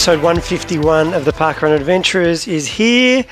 Episode 0.00 0.22
151 0.22 1.12
of 1.12 1.26
the 1.26 1.30
Parkrun 1.30 1.76
Adventurers 1.76 2.48
is 2.48 2.66
here 2.66 3.22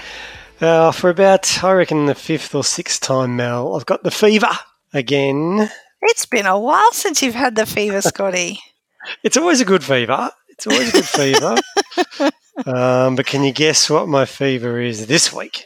uh, 0.61 0.93
for 0.93 1.09
about, 1.09 1.65
I 1.65 1.73
reckon, 1.73 2.05
the 2.05 2.15
fifth 2.15 2.55
or 2.55 2.63
sixth 2.63 3.01
time, 3.01 3.37
Mel. 3.37 3.75
I've 3.75 3.87
got 3.87 4.03
the 4.03 4.11
fever 4.11 4.51
again. 4.93 5.71
It's 6.03 6.27
been 6.27 6.45
a 6.45 6.59
while 6.59 6.93
since 6.93 7.23
you've 7.23 7.35
had 7.35 7.57
the 7.57 7.65
fever, 7.65 8.03
Scotty. 8.03 8.61
It's 9.23 9.39
always 9.39 9.63
a 9.63 9.65
good 9.65 9.83
fever. 9.83 10.31
It's 10.51 10.67
always 10.67 10.91
a 10.91 10.93
good 10.93 11.07
fever. 11.07 11.57
Um, 12.67 13.15
but 13.17 13.25
can 13.25 13.45
you 13.45 13.53
guess 13.53 13.89
what 13.89 14.09
my 14.09 14.27
fever 14.27 14.79
is 14.79 15.07
this 15.07 15.33
week? 15.33 15.65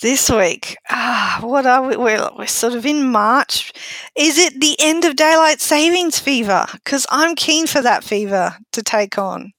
This 0.00 0.28
week, 0.28 0.76
ah, 0.90 1.38
what 1.42 1.66
are 1.66 1.86
we? 1.86 1.96
We're, 1.96 2.30
we're 2.36 2.46
sort 2.46 2.72
of 2.72 2.84
in 2.84 3.12
March. 3.12 3.72
Is 4.16 4.38
it 4.38 4.58
the 4.58 4.74
end 4.80 5.04
of 5.04 5.14
daylight 5.14 5.60
savings 5.60 6.18
fever? 6.18 6.66
Because 6.72 7.06
I'm 7.10 7.36
keen 7.36 7.66
for 7.66 7.82
that 7.82 8.02
fever 8.02 8.56
to 8.72 8.82
take 8.82 9.18
on. 9.18 9.52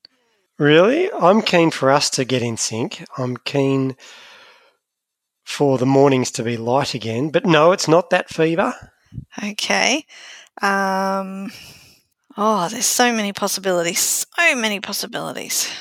Really? 0.59 1.11
I'm 1.11 1.41
keen 1.41 1.71
for 1.71 1.89
us 1.91 2.09
to 2.11 2.25
get 2.25 2.41
in 2.41 2.57
sync. 2.57 3.05
I'm 3.17 3.37
keen 3.37 3.95
for 5.43 5.77
the 5.77 5.85
mornings 5.85 6.31
to 6.31 6.43
be 6.43 6.57
light 6.57 6.93
again. 6.93 7.29
But 7.29 7.45
no, 7.45 7.71
it's 7.71 7.87
not 7.87 8.09
that 8.11 8.29
fever. 8.29 8.73
Okay. 9.43 10.05
Um, 10.61 11.51
oh, 12.37 12.69
there's 12.69 12.85
so 12.85 13.11
many 13.11 13.33
possibilities. 13.33 14.25
So 14.37 14.55
many 14.55 14.79
possibilities. 14.79 15.71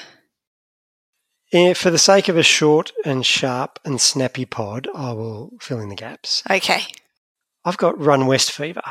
Yeah, 1.53 1.75
for 1.75 1.91
the 1.91 1.99
sake 1.99 2.29
of 2.29 2.39
a 2.39 2.43
short 2.43 2.93
and 3.05 3.27
sharp 3.27 3.79
and 3.85 4.01
snappy 4.01 4.47
pod, 4.47 4.89
I 4.95 5.13
will 5.13 5.53
fill 5.61 5.81
in 5.81 5.91
the 5.91 5.95
gaps. 5.95 6.43
Okay. 6.51 6.83
I've 7.65 7.77
got 7.77 8.01
Run 8.01 8.27
West 8.27 8.53
fever. 8.53 8.83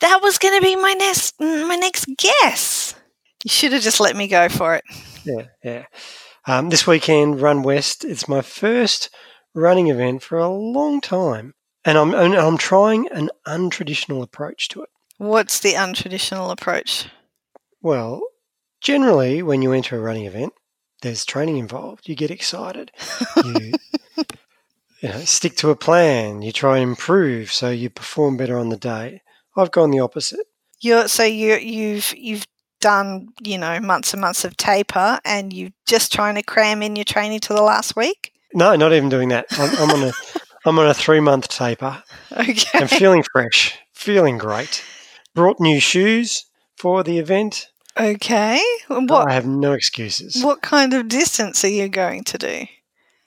That 0.00 0.20
was 0.22 0.38
going 0.38 0.54
to 0.54 0.64
be 0.64 0.76
my 0.76 0.94
next 0.94 1.34
my 1.40 1.76
next 1.76 2.06
guess. 2.16 2.94
You 3.44 3.50
should 3.50 3.72
have 3.72 3.82
just 3.82 4.00
let 4.00 4.16
me 4.16 4.26
go 4.26 4.48
for 4.48 4.74
it. 4.74 4.84
Yeah, 5.24 5.46
yeah. 5.62 5.84
Um, 6.46 6.70
this 6.70 6.86
weekend, 6.86 7.40
Run 7.40 7.62
West. 7.62 8.04
It's 8.04 8.28
my 8.28 8.42
first 8.42 9.10
running 9.54 9.88
event 9.88 10.22
for 10.22 10.38
a 10.38 10.48
long 10.48 11.00
time, 11.00 11.54
and 11.84 11.96
I'm 11.98 12.14
and 12.14 12.34
I'm 12.34 12.58
trying 12.58 13.08
an 13.08 13.30
untraditional 13.46 14.22
approach 14.22 14.68
to 14.68 14.82
it. 14.82 14.88
What's 15.18 15.60
the 15.60 15.74
untraditional 15.74 16.50
approach? 16.50 17.06
Well, 17.82 18.22
generally, 18.80 19.42
when 19.42 19.62
you 19.62 19.72
enter 19.72 19.96
a 19.96 20.00
running 20.00 20.26
event, 20.26 20.52
there's 21.02 21.24
training 21.24 21.58
involved. 21.58 22.08
You 22.08 22.14
get 22.14 22.30
excited. 22.30 22.90
You, 23.44 23.72
you 25.00 25.08
know, 25.08 25.20
stick 25.20 25.56
to 25.58 25.70
a 25.70 25.76
plan. 25.76 26.42
You 26.42 26.52
try 26.52 26.78
and 26.78 26.90
improve 26.90 27.52
so 27.52 27.70
you 27.70 27.90
perform 27.90 28.36
better 28.36 28.58
on 28.58 28.68
the 28.68 28.76
day. 28.76 29.22
I've 29.56 29.70
gone 29.70 29.90
the 29.90 30.00
opposite. 30.00 30.46
You're 30.80 31.08
so 31.08 31.24
you 31.24 31.56
you've 31.56 32.14
you've 32.16 32.46
done 32.80 33.28
you 33.42 33.58
know 33.58 33.80
months 33.80 34.12
and 34.12 34.20
months 34.20 34.44
of 34.44 34.56
taper, 34.56 35.18
and 35.24 35.52
you're 35.52 35.72
just 35.86 36.12
trying 36.12 36.34
to 36.36 36.42
cram 36.42 36.82
in 36.82 36.96
your 36.96 37.04
training 37.04 37.40
to 37.40 37.54
the 37.54 37.62
last 37.62 37.96
week. 37.96 38.32
No, 38.54 38.74
not 38.76 38.92
even 38.92 39.08
doing 39.08 39.28
that. 39.28 39.46
I'm, 39.52 39.76
I'm 39.78 39.90
on 39.90 40.08
a 40.08 40.12
I'm 40.64 40.78
on 40.78 40.88
a 40.88 40.94
three 40.94 41.20
month 41.20 41.48
taper. 41.48 42.02
Okay. 42.32 42.78
I'm 42.78 42.88
feeling 42.88 43.24
fresh, 43.32 43.78
feeling 43.92 44.38
great. 44.38 44.84
Brought 45.34 45.60
new 45.60 45.80
shoes 45.80 46.46
for 46.76 47.02
the 47.02 47.18
event. 47.18 47.68
Okay. 47.98 48.60
What 48.88 49.28
I 49.30 49.34
have 49.34 49.46
no 49.46 49.72
excuses. 49.72 50.42
what 50.42 50.62
kind 50.62 50.94
of 50.94 51.08
distance 51.08 51.64
are 51.64 51.68
you 51.68 51.88
going 51.88 52.24
to 52.24 52.38
do? 52.38 52.66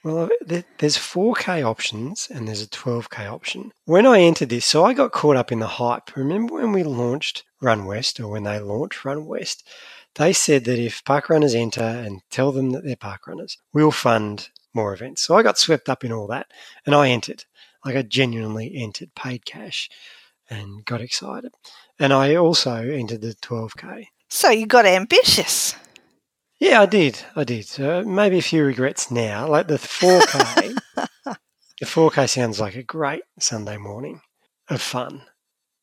Well, 0.04 0.30
uh, 0.50 0.62
there's 0.80 0.98
4K 0.98 1.64
options 1.64 2.28
and 2.34 2.48
there's 2.48 2.64
a 2.64 2.68
12K 2.68 3.32
option. 3.32 3.72
When 3.86 4.08
I 4.08 4.22
entered 4.22 4.50
this, 4.50 4.66
so 4.66 4.84
I 4.84 4.94
got 4.94 5.12
caught 5.12 5.36
up 5.36 5.52
in 5.52 5.60
the 5.60 5.68
hype. 5.68 6.16
Remember 6.16 6.56
when 6.56 6.72
we 6.72 6.84
launched 6.84 7.44
Run 7.62 7.86
West 7.86 8.20
or 8.20 8.28
when 8.28 8.44
they 8.44 8.60
launched 8.60 9.06
Run 9.06 9.26
West? 9.26 9.68
They 10.16 10.34
said 10.34 10.66
that 10.66 10.80
if 10.80 11.04
park 11.06 11.30
runners 11.30 11.54
enter 11.54 11.84
and 11.84 12.22
tell 12.32 12.52
them 12.52 12.72
that 12.72 12.84
they're 12.84 12.96
park 12.96 13.28
runners, 13.28 13.58
we'll 13.74 13.92
fund 13.92 14.50
more 14.74 14.94
events. 14.94 15.22
So 15.22 15.36
I 15.36 15.44
got 15.44 15.60
swept 15.60 15.88
up 15.88 16.04
in 16.04 16.12
all 16.12 16.28
that 16.28 16.48
and 16.86 16.96
I 16.96 17.10
entered. 17.10 17.46
Like 17.86 17.96
I 17.96 18.02
genuinely 18.02 18.72
entered, 18.76 19.14
paid 19.16 19.46
cash 19.46 19.90
and 20.50 20.84
got 20.86 21.02
excited. 21.02 21.54
And 22.00 22.12
I 22.12 22.36
also 22.36 22.74
entered 22.74 23.22
the 23.22 23.36
12K. 23.36 24.08
So 24.30 24.50
you 24.50 24.66
got 24.66 24.86
ambitious. 24.86 25.76
Yeah, 26.62 26.84
I 26.84 26.86
did. 26.86 27.20
I 27.36 27.44
did. 27.44 27.80
Uh, 27.80 28.04
maybe 28.04 28.38
a 28.38 28.42
few 28.44 28.64
regrets 28.64 29.10
now. 29.10 29.48
Like 29.48 29.68
the 29.68 29.78
4K. 29.78 30.78
the 31.26 31.38
4K 31.82 32.30
sounds 32.30 32.60
like 32.60 32.76
a 32.76 32.84
great 32.84 33.24
Sunday 33.40 33.78
morning 33.78 34.22
of 34.70 34.80
fun. 34.80 35.24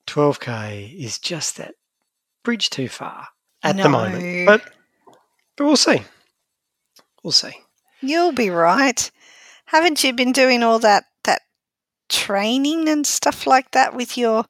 12K 0.07 0.97
is 0.97 1.19
just 1.19 1.57
that 1.57 1.75
bridge 2.45 2.71
too 2.71 2.89
far 2.89 3.27
at 3.65 3.77
the 3.77 3.89
moment. 3.89 4.47
But 4.47 4.63
but 5.57 5.65
we'll 5.65 5.77
see. 5.77 6.03
We'll 7.25 7.33
see. 7.33 7.55
You'll 8.01 8.31
be 8.31 8.49
right. 8.49 9.11
Haven't 9.65 10.05
you 10.05 10.13
been 10.13 10.31
doing 10.31 10.63
all 10.63 10.79
that 10.79 11.07
that 11.25 11.43
training 12.09 12.89
and 12.89 13.05
stuff 13.05 13.49
like 13.49 13.73
that 13.73 13.97
with 13.97 14.17
your 14.17 14.45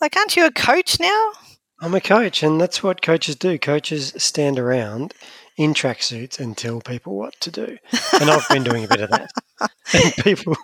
like 0.00 0.16
aren't 0.16 0.36
you 0.36 0.46
a 0.46 0.52
coach 0.52 1.00
now? 1.00 1.32
I'm 1.80 1.96
a 1.96 2.00
coach, 2.00 2.44
and 2.44 2.60
that's 2.60 2.84
what 2.84 3.02
coaches 3.02 3.34
do. 3.34 3.58
Coaches 3.58 4.14
stand 4.16 4.56
around 4.56 5.14
in 5.56 5.74
tracksuits 5.74 6.38
and 6.38 6.56
tell 6.56 6.80
people 6.80 7.16
what 7.16 7.34
to 7.40 7.50
do. 7.50 7.78
And 8.20 8.30
I've 8.30 8.48
been 8.48 8.64
doing 8.64 8.84
a 8.84 8.88
bit 8.88 9.00
of 9.00 9.10
that. 9.10 9.30
And 9.94 10.14
people, 10.24 10.56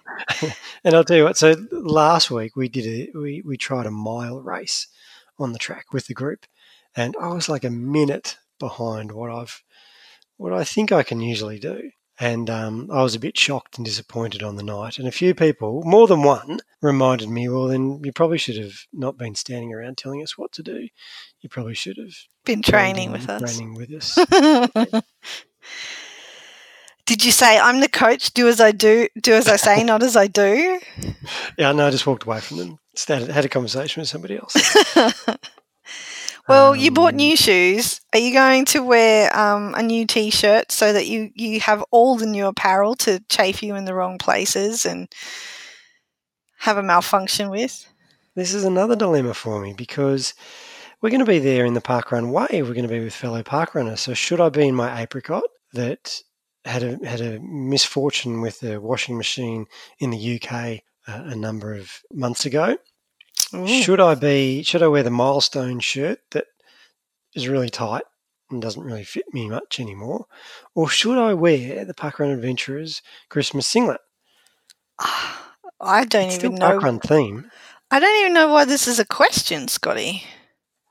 and 0.83 0.95
I'll 0.95 1.05
tell 1.05 1.17
you 1.17 1.25
what. 1.25 1.37
So 1.37 1.55
last 1.71 2.31
week 2.31 2.57
we 2.57 2.69
did 2.69 2.87
a 2.87 3.19
we 3.19 3.43
we 3.45 3.57
tried 3.57 3.85
a 3.85 3.91
mile 3.91 4.41
race 4.41 4.89
on 5.39 5.53
the 5.53 5.59
track 5.59 5.93
with 5.93 6.07
the 6.07 6.15
group, 6.15 6.47
and 6.97 7.15
I 7.21 7.29
was 7.29 7.49
like 7.49 7.63
a 7.63 7.71
minute 7.71 8.39
behind 8.59 9.13
what 9.13 9.31
I've 9.31 9.63
what 10.37 10.53
I 10.53 10.65
think 10.65 10.91
I 10.93 11.03
can 11.03 11.21
usually 11.21 11.59
do. 11.59 11.91
And 12.21 12.51
um, 12.51 12.89
I 12.93 13.03
was 13.03 13.15
a 13.15 13.21
bit 13.21 13.39
shocked 13.39 13.79
and 13.79 13.85
disappointed 13.85 14.43
on 14.43 14.57
the 14.57 14.63
night. 14.65 14.99
And 14.99 15.07
a 15.07 15.13
few 15.13 15.35
people, 15.35 15.83
more 15.85 16.09
than 16.09 16.23
one, 16.23 16.59
reminded 16.83 17.29
me, 17.29 17.49
well, 17.49 17.69
then 17.69 18.01
you 18.03 18.13
probably 18.13 18.39
should 18.39 18.57
have 18.57 18.75
not 18.93 19.17
been 19.17 19.37
standing 19.37 19.73
around 19.73 19.99
telling 19.99 20.23
us 20.23 20.37
what 20.37 20.51
to 20.53 20.63
do. 20.63 20.89
You 21.41 21.49
probably 21.49 21.75
should 21.75 21.97
have 21.97 22.15
Been 22.45 22.63
training 22.63 23.13
with 23.13 23.29
us. 23.29 23.57
Training 23.57 23.75
with 23.75 23.93
us. 23.93 25.03
Did 27.07 27.25
you 27.25 27.33
say 27.33 27.59
I'm 27.59 27.81
the 27.81 27.89
coach? 27.89 28.35
Do 28.35 28.49
as 28.49 28.61
I 28.61 28.71
do, 28.71 29.09
do 29.23 29.33
as 29.33 29.49
I 29.49 29.57
say, 29.57 29.83
not 29.83 30.03
as 30.03 30.15
I 30.15 30.27
do. 30.27 30.79
yeah, 31.59 31.73
no, 31.73 31.87
I 31.87 31.91
just 31.91 32.07
walked 32.07 32.25
away 32.25 32.41
from 32.41 32.59
them. 32.59 32.79
Started, 32.97 33.31
had 33.31 33.47
a 33.47 33.49
conversation 33.49 34.03
with 34.03 34.11
somebody 34.11 34.37
else. 34.37 34.55
Well, 36.49 36.75
you 36.75 36.91
bought 36.91 37.13
Um, 37.13 37.17
new 37.17 37.37
shoes. 37.37 38.01
Are 38.15 38.19
you 38.19 38.33
going 38.33 38.65
to 38.67 38.83
wear 38.83 39.37
um, 39.39 39.75
a 39.75 39.83
new 39.83 40.07
T-shirt 40.07 40.73
so 40.73 40.95
that 40.95 41.07
you 41.07 41.31
you 41.35 41.61
have 41.61 41.85
all 41.91 42.17
the 42.17 42.27
new 42.27 42.47
apparel 42.47 42.95
to 42.97 43.21
chafe 43.29 43.63
you 43.63 43.75
in 43.75 43.85
the 43.85 43.93
wrong 43.93 44.17
places 44.17 44.87
and 44.87 45.09
have 46.61 46.79
a 46.79 46.83
malfunction 46.83 47.51
with? 47.51 47.87
This 48.35 48.55
is 48.55 48.65
another 48.65 48.97
dilemma 48.97 49.35
for 49.35 49.61
me 49.61 49.75
because 49.75 50.33
we're 51.03 51.11
going 51.11 51.25
to 51.25 51.27
be 51.27 51.39
there 51.39 51.67
in 51.67 51.75
the 51.75 51.83
parkrun 51.83 52.33
way. 52.33 52.63
We're 52.63 52.75
going 52.75 52.89
to 52.89 52.89
be 52.89 53.05
with 53.05 53.15
fellow 53.15 53.43
parkrunners. 53.43 53.99
So 53.99 54.15
should 54.15 54.41
I 54.41 54.49
be 54.49 54.69
in 54.69 54.75
my 54.75 55.03
apricot 55.03 55.45
that 55.75 56.19
had 56.65 56.83
a 56.83 56.99
had 57.07 57.21
a 57.21 57.41
misfortune 57.41 58.41
with 58.41 58.61
the 58.61 58.81
washing 58.81 59.19
machine 59.19 59.67
in 59.99 60.11
the 60.11 60.41
UK 60.41 60.81
uh, 61.07 61.25
a 61.27 61.37
number 61.37 61.75
of 61.75 62.01
months 62.11 62.47
ago? 62.47 62.79
Ooh. 63.55 63.67
Should 63.67 64.01
I 64.01 64.15
be? 64.15 64.63
Should 64.63 64.83
I 64.83 64.89
wear 64.89 65.03
the 65.03 65.11
milestone 65.11 65.81
shirt 65.81 66.21
that 66.33 66.47
is 67.35 67.49
really 67.49 67.71
tight 67.71 68.03
and 68.51 68.61
doesn't 68.63 68.83
really 68.83 69.05
fit 69.05 69.33
me 69.33 69.49
much 69.49 69.79
anymore, 69.81 70.27
or 70.75 70.89
should 70.89 71.19
I 71.19 71.35
wear 71.35 71.85
the 71.85 71.95
Parkrun 71.95 72.33
Adventurers 72.33 73.03
Christmas 73.29 73.67
singlet? 73.67 74.01
I 75.81 76.05
don't 76.05 76.27
It's 76.27 76.37
even 76.37 76.57
know. 76.57 76.79
parkrun 76.79 77.01
theme. 77.03 77.51
I 77.91 78.01
don't 78.01 78.21
even 78.21 78.33
know 78.35 78.49
why 78.49 78.65
this 78.65 78.87
is 78.89 78.99
a 78.99 79.05
question, 79.05 79.69
Scotty. 79.69 80.25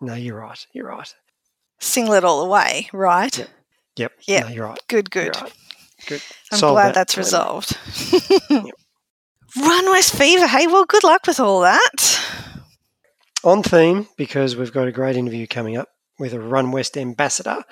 No, 0.01 0.13
you're 0.13 0.39
right. 0.39 0.65
You're 0.73 0.87
right. 0.87 1.13
Singlet 1.79 2.23
all 2.23 2.43
the 2.43 2.49
way, 2.49 2.89
right? 2.93 3.37
Yep. 3.37 3.49
Yep. 3.97 4.11
Yep. 4.27 4.43
No, 4.45 4.49
you're 4.51 4.65
right. 4.65 4.79
Good, 4.87 5.11
good. 5.11 5.35
right. 5.39 5.53
Good. 6.07 6.21
I'm 6.51 6.57
Solved 6.59 6.73
glad 6.75 6.87
that 6.89 6.93
that's 6.95 7.17
resolved. 7.17 7.77
Run 8.49 9.85
West 9.85 10.15
Fever. 10.15 10.47
Hey, 10.47 10.67
well, 10.67 10.85
good 10.85 11.03
luck 11.03 11.25
with 11.27 11.39
all 11.39 11.61
that. 11.61 12.21
On 13.43 13.63
theme 13.63 14.07
because 14.17 14.55
we've 14.55 14.73
got 14.73 14.87
a 14.87 14.91
great 14.91 15.15
interview 15.15 15.47
coming 15.47 15.77
up 15.77 15.89
with 16.19 16.33
a 16.33 16.39
Run 16.39 16.71
West 16.71 16.97
ambassador, 16.97 17.63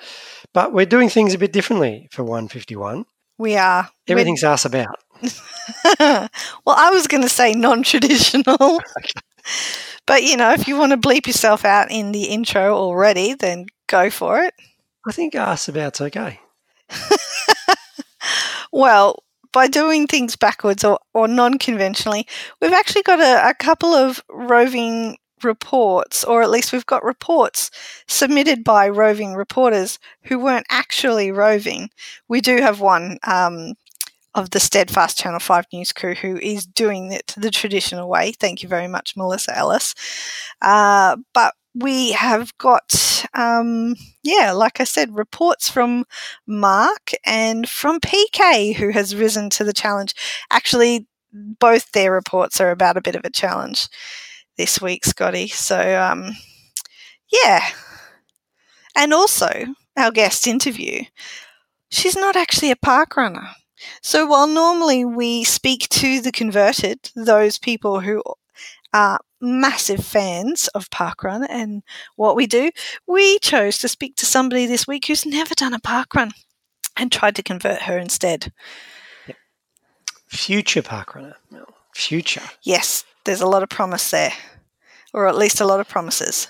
but 0.54 0.72
we're 0.72 0.86
doing 0.86 1.08
things 1.08 1.34
a 1.34 1.38
bit 1.38 1.52
differently 1.52 2.08
for 2.12 2.22
151. 2.22 3.04
We 3.38 3.56
are. 3.56 3.90
Everything's 4.08 4.44
us 4.44 4.64
about. 4.64 4.98
well, 6.00 6.28
I 6.66 6.90
was 6.90 7.06
going 7.06 7.22
to 7.22 7.28
say 7.28 7.52
non 7.52 7.82
traditional. 7.82 8.80
but, 10.06 10.22
you 10.22 10.36
know, 10.36 10.52
if 10.52 10.68
you 10.68 10.78
want 10.78 10.92
to 10.92 10.98
bleep 10.98 11.26
yourself 11.26 11.64
out 11.64 11.90
in 11.90 12.12
the 12.12 12.24
intro 12.24 12.74
already, 12.74 13.34
then 13.34 13.66
go 13.88 14.08
for 14.10 14.40
it. 14.42 14.54
I 15.06 15.12
think 15.12 15.34
us 15.34 15.68
about's 15.68 16.00
okay. 16.00 16.40
Well, 18.76 19.22
by 19.52 19.68
doing 19.68 20.06
things 20.06 20.36
backwards 20.36 20.84
or, 20.84 20.98
or 21.14 21.28
non 21.28 21.58
conventionally, 21.58 22.26
we've 22.60 22.74
actually 22.74 23.04
got 23.04 23.20
a, 23.20 23.48
a 23.48 23.54
couple 23.54 23.94
of 23.94 24.22
roving 24.28 25.16
reports, 25.42 26.24
or 26.24 26.42
at 26.42 26.50
least 26.50 26.72
we've 26.72 26.86
got 26.86 27.04
reports 27.04 27.70
submitted 28.06 28.64
by 28.64 28.88
roving 28.88 29.34
reporters 29.34 29.98
who 30.22 30.38
weren't 30.38 30.66
actually 30.70 31.30
roving. 31.30 31.90
We 32.28 32.40
do 32.40 32.56
have 32.60 32.80
one 32.80 33.18
um, 33.26 33.74
of 34.34 34.50
the 34.50 34.60
steadfast 34.60 35.18
Channel 35.18 35.40
5 35.40 35.66
news 35.72 35.92
crew 35.92 36.14
who 36.14 36.36
is 36.36 36.66
doing 36.66 37.12
it 37.12 37.34
the 37.36 37.50
traditional 37.50 38.08
way. 38.08 38.32
Thank 38.32 38.62
you 38.62 38.68
very 38.68 38.88
much, 38.88 39.16
Melissa 39.16 39.56
Ellis. 39.56 39.94
Uh, 40.60 41.16
but 41.32 41.54
we 41.74 42.12
have 42.12 42.56
got, 42.58 43.24
um, 43.34 43.96
yeah, 44.22 44.52
like 44.52 44.80
I 44.80 44.84
said, 44.84 45.14
reports 45.14 45.68
from 45.68 46.04
Mark 46.46 47.12
and 47.24 47.68
from 47.68 48.00
PK, 48.00 48.74
who 48.74 48.90
has 48.90 49.16
risen 49.16 49.50
to 49.50 49.64
the 49.64 49.74
challenge. 49.74 50.14
Actually, 50.50 51.06
both 51.32 51.92
their 51.92 52.12
reports 52.12 52.60
are 52.60 52.70
about 52.70 52.96
a 52.96 53.02
bit 53.02 53.14
of 53.14 53.24
a 53.24 53.30
challenge 53.30 53.88
this 54.56 54.80
week, 54.80 55.04
Scotty. 55.04 55.48
So, 55.48 56.00
um, 56.00 56.32
yeah. 57.32 57.64
And 58.94 59.12
also, 59.12 59.50
our 59.96 60.10
guest 60.10 60.46
interview. 60.46 61.02
She's 61.90 62.16
not 62.16 62.36
actually 62.36 62.70
a 62.70 62.76
park 62.76 63.16
runner. 63.16 63.48
So, 64.02 64.26
while 64.26 64.46
normally 64.46 65.04
we 65.04 65.44
speak 65.44 65.88
to 65.90 66.20
the 66.20 66.32
converted, 66.32 67.10
those 67.14 67.58
people 67.58 68.00
who 68.00 68.22
are 68.92 69.20
massive 69.40 70.04
fans 70.04 70.68
of 70.68 70.88
parkrun 70.90 71.46
and 71.48 71.82
what 72.16 72.36
we 72.36 72.46
do, 72.46 72.70
we 73.06 73.38
chose 73.40 73.78
to 73.78 73.88
speak 73.88 74.16
to 74.16 74.26
somebody 74.26 74.66
this 74.66 74.86
week 74.86 75.06
who's 75.06 75.26
never 75.26 75.54
done 75.54 75.74
a 75.74 75.78
parkrun 75.78 76.32
and 76.96 77.12
tried 77.12 77.36
to 77.36 77.42
convert 77.42 77.82
her 77.82 77.98
instead. 77.98 78.52
Yep. 79.26 79.36
Future 80.28 80.82
parkrunner. 80.82 81.34
Future. 81.94 82.42
Yes, 82.62 83.04
there's 83.26 83.42
a 83.42 83.46
lot 83.46 83.62
of 83.62 83.68
promise 83.68 84.10
there, 84.10 84.32
or 85.12 85.28
at 85.28 85.36
least 85.36 85.60
a 85.60 85.66
lot 85.66 85.80
of 85.80 85.88
promises. 85.88 86.48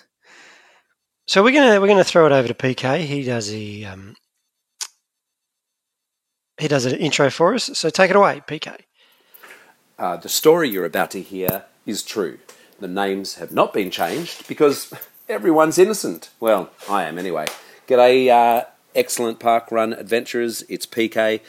So 1.26 1.42
we're 1.42 1.52
gonna 1.52 1.80
we're 1.80 1.88
gonna 1.88 2.04
throw 2.04 2.26
it 2.26 2.32
over 2.32 2.46
to 2.46 2.54
PK. 2.54 3.00
He 3.00 3.24
does 3.24 3.50
the 3.50 3.86
um, 3.86 4.14
he 6.58 6.68
does 6.68 6.86
an 6.86 6.94
intro 6.94 7.30
for 7.30 7.54
us. 7.54 7.70
So 7.74 7.90
take 7.90 8.10
it 8.10 8.16
away, 8.16 8.42
PK. 8.46 8.76
Uh, 9.98 10.16
the 10.16 10.28
story 10.28 10.68
you're 10.68 10.84
about 10.84 11.10
to 11.12 11.22
hear 11.22 11.64
is 11.84 12.02
true. 12.02 12.38
The 12.78 12.88
names 12.88 13.36
have 13.36 13.50
not 13.50 13.72
been 13.72 13.90
changed 13.90 14.46
because 14.46 14.92
everyone's 15.28 15.78
innocent. 15.78 16.30
Well, 16.38 16.70
I 16.88 17.04
am 17.04 17.18
anyway. 17.18 17.46
G'day, 17.88 18.28
uh, 18.28 18.66
excellent 18.94 19.40
park 19.40 19.72
run 19.72 19.94
adventurers. 19.94 20.62
It's 20.68 20.86
PK. 20.86 21.40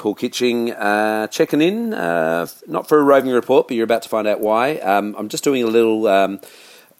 Paul 0.00 0.14
Kitching 0.14 0.72
uh, 0.72 1.26
checking 1.26 1.60
in, 1.60 1.92
uh, 1.92 2.46
not 2.66 2.88
for 2.88 2.98
a 2.98 3.02
roving 3.02 3.32
report, 3.32 3.68
but 3.68 3.76
you're 3.76 3.84
about 3.84 4.00
to 4.00 4.08
find 4.08 4.26
out 4.26 4.40
why. 4.40 4.76
Um, 4.76 5.14
I'm 5.18 5.28
just 5.28 5.44
doing 5.44 5.62
a 5.62 5.66
little 5.66 6.06
um, 6.06 6.40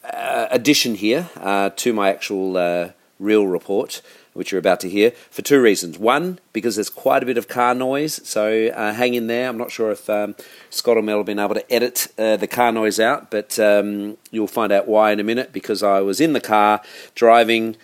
uh, 0.05 0.49
addition 0.50 0.97
here 0.97 1.31
uh, 1.37 1.70
to 1.76 1.94
my 1.94 2.11
actual 2.11 2.58
uh, 2.58 2.91
real 3.19 3.47
report 3.47 4.02
which 4.32 4.52
you're 4.52 4.61
about 4.61 4.79
to 4.79 4.88
hear, 4.88 5.11
for 5.29 5.43
two 5.43 5.61
reasons. 5.61 5.99
One, 5.99 6.38
because 6.52 6.76
there's 6.76 6.88
quite 6.88 7.20
a 7.25 7.26
bit 7.26 7.37
of 7.37 7.49
car 7.49 7.75
noise, 7.75 8.20
so 8.26 8.69
uh, 8.69 8.93
hang 8.93 9.14
in 9.14 9.26
there. 9.26 9.49
I'm 9.49 9.58
not 9.58 9.73
sure 9.73 9.91
if 9.91 10.08
um, 10.08 10.37
Scott 10.70 10.97
or 10.97 11.02
Mel 11.02 11.17
have 11.17 11.26
been 11.26 11.41
able 11.41 11.56
to 11.56 11.73
edit 11.73 12.06
the 12.17 12.47
car 12.49 12.70
noise 12.70 13.00
out, 13.00 13.32
but 13.32 13.58
um, 13.58 14.19
you'll 14.31 14.47
find 14.47 14.70
out 14.70 14.87
why 14.87 15.11
in 15.11 15.19
a 15.19 15.25
minute 15.25 15.52
because 15.52 15.82
I 15.82 16.00
was 16.00 16.20
in 16.20 16.32
the 16.32 16.41
car 16.41 16.81
driving. 17.17 17.76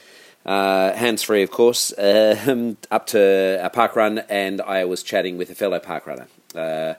Uh, 0.46 0.92
hands 0.92 1.24
free, 1.24 1.42
of 1.42 1.50
course, 1.50 1.92
um, 1.98 2.76
up 2.90 3.06
to 3.08 3.58
a 3.60 3.68
park 3.68 3.96
run, 3.96 4.20
and 4.28 4.60
I 4.60 4.84
was 4.84 5.02
chatting 5.02 5.36
with 5.36 5.50
a 5.50 5.56
fellow 5.56 5.80
park 5.80 6.06
runner. 6.06 6.28
Uh, 6.54 6.94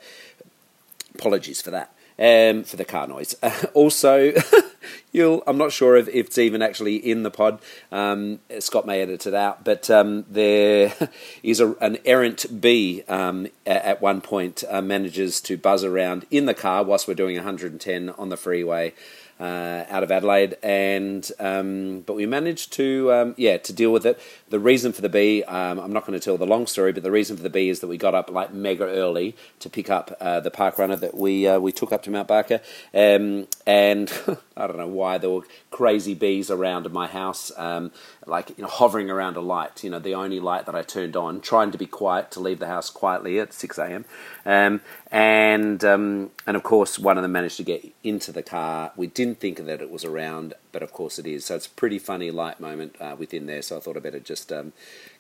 apologies 1.16 1.62
for 1.62 1.72
that 1.72 1.92
um, 2.20 2.64
for 2.64 2.76
the 2.78 2.86
car 2.86 3.08
noise. 3.08 3.36
Uh, 3.42 3.56
also, 3.74 4.34
you'll 5.12 5.44
I'm 5.48 5.58
not 5.58 5.72
sure 5.72 5.96
if, 5.96 6.08
if, 6.10 6.28
it's 6.28 6.38
even 6.38 6.62
actually 6.62 6.98
in 6.98 7.24
the 7.24 7.32
pod. 7.32 7.60
Um, 7.92 8.40
Scott 8.60 8.86
may 8.86 9.02
edit 9.02 9.26
it 9.28 9.34
out, 9.34 9.64
but 9.64 9.90
um, 9.90 10.26
there 10.30 10.94
is 11.44 11.60
a, 11.60 11.74
an 11.76 12.00
errant 12.06 12.62
bee 12.62 13.04
um, 13.08 13.48
at 13.66 14.02
one 14.02 14.22
point 14.22 14.64
uh, 14.70 14.82
manages 14.82 15.42
to 15.42 15.58
buzz 15.58 15.84
around 15.84 16.26
in 16.32 16.46
the 16.46 16.54
car 16.54 16.84
whilst 16.84 17.08
we're 17.08 17.14
doing 17.14 17.36
110 17.36 18.10
on 18.10 18.30
the 18.30 18.38
freeway 18.38 18.94
uh, 19.40 19.86
out 19.90 20.04
of 20.04 20.12
Adelaide, 20.12 20.58
and 20.64 21.30
um, 21.40 22.02
but 22.02 22.16
we 22.16 22.26
managed 22.26 22.74
to 22.74 23.12
um, 23.14 23.36
yeah 23.38 23.58
to 23.58 23.74
deal 23.74 23.92
with 23.92 24.06
it. 24.06 24.20
The 24.50 24.60
reason 24.60 24.94
for 24.94 25.02
the 25.02 25.10
bee, 25.10 25.44
um, 25.44 25.80
I'm 25.80 25.94
not 25.94 26.06
going 26.06 26.20
to 26.20 26.24
tell 26.24 26.38
the 26.38 26.46
long 26.46 26.68
story, 26.68 26.92
but 26.92 27.04
the 27.04 27.12
reason 27.12 27.38
for 27.38 27.44
the 27.44 27.50
bee 27.50 27.70
is 27.70 27.80
that 27.82 27.88
we 27.88 27.98
got 27.98 28.16
up 28.16 28.32
like 28.32 28.54
mega 28.54 28.86
early 28.86 29.36
to 29.60 29.70
pick 29.70 29.90
up 29.90 30.16
uh, 30.20 30.40
the 30.40 30.52
park 30.52 30.78
runner 30.80 30.96
that 30.96 31.16
we 31.16 31.48
uh, 31.48 31.60
we 31.60 31.72
took 31.72 31.92
up 31.92 32.04
to 32.04 32.12
Mount 32.12 32.28
Barker, 32.28 32.62
um, 32.94 33.48
and 33.66 34.12
I 34.58 34.68
don't 34.68 34.78
know 34.78 34.88
why 34.88 35.18
there 35.18 35.30
were 35.30 35.46
crazy 35.72 36.16
bees 36.16 36.50
around 36.50 36.92
my 36.92 37.08
house, 37.08 37.52
um, 37.58 37.92
like 38.28 38.50
you 38.58 38.64
know, 38.64 38.68
hovering 38.70 39.10
around 39.10 39.38
a 39.38 39.42
light. 39.42 39.84
You 39.84 39.90
know, 39.90 40.00
the 40.00 40.16
only 40.16 40.40
light 40.40 40.66
that 40.66 40.76
I 40.76 40.82
turned 40.84 41.16
on, 41.16 41.42
trying 41.42 41.72
to 41.72 41.78
be 41.78 41.86
quiet 41.86 42.32
to 42.32 42.40
leave 42.40 42.60
the 42.60 42.68
house 42.68 42.90
quietly 42.90 43.40
at 43.40 43.54
6 43.54 43.78
a.m. 43.78 44.06
Um, 44.46 44.82
and 45.12 45.84
um, 45.84 46.32
and 46.46 46.58
of 46.58 46.64
course, 46.64 47.00
one 47.00 47.18
of 47.18 47.24
them 47.24 47.32
managed 47.32 47.58
to 47.58 47.64
get 47.64 47.86
into 48.04 48.32
the 48.32 48.44
car. 48.44 48.92
We 48.96 49.08
didn't 49.08 49.40
think 49.40 49.58
that 49.66 49.82
it 49.82 49.90
was 49.90 50.06
around, 50.06 50.54
but 50.72 50.84
of 50.84 50.92
course 50.92 51.18
it 51.18 51.26
is. 51.26 51.46
So 51.46 51.56
it's 51.56 51.68
a 51.68 51.72
pretty 51.72 52.00
funny 52.00 52.32
light 52.32 52.60
moment 52.60 52.96
uh, 53.00 53.16
within 53.18 53.46
there. 53.46 53.62
So 53.62 53.78
I 53.78 53.80
thought 53.80 53.98
I 53.98 54.00
better 54.00 54.20
just 54.20 54.52
um, 54.52 54.74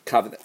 cover 0.05 0.29
that. 0.29 0.41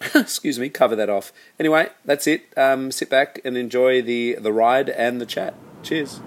excuse 0.14 0.58
me, 0.58 0.70
cover 0.70 0.96
that 0.96 1.10
off. 1.10 1.30
Anyway, 1.58 1.90
that's 2.06 2.26
it. 2.26 2.44
Um, 2.56 2.90
sit 2.90 3.10
back 3.10 3.38
and 3.44 3.56
enjoy 3.56 4.00
the 4.00 4.36
the 4.40 4.52
ride 4.52 4.88
and 4.88 5.20
the 5.20 5.26
chat. 5.26 5.54
Cheers. 5.82 6.20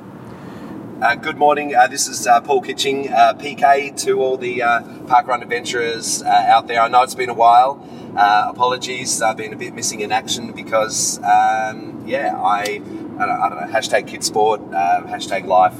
Uh, 1.04 1.16
good 1.16 1.38
morning. 1.38 1.76
Uh, 1.76 1.86
this 1.86 2.08
is 2.08 2.26
uh, 2.26 2.40
Paul 2.40 2.62
Kitching, 2.62 3.12
uh, 3.12 3.34
PK, 3.34 3.94
to 4.06 4.22
all 4.22 4.38
the 4.38 4.64
uh, 4.64 4.82
parkrun 5.04 5.42
adventurers 5.42 6.24
uh, 6.24 6.28
out 6.30 6.68
there. 6.68 6.80
I 6.80 6.88
know 6.88 7.02
it's 7.02 7.14
been 7.14 7.30
a 7.30 7.34
while. 7.34 7.86
apologies, 8.16 9.22
I've 9.22 9.36
been 9.36 9.52
a 9.52 9.58
bit 9.58 9.74
missing 9.74 10.00
in 10.00 10.14
action 10.14 10.54
because, 10.54 11.18
um, 11.18 12.06
yeah, 12.08 12.34
I, 12.42 12.62
I 12.62 12.78
don't, 12.78 13.20
I, 13.20 13.50
don't 13.50 13.60
know, 13.60 13.78
hashtag 13.78 14.08
kid 14.08 14.24
sport, 14.24 14.62
hashtag 14.72 15.46
life. 15.46 15.78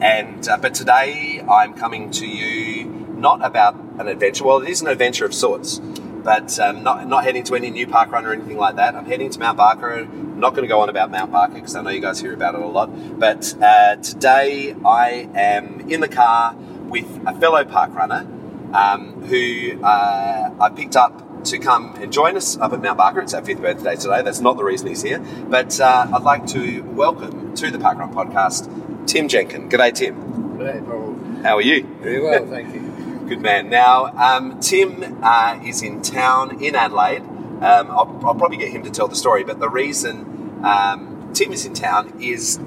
and 0.00 0.48
but 0.62 0.74
today 0.74 1.42
I'm 1.50 1.74
coming 1.74 2.12
to 2.12 2.24
you 2.24 2.84
not 2.84 3.44
about 3.44 3.74
an 3.98 4.06
adventure. 4.06 4.44
Well, 4.44 4.62
it 4.62 4.68
is 4.68 4.80
an 4.82 4.86
adventure 4.86 5.24
of 5.24 5.34
sorts 5.34 5.80
but 6.22 6.58
um, 6.58 6.82
not, 6.82 7.06
not 7.08 7.24
heading 7.24 7.44
to 7.44 7.54
any 7.54 7.70
new 7.70 7.86
park 7.86 8.10
run 8.12 8.24
or 8.24 8.32
anything 8.32 8.56
like 8.56 8.76
that. 8.76 8.94
I'm 8.94 9.06
heading 9.06 9.30
to 9.30 9.38
Mount 9.38 9.56
Barker. 9.56 9.92
I'm 9.92 10.38
not 10.38 10.50
going 10.50 10.62
to 10.62 10.68
go 10.68 10.80
on 10.80 10.88
about 10.88 11.10
Mount 11.10 11.32
Barker 11.32 11.54
because 11.54 11.74
I 11.74 11.82
know 11.82 11.90
you 11.90 12.00
guys 12.00 12.20
hear 12.20 12.32
about 12.32 12.54
it 12.54 12.60
a 12.60 12.66
lot. 12.66 13.18
But 13.18 13.54
uh, 13.60 13.96
today 13.96 14.74
I 14.84 15.28
am 15.34 15.90
in 15.90 16.00
the 16.00 16.08
car 16.08 16.54
with 16.54 17.06
a 17.26 17.38
fellow 17.38 17.64
park 17.64 17.94
runner 17.94 18.26
um, 18.72 19.22
who 19.24 19.82
uh, 19.82 20.54
I 20.60 20.68
picked 20.70 20.96
up 20.96 21.44
to 21.44 21.58
come 21.58 21.96
and 21.96 22.12
join 22.12 22.36
us 22.36 22.56
up 22.56 22.72
at 22.72 22.80
Mount 22.80 22.98
Barker. 22.98 23.20
It's 23.20 23.34
our 23.34 23.44
fifth 23.44 23.60
birthday 23.60 23.96
today. 23.96 24.22
That's 24.22 24.40
not 24.40 24.56
the 24.56 24.64
reason 24.64 24.86
he's 24.88 25.02
here. 25.02 25.18
But 25.18 25.80
uh, 25.80 26.08
I'd 26.12 26.22
like 26.22 26.46
to 26.48 26.82
welcome 26.82 27.54
to 27.56 27.70
the 27.70 27.78
Parkrun 27.78 28.12
podcast 28.14 29.06
Tim 29.06 29.28
Jenkin. 29.28 29.68
G'day, 29.68 29.92
Tim. 29.92 30.56
G'day, 30.58 30.84
Paul. 30.86 31.42
How 31.42 31.56
are 31.56 31.62
you? 31.62 31.84
Very 32.00 32.22
well, 32.22 32.46
thank 32.46 32.72
you. 32.74 32.91
Good 33.32 33.40
man. 33.40 33.70
Now, 33.70 34.08
um, 34.08 34.60
Tim 34.60 35.18
uh, 35.22 35.58
is 35.64 35.80
in 35.82 36.02
town 36.02 36.62
in 36.62 36.76
Adelaide. 36.76 37.22
Um, 37.22 37.90
I'll, 37.90 38.20
I'll, 38.26 38.34
probably 38.34 38.58
get 38.58 38.70
him 38.70 38.82
to 38.82 38.90
tell 38.90 39.08
the 39.08 39.16
story, 39.16 39.42
but 39.42 39.58
the 39.58 39.70
reason 39.70 40.60
um, 40.62 41.30
Tim 41.32 41.50
is 41.50 41.64
in 41.64 41.72
town 41.72 42.20
is 42.20 42.58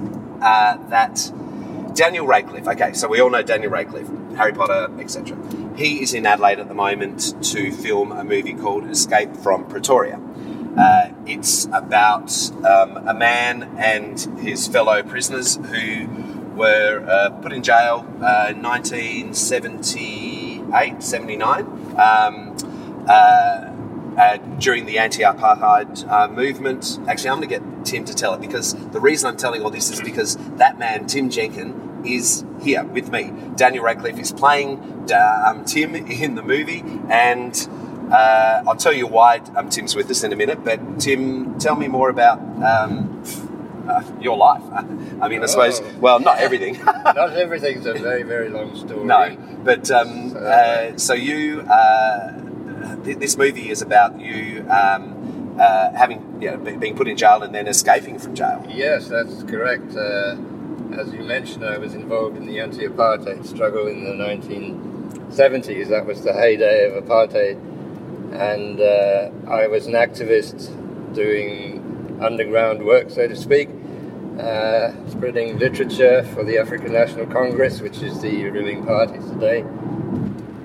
uh, 0.42 0.76
that 0.88 1.30
Daniel 1.94 2.26
Radcliffe. 2.26 2.66
Okay, 2.66 2.94
so 2.94 3.06
we 3.06 3.20
all 3.20 3.30
know 3.30 3.42
Daniel 3.42 3.70
Radcliffe, 3.70 4.08
Harry 4.34 4.52
Potter, 4.52 4.88
etc. 4.98 5.38
He 5.76 6.02
is 6.02 6.14
in 6.14 6.26
Adelaide 6.26 6.58
at 6.58 6.66
the 6.66 6.74
moment 6.74 7.40
to 7.52 7.70
film 7.70 8.10
a 8.10 8.24
movie 8.24 8.54
called 8.54 8.90
Escape 8.90 9.36
from 9.36 9.68
Pretoria. 9.68 10.20
Uh, 10.76 11.10
it's 11.26 11.66
about 11.66 12.32
um, 12.64 13.06
a 13.06 13.14
man 13.14 13.72
and 13.78 14.18
his 14.40 14.66
fellow 14.66 15.04
prisoners 15.04 15.58
who 15.58 16.08
were 16.56 17.06
uh, 17.08 17.30
put 17.40 17.52
in 17.52 17.62
jail 17.62 18.04
uh, 18.20 18.48
in 18.50 18.62
1970. 18.62 20.35
78, 20.70 21.02
79, 21.02 21.64
um, 21.98 22.56
uh, 23.08 23.72
uh, 24.16 24.36
during 24.58 24.86
the 24.86 24.98
anti 24.98 25.22
apartheid 25.22 26.08
uh, 26.10 26.28
movement. 26.28 26.98
Actually, 27.06 27.30
I'm 27.30 27.36
going 27.40 27.48
to 27.48 27.58
get 27.58 27.84
Tim 27.84 28.04
to 28.06 28.14
tell 28.14 28.34
it 28.34 28.40
because 28.40 28.74
the 28.90 29.00
reason 29.00 29.28
I'm 29.28 29.36
telling 29.36 29.62
all 29.62 29.70
this 29.70 29.90
is 29.90 30.00
because 30.00 30.36
that 30.56 30.78
man, 30.78 31.06
Tim 31.06 31.30
Jenkin, 31.30 32.02
is 32.04 32.44
here 32.62 32.84
with 32.84 33.10
me. 33.10 33.32
Daniel 33.56 33.84
Radcliffe 33.84 34.18
is 34.18 34.32
playing 34.32 34.78
um, 35.12 35.64
Tim 35.64 35.94
in 35.94 36.34
the 36.34 36.42
movie, 36.42 36.82
and 37.10 37.68
uh, 38.10 38.62
I'll 38.66 38.76
tell 38.76 38.92
you 38.92 39.06
why 39.06 39.38
um, 39.56 39.68
Tim's 39.68 39.94
with 39.94 40.10
us 40.10 40.22
in 40.22 40.32
a 40.32 40.36
minute. 40.36 40.64
But 40.64 41.00
Tim, 41.00 41.58
tell 41.58 41.76
me 41.76 41.88
more 41.88 42.08
about 42.08 42.38
um, 42.62 43.22
uh, 43.88 44.02
your 44.20 44.36
life. 44.36 44.62
I 45.20 45.28
mean, 45.28 45.42
I 45.42 45.46
suppose, 45.46 45.80
oh. 45.80 45.94
well, 46.00 46.20
not 46.20 46.38
everything. 46.38 46.82
not 46.84 47.32
everything's 47.32 47.86
a 47.86 47.94
very, 47.94 48.22
very 48.22 48.48
long 48.48 48.76
story. 48.76 49.04
No, 49.04 49.36
but 49.64 49.90
um, 49.90 50.30
so, 50.30 50.38
uh, 50.38 50.98
so 50.98 51.14
you, 51.14 51.62
uh, 51.62 52.32
th- 53.04 53.18
this 53.18 53.36
movie 53.36 53.70
is 53.70 53.82
about 53.82 54.20
you 54.20 54.66
um, 54.68 55.56
uh, 55.58 55.92
having, 55.92 56.40
you 56.40 56.50
know, 56.50 56.78
being 56.78 56.96
put 56.96 57.08
in 57.08 57.16
jail 57.16 57.42
and 57.42 57.54
then 57.54 57.66
escaping 57.66 58.18
from 58.18 58.34
jail. 58.34 58.64
Yes, 58.68 59.08
that's 59.08 59.42
correct. 59.44 59.96
Uh, 59.96 60.36
as 60.92 61.12
you 61.12 61.22
mentioned, 61.22 61.64
I 61.64 61.78
was 61.78 61.94
involved 61.94 62.36
in 62.36 62.46
the 62.46 62.60
anti-apartheid 62.60 63.46
struggle 63.46 63.86
in 63.86 64.04
the 64.04 64.12
1970s. 64.12 65.88
That 65.88 66.06
was 66.06 66.22
the 66.22 66.32
heyday 66.32 66.90
of 66.90 67.04
apartheid, 67.04 67.58
and 68.32 68.80
uh, 68.80 69.50
I 69.50 69.66
was 69.66 69.86
an 69.86 69.94
activist 69.94 71.14
doing 71.14 72.18
underground 72.20 72.84
work, 72.84 73.10
so 73.10 73.26
to 73.26 73.36
speak, 73.36 73.68
uh, 74.38 74.92
spreading 75.08 75.58
literature 75.58 76.22
for 76.34 76.44
the 76.44 76.58
African 76.58 76.92
National 76.92 77.26
Congress, 77.26 77.80
which 77.80 78.02
is 78.02 78.20
the 78.20 78.44
ruling 78.50 78.84
party 78.84 79.18
today, 79.18 79.60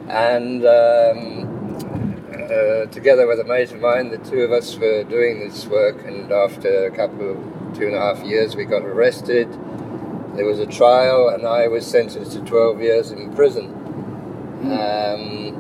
and. 0.08 0.66
Um, 0.66 1.48
uh, 2.52 2.86
together 2.88 3.28
with 3.28 3.40
a 3.40 3.46
mate 3.46 3.72
of 3.72 3.80
mine, 3.80 4.10
the 4.10 4.18
two 4.18 4.42
of 4.42 4.52
us 4.52 4.76
were 4.76 5.04
doing 5.06 5.40
this 5.40 5.66
work, 5.68 6.04
and 6.04 6.32
after 6.34 6.86
a 6.86 6.92
couple 6.92 7.32
of 7.32 7.78
two 7.78 7.88
and 7.88 7.96
a 7.96 8.00
half 8.00 8.22
years, 8.26 8.58
we 8.58 8.66
got 8.66 8.84
arrested. 8.84 9.50
There 10.36 10.46
was 10.46 10.60
a 10.60 10.66
trial, 10.66 11.30
and 11.30 11.46
I 11.46 11.70
was 11.70 11.88
sentenced 11.88 12.34
to 12.34 12.42
12 12.42 12.82
years 12.82 13.12
in 13.12 13.34
prison. 13.34 13.68
Um, 14.64 15.54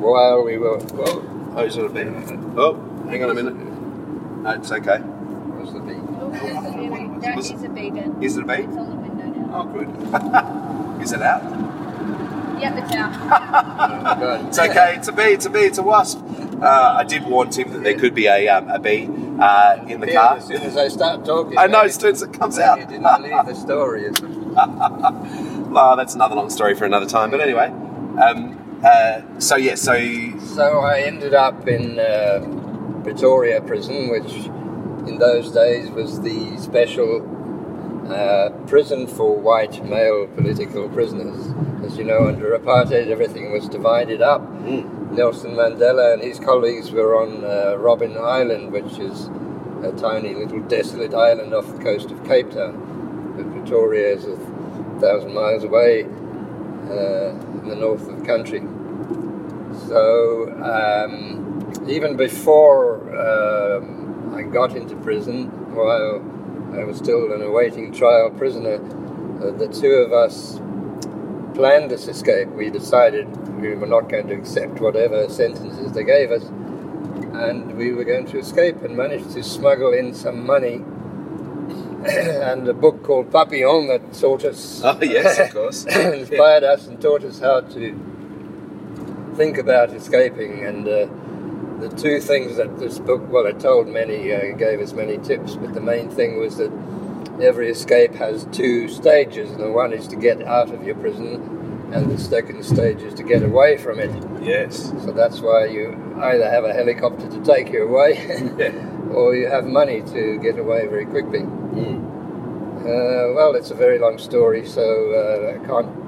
while 0.00 0.44
we 0.44 0.56
were. 0.56 0.78
Whoa, 0.78 1.24
Oh, 1.56 1.64
is 1.64 1.76
it 1.76 1.84
a 1.84 1.88
bee? 1.88 2.02
Oh, 2.56 2.74
hang 3.08 3.24
on 3.24 3.30
a 3.30 3.34
minute. 3.34 3.56
No, 3.56 4.50
it's 4.50 4.70
okay. 4.70 5.02
Was 7.36 7.48
the? 7.48 7.54
That 7.54 7.62
Was- 7.62 7.62
is 7.62 7.64
a 7.64 7.68
vegan. 7.68 8.22
Is 8.22 8.36
it 8.36 8.42
a 8.44 8.46
bee? 8.46 8.52
It's 8.54 8.76
on 8.76 8.90
the 8.90 8.96
window 8.96 9.26
now. 9.40 9.60
Oh, 9.60 9.64
good. 9.66 11.02
is 11.02 11.12
it 11.12 11.22
out? 11.22 11.42
Yep, 12.60 12.74
it's 12.84 12.92
out. 12.96 13.12
Oh 13.14 14.20
God. 14.20 14.48
It's 14.48 14.58
okay. 14.58 14.94
It's 14.96 15.08
a 15.08 15.12
bee. 15.12 15.22
It's 15.22 15.46
a 15.46 15.50
bee. 15.50 15.60
It's 15.60 15.78
a 15.78 15.82
wasp. 15.82 16.18
Uh, 16.60 16.96
I 16.98 17.04
did 17.04 17.24
warn 17.24 17.50
Tim 17.50 17.70
that 17.72 17.84
there 17.84 17.96
could 17.96 18.14
be 18.16 18.26
a, 18.26 18.48
um, 18.48 18.68
a 18.68 18.80
bee 18.80 19.04
uh, 19.40 19.84
in 19.86 20.00
the 20.00 20.08
Yeah, 20.08 20.20
car. 20.20 20.36
As 20.38 20.46
soon 20.46 20.62
as 20.62 20.76
I 20.76 20.88
start 20.88 21.24
talking, 21.24 21.56
I 21.56 21.68
know. 21.68 21.82
you- 21.82 21.86
As 21.86 21.94
soon 21.94 22.10
as 22.10 22.22
it 22.22 22.32
comes 22.32 22.58
out, 22.58 22.78
you 22.78 22.82
out. 22.84 22.88
didn't 22.90 23.22
believe 23.22 23.46
the 23.46 23.54
story. 23.54 24.06
It's- 24.06 24.22
Oh, 25.70 25.94
that's 25.96 26.14
another 26.14 26.34
long 26.34 26.50
story 26.50 26.74
for 26.74 26.84
another 26.86 27.06
time. 27.06 27.30
But 27.30 27.40
anyway, 27.40 27.66
um, 28.20 28.80
uh, 28.84 29.20
so 29.38 29.54
yeah, 29.56 29.74
so 29.76 29.94
So 30.40 30.80
I 30.80 31.00
ended 31.02 31.34
up 31.34 31.68
in 31.68 31.98
uh, 32.00 32.40
Pretoria 33.04 33.60
prison, 33.60 34.08
which 34.08 34.48
in 35.08 35.18
those 35.18 35.50
days 35.50 35.90
was 35.90 36.20
the 36.20 36.56
special 36.58 37.24
uh, 38.12 38.50
prison 38.66 39.06
for 39.06 39.36
white 39.36 39.84
male 39.84 40.26
political 40.28 40.88
prisoners. 40.88 41.54
As 41.84 41.96
you 41.96 42.04
know, 42.04 42.26
under 42.26 42.56
apartheid, 42.58 43.08
everything 43.08 43.50
was 43.50 43.68
divided 43.68 44.20
up. 44.20 44.42
Nelson 44.60 45.52
Mandela 45.52 46.12
and 46.12 46.22
his 46.22 46.38
colleagues 46.38 46.90
were 46.90 47.16
on 47.16 47.44
uh, 47.44 47.76
Robben 47.78 48.16
Island, 48.20 48.72
which 48.72 48.98
is 48.98 49.30
a 49.82 49.92
tiny 49.96 50.34
little 50.34 50.60
desolate 50.60 51.14
island 51.14 51.54
off 51.54 51.66
the 51.66 51.82
coast 51.82 52.10
of 52.10 52.22
Cape 52.24 52.50
Town. 52.50 53.34
But 53.36 53.50
Pretoria 53.52 54.14
is 54.14 54.26
a 54.26 54.36
thousand 55.00 55.32
miles 55.34 55.64
away 55.64 56.04
uh, 56.04 57.30
in 57.60 57.68
the 57.68 57.76
north 57.76 58.08
of 58.08 58.20
the 58.20 58.26
country. 58.26 58.60
So 59.86 60.52
um, 60.62 61.86
even 61.88 62.16
before 62.16 62.98
um, 63.16 63.97
I 64.34 64.42
got 64.42 64.76
into 64.76 64.96
prison, 64.96 65.46
while 65.74 66.22
I 66.78 66.84
was 66.84 66.98
still 66.98 67.32
an 67.32 67.42
awaiting 67.42 67.92
trial 67.92 68.30
prisoner, 68.30 68.74
uh, 68.74 69.50
the 69.52 69.68
two 69.68 69.92
of 69.92 70.12
us 70.12 70.60
planned 71.54 71.90
this 71.90 72.06
escape. 72.08 72.48
We 72.48 72.70
decided 72.70 73.26
we 73.60 73.74
were 73.74 73.86
not 73.86 74.08
going 74.08 74.28
to 74.28 74.34
accept 74.34 74.80
whatever 74.80 75.28
sentences 75.28 75.92
they 75.92 76.04
gave 76.04 76.30
us, 76.30 76.44
and 76.44 77.76
we 77.76 77.92
were 77.92 78.04
going 78.04 78.26
to 78.26 78.38
escape 78.38 78.82
and 78.82 78.96
managed 78.96 79.30
to 79.32 79.42
smuggle 79.42 79.92
in 79.92 80.14
some 80.14 80.46
money. 80.46 80.84
and 82.08 82.66
a 82.68 82.72
book 82.72 83.02
called 83.02 83.30
Papillon 83.32 83.88
that 83.88 84.12
taught 84.12 84.44
us 84.44 84.82
oh 84.84 84.98
yes, 85.02 85.38
of 85.40 85.52
course. 85.52 85.84
inspired 85.86 86.62
us 86.62 86.86
and 86.86 87.00
taught 87.00 87.24
us 87.24 87.40
how 87.40 87.60
to 87.60 89.34
think 89.34 89.58
about 89.58 89.92
escaping. 89.92 90.64
And 90.64 90.86
uh, 90.86 91.06
the 91.80 91.88
two 91.88 92.20
things 92.20 92.56
that 92.56 92.78
this 92.78 92.98
book, 92.98 93.22
well, 93.30 93.46
it 93.46 93.60
told 93.60 93.88
many, 93.88 94.32
uh, 94.32 94.56
gave 94.56 94.80
us 94.80 94.92
many 94.92 95.18
tips, 95.18 95.54
but 95.56 95.74
the 95.74 95.80
main 95.80 96.10
thing 96.10 96.38
was 96.38 96.56
that 96.56 96.72
every 97.40 97.70
escape 97.70 98.14
has 98.14 98.46
two 98.52 98.88
stages, 98.88 99.56
the 99.56 99.70
one 99.70 99.92
is 99.92 100.08
to 100.08 100.16
get 100.16 100.42
out 100.42 100.70
of 100.70 100.84
your 100.84 100.96
prison, 100.96 101.90
and 101.92 102.10
the 102.10 102.18
second 102.18 102.64
stage 102.64 103.00
is 103.02 103.14
to 103.14 103.22
get 103.22 103.42
away 103.42 103.76
from 103.78 103.98
it. 103.98 104.10
yes. 104.42 104.90
So 105.04 105.12
that's 105.12 105.40
why 105.40 105.66
you 105.66 105.96
either 106.20 106.50
have 106.50 106.64
a 106.64 106.72
helicopter 106.72 107.28
to 107.30 107.44
take 107.44 107.70
you 107.72 107.88
away, 107.88 108.18
or 109.12 109.34
you 109.34 109.48
have 109.48 109.64
money 109.64 110.02
to 110.02 110.38
get 110.38 110.58
away 110.58 110.86
very 110.86 111.06
quickly. 111.06 111.44
Uh, 112.78 113.34
well, 113.34 113.54
it's 113.54 113.70
a 113.70 113.74
very 113.74 113.98
long 113.98 114.18
story, 114.18 114.66
so 114.66 114.82
uh, 115.12 115.60
I 115.60 115.66
can't 115.66 116.07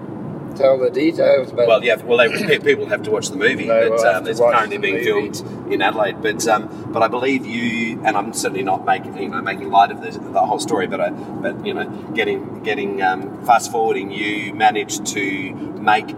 tell 0.56 0.78
the 0.78 0.90
details. 0.90 1.52
But 1.52 1.66
Well, 1.68 1.84
yeah. 1.84 1.96
Well, 1.96 2.18
they, 2.18 2.58
people 2.58 2.86
have 2.86 3.02
to 3.04 3.10
watch 3.10 3.28
the 3.30 3.36
movie. 3.36 3.66
But, 3.66 4.04
um, 4.04 4.26
it's 4.26 4.40
currently 4.40 4.78
being 4.78 4.94
movie. 4.94 5.04
filmed 5.32 5.72
in 5.72 5.82
Adelaide. 5.82 6.20
But 6.22 6.46
um, 6.48 6.68
but 6.92 7.02
I 7.02 7.08
believe 7.08 7.46
you, 7.46 8.00
and 8.04 8.16
I'm 8.16 8.32
certainly 8.32 8.62
not 8.64 8.84
making 8.84 9.16
you 9.18 9.28
know 9.28 9.40
making 9.42 9.70
light 9.70 9.90
of 9.90 10.00
the, 10.02 10.10
the 10.18 10.40
whole 10.40 10.58
story. 10.60 10.86
But 10.86 11.00
I, 11.00 11.10
but 11.10 11.64
you 11.64 11.74
know, 11.74 11.88
getting 12.14 12.62
getting 12.62 13.02
um, 13.02 13.44
fast 13.44 13.70
forwarding, 13.72 14.10
you 14.10 14.54
managed 14.54 15.06
to 15.06 15.52
make 15.80 16.10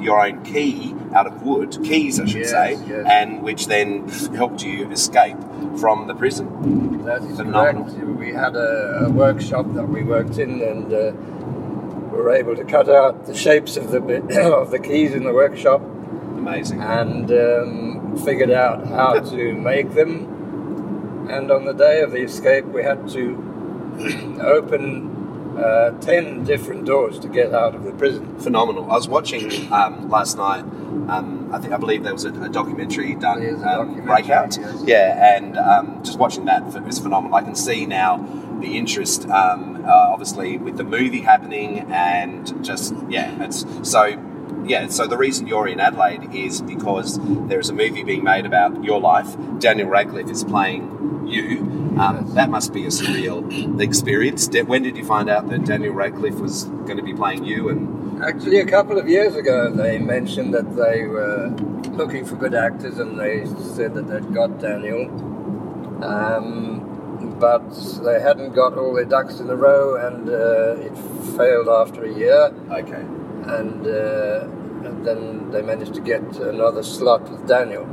your 0.00 0.24
own 0.24 0.42
key 0.42 0.94
out 1.14 1.26
of 1.26 1.42
wood, 1.42 1.76
keys 1.84 2.18
I 2.18 2.24
should 2.26 2.40
Yes, 2.40 2.50
say, 2.50 2.72
yes. 2.88 3.06
and 3.08 3.42
which 3.42 3.66
then 3.68 4.08
helped 4.34 4.62
you 4.64 4.90
escape 4.90 5.36
from 5.78 6.06
the 6.08 6.14
prison. 6.14 7.04
that 7.04 7.22
is 7.22 7.36
phenomenal. 7.36 7.84
correct. 7.84 8.06
We 8.18 8.32
had 8.32 8.56
a, 8.56 9.04
a 9.06 9.10
workshop 9.10 9.72
that 9.74 9.88
we 9.88 10.02
worked 10.02 10.38
in, 10.38 10.60
and 10.62 10.92
uh, 10.92 11.12
were 12.18 12.32
able 12.34 12.54
to 12.56 12.64
cut 12.64 12.88
out 12.88 13.26
the 13.26 13.34
shapes 13.34 13.76
of 13.76 13.90
the 13.90 13.98
of 14.54 14.70
the 14.70 14.78
keys 14.78 15.12
in 15.14 15.24
the 15.24 15.32
workshop, 15.32 15.80
Amazing. 16.36 16.80
and 16.82 17.30
um, 17.32 18.16
figured 18.24 18.50
out 18.50 18.86
how 18.86 19.20
to 19.20 19.54
make 19.54 19.92
them. 19.94 21.28
And 21.30 21.50
on 21.50 21.64
the 21.64 21.72
day 21.72 22.02
of 22.02 22.10
the 22.10 22.18
escape, 22.22 22.64
we 22.66 22.82
had 22.82 23.08
to 23.10 24.38
open 24.42 25.56
uh, 25.58 25.90
10 26.00 26.44
different 26.44 26.84
doors 26.84 27.18
to 27.20 27.28
get 27.28 27.54
out 27.54 27.74
of 27.74 27.84
the 27.84 27.92
prison. 27.92 28.38
phenomenal. 28.40 28.84
I 28.90 28.94
was 28.94 29.08
watching 29.08 29.70
um, 29.72 30.08
last 30.08 30.36
night. 30.36 30.64
Um, 31.08 31.50
I 31.52 31.58
think 31.58 31.72
I 31.72 31.76
believe 31.76 32.02
there 32.04 32.12
was 32.12 32.24
a, 32.24 32.32
a 32.42 32.48
documentary 32.48 33.14
done, 33.14 33.42
um, 33.56 33.60
documentary, 33.62 34.04
Breakout. 34.06 34.56
yes. 34.58 34.82
Yeah, 34.84 35.36
and 35.36 35.56
um, 35.58 36.02
just 36.02 36.18
watching 36.18 36.44
that 36.46 36.62
is 36.86 36.98
phenomenal. 36.98 37.34
I 37.36 37.42
can 37.42 37.54
see 37.54 37.86
now 37.86 38.16
the 38.60 38.76
interest, 38.78 39.28
um, 39.28 39.84
uh, 39.84 39.88
obviously, 39.88 40.58
with 40.58 40.76
the 40.76 40.84
movie 40.84 41.20
happening, 41.20 41.80
and 41.90 42.64
just 42.64 42.94
yeah, 43.08 43.44
it's 43.44 43.64
so. 43.88 44.28
Yeah, 44.64 44.86
so 44.88 45.08
the 45.08 45.16
reason 45.16 45.48
you're 45.48 45.66
in 45.66 45.80
Adelaide 45.80 46.32
is 46.32 46.62
because 46.62 47.18
there 47.48 47.58
is 47.58 47.68
a 47.68 47.72
movie 47.72 48.04
being 48.04 48.22
made 48.22 48.46
about 48.46 48.84
your 48.84 49.00
life. 49.00 49.34
Daniel 49.58 49.88
Radcliffe 49.88 50.30
is 50.30 50.44
playing 50.44 51.26
you. 51.26 51.62
Um, 51.98 52.30
that 52.34 52.48
must 52.48 52.72
be 52.72 52.84
a 52.84 52.88
surreal 52.88 53.80
experience. 53.80 54.48
When 54.48 54.84
did 54.84 54.96
you 54.96 55.04
find 55.04 55.28
out 55.28 55.48
that 55.50 55.64
Daniel 55.64 55.94
Radcliffe 55.94 56.38
was 56.38 56.64
going 56.64 56.96
to 56.96 57.02
be 57.02 57.12
playing 57.12 57.44
you? 57.44 57.70
And 57.70 58.22
Actually, 58.22 58.60
a 58.60 58.66
couple 58.66 58.98
of 58.98 59.08
years 59.08 59.34
ago, 59.34 59.68
they 59.68 59.98
mentioned 59.98 60.54
that 60.54 60.76
they 60.76 61.02
were 61.02 61.48
looking 61.90 62.24
for 62.24 62.36
good 62.36 62.54
actors, 62.54 62.98
and 62.98 63.18
they 63.18 63.44
said 63.74 63.94
that 63.94 64.06
they'd 64.06 64.32
got 64.32 64.60
Daniel, 64.60 65.06
um, 66.04 66.91
but 67.38 67.68
they 68.04 68.20
hadn't 68.20 68.52
got 68.54 68.76
all 68.78 68.94
their 68.94 69.04
ducks 69.04 69.40
in 69.40 69.48
a 69.50 69.56
row, 69.56 69.96
and 69.96 70.28
uh, 70.28 70.76
it 70.80 70.96
failed 71.36 71.68
after 71.68 72.04
a 72.04 72.12
year. 72.12 72.52
okay, 72.70 73.02
And, 73.58 73.86
uh, 73.86 74.44
and 74.86 75.04
then 75.06 75.50
they 75.50 75.62
managed 75.62 75.94
to 75.94 76.00
get 76.00 76.22
another 76.38 76.82
slot 76.82 77.28
with 77.30 77.46
Daniel. 77.46 77.86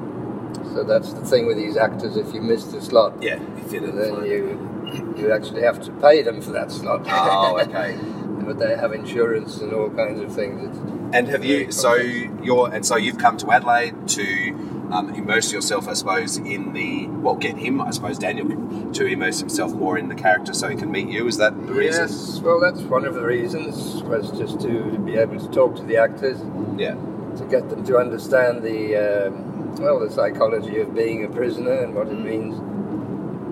So 0.73 0.83
that's 0.83 1.13
the 1.13 1.25
thing 1.25 1.45
with 1.47 1.57
these 1.57 1.77
actors: 1.77 2.15
if 2.17 2.33
you 2.33 2.41
miss 2.41 2.65
the 2.65 2.81
slot, 2.81 3.13
yeah, 3.21 3.39
you 3.57 3.63
fit 3.63 3.83
it. 3.83 3.95
then 3.95 4.23
you 4.25 5.13
you 5.17 5.31
actually 5.31 5.61
have 5.61 5.81
to 5.83 5.91
pay 5.93 6.21
them 6.23 6.41
for 6.41 6.51
that 6.51 6.71
slot. 6.71 7.01
Oh, 7.07 7.59
okay. 7.59 7.97
but 8.45 8.57
they 8.59 8.75
have 8.75 8.93
insurance 8.93 9.59
and 9.61 9.73
all 9.73 9.89
kinds 9.89 10.19
of 10.21 10.33
things. 10.33 10.61
It's- 10.63 10.93
And 11.13 11.27
have 11.27 11.43
you? 11.43 11.71
So 11.71 11.95
you're, 11.95 12.71
and 12.73 12.85
so 12.85 12.95
you've 12.97 13.17
come 13.17 13.37
to 13.37 13.51
Adelaide 13.51 14.07
to 14.09 14.78
um, 14.91 15.13
immerse 15.13 15.51
yourself, 15.53 15.87
I 15.87 15.93
suppose, 15.93 16.37
in 16.37 16.73
the 16.73 17.07
well, 17.07 17.35
get 17.35 17.57
him, 17.57 17.81
I 17.81 17.91
suppose, 17.91 18.17
Daniel, 18.17 18.47
to 18.93 19.05
immerse 19.05 19.39
himself 19.39 19.73
more 19.73 19.97
in 19.97 20.09
the 20.09 20.15
character, 20.15 20.53
so 20.53 20.67
he 20.69 20.75
can 20.75 20.91
meet 20.91 21.09
you. 21.09 21.27
Is 21.27 21.37
that 21.37 21.55
the 21.67 21.73
reason? 21.73 22.07
Yes, 22.07 22.39
well, 22.39 22.59
that's 22.59 22.81
one 22.81 23.05
of 23.05 23.13
the 23.13 23.25
reasons 23.25 24.01
was 24.03 24.31
just 24.31 24.59
to 24.61 24.97
be 24.99 25.15
able 25.15 25.39
to 25.39 25.47
talk 25.49 25.75
to 25.77 25.83
the 25.83 25.97
actors, 25.97 26.39
Yeah. 26.77 26.95
to 27.37 27.45
get 27.49 27.69
them 27.69 27.83
to 27.85 27.97
understand 27.97 28.63
the 28.63 29.27
um, 29.27 29.75
well, 29.75 29.99
the 29.99 30.09
psychology 30.11 30.79
of 30.79 30.93
being 30.95 31.23
a 31.23 31.29
prisoner 31.29 31.83
and 31.83 31.93
what 31.93 32.07
it 32.07 32.19
means. 32.19 32.57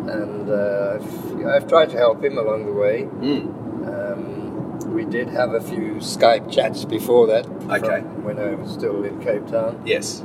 And 0.09 0.49
uh, 0.49 0.97
I've, 0.99 1.45
I've 1.45 1.67
tried 1.67 1.89
to 1.91 1.97
help 1.97 2.23
him 2.23 2.37
along 2.37 2.65
the 2.65 2.71
way. 2.73 3.03
Mm. 3.03 3.67
Um, 3.87 4.93
we 4.93 5.03
did 5.05 5.27
have 5.29 5.53
a 5.53 5.61
few 5.61 5.95
Skype 5.95 6.51
chats 6.51 6.85
before 6.85 7.27
that. 7.27 7.45
Okay. 7.69 8.01
When 8.23 8.39
I 8.39 8.55
was 8.55 8.71
still 8.71 9.03
in 9.03 9.21
Cape 9.21 9.47
Town. 9.47 9.81
Yes. 9.85 10.23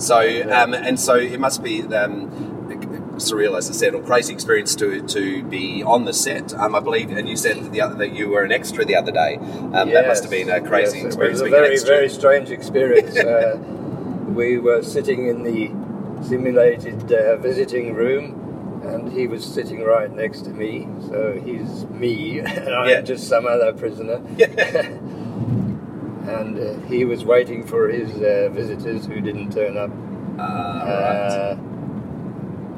So, 0.00 0.18
um, 0.50 0.74
and 0.74 0.98
so 0.98 1.14
it 1.16 1.40
must 1.40 1.62
be. 1.62 1.82
Um, 1.82 2.50
surreal, 3.20 3.56
as 3.56 3.68
I 3.68 3.72
said, 3.72 3.94
or 3.94 4.02
crazy 4.02 4.32
experience 4.32 4.74
to 4.76 5.06
to 5.06 5.42
be 5.44 5.82
on 5.82 6.04
the 6.04 6.12
set. 6.12 6.52
Um, 6.54 6.74
I 6.74 6.80
believe, 6.80 7.10
and 7.10 7.28
you 7.28 7.36
said 7.36 7.72
the 7.72 7.80
other, 7.80 7.94
that 7.96 8.12
you 8.14 8.28
were 8.28 8.42
an 8.42 8.52
extra 8.52 8.84
the 8.84 8.96
other 8.96 9.12
day. 9.12 9.36
Um, 9.36 9.90
that 9.90 10.06
must 10.06 10.22
have 10.24 10.30
been 10.30 10.50
a 10.50 10.60
crazy 10.60 10.98
yes, 10.98 11.06
experience. 11.06 11.40
It 11.40 11.44
was 11.44 11.52
a 11.52 11.56
very, 11.56 11.78
very 11.78 12.08
strange 12.08 12.50
experience. 12.50 13.16
uh, 13.18 13.56
we 14.28 14.58
were 14.58 14.82
sitting 14.82 15.28
in 15.28 15.42
the 15.42 15.70
simulated 16.26 17.12
uh, 17.12 17.36
visiting 17.36 17.94
room, 17.94 18.80
and 18.84 19.12
he 19.12 19.26
was 19.26 19.44
sitting 19.44 19.82
right 19.82 20.10
next 20.10 20.42
to 20.42 20.50
me. 20.50 20.88
So 21.08 21.40
he's 21.44 21.84
me, 21.86 22.38
and 22.40 22.74
I'm 22.74 22.88
Yeah. 22.88 23.00
just 23.02 23.28
some 23.28 23.46
other 23.46 23.72
prisoner. 23.72 24.20
and 26.28 26.58
uh, 26.58 26.86
he 26.86 27.04
was 27.04 27.24
waiting 27.24 27.66
for 27.66 27.88
his 27.88 28.10
uh, 28.16 28.48
visitors 28.52 29.06
who 29.06 29.20
didn't 29.20 29.52
turn 29.52 29.76
up. 29.76 29.90
Ah, 30.38 30.82
right. 30.82 30.96
Uh, 30.96 31.56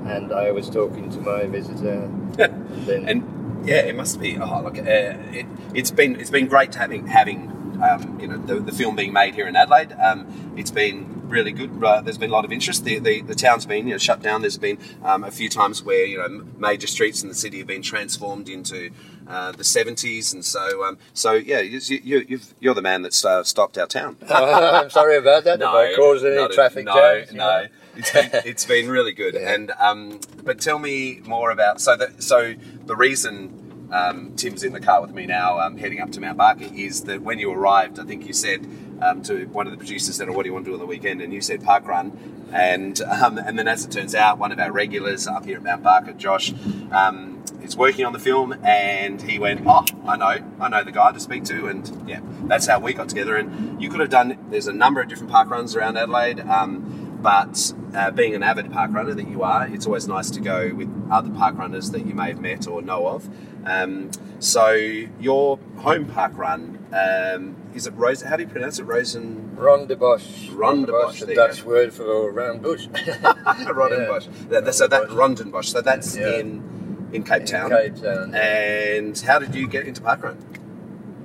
and 0.09 0.33
I 0.33 0.51
was 0.51 0.69
talking 0.69 1.11
to 1.11 1.21
my 1.21 1.47
visitor. 1.47 2.09
then 2.37 3.09
and 3.09 3.67
yeah, 3.67 3.77
it 3.77 3.95
must 3.95 4.21
be. 4.21 4.39
Oh, 4.39 4.63
look, 4.63 4.79
uh, 4.79 4.83
it, 4.83 5.47
it's 5.75 5.91
been 5.91 6.19
it's 6.19 6.31
been 6.31 6.49
great 6.49 6.73
to 6.73 6.79
having 6.79 7.07
having 7.07 7.49
um, 7.83 8.19
you 8.21 8.29
know 8.29 8.39
the, 8.39 8.61
the 8.61 8.73
film 8.73 8.97
being 8.97 9.13
made 9.13 9.35
here 9.35 9.47
in 9.47 9.57
Adelaide. 9.57 9.93
Um, 9.93 10.55
it's 10.57 10.71
been 10.71 11.29
really 11.29 11.53
good. 11.53 11.83
Uh, 11.83 12.01
there's 12.01 12.19
been 12.19 12.31
a 12.31 12.33
lot 12.33 12.45
of 12.45 12.53
interest. 12.53 12.85
The, 12.85 12.99
the, 12.99 13.23
the 13.23 13.35
town's 13.35 13.67
been 13.67 13.87
you 13.87 13.95
know 13.95 13.99
shut 13.99 14.21
down. 14.21 14.43
There's 14.43 14.59
been 14.59 14.79
um, 15.03 15.25
a 15.25 15.31
few 15.31 15.49
times 15.49 15.83
where 15.83 16.05
you 16.05 16.19
know 16.19 16.45
major 16.59 16.87
streets 16.87 17.23
in 17.23 17.29
the 17.29 17.35
city 17.35 17.59
have 17.59 17.67
been 17.67 17.83
transformed 17.83 18.49
into 18.49 18.91
uh, 19.29 19.53
the 19.53 19.63
70s, 19.63 20.33
and 20.35 20.45
so 20.45 20.85
um, 20.85 20.99
so 21.15 21.33
yeah, 21.33 21.61
you, 21.61 21.81
you, 22.03 22.25
you've, 22.29 22.55
you're 22.61 22.75
the 22.75 22.83
man 22.83 23.03
that's 23.03 23.25
uh, 23.25 23.43
stopped 23.45 23.79
our 23.79 23.87
town. 23.87 24.17
I'm 24.29 24.91
sorry 24.91 25.17
about 25.17 25.45
that. 25.45 25.61
if 25.61 25.67
I 25.67 25.95
caused 25.95 26.25
any 26.25 26.37
not 26.37 26.51
a- 26.51 26.55
traffic 26.55 26.85
no, 26.87 26.95
jams. 26.95 27.33
you 27.33 27.39
No, 27.39 27.45
know. 27.63 27.67
it's 27.97 28.13
been, 28.13 28.31
it's 28.45 28.65
been 28.65 28.89
really 28.89 29.13
good. 29.13 29.35
Yeah. 29.35 29.53
And 29.55 29.73
um, 29.79 30.21
but 30.45 30.61
tell 30.61 30.79
me 30.79 31.21
more 31.25 31.51
about 31.51 31.81
so 31.81 31.97
that 31.97 32.23
so 32.23 32.55
the 32.85 32.97
reason. 32.97 33.59
Um, 33.93 34.33
Tim's 34.37 34.65
in 34.65 34.73
the 34.73 34.81
car 34.81 35.03
with 35.03 35.13
me 35.13 35.27
now, 35.27 35.61
um, 35.61 35.77
heading 35.77 36.01
up 36.01 36.11
to 36.13 36.21
Mount 36.23 36.39
Barker. 36.39 36.65
Is 36.75 37.03
that 37.03 37.21
when 37.21 37.39
you 37.39 37.53
arrived? 37.53 37.99
I 38.01 38.05
think 38.05 38.27
you 38.27 38.33
said 38.33 38.67
um, 39.01 39.23
to 39.23 39.47
one 39.47 39.67
of 39.67 39.73
the 39.73 39.79
producers 39.79 40.17
said, 40.17 40.29
oh, 40.29 40.33
"What 40.33 40.43
do 40.43 40.49
you 40.49 40.53
want 40.53 40.65
to 40.67 40.71
do 40.71 40.75
on 40.75 40.81
the 40.81 40.87
weekend?" 40.87 41.21
And 41.21 41.33
you 41.33 41.41
said 41.41 41.63
park 41.63 41.87
run. 41.87 42.49
And 42.53 43.01
um, 43.03 43.39
and 43.39 43.59
then 43.59 43.67
as 43.67 43.85
it 43.85 43.91
turns 43.91 44.15
out, 44.15 44.39
one 44.39 44.53
of 44.53 44.59
our 44.59 44.71
regulars 44.71 45.27
up 45.27 45.45
here 45.47 45.57
at 45.57 45.63
Mount 45.63 45.83
Barker, 45.83 46.13
Josh, 46.13 46.53
um, 46.91 47.43
is 47.63 47.77
working 47.77 48.05
on 48.05 48.13
the 48.13 48.19
film, 48.19 48.55
and 48.63 49.23
he 49.23 49.39
went, 49.39 49.63
"Oh, 49.67 49.85
I 50.07 50.17
know, 50.17 50.45
I 50.61 50.69
know 50.69 50.85
the 50.85 50.93
guy 50.93 51.13
to 51.13 51.21
speak 51.21 51.45
to," 51.45 51.69
and 51.69 52.09
yeah, 52.09 52.21
that's 52.45 52.67
how 52.67 52.79
we 52.79 52.93
got 52.93 53.09
together. 53.09 53.37
And 53.37 53.81
you 53.83 53.89
could 53.89 54.01
have 54.01 54.11
done. 54.11 54.37
There's 54.51 54.67
a 54.67 54.73
number 54.73 55.01
of 55.01 55.09
different 55.09 55.33
park 55.33 55.49
runs 55.49 55.75
around 55.75 55.97
Adelaide. 55.97 56.41
Um, 56.41 57.03
but 57.23 57.73
uh, 57.95 58.11
being 58.11 58.35
an 58.35 58.43
avid 58.43 58.73
park 58.73 58.93
runner 58.93 59.15
that 59.15 59.29
you 59.29 59.45
are, 59.45 59.69
it's 59.69 59.87
always 59.87 60.09
nice 60.09 60.29
to 60.31 60.41
go 60.41 60.75
with 60.75 60.91
other 61.11 61.31
park 61.31 61.57
runners 61.57 61.93
that 61.93 62.05
you 62.05 62.15
may 62.15 62.29
have 62.29 62.41
met 62.41 62.67
or 62.67 62.83
know 62.83 63.07
of. 63.07 63.29
Um, 63.65 64.11
so 64.41 64.73
your 64.73 65.59
home 65.79 66.07
park 66.07 66.37
run 66.37 66.85
um, 66.93 67.57
is 67.75 67.87
it 67.87 67.95
Rose? 67.95 68.23
How 68.23 68.37
do 68.37 68.43
you 68.43 68.49
pronounce 68.49 68.79
it? 68.79 68.85
Rosen 68.85 69.57
Rondebosch. 69.57 70.49
Rondebosch, 70.51 71.25
the 71.27 71.35
Dutch 71.35 71.65
word 71.65 71.93
for 71.93 72.31
round 72.31 72.63
bush. 72.63 72.87
Rodenbosch. 72.93 74.49
That- 74.49 74.75
So 74.75 74.87
that 74.89 75.09
Rondenbosch. 75.09 75.67
So 75.67 75.81
that's 75.81 76.17
Yeah. 76.17 76.29
in 76.39 77.11
in 77.13 77.23
Cape 77.25 77.43
In 77.43 77.47
Town. 77.47 77.71
Cape 77.71 77.97
Town. 77.97 78.35
And 78.35 79.19
how 79.19 79.39
did 79.39 79.55
you 79.55 79.67
get 79.67 79.87
into 79.87 80.01
parkrun? 80.01 80.37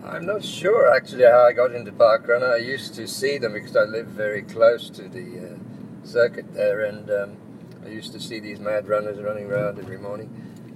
I'm 0.04 0.25
not 0.25 0.44
sure 0.44 0.94
actually 0.96 1.24
how 1.24 1.46
I 1.46 1.54
got 1.54 1.74
into 1.74 1.92
parkrun. 1.92 2.42
I 2.44 2.58
used 2.58 2.94
to 2.96 3.08
see 3.08 3.38
them 3.38 3.54
because 3.54 3.75
I 3.75 3.84
live 3.84 4.08
very 4.08 4.42
close 4.42 4.90
to 4.92 5.03
the 5.10 5.27
uh, 5.40 6.07
circuit 6.07 6.53
there, 6.53 6.86
and 6.86 7.10
um, 7.10 7.38
I 7.86 7.90
used 7.90 8.14
to 8.14 8.20
see 8.20 8.40
these 8.40 8.60
mad 8.60 8.88
runners 8.88 9.20
running 9.22 9.46
around 9.51 9.79
every 9.79 9.98
morning 9.98 10.29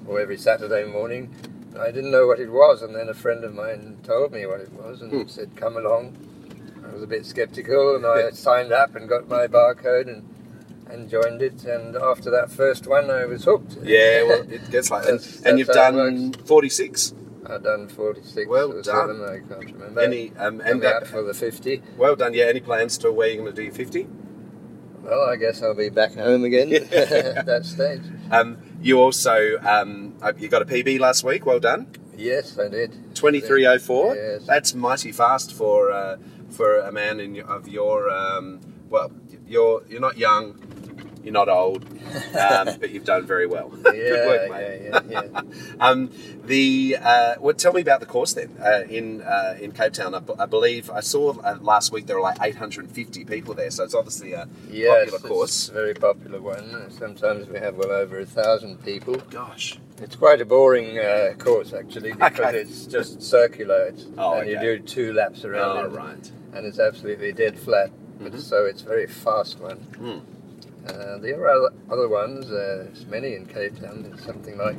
or 0.07 0.19
every 0.19 0.38
Saturday 0.38 0.84
morning. 0.86 1.34
I 1.79 1.91
didn't 1.91 2.12
know 2.12 2.27
what 2.27 2.39
it 2.39 2.49
was, 2.51 2.81
and 2.81 2.93
then 2.95 3.10
a 3.10 3.13
friend 3.13 3.43
of 3.43 3.53
mine 3.53 3.97
told 4.03 4.31
me 4.31 4.45
what 4.45 4.60
it 4.62 4.71
was 4.73 5.01
and 5.01 5.12
Hmm. 5.12 5.27
said, 5.27 5.55
"Come 5.55 5.77
along." 5.77 6.15
I 6.88 6.93
was 6.93 7.03
a 7.03 7.07
bit 7.07 7.25
skeptical, 7.25 7.95
and 7.95 8.05
I 8.05 8.31
signed 8.31 8.71
up 8.73 8.95
and 8.95 9.07
got 9.07 9.27
my 9.29 9.47
barcode 9.47 10.07
and 10.07 10.23
and 10.89 11.10
joined 11.10 11.41
it. 11.41 11.63
And 11.63 11.95
after 11.95 12.29
that 12.31 12.51
first 12.51 12.86
one, 12.88 13.10
I 13.10 13.25
was 13.25 13.45
hooked. 13.45 13.77
Yeah, 13.84 14.23
well, 14.23 14.41
it 14.49 14.69
gets 14.69 14.91
like, 14.91 15.07
and, 15.07 15.19
and 15.45 15.57
you've 15.57 15.67
that's 15.67 15.77
how 15.79 15.88
it 15.88 16.12
done 16.12 16.34
46. 16.45 17.13
I've 17.45 17.63
done 17.63 17.88
46 17.88 18.47
Well 18.49 18.71
or 18.71 18.81
done. 18.81 19.07
7, 19.19 19.23
I 19.23 19.39
can't 19.53 19.73
remember. 19.73 20.01
Any 20.01 20.31
um, 20.38 20.62
and 20.62 20.81
that, 20.84 21.07
for 21.07 21.23
the 21.23 21.34
50. 21.34 21.81
well 21.97 22.15
done. 22.15 22.34
Yeah, 22.34 22.45
any 22.45 22.60
plans 22.60 22.97
to 22.99 23.12
where 23.12 23.27
you're 23.29 23.41
going 23.43 23.55
to 23.55 23.62
do 23.63 23.71
50? 23.71 24.07
Well, 25.01 25.21
I 25.21 25.36
guess 25.38 25.63
I'll 25.63 25.73
be 25.73 25.89
back 25.89 26.13
home 26.13 26.43
again 26.43 26.71
at 26.91 27.45
that 27.45 27.65
stage. 27.65 28.01
Um, 28.29 28.57
you 28.81 28.99
also 28.99 29.57
um, 29.59 30.15
uh, 30.21 30.33
you 30.37 30.47
got 30.47 30.61
a 30.61 30.65
PB 30.65 30.99
last 30.99 31.23
week. 31.23 31.45
Well 31.45 31.59
done. 31.59 31.87
Yes, 32.17 32.57
I 32.59 32.67
did. 32.67 32.91
2304. 33.15 34.15
Yes. 34.15 34.45
That's 34.45 34.73
mighty 34.73 35.11
fast 35.11 35.53
for 35.53 35.91
uh, 35.91 36.17
for 36.49 36.79
a 36.79 36.91
man 36.91 37.19
in 37.19 37.41
of 37.41 37.67
your 37.67 38.09
um, 38.09 38.59
well, 38.89 39.11
you're 39.47 39.83
you're 39.89 40.01
not 40.01 40.17
young, 40.17 40.59
you're 41.23 41.34
not 41.34 41.49
old, 41.49 41.84
um, 42.36 42.75
but 42.79 42.89
you've 42.91 43.05
done 43.05 43.25
very 43.25 43.47
well. 43.47 43.71
Yeah, 43.86 43.91
Good 43.91 44.27
work, 44.27 44.51
mate. 44.51 44.81
yeah, 44.84 45.01
yeah, 45.10 45.31
yeah. 45.34 45.41
um, 45.79 46.12
the 46.45 46.97
uh, 47.01 47.36
well, 47.39 47.53
tell 47.53 47.73
me 47.73 47.81
about 47.81 47.99
the 47.99 48.05
course 48.05 48.34
then 48.34 48.49
uh, 48.63 48.81
in 48.89 49.21
uh, 49.21 49.57
in 49.62 49.71
Cape 49.71 49.93
Town. 49.93 50.15
I, 50.15 50.19
b- 50.19 50.34
I 50.39 50.45
believe 50.45 50.89
I 50.89 50.99
saw 51.01 51.38
uh, 51.39 51.57
last 51.62 51.91
week 51.91 52.07
there 52.07 52.15
were 52.15 52.21
like 52.23 52.38
850 52.41 53.25
people 53.25 53.53
there, 53.53 53.69
so 53.71 53.84
it's 53.84 53.93
obviously 53.95 54.34
a 54.34 54.47
Yes, 54.69 54.89
popular 55.12 55.17
it's 55.19 55.27
course. 55.27 55.69
a 55.69 55.73
very 55.73 55.93
popular 55.93 56.41
one. 56.41 56.91
Sometimes 56.91 57.47
we 57.47 57.60
have 57.60 57.75
well 57.75 57.91
over 57.91 58.19
a 58.19 58.25
thousand 58.25 58.84
people. 58.84 59.15
Gosh, 59.29 59.77
It's 60.01 60.15
quite 60.15 60.41
a 60.41 60.45
boring 60.45 60.97
uh, 60.97 61.34
course 61.38 61.73
actually 61.73 62.13
because 62.13 62.39
Okay. 62.39 62.57
it's 62.60 62.86
just 62.88 63.21
circular. 63.21 63.86
It's, 63.88 64.05
Oh, 64.17 64.39
and 64.39 64.49
you 64.49 64.60
do 64.60 64.79
two 64.79 65.13
laps 65.13 65.45
around 65.45 65.77
oh 65.77 65.86
it, 65.86 65.91
right. 65.95 66.31
and 66.53 66.65
it's 66.65 66.79
absolutely 66.79 67.31
dead 67.34 67.57
flat. 67.60 67.91
But 68.19 68.34
Mhm. 68.34 68.39
so 68.41 68.65
it's 68.65 68.81
a 68.84 68.86
very 68.86 69.07
fast 69.07 69.60
one. 69.60 69.77
Hmm. 69.77 70.19
Uh, 70.87 71.17
there 71.19 71.41
are 71.45 71.71
other- 71.89 72.07
ones. 72.09 72.45
Uh, 72.47 72.85
there's 72.85 73.05
many 73.05 73.35
in 73.35 73.45
Cape 73.45 73.79
Town. 73.79 74.03
There's 74.03 74.23
something 74.23 74.57
like 74.57 74.77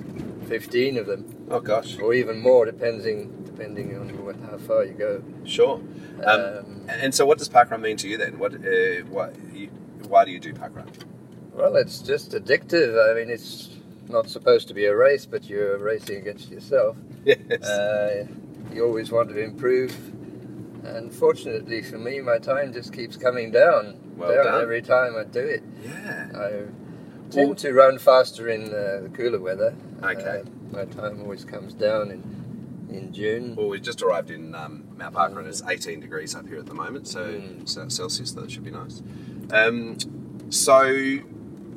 15 0.48 0.96
of 0.98 1.06
them. 1.06 1.24
Oh 1.50 1.60
gosh, 1.60 1.98
or 1.98 2.12
even 2.14 2.38
more, 2.40 2.64
depending 2.66 3.30
depending 3.44 3.96
on 3.96 4.08
what, 4.24 4.36
how 4.50 4.56
far 4.58 4.84
you 4.84 4.94
go. 4.94 5.22
sure. 5.44 5.80
Um, 6.24 6.40
Um, 6.40 6.86
and 6.88 7.14
so, 7.14 7.24
what 7.26 7.38
does 7.38 7.48
parkrun 7.48 7.80
mean 7.80 7.96
to 7.98 8.08
you 8.08 8.16
then? 8.16 8.38
What, 8.38 8.54
uh, 8.54 9.04
what, 9.10 9.34
you, 9.52 9.68
why 10.08 10.24
do 10.24 10.30
you 10.32 10.40
do 10.40 10.52
parkrun? 10.52 10.88
well, 11.54 11.76
it's 11.76 11.98
just 12.00 12.32
addictive. 12.32 12.90
I 13.10 13.14
mean, 13.14 13.28
it's 13.30 13.68
not 14.08 14.28
supposed 14.28 14.68
to 14.68 14.74
be 14.74 14.86
a 14.86 14.96
race, 14.96 15.26
but 15.26 15.44
you're 15.48 15.78
racing 15.78 16.16
against 16.18 16.50
yourself. 16.50 16.96
Yes. 17.24 17.62
Uh, 17.62 18.26
you 18.74 18.84
always 18.84 19.12
want 19.12 19.28
to 19.28 19.38
improve. 19.38 19.94
And 20.84 21.14
fortunately 21.14 21.80
for 21.82 21.98
me, 21.98 22.20
my 22.20 22.38
time 22.38 22.72
just 22.72 22.92
keeps 22.92 23.16
coming 23.16 23.52
down, 23.52 24.11
Well 24.16 24.34
done. 24.44 24.62
every 24.62 24.82
time 24.82 25.16
I 25.16 25.24
do 25.24 25.40
it. 25.40 25.62
yeah. 25.84 26.28
I 26.34 27.30
tend 27.30 27.58
to 27.58 27.72
run 27.72 27.98
faster 27.98 28.48
in 28.48 28.64
uh, 28.66 29.00
the 29.02 29.10
cooler 29.12 29.40
weather. 29.40 29.74
Okay. 30.02 30.42
Uh, 30.44 30.76
my 30.76 30.84
time 30.86 31.20
always 31.22 31.44
comes 31.44 31.74
down 31.74 32.10
in 32.10 32.42
in 32.90 33.12
June. 33.12 33.56
Well, 33.56 33.68
we've 33.68 33.82
just 33.82 34.02
arrived 34.02 34.30
in 34.30 34.54
um, 34.54 34.84
Mount 34.98 35.14
Barker 35.14 35.38
and 35.38 35.48
it's 35.48 35.62
18 35.66 36.00
degrees 36.00 36.34
up 36.34 36.46
here 36.46 36.58
at 36.58 36.66
the 36.66 36.74
moment, 36.74 37.08
so 37.08 37.24
Mm. 37.24 37.90
Celsius, 37.90 38.32
that 38.32 38.50
should 38.50 38.64
be 38.64 38.70
nice. 38.70 39.02
Um, 39.50 39.96
so, 40.50 41.18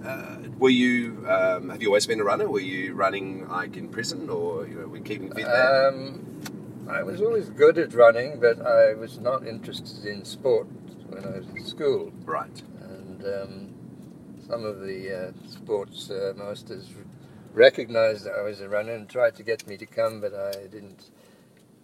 uh, 0.06 0.38
were 0.60 0.69
you? 0.69 1.26
Um, 1.28 1.69
have 1.69 1.82
you 1.82 1.88
always 1.88 2.06
been 2.06 2.19
a 2.19 2.24
runner? 2.26 2.50
Were 2.50 2.60
you 2.60 2.93
running 2.93 3.48
like 3.48 3.78
in 3.78 3.88
prison, 3.88 4.30
or 4.30 4.67
you 4.67 4.76
know, 4.76 4.88
were 4.88 4.98
you 4.98 5.04
keeping 5.04 5.32
fit 5.32 5.45
there? 5.45 5.88
Um, 5.88 6.41
I 6.89 7.02
was 7.04 7.21
always 7.21 7.50
good 7.50 7.78
at 7.78 7.93
running, 7.93 8.39
but 8.41 8.65
I 8.65 8.93
was 8.93 9.17
not 9.19 9.48
interested 9.48 10.06
in 10.06 10.26
sport 10.26 10.67
when 11.15 11.25
I 11.34 11.38
was 11.39 11.47
at 11.47 11.65
school. 11.67 12.12
right. 12.25 12.62
And 12.82 13.23
um, 13.25 13.73
some 14.47 14.63
of 14.65 14.82
the 14.82 15.30
uh, 15.30 15.32
sports 15.49 16.10
uh, 16.12 16.34
masters 16.36 16.89
recognised 17.54 18.25
that 18.25 18.34
I 18.38 18.41
was 18.41 18.62
a 18.62 18.69
runner 18.69 18.91
and 18.93 19.08
tried 19.10 19.36
to 19.36 19.43
get 19.43 19.65
me 19.67 19.78
to 19.78 19.86
come, 19.86 20.19
but 20.21 20.34
I 20.34 20.67
didn't 20.67 21.10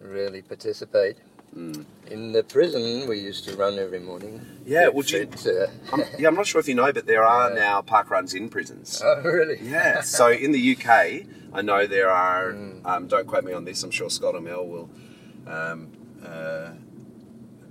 really 0.00 0.42
participate. 0.42 1.16
Mm. 1.56 1.84
In 2.10 2.32
the 2.32 2.42
prison, 2.42 3.06
we 3.08 3.18
used 3.18 3.44
to 3.48 3.56
run 3.56 3.78
every 3.78 4.00
morning. 4.00 4.40
Yeah, 4.64 4.88
would 4.88 5.10
you- 5.10 5.28
uh, 5.46 5.66
I'm, 5.92 6.02
yeah, 6.18 6.28
I'm 6.28 6.34
not 6.34 6.46
sure 6.46 6.60
if 6.60 6.68
you 6.68 6.74
know, 6.74 6.92
but 6.92 7.06
there 7.06 7.24
are 7.24 7.50
Yeah. 7.54 7.54
now 7.58 7.82
park 7.82 8.10
runs 8.10 8.34
in 8.34 8.48
prisons. 8.48 9.02
oh, 9.04 9.20
really? 9.22 9.58
Yeah. 9.62 10.00
So 10.02 10.30
in 10.30 10.52
the 10.52 10.76
UK, 10.76 11.26
I 11.52 11.60
know 11.62 11.86
there 11.86 12.10
are. 12.10 12.52
Mm. 12.52 12.86
Um, 12.86 13.06
don't 13.06 13.26
quote 13.26 13.44
me 13.44 13.52
on 13.52 13.64
this. 13.64 13.82
I'm 13.82 13.90
sure 13.90 14.08
Scott 14.08 14.34
or 14.34 14.40
Mel 14.40 14.66
will 14.66 14.88
um, 15.46 15.88
uh, 16.24 16.70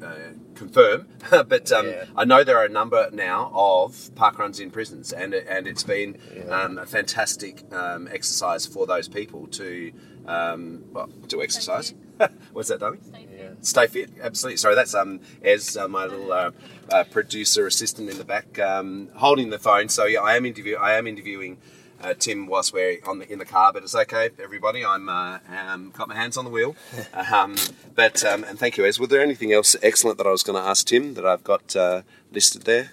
uh, 0.03 0.15
confirm. 0.55 1.07
but 1.29 1.71
um, 1.71 1.87
Yeah. 1.87 2.05
I 2.15 2.25
know 2.25 2.43
there 2.43 2.57
are 2.57 2.65
a 2.65 2.69
number 2.69 3.09
now 3.11 3.51
of 3.53 4.11
park 4.15 4.37
runs 4.39 4.59
in 4.59 4.71
prisons, 4.71 5.11
and 5.13 5.33
it- 5.33 5.47
and 5.49 5.67
it's 5.67 5.83
been 5.83 6.17
Yeah. 6.35 6.63
um, 6.63 6.77
a 6.77 6.85
fantastic 6.85 7.63
um, 7.73 8.07
exercise 8.11 8.65
for 8.65 8.85
those 8.87 9.07
people 9.07 9.47
to 9.47 9.91
um, 10.27 10.83
well, 10.91 11.09
to 11.29 11.41
exercise. 11.41 11.93
What's 12.53 12.69
that, 12.69 12.79
Dummy? 12.79 12.99
Yeah. 13.35 13.49
Stay 13.61 13.87
fit, 13.87 14.11
absolutely. 14.21 14.57
Sorry, 14.57 14.75
that's 14.75 14.93
um, 14.93 15.19
Ez, 15.43 15.75
uh, 15.75 15.87
my 15.87 16.05
little 16.05 16.31
uh, 16.31 16.51
uh, 16.91 17.03
producer 17.05 17.65
assistant 17.65 18.09
in 18.09 18.17
the 18.19 18.23
back, 18.23 18.59
um, 18.59 19.09
holding 19.15 19.49
the 19.49 19.57
phone. 19.57 19.89
So 19.89 20.05
yeah, 20.05 20.19
I 20.21 20.35
am 20.35 20.45
interview. 20.45 20.75
I 20.77 20.93
am 20.93 21.07
interviewing 21.07 21.57
uh, 22.01 22.13
Tim 22.13 22.47
whilst 22.47 22.73
we're 22.73 22.99
on 23.07 23.19
the, 23.19 23.31
in 23.31 23.39
the 23.39 23.45
car, 23.45 23.71
but 23.73 23.83
it's 23.83 23.95
okay, 23.95 24.29
everybody. 24.41 24.85
I'm 24.85 25.07
uh, 25.09 25.39
um, 25.49 25.91
got 25.95 26.07
my 26.07 26.15
hands 26.15 26.37
on 26.37 26.45
the 26.45 26.51
wheel. 26.51 26.75
Um, 27.31 27.55
but 27.95 28.25
um, 28.25 28.43
and 28.43 28.59
thank 28.59 28.77
you, 28.77 28.85
Ez. 28.85 28.99
Was 28.99 29.09
there 29.09 29.21
anything 29.21 29.53
else 29.53 29.75
excellent 29.81 30.17
that 30.17 30.27
I 30.27 30.31
was 30.31 30.43
going 30.43 30.61
to 30.61 30.67
ask 30.67 30.85
Tim 30.85 31.13
that 31.13 31.25
I've 31.25 31.43
got 31.43 31.75
uh, 31.75 32.01
listed 32.31 32.63
there? 32.63 32.91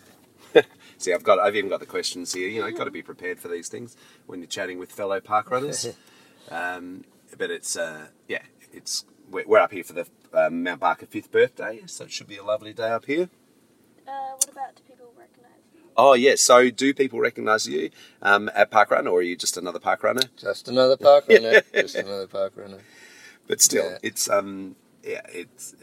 See, 0.98 1.12
I've 1.12 1.24
got 1.24 1.38
I've 1.40 1.56
even 1.56 1.70
got 1.70 1.80
the 1.80 1.86
questions 1.86 2.32
here. 2.34 2.48
You 2.48 2.60
know, 2.60 2.66
you've 2.66 2.78
got 2.78 2.84
to 2.84 2.90
be 2.90 3.02
prepared 3.02 3.40
for 3.40 3.48
these 3.48 3.68
things 3.68 3.96
when 4.26 4.40
you're 4.40 4.48
chatting 4.48 4.78
with 4.78 4.92
fellow 4.92 5.20
park 5.20 5.50
runners. 5.50 5.88
Um, 6.50 7.04
but 7.36 7.50
it's 7.50 7.76
uh, 7.76 8.06
yeah, 8.26 8.40
it's 8.72 9.04
we're, 9.30 9.46
we're 9.46 9.58
up 9.58 9.72
here 9.72 9.84
for 9.84 9.92
the 9.92 10.06
um, 10.32 10.62
Mount 10.62 10.80
Barker 10.80 11.06
fifth 11.06 11.30
birthday, 11.30 11.82
so 11.86 12.04
it 12.04 12.12
should 12.12 12.26
be 12.26 12.38
a 12.38 12.44
lovely 12.44 12.72
day 12.72 12.90
up 12.90 13.04
here. 13.04 13.28
Uh, 14.06 14.32
what 14.32 14.48
about 14.48 14.76
do 14.76 14.82
people 14.88 15.12
recognise 15.18 15.60
you? 15.74 15.82
Oh 16.00 16.14
yeah, 16.14 16.36
so 16.36 16.70
do 16.70 16.94
people 16.94 17.18
recognise 17.18 17.66
you 17.66 17.90
um, 18.22 18.48
at 18.54 18.70
park 18.70 18.92
run, 18.92 19.08
or 19.08 19.18
are 19.18 19.22
you 19.22 19.36
just 19.36 19.56
another 19.56 19.80
park 19.80 20.04
runner? 20.04 20.22
Just 20.36 20.68
another 20.68 20.96
park 20.96 21.24
runner. 21.28 21.60
Just 21.74 21.96
another 21.96 22.28
park 22.28 22.52
runner. 22.56 22.78
But 23.48 23.60
still, 23.60 23.90
Yeah. 23.90 23.98
it's 24.04 24.30
um, 24.30 24.76
yeah, 25.02 25.22
it's 25.28 25.74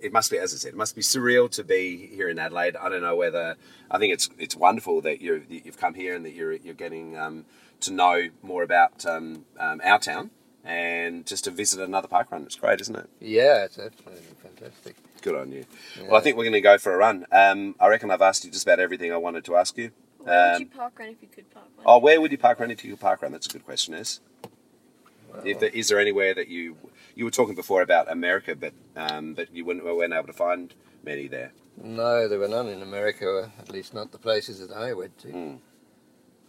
it 0.00 0.12
must 0.12 0.30
be 0.30 0.38
as 0.38 0.54
I 0.54 0.58
said, 0.58 0.68
it 0.74 0.76
must 0.76 0.94
be 0.94 1.02
surreal 1.02 1.50
to 1.50 1.64
be 1.64 2.06
here 2.06 2.28
in 2.28 2.38
Adelaide. 2.38 2.76
I 2.76 2.88
don't 2.88 3.02
know 3.02 3.16
whether 3.16 3.56
I 3.90 3.98
think 3.98 4.12
it's 4.14 4.28
it's 4.38 4.54
wonderful 4.54 5.00
that 5.00 5.20
you 5.20 5.42
you've 5.48 5.78
come 5.78 5.94
here 5.94 6.14
and 6.14 6.24
that 6.24 6.34
you're 6.34 6.52
you're 6.52 6.74
getting 6.74 7.18
um, 7.18 7.44
to 7.80 7.92
know 7.92 8.28
more 8.42 8.62
about 8.62 9.04
um, 9.04 9.44
um, 9.58 9.80
our 9.84 9.98
town 9.98 10.30
and 10.62 11.26
just 11.26 11.44
to 11.44 11.50
visit 11.50 11.80
another 11.80 12.06
park 12.08 12.30
run. 12.30 12.42
It's 12.44 12.54
great, 12.56 12.80
isn't 12.80 12.94
it? 12.96 13.10
Yeah, 13.20 13.64
it's 13.64 13.78
absolutely 13.78 14.22
fantastic. 14.40 14.96
Good 15.24 15.36
on 15.36 15.50
you. 15.52 15.64
Well, 16.02 16.16
I 16.16 16.20
think 16.20 16.36
we're 16.36 16.44
going 16.44 16.52
to 16.52 16.60
go 16.60 16.76
for 16.76 16.92
a 16.92 16.98
run. 16.98 17.24
Um, 17.32 17.74
I 17.80 17.88
reckon 17.88 18.10
I've 18.10 18.20
asked 18.20 18.44
you 18.44 18.50
just 18.50 18.66
about 18.66 18.78
everything 18.78 19.10
I 19.10 19.16
wanted 19.16 19.42
to 19.46 19.56
ask 19.56 19.74
you. 19.78 19.90
Where 20.18 20.46
Um, 20.48 20.52
would 20.52 20.60
you 20.60 20.66
park 20.66 20.98
run 20.98 21.08
if 21.08 21.16
you 21.22 21.28
could 21.28 21.50
park 21.50 21.64
run? 21.78 21.86
Oh, 21.86 21.98
where 21.98 22.20
would 22.20 22.30
you 22.30 22.36
park 22.36 22.60
run 22.60 22.70
if 22.70 22.84
you 22.84 22.90
could 22.90 23.00
park 23.00 23.22
run? 23.22 23.32
That's 23.32 23.46
a 23.46 23.48
good 23.48 23.64
question, 23.64 23.94
is. 23.94 24.20
If 25.42 25.60
there, 25.60 25.70
is 25.70 25.88
there 25.88 25.98
anywhere 25.98 26.34
that 26.34 26.48
you 26.48 26.76
you 27.14 27.24
were 27.24 27.30
talking 27.30 27.54
before 27.54 27.80
about 27.80 28.12
America, 28.12 28.54
but 28.54 28.74
um, 28.96 29.32
but 29.32 29.52
you 29.54 29.64
weren't, 29.64 29.82
weren't 29.82 30.12
able 30.12 30.26
to 30.26 30.32
find 30.34 30.74
many 31.02 31.26
there? 31.26 31.52
No, 31.82 32.28
there 32.28 32.38
were 32.38 32.46
none 32.46 32.68
in 32.68 32.82
America, 32.82 33.50
at 33.58 33.70
least 33.70 33.94
not 33.94 34.12
the 34.12 34.18
places 34.18 34.60
that 34.60 34.76
I 34.76 34.92
went 34.92 35.16
to. 35.20 35.28
Mm. 35.28 35.58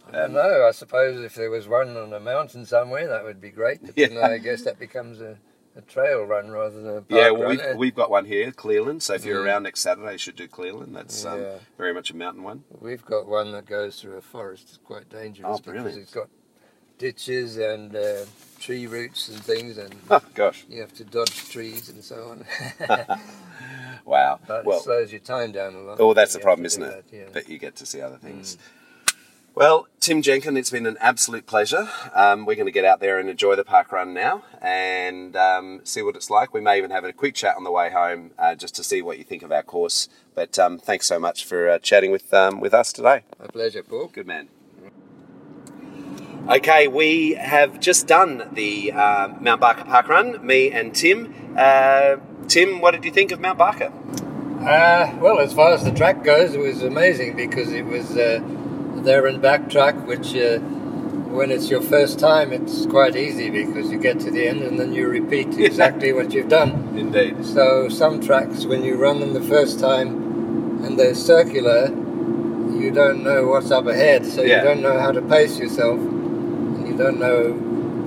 I 0.06 0.10
don't 0.12 0.34
know. 0.34 0.66
I 0.68 0.70
suppose 0.70 1.18
if 1.24 1.34
there 1.34 1.50
was 1.50 1.66
one 1.66 1.96
on 1.96 2.12
a 2.12 2.20
mountain 2.20 2.66
somewhere, 2.66 3.08
that 3.08 3.24
would 3.24 3.40
be 3.40 3.50
great. 3.50 3.80
But 3.82 3.96
then 3.96 4.18
I 4.18 4.36
guess 4.38 4.62
that 4.62 4.78
becomes 4.78 5.20
a, 5.20 5.38
a 5.76 5.80
trail 5.82 6.22
run 6.24 6.50
rather 6.50 6.80
than 6.80 6.96
a 6.98 7.04
yeah, 7.08 7.30
well, 7.30 7.42
run. 7.48 7.50
we've, 7.58 7.76
we've 7.76 7.94
got 7.94 8.10
one 8.10 8.24
here, 8.24 8.50
Cleland. 8.52 9.02
So 9.02 9.14
if 9.14 9.24
you're 9.24 9.42
Mm. 9.42 9.46
around 9.46 9.62
next 9.64 9.80
Saturday, 9.80 10.12
you 10.12 10.18
should 10.18 10.36
do 10.36 10.48
Cleland. 10.48 10.94
That's 10.96 11.24
um, 11.24 11.40
Yeah. 11.42 11.58
very 11.76 11.92
much 11.92 12.10
a 12.10 12.16
mountain 12.16 12.42
one. 12.42 12.64
We've 12.80 13.04
got 13.04 13.26
one 13.26 13.52
that 13.52 13.66
goes 13.66 14.00
through 14.00 14.16
a 14.16 14.22
forest. 14.22 14.64
It's 14.68 14.78
quite 14.78 15.08
dangerous 15.08 15.46
Oh, 15.48 15.56
because 15.58 15.64
brilliant. 15.64 15.98
it's 16.02 16.14
got 16.14 16.28
ditches 16.98 17.58
and 17.58 17.94
uh, 17.94 18.24
tree 18.58 18.86
roots 18.86 19.28
and 19.28 19.38
things, 19.44 19.76
and 19.76 19.94
Oh 20.10 20.20
gosh, 20.34 20.64
you 20.68 20.80
have 20.80 20.94
to 20.94 21.04
dodge 21.04 21.48
trees 21.50 21.90
and 21.90 22.02
so 22.02 22.30
on. 22.30 22.44
wow. 24.04 24.40
but 24.46 24.64
well, 24.64 24.78
it 24.78 24.82
slows 24.82 25.12
your 25.12 25.20
time 25.20 25.52
down 25.52 25.74
a 25.74 25.80
lot. 25.80 26.00
Oh, 26.00 26.14
that's 26.14 26.32
the 26.32 26.40
problem, 26.40 26.64
isn't 26.66 26.82
it? 26.82 27.04
that, 27.10 27.16
yeah. 27.16 27.28
That 27.32 27.48
you 27.48 27.58
get 27.58 27.76
to 27.76 27.86
see 27.86 28.00
other 28.00 28.16
things. 28.18 28.56
Well, 29.56 29.88
Tim 30.00 30.20
Jenkin, 30.20 30.54
it's 30.58 30.68
been 30.68 30.84
an 30.84 30.98
absolute 31.00 31.46
pleasure. 31.46 31.88
Um, 32.12 32.44
we're 32.44 32.56
going 32.56 32.66
to 32.66 32.72
get 32.72 32.84
out 32.84 33.00
there 33.00 33.18
and 33.18 33.30
enjoy 33.30 33.56
the 33.56 33.64
park 33.64 33.90
run 33.90 34.12
now 34.12 34.42
and 34.60 35.34
um, 35.34 35.80
see 35.82 36.02
what 36.02 36.14
it's 36.14 36.28
like. 36.28 36.52
We 36.52 36.60
may 36.60 36.76
even 36.76 36.90
have 36.90 37.04
a 37.04 37.12
quick 37.14 37.34
chat 37.34 37.56
on 37.56 37.64
the 37.64 37.70
way 37.70 37.88
home 37.88 38.32
uh, 38.38 38.54
just 38.54 38.74
to 38.74 38.84
see 38.84 39.00
what 39.00 39.16
you 39.16 39.24
think 39.24 39.42
of 39.42 39.50
our 39.50 39.62
course. 39.62 40.10
But 40.34 40.58
um, 40.58 40.78
thanks 40.78 41.06
so 41.06 41.18
much 41.18 41.46
for 41.46 41.70
uh, 41.70 41.78
chatting 41.78 42.10
with 42.10 42.34
um, 42.34 42.60
with 42.60 42.74
us 42.74 42.92
today. 42.92 43.22
My 43.40 43.46
pleasure, 43.46 43.82
Paul. 43.82 44.08
Good 44.08 44.26
man. 44.26 44.50
Okay, 46.50 46.86
we 46.86 47.30
have 47.36 47.80
just 47.80 48.06
done 48.06 48.50
the 48.52 48.92
uh, 48.92 49.28
Mount 49.40 49.62
Barker 49.62 49.86
Park 49.86 50.08
Run, 50.08 50.46
me 50.46 50.70
and 50.70 50.94
Tim. 50.94 51.34
Uh, 51.56 52.16
Tim, 52.46 52.82
what 52.82 52.90
did 52.90 53.06
you 53.06 53.10
think 53.10 53.32
of 53.32 53.40
Mount 53.40 53.56
Barker? 53.56 53.90
Uh, 54.60 55.16
well, 55.18 55.38
as 55.38 55.54
far 55.54 55.72
as 55.72 55.82
the 55.82 55.92
track 55.92 56.22
goes, 56.22 56.52
it 56.52 56.58
was 56.58 56.82
amazing 56.82 57.36
because 57.36 57.72
it 57.72 57.86
was 57.86 58.18
uh, 58.18 58.40
there 59.06 59.26
and 59.26 59.40
back 59.40 59.70
track, 59.70 59.94
which 60.06 60.34
uh, 60.36 60.58
when 61.38 61.50
it's 61.50 61.70
your 61.70 61.80
first 61.80 62.18
time, 62.18 62.52
it's 62.52 62.84
quite 62.86 63.16
easy 63.16 63.48
because 63.48 63.90
you 63.90 63.98
get 63.98 64.20
to 64.20 64.30
the 64.30 64.46
end 64.46 64.62
and 64.62 64.78
then 64.78 64.92
you 64.92 65.08
repeat 65.08 65.56
exactly 65.58 66.12
what 66.12 66.32
you've 66.32 66.48
done. 66.48 66.96
Indeed. 66.98 67.44
So 67.44 67.88
some 67.88 68.20
tracks, 68.20 68.66
when 68.66 68.82
you 68.84 68.96
run 68.96 69.20
them 69.20 69.32
the 69.32 69.40
first 69.42 69.80
time 69.80 70.82
and 70.84 70.98
they're 70.98 71.14
circular, 71.14 71.86
you 71.86 72.90
don't 72.90 73.22
know 73.22 73.46
what's 73.46 73.70
up 73.70 73.86
ahead, 73.86 74.26
so 74.26 74.42
Yeah. 74.42 74.58
you 74.58 74.68
don't 74.68 74.82
know 74.82 74.98
how 74.98 75.12
to 75.12 75.22
pace 75.22 75.58
yourself, 75.58 75.98
and 75.98 76.86
you 76.88 76.96
don't 76.96 77.18
know 77.18 77.52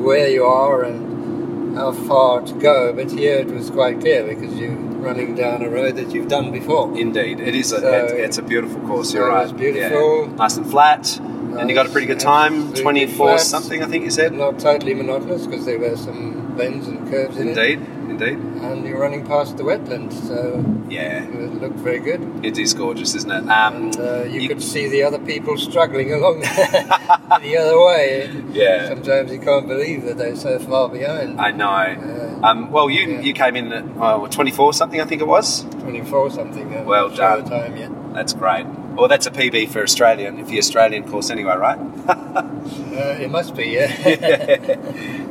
where 0.05 0.29
you 0.29 0.43
are 0.45 0.83
and 0.83 1.75
how 1.77 1.91
far 1.91 2.41
to 2.41 2.53
go. 2.53 2.93
But 2.93 3.12
here 3.12 3.38
it 3.38 3.47
was 3.47 3.69
quite 3.69 3.99
clear 3.99 4.23
because 4.23 4.53
you're 4.55 4.77
running 4.99 5.35
down 5.35 5.62
a 5.63 5.69
road 5.69 5.95
that 5.95 6.13
you've 6.13 6.27
done 6.27 6.51
before. 6.51 6.95
Indeed, 6.97 7.39
it 7.39 7.55
is. 7.55 7.71
A, 7.71 7.79
So- 7.81 7.88
it- 8.05 8.19
it's 8.25 8.38
a 8.38 8.41
beautiful 8.43 8.81
course. 8.81 9.13
You're 9.13 9.29
right. 9.29 9.55
beautiful. 9.55 10.27
Yeah. 10.27 10.35
Nice 10.35 10.57
and 10.57 10.69
flat, 10.69 11.19
and 11.19 11.69
you 11.69 11.75
got 11.75 11.85
a 11.88 11.89
pretty 11.89 12.07
good 12.07 12.19
time. 12.19 12.73
Twenty-four 12.73 13.38
flat. 13.38 13.41
something, 13.41 13.83
I 13.83 13.88
think 13.88 14.03
you 14.05 14.12
said. 14.12 14.33
Not 14.33 14.59
totally 14.59 14.93
monotonous 14.93 15.45
because 15.45 15.65
there 15.65 15.79
were 15.79 15.95
some 15.97 16.55
bends 16.57 16.88
and 16.88 17.09
curves 17.09 17.38
in 17.38 17.49
Indeed, 17.49 17.79
indeed. 18.09 18.38
and 18.62 18.85
you're 18.85 18.99
running 18.99 19.25
past 19.25 19.55
the 19.55 19.63
wetland, 19.63 20.12
so 20.12 20.62
Yeah, 20.89 21.23
it 21.23 21.62
looked 21.62 21.77
very 21.79 21.99
good. 21.99 22.21
it 22.43 22.57
is 22.57 22.73
gorgeous, 22.73 23.15
isn't 23.15 23.31
it? 23.31 23.43
Um, 23.49 23.75
And 23.75 23.99
uh, 23.99 24.23
you, 24.23 24.41
you- 24.41 24.49
could 24.49 24.62
see 24.62 24.89
the 24.89 25.03
other 25.03 25.19
people 25.19 25.55
struggling 25.57 26.12
along 26.13 26.39
the 27.41 27.57
other 27.57 27.79
way. 27.79 28.29
Yeah. 28.51 28.89
Sometimes 28.89 29.31
you 29.31 29.39
can't 29.39 29.67
believe 29.67 30.03
that 30.05 30.17
they're 30.17 30.35
so 30.35 30.59
far 30.59 30.89
behind. 30.89 31.39
I 31.39 31.51
know. 31.51 31.65
Uh, 31.65 32.29
Um, 32.43 32.71
well, 32.71 32.89
you 32.89 33.02
Yeah. 33.08 33.19
you 33.21 33.34
came 33.34 33.56
in 33.56 33.71
at 33.73 33.84
uh, 33.99 34.28
twenty-four 34.28 34.73
something, 34.73 35.02
I 35.02 35.06
think 35.06 35.21
it 35.21 35.28
was. 35.28 35.63
24 35.82 36.32
something. 36.32 36.86
Well 36.86 37.10
done. 37.10 37.43
Time 37.45 37.75
yet. 37.75 37.91
That's 38.13 38.34
great. 38.34 38.65
Well, 38.65 39.08
that's 39.08 39.25
a 39.28 39.32
PB 39.32 39.69
for 39.69 39.82
Australian, 39.84 40.39
if 40.39 40.47
the 40.47 40.58
Australian 40.58 41.10
course 41.10 41.30
anyway, 41.30 41.56
right? 41.56 41.80
Uh, 42.99 43.15
it 43.19 43.32
must 43.32 43.56
be, 43.56 43.65
yeah. 43.67 44.75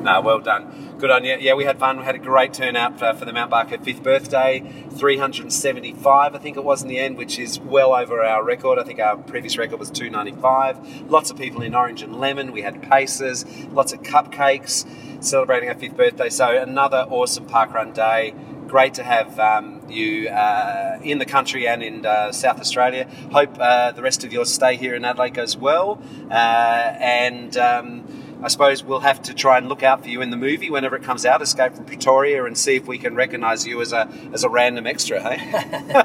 no, 0.02 0.20
well 0.22 0.40
done. 0.40 0.94
Good 0.98 1.10
on 1.10 1.24
you. 1.24 1.36
Yeah, 1.38 1.52
we 1.54 1.64
had 1.64 1.78
fun. 1.78 1.98
We 1.98 2.04
had 2.04 2.14
a 2.14 2.18
great 2.18 2.54
turnout 2.54 2.98
for, 2.98 3.12
for 3.14 3.24
the 3.26 3.32
Mount 3.32 3.50
Barker 3.50 3.76
fifth 3.78 4.02
birthday. 4.02 4.60
375, 4.96 6.34
I 6.34 6.38
think 6.38 6.56
it 6.56 6.64
was 6.64 6.82
in 6.82 6.88
the 6.88 6.98
end, 6.98 7.16
which 7.18 7.38
is 7.38 7.60
well 7.60 7.94
over 7.94 8.24
our 8.24 8.42
record. 8.42 8.78
I 8.78 8.84
think 8.84 8.98
our 9.00 9.16
previous 9.18 9.58
record 9.58 9.78
was 9.78 9.90
295. 9.90 11.10
Lots 11.10 11.30
of 11.30 11.36
people 11.36 11.62
in 11.62 11.74
orange 11.74 12.02
and 12.02 12.18
lemon. 12.18 12.52
We 12.52 12.62
had 12.62 12.82
paces, 12.82 13.44
lots 13.68 13.92
of 13.92 14.02
cupcakes 14.02 14.86
celebrating 15.20 15.68
our 15.68 15.74
fifth 15.74 15.96
birthday. 15.96 16.28
So 16.28 16.60
another 16.60 17.06
awesome 17.08 17.46
parkrun 17.46 17.94
day. 17.94 18.34
Great 18.66 18.94
to 18.94 19.02
have 19.02 19.38
um, 19.40 19.80
you 19.88 20.28
uh, 20.28 20.98
in 21.02 21.18
the 21.18 21.24
country 21.24 21.66
and 21.66 21.82
in 21.82 22.04
uh, 22.04 22.32
South 22.32 22.60
Australia. 22.60 23.08
Hope 23.32 23.56
uh, 23.58 23.92
the 23.92 24.02
rest 24.02 24.24
of 24.24 24.32
your 24.32 24.44
stay 24.44 24.76
here 24.76 24.94
in 24.94 25.04
Adelaide 25.04 25.34
goes 25.34 25.56
well. 25.56 26.02
Uh, 26.30 26.34
and 26.34 27.56
um, 27.56 28.04
I 28.42 28.48
suppose 28.48 28.84
we'll 28.84 29.00
have 29.00 29.22
to 29.22 29.34
try 29.34 29.58
and 29.58 29.68
look 29.68 29.82
out 29.82 30.02
for 30.02 30.08
you 30.08 30.20
in 30.20 30.30
the 30.30 30.36
movie 30.36 30.70
whenever 30.70 30.96
it 30.96 31.02
comes 31.02 31.24
out, 31.24 31.42
Escape 31.42 31.74
from 31.74 31.86
Pretoria, 31.86 32.44
and 32.44 32.56
see 32.56 32.76
if 32.76 32.86
we 32.86 32.98
can 32.98 33.14
recognise 33.14 33.66
you 33.66 33.80
as 33.80 33.92
a 33.92 34.08
as 34.32 34.44
a 34.44 34.48
random 34.48 34.86
extra. 34.86 35.20
Hey. 35.20 36.04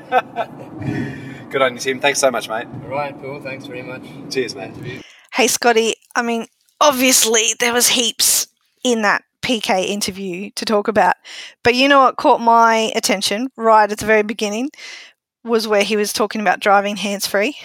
Good 1.49 1.61
on 1.61 1.73
you, 1.73 1.79
Tim. 1.79 1.99
Thanks 1.99 2.19
so 2.19 2.31
much, 2.31 2.49
mate. 2.49 2.65
All 2.85 2.89
right, 2.89 3.19
Paul, 3.21 3.39
thanks 3.39 3.67
very 3.67 3.83
much. 3.83 4.01
Cheers, 4.31 4.55
mate. 4.55 5.03
Hey, 5.33 5.47
Scotty, 5.47 5.95
I 6.15 6.23
mean, 6.23 6.47
obviously 6.81 7.53
there 7.59 7.73
was 7.73 7.89
heaps 7.89 8.47
in 8.83 9.01
that 9.01 9.23
PK 9.41 9.85
interview 9.85 10.49
to 10.55 10.65
talk 10.65 10.87
about. 10.87 11.15
But 11.63 11.75
you 11.75 11.87
know 11.87 12.01
what 12.01 12.17
caught 12.17 12.41
my 12.41 12.91
attention 12.95 13.49
right 13.55 13.91
at 13.91 13.99
the 13.99 14.05
very 14.05 14.23
beginning 14.23 14.69
was 15.43 15.67
where 15.67 15.83
he 15.83 15.95
was 15.95 16.13
talking 16.13 16.41
about 16.41 16.61
driving 16.61 16.95
hands 16.95 17.27
free. 17.27 17.55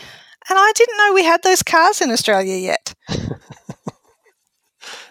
And 0.50 0.58
I 0.58 0.72
didn't 0.74 0.96
know 0.96 1.14
we 1.14 1.24
had 1.24 1.42
those 1.42 1.62
cars 1.62 2.00
in 2.00 2.10
Australia 2.10 2.56
yet. 2.56 2.94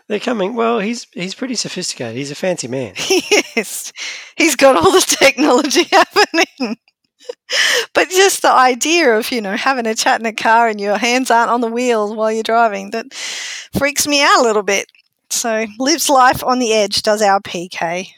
They're 0.08 0.20
coming. 0.20 0.56
Well, 0.56 0.80
he's 0.80 1.06
he's 1.14 1.36
pretty 1.36 1.56
sophisticated. 1.56 2.16
He's 2.16 2.32
a 2.32 2.36
fancy 2.36 2.70
man. 2.70 2.94
yes, 3.56 3.92
he's 4.38 4.56
got 4.56 4.78
all 4.78 4.92
the 4.92 5.02
technology 5.02 5.84
happening. 5.92 6.78
but 7.94 8.10
just 8.10 8.42
the 8.42 8.52
idea 8.52 9.18
of, 9.18 9.32
you 9.32 9.42
know, 9.42 9.58
having 9.58 9.86
a 9.86 9.94
chat 9.94 10.22
in 10.22 10.26
a 10.26 10.32
car 10.34 10.70
and 10.70 10.80
your 10.80 10.98
hands 10.98 11.30
aren't 11.30 11.52
on 11.52 11.60
the 11.60 11.68
wheels 11.68 12.14
while 12.14 12.32
you're 12.32 12.42
driving, 12.42 12.92
that 12.92 13.14
freaks 13.14 14.08
me 14.08 14.22
out 14.24 14.40
a 14.40 14.44
little 14.44 14.64
bit. 14.64 14.88
So 15.30 15.66
lives 15.78 16.10
life 16.10 16.44
on 16.44 16.60
the 16.60 16.74
edge, 16.74 17.02
does 17.02 17.22
our 17.22 17.40
PK. 17.40 18.10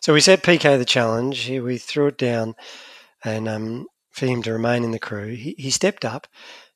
So 0.00 0.12
we 0.12 0.20
set 0.20 0.42
PK 0.42 0.78
the 0.78 0.84
challenge. 0.84 1.48
We 1.48 1.78
threw 1.78 2.06
it 2.06 2.18
down, 2.18 2.54
and 3.24 3.48
um, 3.48 3.86
for 4.10 4.26
him 4.26 4.42
to 4.42 4.52
remain 4.52 4.84
in 4.84 4.90
the 4.92 4.98
crew, 4.98 5.28
he, 5.28 5.54
he 5.58 5.70
stepped 5.70 6.04
up. 6.04 6.26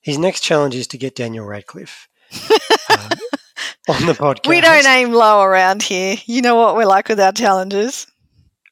His 0.01 0.17
next 0.17 0.41
challenge 0.41 0.75
is 0.75 0.87
to 0.87 0.97
get 0.97 1.15
Daniel 1.15 1.45
Radcliffe 1.45 2.09
uh, 2.89 3.09
on 3.87 4.05
the 4.05 4.13
podcast. 4.13 4.45
We 4.49 4.61
don't 4.61 4.85
aim 4.85 5.13
low 5.13 5.41
around 5.41 5.83
here. 5.83 6.17
You 6.25 6.41
know 6.41 6.55
what 6.55 6.75
we're 6.75 6.85
like 6.85 7.07
with 7.07 7.19
our 7.19 7.31
challenges. 7.31 8.07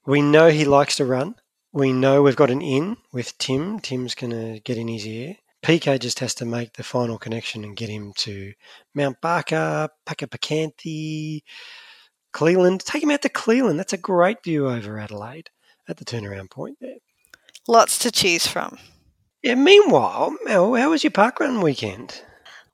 We 0.06 0.22
know 0.22 0.50
he 0.50 0.66
likes 0.66 0.98
to 0.98 1.06
run. 1.06 1.36
We 1.72 1.94
know 1.94 2.22
we've 2.22 2.36
got 2.36 2.52
an 2.52 2.62
in 2.62 2.98
with 3.14 3.38
Tim. 3.38 3.80
Tim's 3.80 4.16
going 4.16 4.32
to 4.32 4.60
get 4.60 4.78
in 4.78 4.90
his 4.90 5.08
ear. 5.08 5.38
PK 5.64 6.00
just 6.00 6.20
has 6.20 6.34
to 6.36 6.46
make 6.46 6.74
the 6.74 6.84
final 6.84 7.18
connection 7.18 7.64
and 7.64 7.78
get 7.78 7.90
him 7.90 8.14
to 8.18 8.54
Mount 8.96 9.22
Barker, 9.22 9.90
Pakapakanthi, 10.08 11.44
Cleland. 12.34 12.82
Take 12.82 13.04
him 13.04 13.12
out 13.12 13.22
to 13.22 13.30
Cleland. 13.30 13.78
That's 13.78 13.94
a 13.94 13.98
great 13.98 14.44
view 14.44 14.68
over 14.70 15.00
Adelaide 15.00 15.50
at 15.88 15.98
the 15.98 16.06
turnaround 16.06 16.50
point 16.50 16.78
there. 16.82 16.98
Lots 17.68 18.00
to 18.00 18.12
choose 18.12 18.48
from. 18.48 18.80
Yeah, 19.44 19.56
meanwhile, 19.56 20.36
Mel, 20.46 20.76
how 20.76 20.90
was 20.90 21.04
your 21.04 21.12
parkrun 21.12 21.62
weekend? 21.64 22.24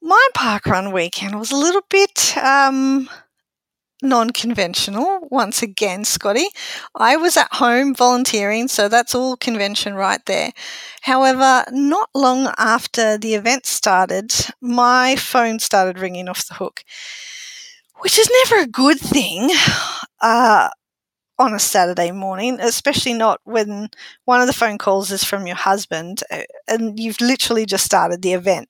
My 0.01 0.27
parkrun 0.35 0.93
weekend 0.93 1.37
was 1.37 1.51
a 1.51 1.57
little 1.57 1.83
bit 1.89 2.37
um, 2.37 3.09
non 4.01 4.29
conventional 4.31 5.27
once 5.31 5.61
again, 5.61 6.05
Scotty. 6.05 6.47
I 6.95 7.15
was 7.15 7.37
at 7.37 7.53
home 7.53 7.95
volunteering, 7.95 8.67
so 8.67 8.87
that's 8.89 9.15
all 9.15 9.37
convention 9.37 9.95
right 9.95 10.23
there. 10.25 10.51
However, 11.01 11.63
not 11.71 12.09
long 12.13 12.53
after 12.57 13.17
the 13.17 13.35
event 13.35 13.65
started, 13.65 14.33
my 14.61 15.15
phone 15.15 15.59
started 15.59 15.99
ringing 15.99 16.29
off 16.29 16.47
the 16.47 16.55
hook, 16.55 16.83
which 17.99 18.17
is 18.19 18.29
never 18.45 18.61
a 18.63 18.67
good 18.67 18.99
thing. 18.99 19.51
Uh, 20.21 20.69
on 21.39 21.53
a 21.53 21.59
Saturday 21.59 22.11
morning, 22.11 22.57
especially 22.59 23.13
not 23.13 23.39
when 23.43 23.89
one 24.25 24.41
of 24.41 24.47
the 24.47 24.53
phone 24.53 24.77
calls 24.77 25.11
is 25.11 25.23
from 25.23 25.45
your 25.45 25.55
husband 25.55 26.23
uh, 26.31 26.41
and 26.67 26.99
you've 26.99 27.21
literally 27.21 27.65
just 27.65 27.85
started 27.85 28.21
the 28.21 28.33
event, 28.33 28.67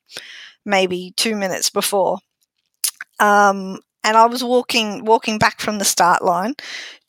maybe 0.66 1.14
two 1.16 1.36
minutes 1.36 1.70
before. 1.70 2.20
Um, 3.20 3.80
and 4.08 4.16
I 4.16 4.26
was 4.26 4.42
walking 4.42 5.04
walking 5.04 5.38
back 5.38 5.60
from 5.60 5.80
the 5.80 5.86
start 5.86 6.24
line 6.24 6.56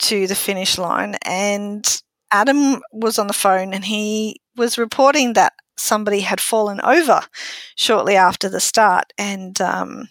to 0.01 0.27
the 0.27 0.35
finish 0.35 0.79
line, 0.79 1.15
and 1.23 2.03
Adam 2.33 2.83
was 2.93 3.21
on 3.21 3.29
the 3.29 3.33
phone, 3.33 3.73
and 3.73 3.85
he 3.85 4.41
was 4.57 4.79
reporting 4.79 5.35
that 5.35 5.53
somebody 5.77 6.21
had 6.21 6.41
fallen 6.41 6.81
over 6.83 7.21
shortly 7.77 8.17
after 8.17 8.49
the 8.49 8.59
start, 8.59 9.13
and 9.17 9.61
um, 9.61 10.09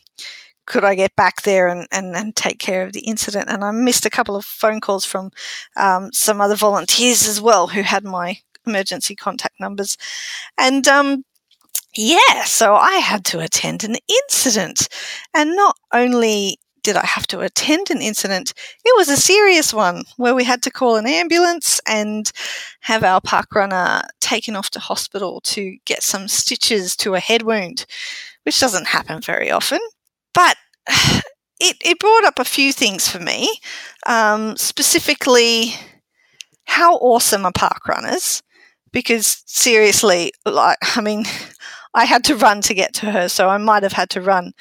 could 0.66 0.86
I 0.86 0.96
get 0.96 1.14
back 1.18 1.42
there 1.42 1.68
and, 1.68 1.88
and, 1.92 2.16
and, 2.16 2.36
take 2.36 2.60
care 2.60 2.84
of 2.84 2.94
the 2.94 3.02
incident? 3.02 3.50
And 3.50 3.64
I 3.64 3.72
missed 3.72 4.06
a 4.06 4.10
couple 4.10 4.36
of 4.36 4.46
phone 4.46 4.82
calls 4.82 5.06
from 5.06 5.32
um, 5.76 6.12
some 6.14 6.42
other 6.42 6.56
volunteers 6.56 7.28
as 7.28 7.42
well 7.42 7.68
who 7.68 7.82
had 7.82 8.04
my 8.04 8.40
emergency 8.66 9.16
contact 9.16 9.60
numbers. 9.60 9.98
And 10.58 10.86
um, 10.88 11.24
yeah, 11.96 12.44
so 12.44 12.76
I 12.76 12.96
had 12.96 13.24
to 13.26 13.40
attend 13.40 13.84
an 13.84 13.96
incident. 14.10 14.90
And 15.34 15.56
not 15.56 15.78
only 15.94 16.60
did 16.88 16.96
I 16.96 17.06
have 17.06 17.28
to 17.28 17.42
attend 17.42 17.90
an 17.90 18.02
incident? 18.02 18.54
It 18.86 18.96
was 18.96 19.10
a 19.10 19.18
serious 19.18 19.74
one 19.74 20.06
where 20.16 20.34
we 20.34 20.46
had 20.46 20.64
to 20.64 20.72
call 20.72 20.96
an 20.96 21.06
ambulance 21.06 21.82
and 21.86 22.32
have 22.80 23.04
our 23.04 23.20
park 23.20 23.54
runner 23.54 24.04
taken 24.22 24.56
off 24.56 24.70
to 24.70 24.80
hospital 24.80 25.42
to 25.42 25.76
get 25.84 26.02
some 26.02 26.30
stitches 26.30 26.96
to 26.98 27.16
a 27.16 27.20
head 27.20 27.42
wound, 27.42 27.86
which 28.44 28.62
doesn't 28.62 28.88
happen 28.88 29.20
very 29.20 29.52
often. 29.52 29.80
But 30.34 30.56
it, 31.60 31.76
it 31.84 32.00
brought 32.00 32.24
up 32.24 32.40
a 32.40 32.46
few 32.46 32.72
things 32.72 33.10
for 33.10 33.20
me, 33.20 33.60
um, 34.06 34.56
specifically 34.56 35.74
how 36.68 36.96
awesome 37.00 37.46
are 37.46 37.52
park 37.52 37.86
runners? 37.86 38.42
Because 38.94 39.44
seriously, 39.46 40.32
like, 40.46 40.78
I 40.96 41.02
mean, 41.02 41.26
I 41.98 42.06
had 42.06 42.24
to 42.26 42.36
run 42.36 42.62
to 42.62 42.76
get 42.76 42.94
to 42.96 43.12
her, 43.12 43.28
so 43.28 43.50
I 43.50 43.58
might 43.58 43.82
have 43.82 43.94
had 43.94 44.12
to 44.12 44.22
run 44.22 44.54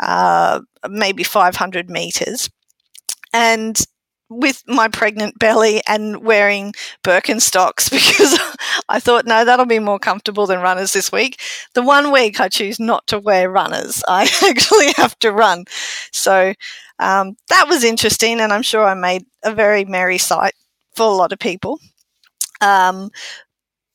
uh, 0.00 0.60
maybe 0.88 1.22
500 1.22 1.90
meters. 1.90 2.48
And 3.34 3.78
with 4.30 4.62
my 4.66 4.88
pregnant 4.88 5.38
belly 5.38 5.82
and 5.86 6.24
wearing 6.24 6.72
Birkenstocks 7.04 7.90
because 7.90 8.38
I 8.88 9.00
thought, 9.00 9.26
no, 9.26 9.44
that'll 9.44 9.66
be 9.66 9.78
more 9.78 9.98
comfortable 9.98 10.46
than 10.46 10.60
runners 10.60 10.94
this 10.94 11.12
week. 11.12 11.40
The 11.74 11.82
one 11.82 12.10
week 12.10 12.40
I 12.40 12.48
choose 12.48 12.80
not 12.80 13.06
to 13.08 13.18
wear 13.18 13.50
runners, 13.50 14.02
I 14.08 14.22
actually 14.48 14.92
have 14.96 15.18
to 15.18 15.30
run. 15.30 15.66
So 16.10 16.54
um, 16.98 17.36
that 17.50 17.68
was 17.68 17.84
interesting, 17.84 18.40
and 18.40 18.50
I'm 18.50 18.62
sure 18.62 18.84
I 18.84 18.94
made 18.94 19.26
a 19.44 19.54
very 19.54 19.84
merry 19.84 20.18
sight 20.18 20.54
for 20.94 21.04
a 21.04 21.14
lot 21.14 21.32
of 21.32 21.38
people. 21.38 21.80
Um, 22.62 23.10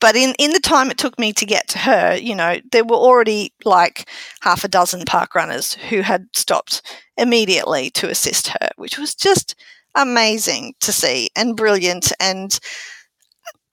but 0.03 0.17
in, 0.17 0.35
in 0.37 0.51
the 0.51 0.59
time 0.59 0.91
it 0.91 0.97
took 0.97 1.17
me 1.17 1.31
to 1.31 1.45
get 1.45 1.69
to 1.69 1.79
her, 1.79 2.13
you 2.17 2.35
know, 2.35 2.59
there 2.73 2.83
were 2.83 2.97
already 2.97 3.53
like 3.63 4.09
half 4.41 4.65
a 4.65 4.67
dozen 4.67 5.05
park 5.05 5.33
runners 5.33 5.75
who 5.75 6.01
had 6.01 6.27
stopped 6.33 6.81
immediately 7.15 7.89
to 7.91 8.09
assist 8.09 8.49
her, 8.49 8.67
which 8.75 8.97
was 8.99 9.15
just 9.15 9.55
amazing 9.95 10.73
to 10.81 10.91
see 10.91 11.29
and 11.37 11.55
brilliant. 11.55 12.11
And 12.19 12.59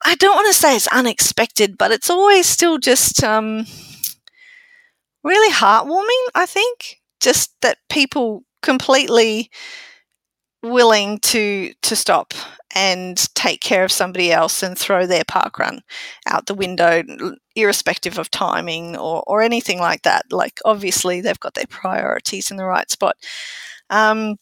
I 0.05 0.15
don't 0.15 0.37
want 0.37 0.47
to 0.47 0.53
say 0.53 0.73
it's 0.73 0.87
unexpected, 0.87 1.77
but 1.77 1.91
it's 1.91 2.09
always 2.09 2.47
still 2.47 2.77
just 2.77 3.21
um, 3.25 3.65
really 5.25 5.53
heartwarming, 5.53 6.29
I 6.33 6.45
think. 6.45 7.01
Just 7.19 7.51
that 7.61 7.79
people 7.89 8.45
completely 8.61 9.51
willing 10.63 11.19
to 11.19 11.73
to 11.81 11.95
stop 11.95 12.33
and 12.75 13.33
take 13.35 13.61
care 13.61 13.83
of 13.83 13.91
somebody 13.91 14.31
else 14.31 14.63
and 14.63 14.77
throw 14.77 15.05
their 15.05 15.23
park 15.27 15.59
run 15.59 15.81
out 16.27 16.45
the 16.45 16.53
window 16.53 17.03
irrespective 17.55 18.17
of 18.17 18.31
timing 18.31 18.95
or, 18.95 19.23
or 19.27 19.41
anything 19.41 19.79
like 19.79 20.03
that. 20.03 20.25
Like 20.31 20.59
obviously 20.63 21.19
they've 21.21 21.39
got 21.39 21.53
their 21.55 21.65
priorities 21.67 22.49
in 22.49 22.57
the 22.57 22.65
right 22.65 22.89
spot. 22.89 23.17
Um, 23.89 24.37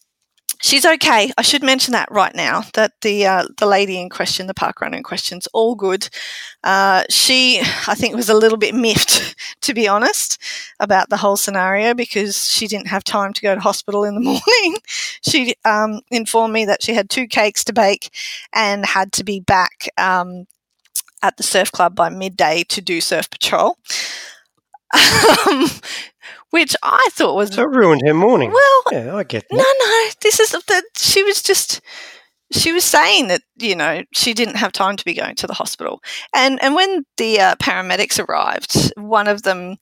she's 0.62 0.86
okay. 0.86 1.32
I 1.38 1.42
should 1.42 1.64
mention 1.64 1.94
that 1.94 2.12
right 2.12 2.34
now 2.36 2.64
that 2.74 2.94
the 3.02 3.26
uh, 3.26 3.46
the 3.58 3.66
lady 3.66 4.00
in 4.00 4.10
question, 4.10 4.48
the 4.48 4.54
park 4.54 4.82
runner 4.82 4.98
in 4.98 5.04
question's 5.04 5.48
all 5.54 5.76
good. 5.76 6.10
Uh, 6.64 7.04
she, 7.10 7.60
I 7.88 7.96
think, 7.96 8.16
was 8.16 8.30
a 8.30 8.34
little 8.34 8.58
bit 8.58 8.76
miffed, 8.76 9.36
to 9.62 9.74
be 9.74 9.88
honest, 9.88 10.42
about 10.80 11.10
the 11.10 11.18
whole 11.18 11.38
scenario 11.38 11.94
because 11.94 12.50
she 12.50 12.68
didn't 12.68 12.88
have 12.88 13.04
time 13.04 13.34
to 13.34 13.42
go 13.42 13.56
to 13.56 13.62
hospital 13.62 14.04
in 14.04 14.16
the 14.16 14.22
morning. 14.22 14.78
she 15.28 15.56
um, 15.66 16.02
informed 16.12 16.54
me 16.54 16.66
that 16.66 16.84
she 16.84 16.94
had 16.94 17.10
two 17.10 17.28
cakes 17.28 17.64
to 17.66 17.74
bake 17.74 18.14
and 18.54 18.86
had 18.86 19.12
to 19.14 19.24
be 19.24 19.40
back 19.40 19.90
um, 19.98 20.46
at 21.22 21.38
the 21.38 21.44
surf 21.44 21.72
club 21.72 21.96
by 21.96 22.10
midday 22.10 22.64
to 22.70 22.82
do 22.82 23.02
surf 23.02 23.30
patrol. 23.30 23.78
Which 26.52 26.76
I 26.82 27.08
thought 27.12 27.36
was 27.36 27.54
so 27.54 27.64
ruined 27.64 28.02
her 28.06 28.14
morning. 28.14 28.52
Well, 28.52 28.84
yeah, 28.92 29.16
I 29.16 29.24
get 29.24 29.48
that. 29.50 29.56
No, 29.56 29.64
no, 29.64 30.10
this 30.22 30.40
is 30.40 30.52
that 30.52 30.84
she 30.96 31.24
was 31.24 31.44
just 31.44 31.82
she 32.52 32.72
was 32.72 32.84
saying 32.84 33.28
that 33.28 33.42
you 33.58 33.76
know 33.76 34.04
she 34.14 34.34
didn't 34.34 34.56
have 34.56 34.72
time 34.72 34.98
to 34.98 35.06
be 35.06 35.14
going 35.14 35.36
to 35.36 35.48
the 35.48 35.54
hospital, 35.54 36.02
and 36.34 36.62
and 36.64 36.74
when 36.74 37.06
the 37.18 37.40
uh, 37.40 37.56
paramedics 37.56 38.24
arrived, 38.24 38.92
one 38.98 39.28
of 39.28 39.44
them 39.44 39.78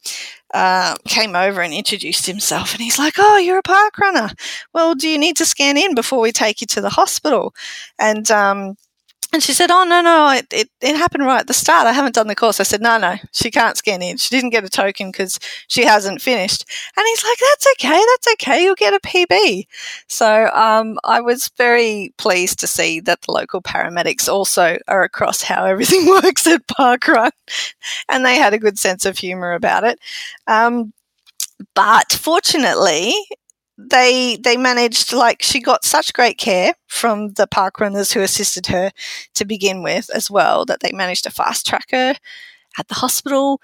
uh, 0.54 0.96
came 1.08 1.36
over 1.36 1.62
and 1.62 1.74
introduced 1.74 2.26
himself, 2.26 2.74
and 2.74 2.82
he's 2.82 3.00
like, 3.00 3.16
"Oh, 3.18 3.38
you're 3.38 3.60
a 3.60 3.64
park 3.64 3.98
runner. 3.98 4.30
Well, 4.74 4.96
do 4.96 5.08
you 5.08 5.18
need 5.18 5.38
to 5.38 5.46
scan 5.46 5.78
in 5.78 5.96
before 5.96 6.20
we 6.20 6.32
take 6.32 6.60
you 6.60 6.68
to 6.68 6.82
the 6.82 6.90
hospital?" 6.90 7.54
And 8.00 8.30
um, 8.32 8.76
and 9.34 9.44
she 9.44 9.52
said, 9.52 9.72
Oh, 9.72 9.84
no, 9.84 10.02
no, 10.02 10.30
it, 10.30 10.48
it, 10.54 10.70
it, 10.82 10.96
happened 10.96 11.26
right 11.26 11.42
at 11.42 11.48
the 11.48 11.54
start. 11.54 11.86
I 11.86 11.92
haven't 11.92 12.16
done 12.16 12.28
the 12.28 12.36
course. 12.36 12.60
I 12.60 12.64
said, 12.64 12.82
No, 12.82 12.98
no, 12.98 13.16
she 13.34 13.52
can't 13.52 13.76
scan 13.76 14.02
in. 14.02 14.18
She 14.18 14.34
didn't 14.34 14.52
get 14.52 14.64
a 14.64 14.70
token 14.70 15.12
because 15.12 15.40
she 15.68 15.84
hasn't 15.84 16.22
finished. 16.22 16.66
And 16.96 17.06
he's 17.06 17.24
like, 17.24 17.38
That's 17.38 17.68
okay. 17.74 18.04
That's 18.06 18.28
okay. 18.34 18.64
You'll 18.64 18.76
get 18.76 18.94
a 18.94 19.00
PB. 19.00 19.68
So 20.08 20.50
um, 20.54 20.98
I 21.04 21.20
was 21.20 21.50
very 21.58 22.14
pleased 22.18 22.60
to 22.60 22.68
see 22.68 23.02
that 23.02 23.22
the 23.24 23.34
local 23.34 23.62
paramedics 23.62 24.30
also 24.30 24.78
are 24.88 25.04
across 25.04 25.42
how 25.42 25.66
everything 25.66 26.06
works 26.24 26.48
at 26.48 26.66
Parkrun. 26.68 27.32
And 28.08 28.26
they 28.26 28.38
had 28.38 28.54
a 28.54 28.60
good 28.60 28.80
sense 28.80 29.06
of 29.06 29.18
humour 29.18 29.54
about 29.54 29.84
it. 29.84 30.00
Um, 30.48 30.94
but 31.76 32.14
fortunately, 32.14 33.14
they 33.78 34.38
they 34.38 34.58
managed 34.58 35.14
like 35.14 35.44
she 35.44 35.60
got 35.60 35.86
such 35.86 36.14
great 36.14 36.38
care 36.38 36.74
from 36.88 37.34
the 37.34 37.46
park 37.46 37.80
runners 37.80 38.12
who 38.12 38.22
assisted 38.22 38.68
her 38.68 38.92
to 39.36 39.46
begin 39.46 39.84
with 39.84 40.10
as 40.14 40.32
well 40.32 40.66
that 40.66 40.80
they 40.80 40.92
managed 40.92 41.24
to 41.24 41.30
fast 41.30 41.68
track 41.68 41.92
her 41.92 42.16
at 42.78 42.88
the 42.88 42.96
hospital. 42.96 43.62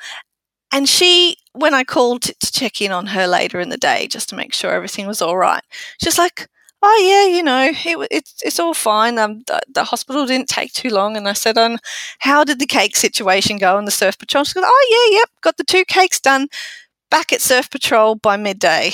And 0.71 0.87
she 0.89 1.37
when 1.53 1.73
i 1.73 1.83
called 1.83 2.23
to, 2.23 2.35
to 2.39 2.51
check 2.51 2.81
in 2.81 2.91
on 2.91 3.07
her 3.07 3.27
later 3.27 3.59
in 3.59 3.69
the 3.69 3.77
day 3.77 4.07
just 4.07 4.29
to 4.29 4.35
make 4.35 4.53
sure 4.53 4.71
everything 4.71 5.05
was 5.05 5.21
all 5.21 5.37
right 5.37 5.61
she's 6.01 6.17
like 6.17 6.47
oh 6.81 7.01
yeah 7.05 7.37
you 7.37 7.43
know 7.43 7.69
it, 7.71 8.07
it's, 8.11 8.41
it's 8.43 8.59
all 8.59 8.73
fine. 8.73 9.19
Um, 9.19 9.43
the, 9.45 9.61
the, 9.71 9.83
hospital 9.83 10.25
didn't 10.25 10.49
take 10.49 10.73
too 10.73 10.89
long. 10.89 11.15
And 11.15 11.27
i 11.27 11.33
said 11.33 11.57
um, 11.57 11.77
how 12.19 12.43
did 12.43 12.59
the 12.59 12.65
cake 12.65 12.95
situation 12.95 13.57
go 13.57 13.77
in 13.77 13.85
the 13.85 13.91
surf 13.91 14.17
patrol? 14.17 14.43
She 14.43 14.53
goes 14.55 14.63
oh 14.65 15.09
yeah 15.09 15.19
yep 15.19 15.29
got 15.41 15.57
the 15.57 15.63
two 15.63 15.85
cakes 15.85 16.19
done 16.19 16.47
back 17.09 17.31
at 17.31 17.41
surf 17.41 17.69
patrol 17.69 18.15
by 18.15 18.37
midday 18.37 18.93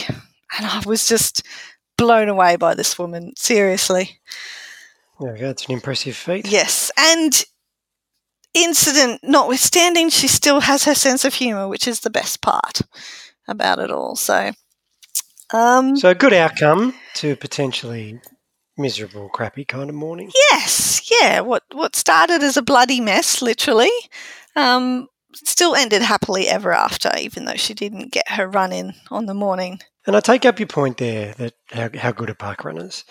and 0.58 0.66
I 0.66 0.82
was 0.86 1.08
just 1.08 1.46
blown 1.98 2.30
away 2.30 2.56
by 2.56 2.76
this 2.76 2.98
woman. 2.98 3.34
Seriously. 3.36 4.20
There 5.20 5.34
we 5.34 5.40
go. 5.40 5.50
It's 5.50 5.66
an 5.66 5.74
impressive 5.74 6.16
feat. 6.16 6.48
Yes, 6.48 6.92
and 6.98 7.44
incident 8.54 9.22
notwithstanding, 9.24 10.10
she 10.10 10.28
still 10.28 10.62
has 10.62 10.86
her 10.86 10.96
sense 10.96 11.26
of 11.26 11.34
humour, 11.34 11.68
which 11.68 11.88
is 11.88 12.00
the 12.00 12.10
best 12.10 12.42
part 12.42 12.82
about 13.48 13.80
it 13.80 13.92
all. 13.92 14.16
So, 14.16 14.52
um, 15.52 15.98
so 15.98 16.10
a 16.10 16.16
good 16.16 16.34
outcome 16.34 16.96
to 17.16 17.32
a 17.32 17.36
potentially 17.36 18.20
miserable, 18.78 19.30
crappy 19.30 19.66
kind 19.66 19.90
of 19.90 19.96
morning. 19.96 20.32
Yes, 20.52 21.12
yeah. 21.22 21.42
What 21.42 21.64
what 21.74 21.96
started 21.96 22.42
as 22.42 22.58
a 22.58 22.62
bloody 22.62 23.02
mess, 23.02 23.42
literally, 23.42 23.92
um, 24.56 25.08
still 25.34 25.76
ended 25.76 26.02
happily 26.02 26.48
ever 26.48 26.72
after, 26.72 27.12
even 27.20 27.46
though 27.46 27.56
she 27.56 27.74
didn't 27.74 28.12
get 28.12 28.30
her 28.30 28.48
run 28.48 28.72
in 28.72 28.94
on 29.12 29.26
the 29.26 29.34
morning. 29.34 29.80
And 30.10 30.16
I 30.16 30.22
take 30.22 30.44
up 30.44 30.58
your 30.58 30.66
point 30.66 30.98
there 30.98 31.36
that 31.36 31.54
how, 31.70 31.92
how 31.96 32.12
good 32.12 32.32
are 32.32 32.34
park 32.34 32.66
runners. 32.66 33.06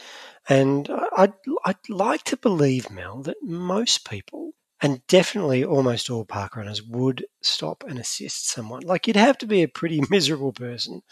And 0.49 0.91
I'd, 1.17 1.33
I'd 1.65 1.77
like 1.89 2.25
to 2.25 2.37
believe, 2.37 2.91
Mel, 2.91 3.23
that 3.23 3.37
most 3.41 4.05
people, 4.05 4.55
and 4.83 5.07
definitely 5.07 5.65
almost 5.65 6.11
all 6.11 6.25
park 6.25 6.57
runners, 6.57 6.83
would 6.83 7.25
stop 7.41 7.85
and 7.87 8.01
assist 8.01 8.49
someone. 8.49 8.83
Like 8.83 9.07
you'd 9.07 9.15
have 9.15 9.39
to 9.39 9.47
be 9.47 9.63
a 9.63 9.69
pretty 9.69 10.03
miserable 10.11 10.53
person 10.53 11.03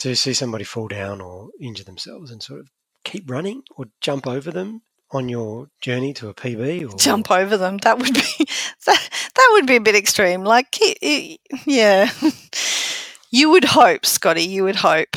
to 0.00 0.16
see 0.16 0.34
somebody 0.34 0.64
fall 0.64 0.88
down 0.88 1.20
or 1.20 1.50
injure 1.60 1.84
themselves 1.84 2.32
and 2.32 2.42
sort 2.42 2.58
of 2.58 2.70
keep 3.04 3.30
running 3.30 3.62
or 3.76 3.84
jump 4.00 4.26
over 4.26 4.50
them 4.50 4.82
on 5.12 5.28
your 5.28 5.68
journey 5.80 6.12
to 6.14 6.30
a 6.30 6.34
PB 6.34 6.92
or 6.92 6.96
Jump 6.96 7.30
over 7.30 7.56
them. 7.56 7.78
That 7.78 8.00
would 8.00 8.12
be 8.12 8.20
that, 8.86 9.08
that 9.36 9.48
would 9.52 9.66
be 9.68 9.76
a 9.76 9.80
bit 9.80 9.94
extreme. 9.94 10.42
Like, 10.42 10.76
yeah, 11.64 12.10
you 13.32 13.50
would 13.50 13.64
hope, 13.64 14.06
Scotty. 14.06 14.42
You 14.44 14.62
would 14.64 14.76
hope. 14.76 15.16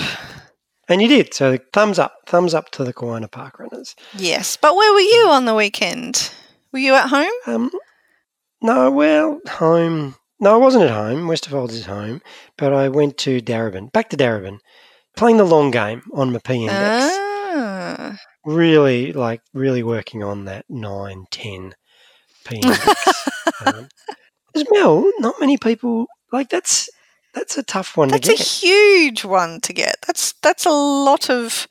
And 0.87 1.01
you 1.01 1.07
did. 1.07 1.33
So 1.33 1.59
thumbs 1.73 1.99
up, 1.99 2.15
thumbs 2.25 2.53
up 2.53 2.71
to 2.71 2.83
the 2.83 2.93
Kiwana 2.93 3.29
Park 3.29 3.59
runners. 3.59 3.95
Yes, 4.17 4.57
but 4.57 4.75
where 4.75 4.93
were 4.93 4.99
you 4.99 5.27
on 5.29 5.45
the 5.45 5.53
weekend? 5.53 6.31
Were 6.71 6.79
you 6.79 6.93
at 6.93 7.09
home? 7.09 7.31
Um, 7.45 7.71
no, 8.61 8.89
well, 8.89 9.39
home. 9.47 10.15
No, 10.39 10.53
I 10.53 10.57
wasn't 10.57 10.85
at 10.85 10.91
home. 10.91 11.27
Westerfolds 11.27 11.71
is 11.71 11.85
home, 11.85 12.21
but 12.57 12.73
I 12.73 12.89
went 12.89 13.17
to 13.19 13.41
Darebin, 13.41 13.91
back 13.91 14.09
to 14.09 14.17
Darebin, 14.17 14.59
playing 15.15 15.37
the 15.37 15.43
long 15.43 15.71
game 15.71 16.01
on 16.13 16.31
my 16.31 16.39
P 16.39 16.63
index. 16.63 17.15
Ah. 17.17 18.17
Really, 18.45 19.11
like, 19.13 19.41
really 19.53 19.81
working 19.81 20.23
on 20.23 20.45
that 20.45 20.65
9, 20.69 21.25
10 21.31 21.73
P 22.45 22.55
index. 22.57 22.85
um, 23.65 23.87
'cause 24.53 24.65
Mel, 24.71 25.11
not 25.19 25.39
many 25.39 25.57
people, 25.57 26.05
like, 26.31 26.49
that's 26.49 26.89
that's 27.35 27.57
a 27.57 27.63
tough 27.63 27.95
one 27.97 28.07
That's 28.09 28.29
a 28.29 28.33
huge 28.33 29.23
one 29.25 29.59
to 29.61 29.73
get. 29.73 29.97
That's 30.07 30.33
that's 30.41 30.65
a 30.65 30.71
lot 30.71 31.29
of. 31.29 31.67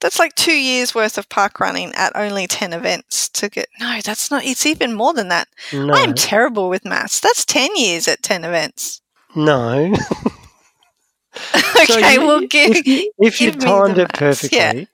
That's 0.00 0.18
like 0.20 0.34
two 0.36 0.52
years 0.56 0.94
worth 0.94 1.18
of 1.18 1.28
park 1.28 1.58
running 1.60 1.92
at 1.94 2.14
only 2.14 2.46
ten 2.46 2.72
events 2.72 3.28
to 3.30 3.48
get. 3.48 3.68
No, 3.80 3.98
that's 4.04 4.30
not. 4.30 4.44
It's 4.44 4.64
even 4.66 4.94
more 4.94 5.12
than 5.12 5.28
that. 5.28 5.48
no, 5.72 5.92
I'm 5.92 6.14
terrible 6.14 6.68
with 6.68 6.84
maths. 6.84 7.20
That's 7.20 7.44
ten 7.44 7.74
years 7.76 8.06
at 8.08 8.22
ten 8.22 8.44
events. 8.44 9.00
no. 9.34 9.92
okay, 11.54 11.84
So 11.86 11.98
you- 11.98 12.20
we'll 12.26 12.46
give. 12.46 12.76
if 12.76 12.86
you, 12.86 13.12
if 13.18 13.40
you 13.40 13.50
give 13.52 13.60
timed 13.60 13.98
it 13.98 14.08
maths, 14.20 14.52
yeah. 14.52 14.72
perfectly, 14.72 14.88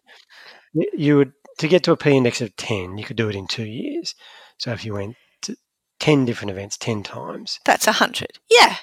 y- 0.75 0.87
you 0.95 1.17
would 1.19 1.33
to 1.59 1.69
get 1.69 1.85
to 1.85 1.93
a 1.93 1.97
p 1.97 2.17
index 2.17 2.41
of 2.41 2.55
ten. 2.57 2.99
You 2.99 3.05
could 3.05 3.17
do 3.17 3.29
it 3.29 3.35
in 3.37 3.47
two 3.47 3.65
years. 3.67 4.15
So 4.59 4.73
if 4.73 4.85
you 4.85 4.95
went 4.95 5.17
to 5.43 5.57
ten 6.01 6.25
different 6.25 6.51
events 6.51 6.77
ten 6.77 7.03
times, 7.03 7.59
That's 7.65 7.87
a 7.87 7.93
hundred. 7.93 8.39
Yeah, 8.51 8.77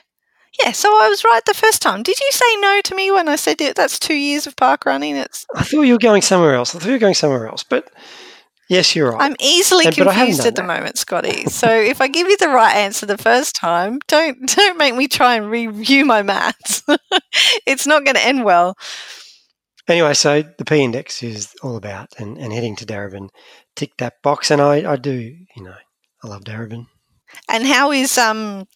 yeah. 0.60 0.72
So 0.72 0.90
I 0.90 1.08
was 1.10 1.24
right 1.24 1.42
the 1.46 1.54
first 1.54 1.82
time. 1.82 2.04
Did 2.04 2.20
you 2.20 2.30
say 2.32 2.56
no 2.60 2.82
to 2.84 2.96
me 2.96 3.12
when 3.12 3.28
I 3.30 3.36
said 3.36 3.62
it, 3.62 3.76
that's 3.76 4.00
two 4.00 4.16
years 4.16 4.48
of 4.48 4.56
park 4.56 4.86
running? 4.86 5.16
It's. 5.16 5.46
I 5.56 5.64
thought 5.64 5.82
you 5.82 5.94
were 5.94 6.00
going 6.00 6.22
somewhere 6.22 6.56
else. 6.56 6.76
I 6.76 6.80
thought 6.80 6.88
you 6.88 6.94
were 6.94 7.00
going 7.00 7.14
somewhere 7.16 7.48
else. 7.48 7.64
But 7.64 7.90
yes, 8.70 8.96
you're 8.96 9.12
right. 9.12 9.22
I'm 9.22 9.36
easily 9.40 9.86
Yeah, 9.86 9.92
but 9.98 10.08
I 10.08 10.14
haven't 10.14 10.28
confused 10.28 10.48
at 10.48 10.56
the 10.56 10.62
that. 10.62 10.68
moment, 10.68 10.98
Scotty. 10.98 11.46
So 11.46 11.70
if 11.70 12.02
I 12.02 12.08
give 12.08 12.28
you 12.28 12.38
the 12.38 12.50
right 12.50 12.76
answer 12.76 13.06
the 13.06 13.18
first 13.18 13.56
time, 13.56 14.00
don't 14.08 14.38
don't 14.56 14.78
make 14.78 14.96
me 14.96 15.08
try 15.08 15.36
and 15.36 15.50
review 15.50 16.06
my 16.06 16.22
maths. 16.22 16.84
it's 17.66 17.88
not 17.88 18.04
going 18.06 18.16
to 18.16 18.26
end 18.26 18.44
well. 18.46 18.76
anyway, 19.88 20.14
so 20.14 20.44
the 20.58 20.66
p 20.66 20.82
index 20.84 21.24
is 21.24 21.54
all 21.64 21.76
about 21.76 22.10
and, 22.18 22.38
and 22.38 22.54
heading 22.54 22.76
to 22.78 22.86
Darebin, 22.86 23.30
tick 23.76 23.92
that 23.98 24.22
box, 24.24 24.52
and 24.52 24.62
I, 24.62 24.92
I 24.92 24.96
do. 24.96 25.14
You 25.56 25.64
know, 25.64 25.76
I 26.24 26.28
love 26.28 26.44
Darebin. 26.44 26.86
And 27.50 27.66
how 27.66 27.92
is 27.92 28.18
um 28.18 28.68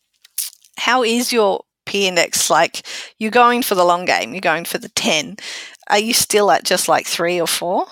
how 0.77 1.03
is 1.03 1.31
your 1.33 1.63
P 1.85 2.07
index 2.07 2.49
like? 2.49 2.85
You're 3.19 3.31
going 3.31 3.61
for 3.63 3.75
the 3.75 3.85
long 3.85 4.05
game. 4.05 4.33
You're 4.33 4.41
going 4.41 4.65
for 4.65 4.77
the 4.77 4.89
ten. 4.89 5.37
Are 5.89 5.99
you 5.99 6.13
still 6.13 6.49
at 6.51 6.63
just 6.63 6.87
like 6.87 7.05
three 7.05 7.39
or 7.39 7.47
four? 7.47 7.85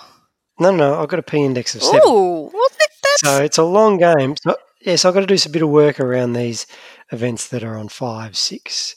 No, 0.60 0.72
no, 0.72 1.02
I've 1.02 1.10
got 1.10 1.20
a 1.20 1.24
p 1.24 1.44
index 1.44 1.76
of 1.76 1.84
seven. 1.84 2.02
Oh, 2.04 2.50
well, 2.54 2.68
that, 2.80 2.88
that's 3.04 3.22
So 3.22 3.44
it's 3.44 3.58
a 3.58 3.64
long 3.64 3.98
game. 3.98 4.36
So, 4.42 4.56
yeah, 4.82 4.96
so 4.98 5.10
I've 5.10 5.16
got 5.16 5.22
to 5.22 5.26
do 5.28 5.38
some 5.38 5.52
bit 5.52 5.62
of 5.64 5.70
work 5.70 6.00
around 6.00 6.34
these 6.34 6.68
events 7.12 7.48
that 7.50 7.64
are 7.64 7.78
on 7.78 7.90
five, 7.90 8.36
six. 8.38 8.96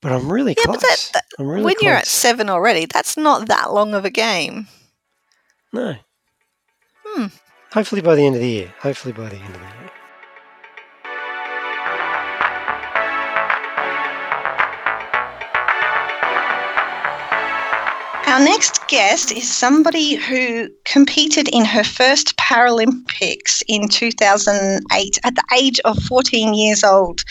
But 0.00 0.12
I'm 0.12 0.30
really 0.32 0.54
Yeah, 0.58 0.64
close. 0.64 0.76
but 0.76 0.82
that- 0.82 1.10
that- 1.14 1.24
really 1.44 1.62
when 1.62 1.74
close. 1.76 1.82
you're 1.84 1.94
at 1.94 2.06
seven 2.06 2.50
already. 2.50 2.86
That's 2.86 3.16
not 3.16 3.48
that 3.48 3.72
long 3.72 3.94
of 3.94 4.04
a 4.04 4.10
game. 4.10 4.68
no. 5.72 5.96
Hmm. 7.06 7.26
Hopefully 7.72 8.02
by 8.02 8.14
the 8.14 8.26
end 8.26 8.34
of 8.34 8.40
the 8.42 8.48
year. 8.48 8.74
Hopefully 8.80 9.12
by 9.12 9.28
the 9.30 9.36
end 9.36 9.54
of 9.54 9.60
the 9.60 9.66
year. 9.66 9.81
Our 18.32 18.40
next 18.40 18.88
guest 18.88 19.30
is 19.30 19.46
somebody 19.46 20.14
who 20.14 20.70
competed 20.86 21.48
in 21.48 21.66
her 21.66 21.84
first 21.84 22.34
Paralympics 22.38 23.62
in 23.68 23.90
2008 23.90 25.18
at 25.22 25.34
the 25.34 25.44
age 25.54 25.78
of 25.80 26.02
14 26.04 26.54
years 26.54 26.82
old. 26.82 27.24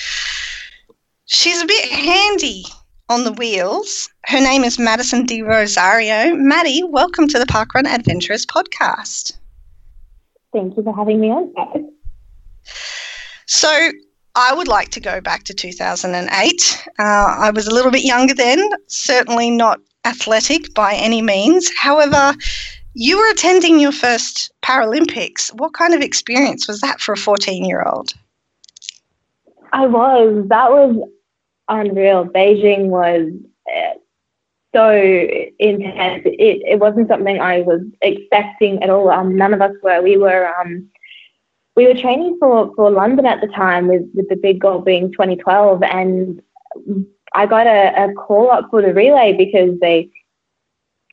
She's 1.25 1.59
a 1.59 1.65
bit 1.65 1.89
handy 1.89 2.65
on 3.09 3.23
the 3.23 3.31
wheels. 3.31 4.09
Her 4.27 4.39
name 4.39 4.63
is 4.63 4.77
Madison 4.77 5.25
de 5.25 5.39
Rozario. 5.39 6.37
Maddie, 6.37 6.83
welcome 6.83 7.27
to 7.29 7.39
the 7.39 7.47
Parkrun 7.47 7.87
Adventurers 7.87 8.45
podcast. 8.45 9.39
Thank 10.53 10.77
you 10.77 10.83
for 10.83 10.95
having 10.95 11.19
me 11.19 11.31
on, 11.31 11.51
guys. 11.53 11.81
So, 13.47 13.89
I 14.35 14.53
would 14.53 14.67
like 14.67 14.89
to 14.89 14.99
go 14.99 15.19
back 15.19 15.45
to 15.45 15.55
2008. 15.55 16.87
Uh, 16.99 17.01
I 17.03 17.49
was 17.49 17.65
a 17.65 17.73
little 17.73 17.91
bit 17.91 18.03
younger 18.03 18.35
then, 18.35 18.69
certainly 18.85 19.49
not 19.49 19.79
athletic 20.05 20.73
by 20.73 20.93
any 20.93 21.21
means. 21.21 21.71
However, 21.77 22.35
you 22.93 23.17
were 23.17 23.29
attending 23.31 23.79
your 23.79 23.91
first 23.91 24.51
Paralympics. 24.61 25.53
What 25.55 25.73
kind 25.73 25.93
of 25.93 26.01
experience 26.01 26.67
was 26.67 26.81
that 26.81 26.99
for 26.99 27.13
a 27.13 27.17
14 27.17 27.65
year 27.65 27.83
old? 27.83 28.13
I 29.73 29.87
was. 29.87 30.45
That 30.49 30.71
was 30.71 30.97
unreal. 31.69 32.25
Beijing 32.25 32.87
was 32.87 33.31
uh, 33.73 33.93
so 34.75 34.91
intense. 35.59 36.23
It, 36.25 36.61
it 36.67 36.79
wasn't 36.79 37.07
something 37.07 37.39
I 37.39 37.61
was 37.61 37.81
expecting 38.01 38.83
at 38.83 38.89
all. 38.89 39.09
Um, 39.09 39.35
none 39.35 39.53
of 39.53 39.61
us 39.61 39.73
were. 39.81 40.01
We 40.01 40.17
were 40.17 40.53
um, 40.59 40.89
we 41.75 41.87
were 41.87 41.93
training 41.93 42.37
for, 42.39 42.73
for 42.75 42.91
London 42.91 43.25
at 43.25 43.41
the 43.41 43.47
time 43.47 43.87
with, 43.87 44.03
with 44.13 44.27
the 44.29 44.35
big 44.35 44.59
goal 44.59 44.79
being 44.79 45.11
2012 45.11 45.83
and 45.83 46.41
I 47.33 47.45
got 47.45 47.67
a, 47.67 48.09
a 48.09 48.13
call 48.13 48.51
up 48.51 48.69
for 48.69 48.81
the 48.81 48.93
relay 48.93 49.33
because 49.33 49.79
they 49.79 50.09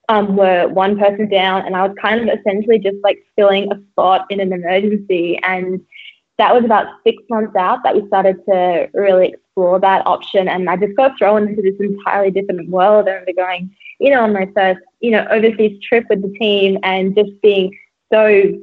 um, 0.09 0.37
were 0.37 0.69
one 0.69 0.99
person 0.99 1.29
down 1.29 1.67
and 1.67 1.77
I 1.77 1.87
was 1.87 1.97
kind 2.01 2.21
of 2.29 2.39
essentially 2.39 2.79
just 2.79 2.97
like 3.03 3.19
filling 3.37 3.71
a 3.71 3.81
spot 3.91 4.27
in 4.31 4.41
an 4.41 4.53
emergency. 4.53 5.39
And 5.43 5.81
that 6.39 6.55
was 6.55 6.65
about 6.65 6.87
six 7.05 7.23
months 7.29 7.55
out 7.57 7.83
that 7.85 7.95
we 7.95 8.07
started 8.07 8.45
to 8.47 8.89
really 8.95 9.29
explore 9.29 9.79
that 9.81 10.07
option. 10.07 10.49
And 10.49 10.71
I 10.71 10.77
just 10.77 10.97
got 10.97 11.19
thrown 11.19 11.49
into 11.49 11.63
this 11.63 11.75
entirely 11.79 12.31
different 12.31 12.71
world 12.71 13.09
and 13.09 13.25
we're 13.27 13.35
going, 13.35 13.75
you 14.01 14.11
know, 14.11 14.23
on 14.23 14.33
my 14.33 14.49
first, 14.55 14.81
you 15.01 15.11
know, 15.11 15.27
overseas 15.31 15.79
trip 15.83 16.07
with 16.09 16.23
the 16.23 16.39
team 16.39 16.79
and 16.83 17.15
just 17.15 17.31
being 17.43 17.77
so 18.13 18.59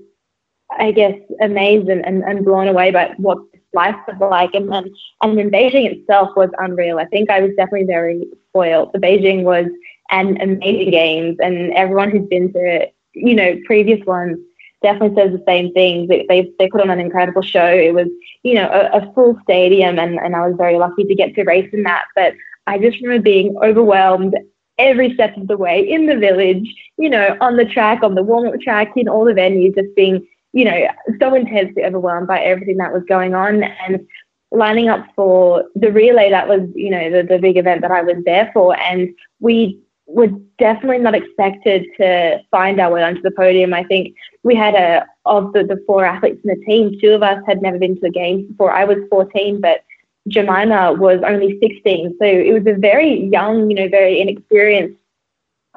I 0.80 0.92
guess 0.92 1.16
amazed 1.42 1.90
and, 1.90 2.04
and, 2.06 2.24
and 2.24 2.44
blown 2.44 2.68
away 2.68 2.92
by 2.92 3.14
what 3.18 3.38
life 3.76 3.96
was 4.08 4.18
like 4.20 4.54
and 4.56 4.72
then 4.72 4.92
and 5.22 5.38
then 5.38 5.52
Beijing 5.52 5.92
itself 5.92 6.30
was 6.36 6.50
unreal. 6.58 6.98
I 6.98 7.06
think 7.06 7.30
I 7.30 7.42
was 7.42 7.52
definitely 7.56 7.86
very 7.86 8.26
spoiled. 8.50 8.92
The 8.94 9.00
Beijing 9.00 9.44
was 9.44 9.68
an 10.10 10.42
amazing 10.42 10.92
games 10.92 11.38
and 11.40 11.74
everyone 11.74 12.12
who's 12.12 12.28
been 12.28 12.52
to, 12.54 12.88
you 13.14 13.36
know, 13.36 13.58
previous 13.66 14.04
ones 14.06 14.38
definitely 14.82 15.16
says 15.16 15.32
the 15.32 15.44
same 15.48 15.74
thing. 15.74 16.08
They, 16.08 16.26
they, 16.30 16.52
they 16.60 16.68
put 16.70 16.82
on 16.82 16.90
an 16.90 17.00
incredible 17.00 17.42
show. 17.42 17.66
It 17.66 17.94
was, 17.94 18.08
you 18.44 18.54
know, 18.56 18.70
a, 18.70 19.00
a 19.00 19.14
full 19.14 19.38
stadium 19.44 20.00
and, 20.00 20.20
and 20.20 20.36
I 20.36 20.48
was 20.48 20.56
very 20.58 20.78
lucky 20.78 21.04
to 21.04 21.16
get 21.16 21.36
to 21.36 21.44
race 21.44 21.70
in 21.74 21.84
that. 21.84 22.06
But 22.16 22.34
I 22.68 22.78
just 22.78 23.02
remember 23.02 23.24
being 23.24 23.56
overwhelmed 23.64 24.36
every 24.78 25.14
step 25.14 25.36
of 25.38 25.48
the 25.48 25.58
way 25.58 25.80
in 25.90 26.06
the 26.06 26.18
village, 26.18 26.68
you 26.98 27.10
know, 27.10 27.38
on 27.42 27.58
the 27.58 27.66
track, 27.66 28.04
on 28.04 28.16
the 28.16 28.24
warm-up 28.24 28.60
track, 28.62 28.92
in 28.96 29.08
all 29.08 29.26
the 29.26 29.34
venues, 29.34 29.76
just 29.76 29.96
being, 29.96 30.28
you 30.56 30.64
know, 30.64 30.88
so 31.20 31.36
intensely 31.36 31.84
overwhelmed 31.84 32.28
by 32.28 32.40
everything 32.40 32.78
that 32.78 32.94
was 32.94 33.04
going 33.10 33.36
on 33.36 33.62
and 33.64 34.08
lining 34.52 34.88
up 34.88 35.06
for 35.14 35.66
the 35.76 35.92
relay 35.92 36.30
that 36.30 36.48
was, 36.48 36.62
you 36.74 36.90
know, 36.90 37.12
the, 37.12 37.24
the 37.24 37.38
big 37.38 37.58
event 37.58 37.82
that 37.82 37.92
I 37.92 38.02
was 38.02 38.16
there 38.24 38.50
for. 38.54 38.80
And 38.80 39.14
we 39.42 39.78
were 40.08 40.30
definitely 40.58 41.00
not 41.00 41.14
expected 41.14 41.86
to 41.98 42.40
find 42.52 42.80
our 42.80 42.90
way 42.90 43.04
onto 43.04 43.22
the 43.22 43.32
podium. 43.32 43.74
I 43.74 43.84
think 43.84 44.16
we 44.44 44.56
had 44.56 44.76
a 44.76 45.06
of 45.26 45.52
the, 45.52 45.66
the 45.66 45.84
four 45.86 46.06
athletes 46.06 46.40
in 46.46 46.58
the 46.58 46.66
team, 46.66 46.98
two 47.02 47.12
of 47.12 47.22
us 47.22 47.44
had 47.46 47.62
never 47.62 47.78
been 47.78 48.00
to 48.00 48.08
a 48.08 48.10
games 48.10 48.48
before. 48.48 48.72
I 48.72 48.86
was 48.86 49.00
14, 49.10 49.60
but 49.60 49.84
Jemima 50.30 50.94
was 50.94 51.20
only 51.26 51.60
16. 51.60 52.16
So 52.18 52.26
it 52.26 52.54
was 52.54 52.66
a 52.66 52.80
very 52.80 53.26
young, 53.26 53.70
you 53.70 53.76
know, 53.76 53.90
very 53.90 54.22
inexperienced 54.22 54.98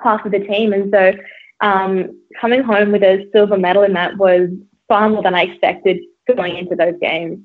half 0.00 0.24
of 0.24 0.30
the 0.30 0.38
team. 0.38 0.72
And 0.72 0.92
so 0.92 1.14
um, 1.60 2.16
coming 2.40 2.62
home 2.62 2.92
with 2.92 3.02
a 3.02 3.28
silver 3.32 3.58
medal 3.58 3.82
in 3.82 3.94
that 3.94 4.16
was 4.16 4.50
far 4.88 5.08
more 5.08 5.22
than 5.22 5.34
I 5.34 5.42
expected 5.42 5.98
going 6.36 6.56
into 6.56 6.74
those 6.74 6.94
games. 7.00 7.38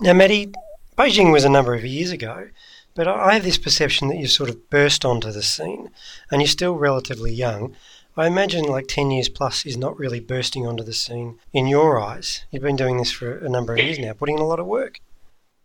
Now, 0.00 0.12
Maddie, 0.12 0.52
Beijing 0.96 1.32
was 1.32 1.44
a 1.44 1.48
number 1.48 1.74
of 1.74 1.84
years 1.84 2.10
ago, 2.10 2.48
but 2.94 3.08
I 3.08 3.34
have 3.34 3.44
this 3.44 3.58
perception 3.58 4.08
that 4.08 4.18
you 4.18 4.26
sort 4.26 4.50
of 4.50 4.70
burst 4.70 5.04
onto 5.04 5.30
the 5.30 5.42
scene 5.42 5.90
and 6.30 6.40
you're 6.40 6.48
still 6.48 6.74
relatively 6.74 7.32
young. 7.32 7.74
I 8.16 8.26
imagine 8.26 8.64
like 8.64 8.86
10 8.88 9.10
years 9.10 9.28
plus 9.28 9.66
is 9.66 9.76
not 9.76 9.98
really 9.98 10.20
bursting 10.20 10.66
onto 10.66 10.82
the 10.82 10.94
scene 10.94 11.38
in 11.52 11.66
your 11.66 12.00
eyes. 12.00 12.44
You've 12.50 12.62
been 12.62 12.76
doing 12.76 12.96
this 12.96 13.10
for 13.10 13.38
a 13.38 13.48
number 13.48 13.74
of 13.74 13.80
years 13.80 13.98
now, 13.98 14.14
putting 14.14 14.36
in 14.36 14.42
a 14.42 14.46
lot 14.46 14.60
of 14.60 14.66
work. 14.66 15.00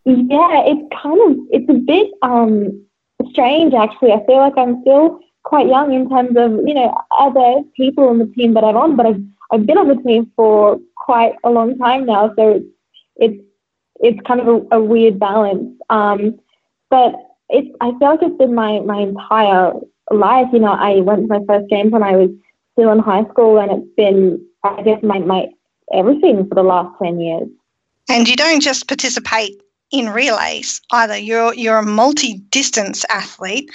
Yeah, 0.03 0.63
it's 0.65 0.93
kind 1.01 1.31
of 1.31 1.37
it's 1.51 1.69
a 1.69 1.73
bit 1.73 2.09
um 2.21 2.85
strange 3.29 3.73
actually. 3.73 4.11
I 4.11 4.25
feel 4.25 4.37
like 4.37 4.57
I'm 4.57 4.81
still 4.81 5.19
quite 5.43 5.67
young 5.67 5.93
in 5.93 6.09
terms 6.09 6.35
of 6.35 6.67
you 6.67 6.73
know 6.73 6.93
other 7.17 7.61
people 7.77 8.09
on 8.09 8.17
the 8.17 8.25
team 8.25 8.53
that 8.55 8.63
I'm 8.63 8.75
on, 8.75 8.95
but 8.95 9.05
I've 9.05 9.23
I've 9.51 9.65
been 9.65 9.77
on 9.77 9.87
the 9.87 10.01
team 10.01 10.31
for 10.35 10.79
quite 10.95 11.33
a 11.43 11.49
long 11.49 11.77
time 11.77 12.05
now, 12.05 12.33
so 12.37 12.61
it's 13.17 13.41
it's 13.99 14.19
kind 14.25 14.39
of 14.39 14.47
a, 14.47 14.77
a 14.77 14.81
weird 14.81 15.19
balance. 15.19 15.77
Um, 15.89 16.39
but 16.89 17.13
it's 17.49 17.69
I 17.81 17.91
feel 17.99 18.09
like 18.09 18.21
it's 18.21 18.37
been 18.37 18.55
my 18.55 18.79
my 18.79 19.01
entire 19.01 19.73
life. 20.11 20.47
You 20.53 20.59
know, 20.59 20.73
I 20.73 21.01
went 21.01 21.27
to 21.27 21.39
my 21.39 21.45
first 21.47 21.69
games 21.69 21.91
when 21.91 22.03
I 22.03 22.15
was 22.15 22.29
still 22.73 22.91
in 22.91 22.99
high 22.99 23.25
school, 23.29 23.59
and 23.59 23.71
it's 23.71 23.95
been 23.95 24.43
I 24.63 24.81
guess 24.81 25.01
my 25.03 25.19
my 25.19 25.47
everything 25.93 26.47
for 26.47 26.55
the 26.55 26.63
last 26.63 26.95
ten 27.01 27.19
years. 27.19 27.47
And 28.09 28.27
you 28.27 28.35
don't 28.35 28.61
just 28.61 28.87
participate 28.87 29.61
in 29.91 30.09
relays 30.09 30.81
either. 30.91 31.17
You're 31.17 31.53
you're 31.53 31.77
a 31.77 31.85
multi-distance 31.85 33.05
athlete, 33.09 33.69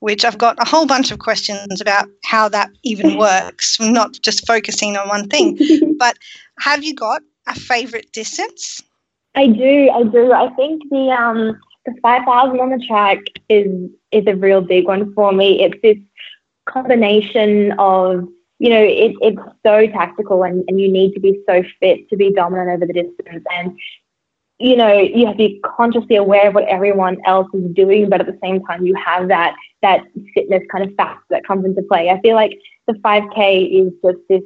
which 0.00 0.24
I've 0.24 0.38
got 0.38 0.56
a 0.60 0.68
whole 0.68 0.86
bunch 0.86 1.10
of 1.10 1.18
questions 1.18 1.80
about 1.80 2.08
how 2.24 2.48
that 2.48 2.70
even 2.82 3.16
works. 3.18 3.78
Not 3.80 4.18
just 4.22 4.46
focusing 4.46 4.96
on 4.96 5.08
one 5.08 5.28
thing, 5.28 5.58
but 5.98 6.18
have 6.58 6.82
you 6.82 6.94
got 6.94 7.22
a 7.46 7.54
favorite 7.54 8.12
distance? 8.12 8.82
I 9.34 9.46
do, 9.46 9.90
I 9.90 10.02
do. 10.04 10.32
I 10.32 10.50
think 10.54 10.82
the 10.90 11.10
um 11.10 11.58
the 11.86 11.94
five 12.02 12.24
thousand 12.24 12.60
on 12.60 12.70
the 12.70 12.84
track 12.86 13.18
is 13.48 13.66
is 14.10 14.24
a 14.26 14.34
real 14.34 14.60
big 14.60 14.86
one 14.86 15.14
for 15.14 15.32
me. 15.32 15.62
It's 15.62 15.80
this 15.82 15.98
combination 16.66 17.72
of 17.78 18.28
you 18.60 18.68
know, 18.68 18.82
it, 18.82 19.14
it's 19.22 19.40
so 19.64 19.86
tactical 19.86 20.42
and, 20.42 20.62
and 20.68 20.78
you 20.78 20.92
need 20.92 21.14
to 21.14 21.20
be 21.20 21.40
so 21.48 21.64
fit 21.80 22.08
to 22.10 22.16
be 22.16 22.30
dominant 22.30 22.68
over 22.68 22.86
the 22.86 22.92
distance. 22.92 23.42
And 23.56 23.76
you 24.60 24.76
know, 24.76 24.92
you 24.92 25.24
have 25.26 25.36
to 25.36 25.38
be 25.38 25.60
consciously 25.64 26.16
aware 26.16 26.48
of 26.48 26.54
what 26.54 26.68
everyone 26.68 27.16
else 27.24 27.48
is 27.54 27.64
doing, 27.74 28.10
but 28.10 28.20
at 28.20 28.26
the 28.26 28.38
same 28.42 28.62
time, 28.66 28.84
you 28.84 28.94
have 28.94 29.28
that 29.28 29.56
that 29.82 30.04
fitness 30.34 30.62
kind 30.70 30.84
of 30.84 30.94
factor 30.96 31.24
that 31.30 31.46
comes 31.46 31.64
into 31.64 31.82
play. 31.82 32.10
I 32.10 32.20
feel 32.20 32.34
like 32.34 32.52
the 32.86 32.92
5K 32.94 33.86
is 33.86 33.92
just 34.04 34.18
this 34.28 34.42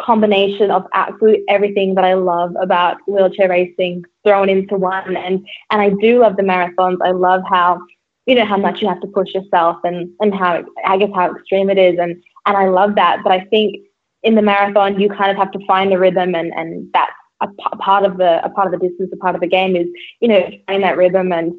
combination 0.00 0.70
of 0.70 0.86
absolute 0.94 1.40
everything 1.48 1.94
that 1.96 2.04
I 2.04 2.14
love 2.14 2.54
about 2.60 2.96
wheelchair 3.06 3.50
racing 3.50 4.04
thrown 4.24 4.48
into 4.48 4.76
one. 4.76 5.16
And 5.16 5.46
and 5.70 5.82
I 5.82 5.90
do 6.00 6.20
love 6.20 6.36
the 6.36 6.42
marathons. 6.42 6.98
I 7.04 7.10
love 7.10 7.42
how 7.46 7.78
you 8.24 8.34
know 8.34 8.46
how 8.46 8.56
much 8.56 8.80
you 8.80 8.88
have 8.88 9.02
to 9.02 9.06
push 9.08 9.34
yourself 9.34 9.76
and 9.84 10.10
and 10.20 10.34
how 10.34 10.64
I 10.86 10.96
guess 10.96 11.10
how 11.14 11.30
extreme 11.30 11.68
it 11.68 11.76
is. 11.76 11.98
And 11.98 12.22
and 12.46 12.56
I 12.56 12.68
love 12.68 12.94
that. 12.94 13.18
But 13.22 13.32
I 13.32 13.40
think 13.44 13.76
in 14.22 14.34
the 14.34 14.42
marathon, 14.42 14.98
you 14.98 15.10
kind 15.10 15.30
of 15.30 15.36
have 15.36 15.52
to 15.52 15.66
find 15.66 15.92
the 15.92 15.98
rhythm, 15.98 16.34
and 16.34 16.54
and 16.54 16.88
that's 16.94 17.12
a, 17.42 17.48
p- 17.48 17.78
part 17.78 18.04
of 18.04 18.16
the 18.16 18.44
a 18.44 18.48
part 18.48 18.72
of 18.72 18.80
the 18.80 18.88
distance, 18.88 19.10
a 19.12 19.16
part 19.16 19.34
of 19.34 19.40
the 19.40 19.46
game 19.46 19.76
is 19.76 19.86
you 20.20 20.28
know 20.28 20.40
finding 20.66 20.82
that 20.82 20.96
rhythm 20.96 21.32
and 21.32 21.52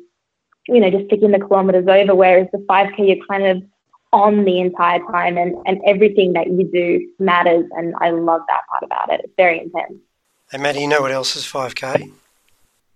you 0.68 0.80
know 0.80 0.90
just 0.90 1.10
ticking 1.10 1.32
the 1.32 1.40
kilometers 1.40 1.86
over. 1.88 2.16
Whereas 2.16 2.48
the 2.52 2.60
5k, 2.70 3.08
you're 3.08 3.26
kind 3.30 3.46
of 3.46 3.64
on 4.12 4.46
the 4.46 4.60
entire 4.60 5.00
time, 5.12 5.38
and 5.38 5.56
and 5.66 5.80
everything 5.86 6.34
that 6.34 6.48
you 6.48 6.70
do 6.72 7.08
matters. 7.20 7.66
And 7.78 7.94
I 8.00 8.10
love 8.12 8.42
that 8.48 8.62
part 8.70 8.84
about 8.84 9.14
it. 9.14 9.22
It's 9.24 9.34
very 9.38 9.60
intense. 9.60 10.00
Hey, 10.52 10.58
Maddie, 10.58 10.82
you 10.82 10.88
know 10.88 11.02
what 11.02 11.12
else 11.12 11.36
is 11.36 11.46
5k? 11.46 12.12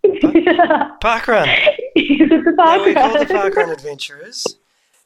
Park 1.02 1.28
run. 1.28 1.50
the 1.96 2.54
park 2.56 2.80
Now, 2.80 2.86
we 2.86 2.94
call 2.94 3.18
the 3.18 3.26
park 3.26 3.56
run 3.56 3.70
adventurers. 3.70 4.46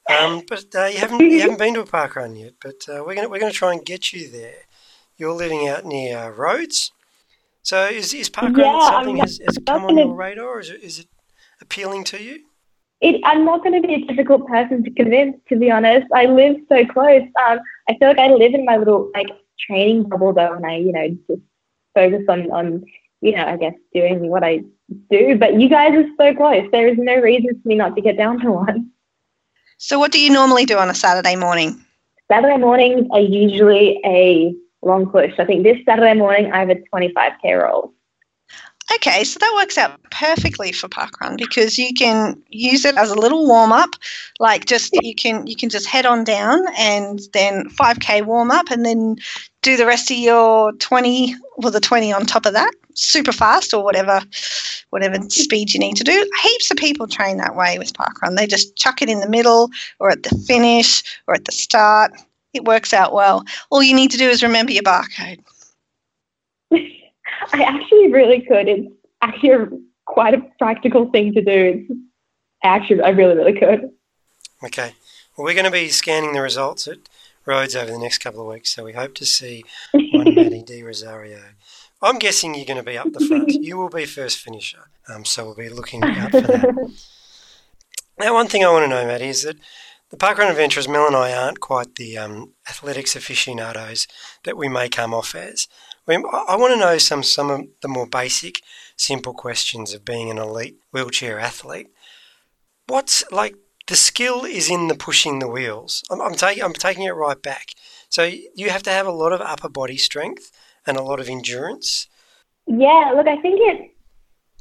Um, 0.10 0.44
but 0.50 0.66
uh, 0.76 0.86
you 0.86 0.98
haven't 0.98 1.20
you 1.22 1.42
haven't 1.42 1.60
been 1.60 1.74
to 1.76 1.82
a 1.82 1.86
park 1.86 2.16
run 2.16 2.36
yet. 2.36 2.54
But 2.62 2.88
uh, 2.90 3.04
we're 3.06 3.16
gonna 3.16 3.30
we're 3.30 3.40
gonna 3.40 3.52
try 3.52 3.74
and 3.74 3.86
get 3.86 4.14
you 4.14 4.30
there. 4.30 4.66
You're 5.18 5.34
living 5.34 5.68
out 5.68 5.86
near 5.86 6.18
uh, 6.18 6.30
Rhodes, 6.30 6.92
so 7.64 7.86
is 7.86 8.14
is 8.14 8.30
park 8.30 8.56
Yeah, 8.58 8.64
run 8.64 8.82
something 8.82 9.16
I'm 9.16 9.20
has, 9.20 9.40
has 9.46 9.58
come 9.66 9.84
on 9.86 9.96
gonna- 9.96 10.08
your 10.08 10.16
radar, 10.16 10.48
or 10.48 10.60
is 10.60 10.70
it 10.70 10.82
is 10.84 11.00
it 11.00 11.08
appealing 11.62 12.04
to 12.06 12.22
you? 12.22 12.40
It, 13.02 13.20
I'm 13.26 13.44
not 13.46 13.64
going 13.64 13.82
to 13.82 13.88
be 13.88 13.96
a 13.96 14.06
difficult 14.06 14.46
person 14.48 14.84
to 14.84 14.92
convince, 14.92 15.36
to 15.50 15.56
be 15.56 15.72
honest. 15.72 16.06
I 16.14 16.28
live 16.28 16.58
so 16.70 16.86
close. 16.86 17.24
Um, 17.48 17.60
I 17.90 17.96
feel 17.98 18.10
like 18.10 18.20
I 18.20 18.28
live 18.30 18.54
in 18.54 18.64
my 18.64 18.78
little 18.78 19.10
like 19.16 19.26
training 19.60 20.04
bubble 20.04 20.34
though, 20.34 20.54
and 20.54 20.64
I, 20.66 20.76
you 20.76 20.92
know, 20.92 21.08
just 21.28 21.42
focus 21.96 22.24
on 22.30 22.52
on 22.52 22.84
you 23.22 23.36
know, 23.36 23.46
I 23.46 23.58
guess 23.58 23.74
doing 23.94 24.30
what 24.30 24.44
I 24.44 24.62
do. 25.10 25.38
But 25.38 25.60
you 25.60 25.70
guys 25.70 25.94
are 25.96 26.06
so 26.20 26.36
close. 26.36 26.68
There 26.72 26.88
is 26.88 26.98
no 26.98 27.16
reason 27.22 27.60
for 27.62 27.68
me 27.68 27.76
not 27.76 27.96
to 27.96 28.02
get 28.02 28.18
down 28.18 28.40
to 28.42 28.52
one. 28.52 28.92
So, 29.78 29.98
what 29.98 30.12
do 30.12 30.20
you 30.20 30.30
normally 30.32 30.66
do 30.66 30.78
on 30.78 30.90
a 30.90 30.96
Saturday 30.96 31.36
morning? 31.36 31.84
Saturday 32.32 32.58
mornings 32.58 33.08
are 33.12 33.20
usually 33.20 34.00
a 34.06 34.54
long 34.82 35.10
push. 35.10 35.34
I 35.40 35.46
think 35.46 35.64
this 35.64 35.78
Saturday 35.86 36.14
morning 36.14 36.52
I 36.52 36.60
have 36.60 36.70
a 36.70 36.76
25k 36.76 37.62
roll. 37.62 37.94
Okay, 38.96 39.24
so 39.24 39.40
that 39.40 39.54
works 39.56 39.78
out 39.78 40.02
perfectly 40.12 40.72
for 40.72 40.90
parkrun 40.90 41.38
because 41.38 41.78
you 41.78 41.94
can 41.94 42.42
use 42.50 42.84
it 42.84 42.98
as 42.98 43.10
a 43.10 43.16
little 43.16 43.48
warm 43.48 43.72
up. 43.72 43.92
Like 44.40 44.66
just 44.66 44.92
you 45.02 45.16
can 45.16 45.48
you 45.48 45.56
can 45.56 45.70
just 45.70 45.88
head 45.88 46.06
on 46.06 46.24
down 46.24 46.66
and 46.78 47.22
then 47.34 47.70
5k 47.70 48.26
warm 48.26 48.52
up 48.52 48.70
and 48.70 48.86
then 48.86 49.16
do 49.62 49.78
the 49.78 49.86
rest 49.86 50.12
of 50.12 50.18
your 50.18 50.74
20 50.74 51.36
well 51.58 51.72
the 51.72 51.80
20 51.80 52.12
on 52.12 52.26
top 52.26 52.46
of 52.46 52.54
that 52.54 52.72
super 52.96 53.32
fast 53.32 53.74
or 53.74 53.84
whatever 53.84 54.22
whatever 54.90 55.18
speed 55.30 55.74
you 55.74 55.80
need 55.80 55.96
to 55.96 56.04
do. 56.04 56.30
Heaps 56.44 56.72
of 56.72 56.78
people 56.78 57.08
train 57.08 57.38
that 57.38 57.56
way 57.56 57.80
with 57.80 57.94
parkrun. 57.94 58.36
They 58.36 58.48
just 58.48 58.76
chuck 58.76 59.02
it 59.02 59.10
in 59.10 59.22
the 59.22 59.30
middle 59.30 59.70
or 60.00 60.10
at 60.10 60.24
the 60.24 60.36
finish 60.48 61.02
or 61.28 61.36
at 61.36 61.46
the 61.46 61.54
start. 61.54 62.12
It 62.54 62.66
works 62.66 62.94
out 62.94 63.14
well. 63.14 63.44
All 63.70 63.82
you 63.82 63.96
need 63.96 64.12
to 64.12 64.18
do 64.18 64.30
is 64.30 64.44
remember 64.44 64.72
your 64.72 64.84
barcode. 64.84 65.40
I 66.72 67.64
actually 67.64 68.12
really 68.12 68.42
could. 68.42 68.68
It's 68.68 68.88
actually 69.22 69.80
quite 70.06 70.34
a 70.34 70.42
practical 70.60 71.10
thing 71.12 71.34
to 71.34 71.42
do. 71.42 71.86
It's 71.90 72.00
actually, 72.64 73.02
I 73.02 73.10
really, 73.10 73.36
really 73.36 73.58
could. 73.58 73.92
Okay. 74.64 74.94
Well, 75.36 75.46
we're 75.46 75.54
going 75.54 75.66
to 75.66 75.72
be 75.72 75.90
scanning 75.90 76.34
the 76.34 76.42
results 76.42 76.88
at 76.88 77.00
Rhodes 77.46 77.76
over 77.76 77.92
the 77.92 77.98
next 77.98 78.20
couple 78.20 78.42
of 78.42 78.48
weeks, 78.48 78.70
so 78.70 78.84
we 78.84 78.94
hope 78.94 79.16
to 79.16 79.26
see 79.26 79.64
one 79.94 80.36
Maddie 80.36 80.62
de 80.66 80.82
Rozario. 80.82 81.42
I'm 82.02 82.20
guessing 82.20 82.54
you're 82.56 82.66
going 82.66 82.78
to 82.78 82.84
be 82.84 82.98
up 82.98 83.12
the 83.12 83.26
front. 83.26 83.50
You 83.62 83.78
will 83.78 83.90
be 83.90 84.06
first 84.06 84.40
finisher, 84.40 84.90
um, 85.08 85.24
so 85.26 85.46
we'll 85.46 85.56
be 85.56 85.70
looking 85.70 86.04
out 86.04 86.32
for 86.32 86.42
that. 86.42 86.92
Now, 88.20 88.34
one 88.34 88.48
thing 88.48 88.64
I 88.64 88.72
want 88.72 88.84
to 88.84 88.88
know, 88.90 89.06
Maddie, 89.06 89.30
is 89.30 89.44
that 89.44 89.58
the 90.12 90.18
Parkrun 90.18 90.50
Adventurers, 90.50 90.88
Mel 90.88 91.08
and 91.08 91.16
I 91.16 91.34
aren't 91.34 91.60
quite 91.60 91.96
the 91.96 92.18
um, 92.18 92.54
athletics 92.70 93.16
aficionados 93.16 94.08
that 94.44 94.58
we 94.58 94.68
may 94.68 94.90
come 94.90 95.14
off 95.14 95.34
as. 95.34 95.68
I 96.08 96.16
I 96.16 96.56
want 96.58 96.74
to 96.74 96.80
know 96.80 96.98
some, 96.98 97.24
some 97.24 97.50
of 97.50 97.62
the 97.82 97.88
more 97.88 98.08
basic, 98.08 98.62
simple 98.98 99.34
questions 99.34 99.94
of 99.94 100.04
being 100.04 100.30
an 100.30 100.38
elite 100.38 100.78
wheelchair 100.92 101.40
athlete. 101.40 101.88
What's 102.88 103.24
like 103.32 103.56
the 103.88 103.96
skill 103.96 104.46
is 104.46 104.70
in 104.70 104.88
the 104.88 104.96
pushing 104.96 105.40
the 105.40 105.48
wheels. 105.48 106.04
I'm, 106.12 106.22
I'm 106.22 106.36
taking 106.36 106.64
I'm 106.64 106.74
taking 106.74 107.04
it 107.04 107.12
right 107.12 107.42
back. 107.42 107.68
So 108.10 108.30
you 108.56 108.70
have 108.70 108.84
to 108.84 108.90
have 108.90 109.08
a 109.08 109.12
lot 109.12 109.32
of 109.32 109.42
upper 109.42 109.70
body 109.70 109.98
strength 109.98 110.52
and 110.86 110.98
a 110.98 111.04
lot 111.04 111.20
of 111.20 111.30
endurance. 111.30 112.08
Yeah, 112.68 113.14
look, 113.16 113.28
I 113.28 113.42
think 113.42 113.92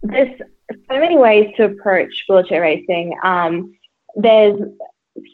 there's 0.03 0.39
so 0.71 1.01
many 1.01 1.17
ways 1.17 1.53
to 1.57 1.65
approach 1.65 2.25
wheelchair 2.29 2.61
racing. 2.63 3.17
Um, 3.23 3.75
there's, 4.17 4.61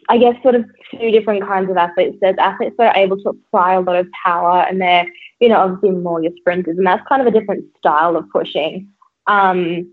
I 0.09 0.19
guess, 0.19 0.35
sort 0.43 0.55
of 0.55 0.65
two 0.91 1.11
different 1.11 1.47
kinds 1.47 1.71
of 1.71 1.77
athletes. 1.77 2.17
There's 2.21 2.39
athletes 2.39 2.77
that 2.79 2.97
are 2.97 3.03
able 3.03 3.19
to 3.19 3.31
apply 3.31 3.75
a 3.75 3.81
lot 3.81 3.97
of 3.97 4.07
power, 4.25 4.65
and 4.69 4.81
they're, 4.81 5.07
you 5.41 5.49
know, 5.49 5.59
obviously 5.59 5.91
more 5.91 6.23
your 6.23 6.33
sprinters, 6.37 6.79
and 6.79 6.87
that's 6.87 7.07
kind 7.09 7.21
of 7.21 7.29
a 7.29 7.39
different 7.39 7.65
style 7.79 8.17
of 8.17 8.29
pushing. 8.31 8.89
Um, 9.27 9.93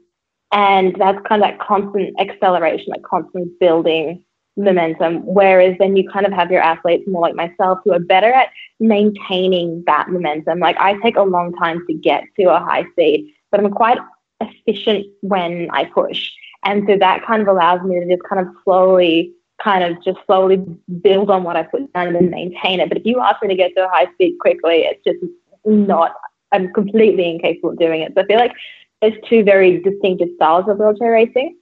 and 0.51 0.95
that's 0.99 1.19
kind 1.27 1.43
of 1.43 1.49
that 1.49 1.59
constant 1.59 2.15
acceleration, 2.19 2.91
like 2.91 3.01
constantly 3.01 3.51
building 3.59 4.23
momentum. 4.55 5.25
Whereas 5.25 5.75
then 5.79 5.95
you 5.95 6.07
kind 6.07 6.25
of 6.25 6.31
have 6.31 6.51
your 6.51 6.61
athletes 6.61 7.07
more 7.07 7.23
like 7.23 7.35
myself 7.35 7.79
who 7.83 7.91
are 7.91 7.99
better 7.99 8.31
at 8.31 8.49
maintaining 8.79 9.83
that 9.87 10.09
momentum. 10.09 10.59
Like 10.59 10.77
I 10.77 10.93
take 10.99 11.15
a 11.15 11.23
long 11.23 11.53
time 11.53 11.83
to 11.87 11.93
get 11.93 12.23
to 12.39 12.53
a 12.53 12.59
high 12.59 12.85
speed, 12.91 13.33
but 13.49 13.59
I'm 13.59 13.71
quite 13.71 13.97
efficient 14.39 15.07
when 15.21 15.69
I 15.71 15.85
push. 15.85 16.29
And 16.65 16.83
so 16.87 16.97
that 16.97 17.25
kind 17.25 17.41
of 17.41 17.47
allows 17.47 17.81
me 17.81 17.99
to 17.99 18.07
just 18.07 18.23
kind 18.29 18.45
of 18.45 18.53
slowly, 18.63 19.33
kind 19.61 19.83
of 19.83 20.03
just 20.03 20.17
slowly 20.25 20.57
build 21.01 21.29
on 21.29 21.43
what 21.43 21.55
I 21.55 21.63
put 21.63 21.91
down 21.93 22.07
and 22.07 22.15
then 22.15 22.29
maintain 22.29 22.79
it. 22.79 22.89
But 22.89 22.99
if 22.99 23.05
you 23.05 23.19
ask 23.19 23.41
me 23.41 23.49
to 23.49 23.55
get 23.55 23.73
to 23.75 23.85
a 23.85 23.89
high 23.89 24.11
speed 24.13 24.37
quickly, 24.39 24.85
it's 24.85 25.03
just 25.03 25.19
not, 25.65 26.13
I'm 26.51 26.71
completely 26.73 27.29
incapable 27.29 27.71
of 27.71 27.79
doing 27.79 28.01
it. 28.01 28.13
So 28.15 28.21
I 28.21 28.25
feel 28.25 28.39
like 28.39 28.53
there's 29.01 29.13
two 29.29 29.43
very 29.43 29.81
distinctive 29.81 30.29
styles 30.35 30.65
of 30.67 30.77
wheelchair 30.79 31.11
racing. 31.11 31.57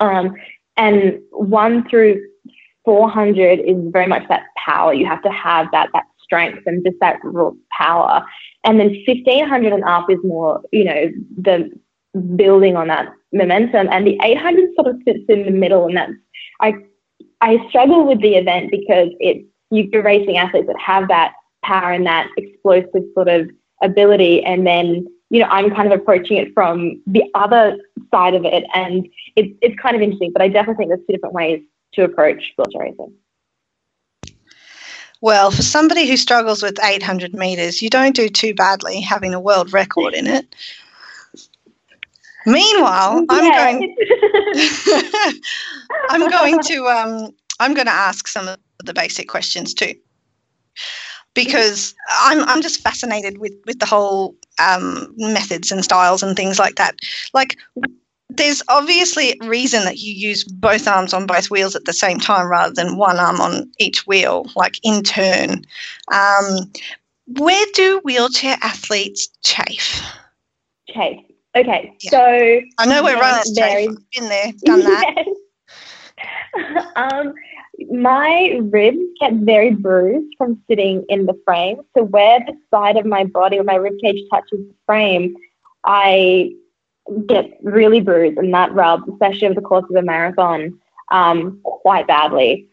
Um, 0.00 0.34
and 0.76 1.18
one 1.30 1.88
through 1.88 2.24
400 2.84 3.60
is 3.60 3.76
very 3.92 4.06
much 4.06 4.26
that 4.28 4.44
power. 4.56 4.94
You 4.94 5.06
have 5.06 5.22
to 5.22 5.30
have 5.30 5.66
that, 5.72 5.90
that 5.92 6.04
strength 6.22 6.62
and 6.66 6.84
just 6.84 6.96
that 7.00 7.18
raw 7.24 7.50
power. 7.76 8.24
And 8.64 8.78
then 8.78 8.96
1500 9.06 9.72
and 9.72 9.84
up 9.84 10.10
is 10.10 10.18
more, 10.22 10.62
you 10.72 10.84
know, 10.84 11.10
the 11.36 11.70
building 12.36 12.76
on 12.76 12.88
that 12.88 13.08
momentum. 13.32 13.88
And 13.90 14.06
the 14.06 14.18
800 14.22 14.70
sort 14.74 14.88
of 14.88 14.96
sits 15.04 15.24
in 15.28 15.44
the 15.44 15.50
middle, 15.50 15.86
and 15.86 15.96
that's 15.96 16.12
I 16.60 16.74
I 17.40 17.64
struggle 17.68 18.06
with 18.06 18.20
the 18.20 18.34
event 18.34 18.70
because 18.70 19.08
it's 19.20 19.44
you're 19.70 20.02
racing 20.02 20.38
athletes 20.38 20.66
that 20.66 20.80
have 20.80 21.08
that 21.08 21.34
power 21.62 21.92
and 21.92 22.06
that 22.06 22.28
explosive 22.36 23.04
sort 23.14 23.28
of 23.28 23.48
ability, 23.82 24.42
and 24.44 24.66
then 24.66 25.06
you 25.30 25.40
know 25.40 25.48
I'm 25.50 25.70
kind 25.70 25.92
of 25.92 25.98
approaching 25.98 26.36
it 26.38 26.52
from 26.54 27.00
the 27.06 27.24
other 27.34 27.76
side 28.10 28.34
of 28.34 28.44
it, 28.44 28.64
and 28.74 29.08
it's 29.36 29.56
it's 29.62 29.80
kind 29.80 29.94
of 29.94 30.02
interesting. 30.02 30.32
But 30.32 30.42
I 30.42 30.48
definitely 30.48 30.86
think 30.86 30.90
there's 30.90 31.06
two 31.06 31.12
different 31.12 31.34
ways 31.34 31.62
to 31.94 32.04
approach 32.04 32.42
wheelchair 32.56 32.82
racing. 32.82 33.14
Well, 35.20 35.50
for 35.50 35.62
somebody 35.62 36.06
who 36.06 36.16
struggles 36.16 36.62
with 36.62 36.78
800 36.82 37.34
meters, 37.34 37.82
you 37.82 37.90
don't 37.90 38.14
do 38.14 38.28
too 38.28 38.54
badly 38.54 39.00
having 39.00 39.34
a 39.34 39.40
world 39.40 39.72
record 39.72 40.14
in 40.14 40.28
it. 40.28 40.54
Meanwhile, 42.46 43.24
I'm 43.30 43.52
going. 43.52 43.96
I'm 46.10 46.30
going 46.30 46.58
to. 46.60 46.86
Um, 46.86 47.34
I'm 47.60 47.74
going 47.74 47.86
to 47.86 47.92
ask 47.92 48.28
some 48.28 48.48
of 48.48 48.58
the 48.84 48.94
basic 48.94 49.28
questions 49.28 49.74
too, 49.74 49.94
because 51.34 51.94
I'm 52.22 52.42
I'm 52.44 52.62
just 52.62 52.80
fascinated 52.80 53.38
with 53.38 53.54
with 53.66 53.80
the 53.80 53.86
whole 53.86 54.36
um, 54.58 55.12
methods 55.16 55.70
and 55.70 55.84
styles 55.84 56.22
and 56.22 56.36
things 56.36 56.58
like 56.58 56.76
that. 56.76 56.96
Like, 57.32 57.56
there's 58.28 58.62
obviously 58.68 59.36
a 59.40 59.48
reason 59.48 59.84
that 59.84 59.98
you 59.98 60.12
use 60.12 60.44
both 60.44 60.86
arms 60.86 61.12
on 61.12 61.26
both 61.26 61.50
wheels 61.50 61.74
at 61.74 61.84
the 61.84 61.92
same 61.92 62.18
time 62.18 62.48
rather 62.48 62.74
than 62.74 62.96
one 62.96 63.18
arm 63.18 63.40
on 63.40 63.70
each 63.78 64.06
wheel, 64.06 64.46
like 64.54 64.78
in 64.82 65.02
turn. 65.02 65.64
Um, 66.12 66.70
where 67.26 67.66
do 67.74 68.00
wheelchair 68.04 68.56
athletes 68.62 69.28
chafe? 69.44 70.02
Chase. 70.88 71.24
Okay, 71.58 71.92
Yeah. 72.00 72.10
so 72.10 72.60
I 72.78 72.86
know 72.86 73.02
we're 73.02 73.16
chafe. 73.56 73.90
I've 73.90 74.10
been 74.12 74.28
there, 74.28 74.52
done 74.64 74.80
that. 74.80 75.14
Yes. 75.16 76.86
um, 76.96 77.34
my 77.90 78.60
ribs 78.62 78.98
get 79.20 79.32
very 79.34 79.74
bruised 79.74 80.34
from 80.38 80.62
sitting 80.68 81.04
in 81.08 81.26
the 81.26 81.34
frame. 81.44 81.80
So 81.96 82.04
where 82.04 82.40
the 82.40 82.56
side 82.70 82.96
of 82.96 83.06
my 83.06 83.24
body 83.24 83.58
or 83.58 83.64
my 83.64 83.74
rib 83.74 83.94
cage 84.02 84.22
touches 84.30 84.60
the 84.60 84.74
frame, 84.86 85.34
I 85.84 86.52
get 87.26 87.58
really 87.62 88.00
bruised, 88.00 88.38
and 88.38 88.54
that 88.54 88.72
rubs, 88.72 89.04
especially 89.10 89.48
over 89.48 89.54
the 89.54 89.66
course 89.66 89.84
of 89.90 89.96
a 89.96 90.02
marathon, 90.02 90.78
um, 91.10 91.60
quite 91.64 92.06
badly. 92.06 92.67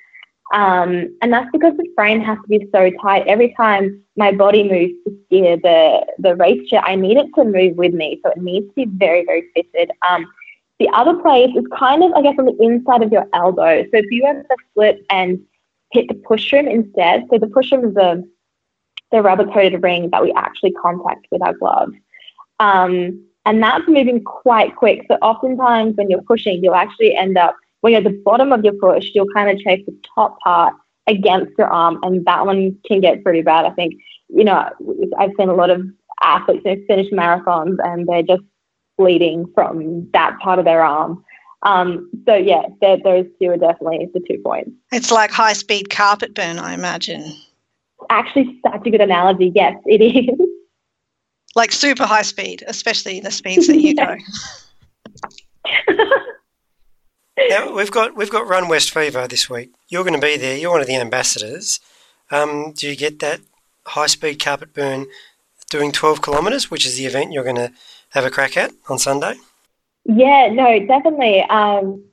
Um, 0.53 1.17
and 1.21 1.33
that's 1.33 1.49
because 1.51 1.75
the 1.75 1.89
frame 1.95 2.21
has 2.21 2.37
to 2.37 2.47
be 2.47 2.67
so 2.71 2.91
tight. 3.01 3.25
Every 3.27 3.53
time 3.57 4.03
my 4.15 4.31
body 4.31 4.63
moves 4.63 4.93
to 5.05 5.17
steer 5.25 5.57
the 5.57 6.05
the 6.19 6.35
race 6.35 6.69
chair, 6.69 6.81
I 6.83 6.95
need 6.95 7.17
it 7.17 7.27
to 7.35 7.43
move 7.43 7.75
with 7.77 7.93
me. 7.93 8.21
So 8.23 8.31
it 8.31 8.37
needs 8.37 8.67
to 8.67 8.73
be 8.73 8.85
very, 8.85 9.25
very 9.25 9.49
fitted. 9.55 9.91
Um, 10.07 10.27
the 10.79 10.89
other 10.89 11.15
place 11.15 11.55
is 11.55 11.63
kind 11.77 12.03
of, 12.03 12.11
I 12.13 12.21
guess, 12.21 12.35
on 12.37 12.45
the 12.45 12.57
inside 12.59 13.01
of 13.01 13.11
your 13.11 13.27
elbow. 13.33 13.83
So 13.83 13.89
if 13.93 14.05
you 14.11 14.25
ever 14.25 14.45
flip 14.73 15.03
and 15.09 15.39
hit 15.91 16.09
the 16.09 16.15
push 16.15 16.51
instead, 16.53 17.25
so 17.29 17.37
the 17.39 17.47
push 17.47 17.71
is 17.71 17.93
the, 17.93 18.29
the 19.11 19.21
rubber 19.21 19.45
coated 19.45 19.81
ring 19.81 20.09
that 20.11 20.21
we 20.21 20.33
actually 20.33 20.73
contact 20.73 21.27
with 21.31 21.41
our 21.41 21.53
glove. 21.53 21.93
Um, 22.59 23.25
and 23.45 23.63
that's 23.63 23.87
moving 23.87 24.23
quite 24.23 24.75
quick. 24.75 25.05
So 25.07 25.15
oftentimes 25.21 25.95
when 25.95 26.09
you're 26.09 26.21
pushing, 26.23 26.61
you'll 26.63 26.75
actually 26.75 27.15
end 27.15 27.37
up, 27.37 27.55
when 27.85 27.91
you're 27.91 27.99
at 27.99 28.03
the 28.03 28.19
bottom 28.25 28.51
of 28.51 28.63
your 28.63 28.73
push, 28.73 29.11
you'll 29.13 29.31
kind 29.31 29.47
of 29.47 29.63
chase 29.63 29.85
the 29.85 29.95
top 30.15 30.39
part 30.39 30.73
against 31.05 31.51
your 31.55 31.67
arm. 31.67 31.99
And 32.01 32.25
that 32.25 32.43
one 32.43 32.75
can 32.87 32.99
get 32.99 33.23
pretty 33.23 33.43
bad. 33.43 33.63
I 33.63 33.69
think, 33.69 33.93
you 34.27 34.43
know, 34.43 34.67
I've 35.19 35.29
seen 35.37 35.49
a 35.49 35.53
lot 35.53 35.69
of 35.69 35.85
athletes 36.23 36.63
who 36.65 36.83
finish 36.87 37.11
marathons 37.11 37.77
and 37.83 38.07
they're 38.07 38.23
just 38.23 38.41
bleeding 38.97 39.45
from 39.53 40.09
that 40.13 40.35
part 40.39 40.57
of 40.57 40.65
their 40.65 40.83
arm. 40.83 41.23
Um, 41.61 42.09
so 42.25 42.33
yeah, 42.33 42.63
those 42.81 43.27
two 43.39 43.51
are 43.51 43.57
definitely 43.57 44.09
the 44.15 44.21
two 44.27 44.41
points. 44.43 44.71
It's 44.91 45.11
like 45.11 45.29
high 45.29 45.53
speed 45.53 45.91
carpet 45.91 46.33
burn, 46.33 46.57
I 46.57 46.73
imagine. 46.73 47.35
Actually, 48.09 48.59
such 48.67 48.81
a 48.83 48.89
good 48.89 49.01
analogy. 49.01 49.51
Yes, 49.53 49.75
it 49.85 50.01
is. 50.01 50.47
Like 51.55 51.71
super 51.71 52.07
high 52.07 52.23
speed, 52.23 52.63
especially 52.65 53.19
the 53.19 53.29
speeds 53.29 53.67
that 53.67 53.79
you 53.79 53.95
go. 53.95 54.15
Now 57.37 57.73
we've 57.73 57.91
got 57.91 58.15
we've 58.15 58.31
got 58.31 58.47
Run 58.47 58.67
West 58.67 58.91
Fever 58.91 59.27
this 59.27 59.49
week. 59.49 59.73
You're 59.89 60.03
going 60.03 60.19
to 60.19 60.25
be 60.25 60.37
there. 60.37 60.57
You're 60.57 60.71
one 60.71 60.81
of 60.81 60.87
the 60.87 60.95
ambassadors. 60.95 61.79
Um, 62.31 62.71
do 62.71 62.87
you 62.87 62.95
get 62.95 63.19
that 63.19 63.41
high 63.85 64.07
speed 64.07 64.43
carpet 64.43 64.73
burn 64.73 65.07
doing 65.69 65.91
12 65.91 66.21
kilometres, 66.21 66.71
which 66.71 66.85
is 66.85 66.95
the 66.97 67.05
event 67.05 67.33
you're 67.33 67.43
going 67.43 67.55
to 67.55 67.71
have 68.09 68.25
a 68.25 68.31
crack 68.31 68.55
at 68.57 68.71
on 68.89 68.97
Sunday? 68.97 69.35
Yeah, 70.05 70.49
no, 70.51 70.79
definitely. 70.85 71.41
Um, 71.43 72.03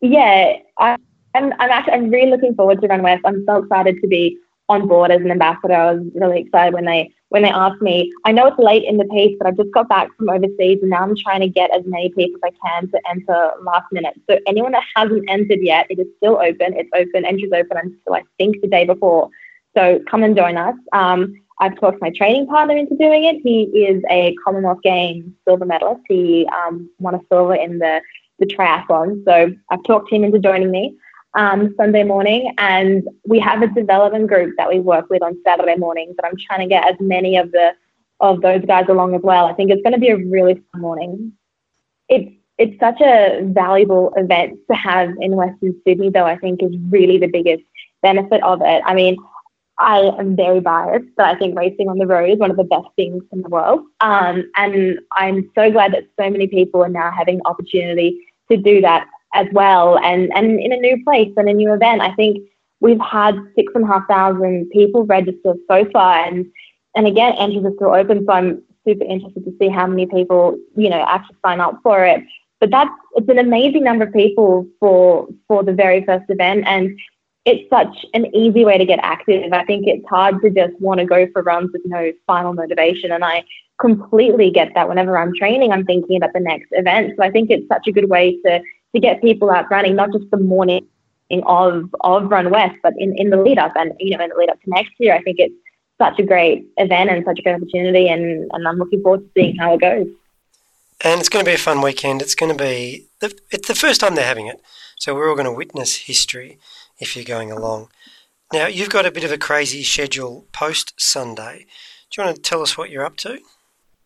yeah, 0.00 0.54
I, 0.78 0.96
I'm, 1.34 1.52
I'm 1.58 1.70
actually 1.70 1.94
I'm 1.94 2.10
really 2.10 2.30
looking 2.30 2.54
forward 2.54 2.80
to 2.80 2.86
Run 2.86 3.02
West. 3.02 3.22
I'm 3.24 3.44
so 3.46 3.56
excited 3.62 3.96
to 4.00 4.06
be 4.06 4.38
on 4.68 4.88
board 4.88 5.10
as 5.10 5.20
an 5.20 5.30
ambassador. 5.30 5.74
I 5.74 5.92
was 5.92 6.04
really 6.14 6.40
excited 6.40 6.74
when 6.74 6.84
they 6.84 7.12
when 7.28 7.42
they 7.42 7.50
asked 7.50 7.82
me. 7.82 8.12
I 8.24 8.32
know 8.32 8.46
it's 8.46 8.58
late 8.58 8.84
in 8.84 8.98
the 8.98 9.04
piece, 9.06 9.36
but 9.38 9.46
I've 9.46 9.56
just 9.56 9.72
got 9.72 9.88
back 9.88 10.08
from 10.16 10.28
overseas 10.28 10.78
and 10.80 10.90
now 10.90 11.02
I'm 11.02 11.16
trying 11.16 11.40
to 11.40 11.48
get 11.48 11.70
as 11.72 11.82
many 11.84 12.10
people 12.10 12.38
as 12.44 12.52
I 12.52 12.68
can 12.68 12.90
to 12.90 13.00
enter 13.10 13.52
last 13.62 13.86
minute. 13.92 14.14
So 14.30 14.38
anyone 14.46 14.72
that 14.72 14.84
hasn't 14.94 15.28
entered 15.28 15.58
yet, 15.60 15.86
it 15.90 15.98
is 15.98 16.06
still 16.18 16.36
open. 16.36 16.74
It's 16.76 16.90
open. 16.94 17.24
Entries 17.24 17.52
open 17.52 17.78
until 17.78 18.14
I 18.14 18.22
think 18.38 18.60
the 18.60 18.68
day 18.68 18.84
before. 18.84 19.28
So 19.76 20.00
come 20.08 20.22
and 20.22 20.36
join 20.36 20.56
us. 20.56 20.76
Um, 20.92 21.34
I've 21.58 21.78
talked 21.80 22.00
my 22.00 22.10
training 22.10 22.46
partner 22.46 22.76
into 22.76 22.96
doing 22.96 23.24
it. 23.24 23.40
He 23.42 23.62
is 23.84 24.02
a 24.10 24.34
Commonwealth 24.44 24.82
Games 24.82 25.24
silver 25.46 25.64
medalist. 25.64 26.02
He 26.08 26.46
um, 26.48 26.88
won 26.98 27.14
a 27.14 27.20
silver 27.30 27.54
in 27.54 27.78
the, 27.78 28.02
the 28.38 28.46
triathlon. 28.46 29.24
So 29.24 29.52
I've 29.70 29.82
talked 29.84 30.12
him 30.12 30.22
into 30.22 30.38
joining 30.38 30.70
me 30.70 30.96
um, 31.36 31.74
Sunday 31.76 32.02
morning. 32.02 32.52
And 32.58 33.06
we 33.26 33.38
have 33.40 33.62
a 33.62 33.68
development 33.68 34.26
group 34.26 34.54
that 34.58 34.68
we 34.68 34.80
work 34.80 35.08
with 35.08 35.22
on 35.22 35.38
Saturday 35.44 35.76
mornings. 35.76 36.16
And 36.18 36.26
I'm 36.26 36.36
trying 36.46 36.60
to 36.60 36.66
get 36.66 36.88
as 36.88 36.96
many 37.00 37.36
of 37.36 37.52
the 37.52 37.72
of 38.20 38.40
those 38.40 38.64
guys 38.64 38.86
along 38.88 39.14
as 39.14 39.20
well. 39.22 39.44
I 39.44 39.52
think 39.52 39.70
it's 39.70 39.82
going 39.82 39.92
to 39.92 40.00
be 40.00 40.08
a 40.08 40.16
really 40.16 40.54
fun 40.72 40.80
morning. 40.80 41.32
It's 42.08 42.32
it's 42.58 42.80
such 42.80 43.00
a 43.02 43.42
valuable 43.44 44.14
event 44.16 44.58
to 44.70 44.76
have 44.76 45.10
in 45.20 45.36
Western 45.36 45.78
Sydney, 45.86 46.10
though. 46.10 46.24
I 46.24 46.38
think 46.38 46.62
is 46.62 46.74
really 46.88 47.18
the 47.18 47.26
biggest 47.26 47.62
benefit 48.02 48.42
of 48.42 48.62
it. 48.62 48.82
I 48.86 48.94
mean, 48.94 49.16
I 49.78 50.00
am 50.18 50.36
very 50.36 50.60
biased, 50.60 51.08
but 51.16 51.26
I 51.26 51.34
think 51.38 51.56
racing 51.56 51.88
on 51.88 51.98
the 51.98 52.06
road 52.06 52.30
is 52.30 52.38
one 52.38 52.50
of 52.50 52.56
the 52.56 52.64
best 52.64 52.88
things 52.96 53.22
in 53.30 53.42
the 53.42 53.48
world. 53.50 53.80
Um, 54.00 54.50
and 54.56 54.98
I'm 55.12 55.50
so 55.54 55.70
glad 55.70 55.92
that 55.92 56.04
so 56.18 56.30
many 56.30 56.46
people 56.46 56.82
are 56.82 56.88
now 56.88 57.10
having 57.10 57.42
opportunity 57.44 58.26
to 58.50 58.56
do 58.56 58.80
that 58.80 59.06
as 59.36 59.46
well 59.52 59.98
and, 59.98 60.30
and 60.34 60.60
in 60.60 60.72
a 60.72 60.76
new 60.76 61.02
place 61.04 61.32
and 61.36 61.48
a 61.48 61.52
new 61.52 61.72
event. 61.72 62.00
I 62.00 62.14
think 62.14 62.38
we've 62.80 63.00
had 63.00 63.34
six 63.54 63.72
and 63.74 63.84
a 63.84 63.86
half 63.86 64.06
thousand 64.08 64.70
people 64.70 65.04
register 65.06 65.54
so 65.68 65.86
far 65.92 66.24
and 66.24 66.46
and 66.94 67.06
again 67.06 67.34
entries 67.38 67.64
are 67.64 67.72
still 67.76 67.94
open 67.94 68.24
so 68.26 68.32
I'm 68.32 68.62
super 68.86 69.04
interested 69.04 69.44
to 69.44 69.52
see 69.58 69.68
how 69.68 69.86
many 69.86 70.06
people, 70.06 70.56
you 70.76 70.88
know, 70.88 71.04
actually 71.08 71.36
sign 71.44 71.60
up 71.60 71.80
for 71.82 72.04
it. 72.04 72.22
But 72.60 72.70
that's 72.70 72.90
it's 73.16 73.28
an 73.28 73.38
amazing 73.38 73.84
number 73.84 74.04
of 74.04 74.12
people 74.12 74.66
for 74.80 75.28
for 75.48 75.62
the 75.62 75.72
very 75.72 76.04
first 76.04 76.24
event 76.28 76.64
and 76.66 76.98
it's 77.46 77.70
such 77.70 78.04
an 78.12 78.26
easy 78.34 78.64
way 78.64 78.76
to 78.76 78.84
get 78.84 78.98
active. 79.02 79.52
I 79.52 79.64
think 79.64 79.86
it's 79.86 80.06
hard 80.08 80.42
to 80.42 80.50
just 80.50 80.78
want 80.80 80.98
to 80.98 81.06
go 81.06 81.28
for 81.32 81.42
runs 81.42 81.70
with 81.72 81.82
no 81.84 82.12
final 82.26 82.52
motivation. 82.52 83.12
And 83.12 83.24
I 83.24 83.44
completely 83.80 84.50
get 84.50 84.74
that 84.74 84.88
whenever 84.88 85.16
I'm 85.16 85.32
training, 85.32 85.72
I'm 85.72 85.84
thinking 85.84 86.16
about 86.16 86.32
the 86.32 86.40
next 86.40 86.66
event. 86.72 87.12
So 87.16 87.22
I 87.22 87.30
think 87.30 87.50
it's 87.50 87.68
such 87.68 87.86
a 87.86 87.92
good 87.92 88.10
way 88.10 88.36
to, 88.44 88.60
to 88.96 89.00
get 89.00 89.22
people 89.22 89.50
out 89.50 89.70
running, 89.70 89.94
not 89.94 90.12
just 90.12 90.30
the 90.30 90.38
morning 90.38 90.86
of, 91.44 91.94
of 92.00 92.30
Run 92.30 92.50
West, 92.50 92.76
but 92.82 92.94
in, 92.98 93.14
in 93.16 93.30
the 93.30 93.36
lead 93.36 93.58
up 93.58 93.72
and, 93.76 93.92
you 94.00 94.16
know, 94.16 94.24
in 94.24 94.30
the 94.30 94.36
lead 94.36 94.50
up 94.50 94.60
to 94.62 94.70
next 94.70 94.92
year. 94.98 95.14
I 95.14 95.22
think 95.22 95.36
it's 95.38 95.54
such 95.98 96.18
a 96.18 96.22
great 96.22 96.66
event 96.76 97.10
and 97.10 97.24
such 97.24 97.38
a 97.38 97.42
great 97.42 97.56
opportunity. 97.56 98.08
And, 98.08 98.50
and 98.52 98.68
I'm 98.68 98.76
looking 98.76 99.02
forward 99.02 99.20
to 99.20 99.30
seeing 99.34 99.56
how 99.56 99.74
it 99.74 99.80
goes. 99.80 100.06
And 101.02 101.20
it's 101.20 101.28
going 101.28 101.44
to 101.44 101.48
be 101.48 101.54
a 101.54 101.58
fun 101.58 101.82
weekend. 101.82 102.22
It's 102.22 102.34
going 102.34 102.56
to 102.56 102.62
be 102.62 103.06
the, 103.20 103.36
it's 103.50 103.68
the 103.68 103.74
first 103.74 104.00
time 104.00 104.14
they're 104.14 104.24
having 104.24 104.46
it, 104.46 104.62
so 104.98 105.14
we're 105.14 105.28
all 105.28 105.34
going 105.34 105.46
to 105.46 105.52
witness 105.52 105.96
history 105.96 106.58
if 106.98 107.14
you're 107.14 107.24
going 107.24 107.52
along. 107.52 107.88
Now 108.52 108.66
you've 108.66 108.90
got 108.90 109.06
a 109.06 109.10
bit 109.10 109.24
of 109.24 109.32
a 109.32 109.38
crazy 109.38 109.82
schedule 109.82 110.46
post 110.52 110.94
Sunday. 110.96 111.66
Do 112.10 112.22
you 112.22 112.26
want 112.26 112.36
to 112.36 112.42
tell 112.42 112.62
us 112.62 112.78
what 112.78 112.90
you're 112.90 113.04
up 113.04 113.16
to? 113.18 113.38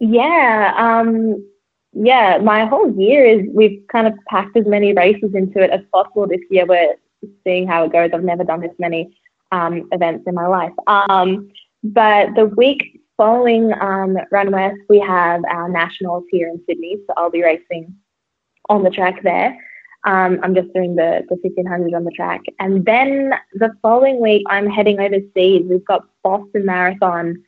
Yeah, 0.01 0.75
um, 0.77 1.45
yeah. 1.93 2.39
My 2.43 2.65
whole 2.67 2.93
year 2.93 3.25
is 3.25 3.47
we've 3.53 3.83
kind 3.91 4.07
of 4.07 4.15
packed 4.29 4.57
as 4.57 4.67
many 4.67 4.93
races 4.93 5.35
into 5.35 5.61
it 5.61 5.71
as 5.71 5.81
possible 5.93 6.27
this 6.27 6.41
year. 6.51 6.67
We're 6.67 6.95
seeing 7.45 7.67
how 7.67 7.85
it 7.85 7.93
goes. 7.93 8.11
I've 8.13 8.25
never 8.25 8.45
done 8.45 8.61
this 8.61 8.75
many 8.79 9.17
um, 9.53 9.89
events 9.93 10.25
in 10.27 10.35
my 10.35 10.47
life. 10.47 10.73
Um, 10.87 11.51
but 11.83 12.35
the 12.35 12.47
week 12.47 13.01
following 13.17 13.73
um, 13.81 14.17
Run 14.31 14.51
West, 14.51 14.81
we 14.89 15.01
have 15.01 15.43
our 15.51 15.69
nationals 15.69 16.25
here 16.31 16.49
in 16.49 16.61
Sydney, 16.67 16.97
so 17.07 17.15
I'll 17.17 17.31
be 17.31 17.43
racing 17.43 17.95
on 18.69 18.83
the 18.83 18.91
track 18.91 19.23
there. 19.23 19.59
Um, 20.05 20.41
I'm 20.43 20.55
just 20.55 20.73
doing 20.73 20.97
the, 20.97 21.27
the 21.29 21.37
1500 21.43 21.93
on 21.93 22.05
the 22.05 22.11
track. 22.13 22.41
And 22.59 22.85
then 22.87 23.35
the 23.53 23.71
following 23.83 24.21
week, 24.21 24.43
I'm 24.49 24.71
heading 24.71 24.99
overseas. 24.99 25.67
We've 25.69 25.85
got 25.85 26.07
Boston 26.23 26.65
Marathon 26.65 27.43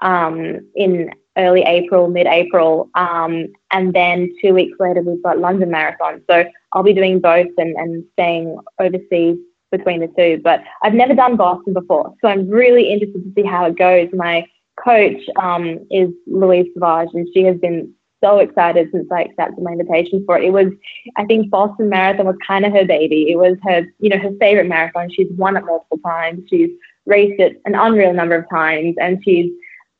um, 0.00 0.60
in 0.74 1.10
early 1.36 1.62
April, 1.62 2.08
mid 2.08 2.26
April. 2.26 2.90
Um, 2.94 3.46
and 3.70 3.92
then 3.92 4.32
two 4.40 4.54
weeks 4.54 4.76
later, 4.78 5.02
we've 5.02 5.22
got 5.22 5.38
London 5.38 5.70
Marathon. 5.70 6.22
So 6.28 6.44
I'll 6.72 6.82
be 6.82 6.94
doing 6.94 7.20
both 7.20 7.48
and, 7.56 7.76
and 7.76 8.04
staying 8.12 8.58
overseas 8.78 9.38
between 9.70 10.00
the 10.00 10.08
two. 10.16 10.40
But 10.42 10.62
I've 10.82 10.94
never 10.94 11.14
done 11.14 11.36
Boston 11.36 11.72
before. 11.72 12.14
So 12.20 12.28
I'm 12.28 12.48
really 12.48 12.92
interested 12.92 13.24
to 13.24 13.32
see 13.34 13.46
how 13.46 13.64
it 13.64 13.76
goes. 13.76 14.08
My 14.12 14.46
coach 14.82 15.20
um, 15.40 15.86
is 15.90 16.10
Louise 16.26 16.68
Savage, 16.74 17.10
and 17.14 17.26
she 17.34 17.42
has 17.44 17.56
been 17.58 17.92
so 18.22 18.38
excited 18.38 18.88
since 18.92 19.08
I 19.10 19.22
accepted 19.22 19.62
my 19.62 19.72
invitation 19.72 20.22
for 20.24 20.38
it. 20.38 20.44
It 20.44 20.52
was, 20.52 20.68
I 21.16 21.24
think 21.24 21.50
Boston 21.50 21.88
Marathon 21.88 22.26
was 22.26 22.36
kind 22.46 22.64
of 22.64 22.72
her 22.72 22.84
baby. 22.84 23.26
It 23.30 23.36
was 23.36 23.56
her, 23.64 23.84
you 23.98 24.08
know, 24.10 24.18
her 24.18 24.30
favorite 24.38 24.68
marathon. 24.68 25.10
She's 25.10 25.26
won 25.32 25.56
it 25.56 25.64
multiple 25.64 25.98
times. 26.04 26.42
She's 26.48 26.70
raced 27.04 27.40
it 27.40 27.60
an 27.64 27.74
unreal 27.74 28.14
number 28.14 28.36
of 28.36 28.48
times, 28.48 28.94
and 29.00 29.20
she's 29.24 29.50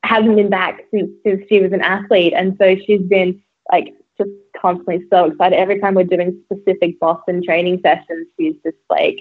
hasn't 0.05 0.37
been 0.37 0.51
back 0.51 0.83
since 0.93 1.11
since 1.25 1.43
she 1.49 1.61
was 1.61 1.73
an 1.73 1.83
athlete. 1.83 2.33
And 2.37 2.57
so 2.59 2.77
she's 2.87 3.03
been 3.03 3.43
like 3.71 3.95
just 4.19 4.31
constantly 4.61 5.05
so 5.11 5.27
excited. 5.27 5.57
Every 5.57 5.81
time 5.81 5.95
we're 5.95 6.05
doing 6.05 6.43
specific 6.45 6.99
Boston 7.01 7.43
training 7.43 7.81
sessions, 7.83 8.27
she's 8.39 8.55
just 8.65 8.77
like 8.91 9.21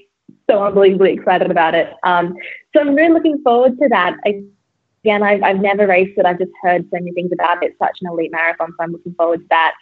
so 0.50 0.64
unbelievably 0.64 1.14
excited 1.14 1.52
about 1.52 1.76
it. 1.76 1.94
Um, 2.04 2.36
so 2.74 2.82
I'm 2.82 2.96
really 2.96 3.14
looking 3.14 3.42
forward 3.44 3.78
to 3.80 3.90
that. 3.90 4.18
I, 4.26 4.42
again, 5.04 5.24
I've, 5.24 5.44
I've 5.44 5.60
never 5.60 5.88
raced 5.88 6.18
it. 6.18 6.26
I've 6.26 6.40
just 6.40 6.52
heard 6.62 6.84
so 6.84 7.00
many 7.00 7.12
things 7.12 7.32
about 7.32 7.64
it. 7.64 7.72
It's 7.72 7.80
such 7.80 7.98
an 8.02 8.10
elite 8.10 8.32
marathon, 8.32 8.70
so 8.72 8.84
I'm 8.84 8.92
looking 8.92 9.14
forward 9.16 9.40
to 9.42 9.46
that. 9.50 9.74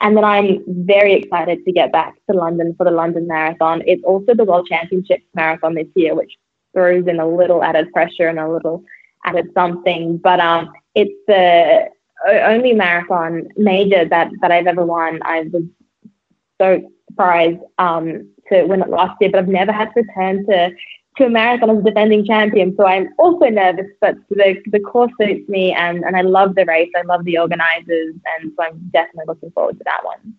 And 0.00 0.16
then 0.16 0.24
I'm 0.24 0.62
very 0.66 1.14
excited 1.14 1.64
to 1.64 1.72
get 1.72 1.90
back 1.90 2.14
to 2.30 2.36
London 2.36 2.74
for 2.76 2.84
the 2.84 2.90
London 2.90 3.26
Marathon. 3.26 3.82
It's 3.86 4.04
also 4.04 4.34
the 4.34 4.44
World 4.44 4.66
Championships 4.68 5.24
Marathon 5.34 5.74
this 5.74 5.86
year, 5.94 6.14
which 6.14 6.36
throws 6.74 7.06
in 7.06 7.18
a 7.18 7.26
little 7.26 7.64
added 7.64 7.90
pressure 7.92 8.28
and 8.28 8.38
a 8.38 8.50
little 8.50 8.84
added 9.26 9.50
something. 9.54 10.16
But 10.18 10.40
um, 10.40 10.72
it's 10.94 11.14
the 11.26 11.90
only 12.28 12.72
marathon 12.72 13.48
major 13.56 14.04
that, 14.06 14.30
that 14.40 14.50
I've 14.50 14.66
ever 14.66 14.84
won. 14.84 15.20
I 15.22 15.42
was 15.52 15.64
so 16.60 16.90
surprised 17.10 17.60
um, 17.78 18.28
to 18.50 18.64
win 18.64 18.82
it 18.82 18.88
last 18.88 19.16
year, 19.20 19.30
but 19.30 19.38
I've 19.38 19.48
never 19.48 19.72
had 19.72 19.92
to 19.94 20.02
return 20.02 20.46
to 20.46 20.70
to 21.16 21.24
a 21.24 21.30
marathon 21.30 21.70
as 21.70 21.78
a 21.78 21.82
defending 21.82 22.26
champion. 22.26 22.74
So 22.76 22.86
I'm 22.86 23.08
also 23.18 23.46
nervous, 23.46 23.86
but 24.00 24.16
the, 24.28 24.56
the 24.66 24.80
course 24.80 25.12
suits 25.18 25.48
me 25.48 25.72
and, 25.72 26.04
and 26.04 26.14
I 26.16 26.20
love 26.20 26.54
the 26.54 26.64
race. 26.66 26.90
I 26.94 27.02
love 27.02 27.24
the 27.24 27.38
organisers. 27.38 28.14
And 28.36 28.52
so 28.56 28.64
I'm 28.64 28.90
definitely 28.92 29.24
looking 29.26 29.50
forward 29.52 29.78
to 29.78 29.84
that 29.84 30.04
one. 30.04 30.34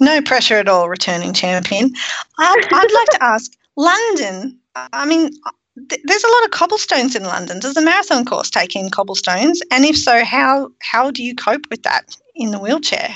No 0.00 0.22
pressure 0.22 0.56
at 0.56 0.68
all, 0.68 0.88
returning 0.88 1.34
champion. 1.34 1.84
Um, 1.84 1.94
I'd 2.38 2.92
like 2.94 3.08
to 3.08 3.22
ask 3.22 3.52
London, 3.76 4.58
I 4.74 5.04
mean, 5.04 5.30
th- 5.88 6.02
there's 6.04 6.24
a 6.24 6.28
lot 6.28 6.44
of 6.44 6.50
cobblestones 6.50 7.14
in 7.14 7.24
London. 7.24 7.60
Does 7.60 7.74
the 7.74 7.82
marathon 7.82 8.24
course 8.24 8.50
take 8.50 8.76
in 8.76 8.90
cobblestones? 8.90 9.62
And 9.70 9.84
if 9.84 9.96
so, 9.96 10.24
how, 10.24 10.70
how 10.80 11.10
do 11.10 11.22
you 11.22 11.34
cope 11.34 11.64
with 11.70 11.82
that 11.82 12.16
in 12.34 12.50
the 12.50 12.58
wheelchair? 12.58 13.14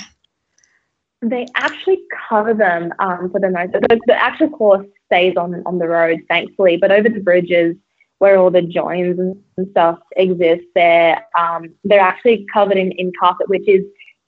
They 1.23 1.47
actually 1.55 1.99
cover 2.29 2.55
them 2.55 2.93
um, 2.99 3.31
for 3.31 3.41
the 3.41 3.51
most. 3.51 3.73
The, 3.73 4.01
the 4.07 4.15
actual 4.15 4.51
course 4.51 4.87
stays 5.07 5.37
on 5.37 5.63
on 5.65 5.79
the 5.79 5.89
road, 5.89 6.21
thankfully, 6.29 6.77
but 6.77 6.93
over 6.93 7.09
the 7.09 7.21
bridges 7.21 7.75
where 8.19 8.39
all 8.39 8.51
the 8.51 8.63
joins 8.63 9.19
and 9.19 9.71
stuff 9.71 9.99
exist, 10.17 10.65
they're 10.75 11.25
um, 11.39 11.75
they're 11.85 12.01
actually 12.01 12.47
covered 12.53 12.77
in, 12.77 12.93
in 12.93 13.13
carpet, 13.19 13.49
which 13.49 13.67
is 13.67 13.83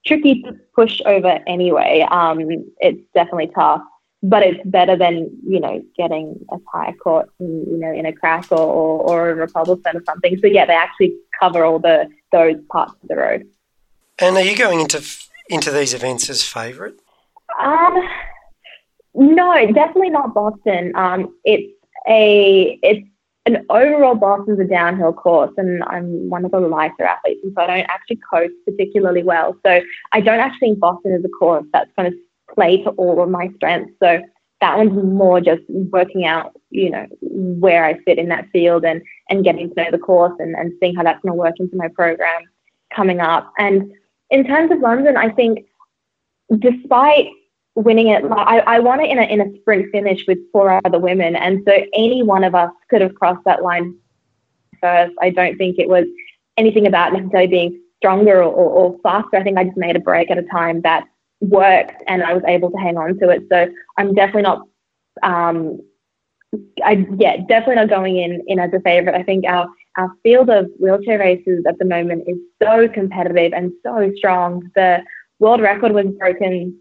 tricky 0.06 0.42
to 0.42 0.56
push 0.74 1.00
over 1.04 1.40
anyway. 1.46 2.06
Um, 2.10 2.40
it's 2.80 3.00
definitely 3.14 3.50
tough, 3.54 3.82
but 4.22 4.42
it's 4.42 4.60
better 4.64 4.96
than 4.96 5.30
you 5.46 5.60
know 5.60 5.82
getting 5.96 6.44
a 6.50 6.56
tire 6.72 6.94
caught, 7.02 7.28
in, 7.38 7.64
you 7.68 7.78
know, 7.78 7.92
in 7.92 8.06
a 8.06 8.12
crack 8.12 8.50
or 8.50 8.58
or, 8.58 9.30
or 9.30 9.42
a 9.42 9.48
cobblestone 9.48 9.96
or 9.96 10.02
something. 10.04 10.38
So 10.38 10.46
yeah, 10.46 10.66
they 10.66 10.74
actually 10.74 11.14
cover 11.40 11.64
all 11.64 11.78
the 11.78 12.08
those 12.32 12.56
parts 12.70 12.94
of 13.02 13.08
the 13.08 13.16
road. 13.16 13.46
And 14.18 14.36
are 14.36 14.42
you 14.42 14.56
going 14.56 14.80
into 14.80 15.02
into 15.48 15.70
these 15.70 15.94
events 15.94 16.28
as 16.28 16.42
favourite? 16.42 16.94
Um, 17.60 17.96
no, 19.14 19.66
definitely 19.72 20.10
not 20.10 20.34
Boston. 20.34 20.92
Um, 20.94 21.34
it's 21.44 21.72
a 22.08 22.78
it's 22.82 23.06
an 23.46 23.64
overall 23.70 24.14
Boston's 24.14 24.60
a 24.60 24.64
downhill 24.64 25.12
course, 25.12 25.52
and 25.56 25.82
I'm 25.84 26.28
one 26.28 26.44
of 26.44 26.50
the 26.50 26.60
lighter 26.60 27.04
athletes, 27.04 27.40
and 27.44 27.52
so 27.56 27.62
I 27.62 27.66
don't 27.66 27.86
actually 27.88 28.18
coast 28.30 28.52
particularly 28.64 29.22
well. 29.22 29.56
So 29.64 29.80
I 30.12 30.20
don't 30.20 30.40
actually 30.40 30.68
think 30.70 30.80
Boston 30.80 31.12
is 31.12 31.24
a 31.24 31.28
course 31.28 31.64
that's 31.72 31.90
going 31.96 32.12
to 32.12 32.18
play 32.54 32.82
to 32.82 32.90
all 32.90 33.22
of 33.22 33.28
my 33.28 33.50
strengths. 33.56 33.92
So 34.02 34.20
that 34.60 34.76
one's 34.76 34.92
more 35.04 35.40
just 35.40 35.62
working 35.68 36.24
out, 36.24 36.52
you 36.70 36.90
know, 36.90 37.06
where 37.20 37.84
I 37.84 37.98
fit 38.00 38.18
in 38.18 38.28
that 38.28 38.48
field 38.52 38.84
and 38.84 39.02
and 39.28 39.44
getting 39.44 39.68
to 39.68 39.74
know 39.84 39.90
the 39.90 39.98
course 39.98 40.34
and, 40.38 40.54
and 40.56 40.72
seeing 40.80 40.96
how 40.96 41.04
that's 41.04 41.22
to 41.24 41.32
work 41.32 41.54
into 41.60 41.76
my 41.76 41.88
program 41.88 42.42
coming 42.94 43.20
up. 43.20 43.52
And 43.58 43.92
in 44.30 44.44
terms 44.44 44.72
of 44.72 44.80
London, 44.80 45.16
I 45.16 45.30
think 45.30 45.66
despite 46.58 47.28
winning 47.74 48.08
it, 48.08 48.24
I, 48.24 48.58
I 48.60 48.80
won 48.80 49.00
it 49.00 49.10
in 49.10 49.18
a, 49.18 49.22
in 49.22 49.40
a 49.40 49.56
sprint 49.60 49.90
finish 49.92 50.24
with 50.26 50.38
four 50.52 50.80
other 50.84 50.98
women. 50.98 51.36
And 51.36 51.62
so 51.66 51.72
any 51.94 52.22
one 52.22 52.42
of 52.42 52.54
us 52.54 52.72
could 52.90 53.00
have 53.00 53.14
crossed 53.14 53.44
that 53.44 53.62
line 53.62 53.96
first. 54.80 55.14
I 55.20 55.30
don't 55.30 55.56
think 55.56 55.78
it 55.78 55.88
was 55.88 56.04
anything 56.56 56.86
about 56.86 57.12
necessarily 57.12 57.46
being 57.46 57.80
stronger 57.98 58.42
or, 58.42 58.52
or, 58.52 58.70
or 58.70 58.96
faster. 59.02 59.36
I 59.36 59.42
think 59.44 59.58
I 59.58 59.64
just 59.64 59.76
made 59.76 59.96
a 59.96 60.00
break 60.00 60.30
at 60.30 60.38
a 60.38 60.42
time 60.42 60.82
that 60.82 61.04
worked 61.40 62.02
and 62.06 62.22
I 62.22 62.34
was 62.34 62.42
able 62.46 62.70
to 62.70 62.78
hang 62.78 62.96
on 62.96 63.18
to 63.18 63.30
it. 63.30 63.44
So 63.50 63.68
I'm 63.96 64.14
definitely 64.14 64.42
not, 64.42 64.62
um, 65.22 65.80
I, 66.84 67.06
yeah, 67.18 67.38
definitely 67.48 67.76
not 67.76 67.90
going 67.90 68.16
in, 68.16 68.42
in 68.46 68.58
as 68.58 68.72
a 68.72 68.80
favorite. 68.80 69.14
I 69.14 69.22
think 69.22 69.44
our, 69.46 69.68
our 69.96 70.10
field 70.22 70.50
of 70.50 70.68
wheelchair 70.78 71.18
races 71.18 71.64
at 71.68 71.78
the 71.78 71.84
moment 71.84 72.24
is 72.26 72.38
so 72.62 72.88
competitive 72.88 73.52
and 73.52 73.72
so 73.82 74.10
strong. 74.16 74.70
The 74.74 75.02
world 75.38 75.60
record 75.60 75.92
was 75.92 76.06
broken 76.18 76.78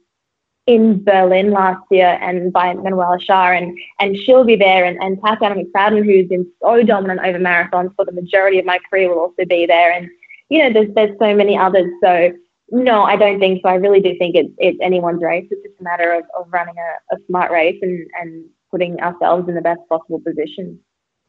in 0.68 1.04
Berlin 1.04 1.52
last 1.52 1.82
year 1.90 2.18
and 2.22 2.52
by 2.52 2.74
Manuela 2.74 3.18
Schär 3.18 3.58
and, 3.58 3.78
and 4.00 4.18
she'll 4.18 4.44
be 4.44 4.58
there 4.58 4.84
and, 4.84 4.98
and 5.02 5.18
Tatiana 5.24 5.56
McFadden, 5.56 6.04
who's 6.06 6.28
been 6.28 6.50
so 6.62 6.84
dominant 6.84 7.22
over 7.22 7.40
marathons 7.40 7.96
for 7.96 8.06
the 8.06 8.12
majority 8.12 8.60
of 8.60 8.66
my 8.66 8.78
career 8.90 9.10
will 9.10 9.20
also 9.20 9.46
be 9.48 9.66
there. 9.66 9.94
And, 9.94 10.10
you 10.50 10.60
know, 10.60 10.74
there's, 10.74 10.94
there's 10.94 11.18
so 11.20 11.34
many 11.34 11.58
others. 11.58 11.90
So 12.04 12.34
no, 12.70 13.04
I 13.04 13.16
don't 13.16 13.40
think 13.40 13.62
so. 13.64 13.70
I 13.70 13.76
really 13.76 14.02
do 14.02 14.18
think 14.18 14.36
it's, 14.36 14.54
it's 14.58 14.78
anyone's 14.82 15.24
race. 15.24 15.48
It's 15.50 15.62
just 15.64 15.80
a 15.80 15.84
matter 15.84 16.12
of, 16.14 16.24
of 16.38 16.52
running 16.52 16.76
a, 16.78 17.16
a 17.16 17.20
smart 17.28 17.52
race 17.52 17.78
and, 17.82 18.08
and 18.20 18.46
putting 18.72 19.00
ourselves 19.00 19.48
in 19.48 19.56
the 19.56 19.62
best 19.62 19.80
possible 19.90 20.20
position. 20.20 20.80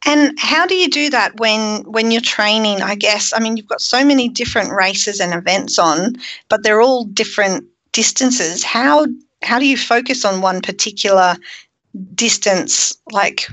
And 0.07 0.39
how 0.39 0.67
do 0.67 0.75
you 0.75 0.89
do 0.89 1.11
that 1.11 1.39
when 1.39 1.83
when 1.83 2.11
you're 2.11 2.21
training? 2.21 2.83
I 2.83 2.95
guess 2.95 3.33
I 3.35 3.41
mean 3.41 3.57
you've 3.57 3.67
got 3.67 3.81
so 3.81 4.05
many 4.05 4.29
different 4.29 4.73
races 4.73 5.21
and 5.21 5.35
events 5.35 5.79
on, 5.79 6.15
but 6.49 6.63
they're 6.63 6.81
all 6.81 7.05
different 7.05 7.65
distances. 7.93 8.63
How 8.63 9.07
how 9.43 9.59
do 9.59 9.67
you 9.67 9.77
focus 9.77 10.25
on 10.25 10.41
one 10.41 10.63
particular 10.63 11.37
distance 12.15 12.97
like 13.11 13.49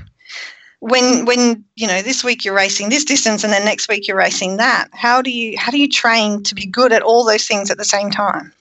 when 0.86 1.24
when 1.24 1.64
you 1.74 1.86
know 1.86 2.00
this 2.00 2.22
week 2.22 2.44
you're 2.44 2.54
racing 2.54 2.88
this 2.88 3.04
distance 3.04 3.42
and 3.42 3.52
then 3.52 3.64
next 3.64 3.88
week 3.88 4.06
you're 4.06 4.16
racing 4.16 4.56
that 4.56 4.88
how 4.92 5.20
do 5.20 5.30
you 5.30 5.58
how 5.58 5.72
do 5.72 5.78
you 5.78 5.88
train 5.88 6.42
to 6.44 6.54
be 6.54 6.64
good 6.64 6.92
at 6.92 7.02
all 7.02 7.24
those 7.24 7.46
things 7.46 7.70
at 7.70 7.78
the 7.78 7.84
same 7.84 8.10
time? 8.10 8.52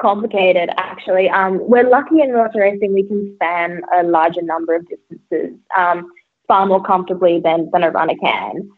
Complicated 0.00 0.70
actually. 0.76 1.30
Um, 1.30 1.58
we're 1.62 1.88
lucky 1.88 2.20
in 2.20 2.32
wheelchair 2.34 2.62
racing 2.62 2.92
we 2.92 3.04
can 3.04 3.32
span 3.36 3.80
a 3.94 4.02
larger 4.02 4.42
number 4.42 4.74
of 4.74 4.86
distances 4.86 5.58
um, 5.76 6.10
far 6.46 6.66
more 6.66 6.82
comfortably 6.82 7.40
than, 7.40 7.70
than 7.72 7.82
a 7.84 7.90
runner 7.90 8.16
can. 8.20 8.68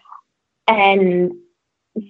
And 0.69 1.33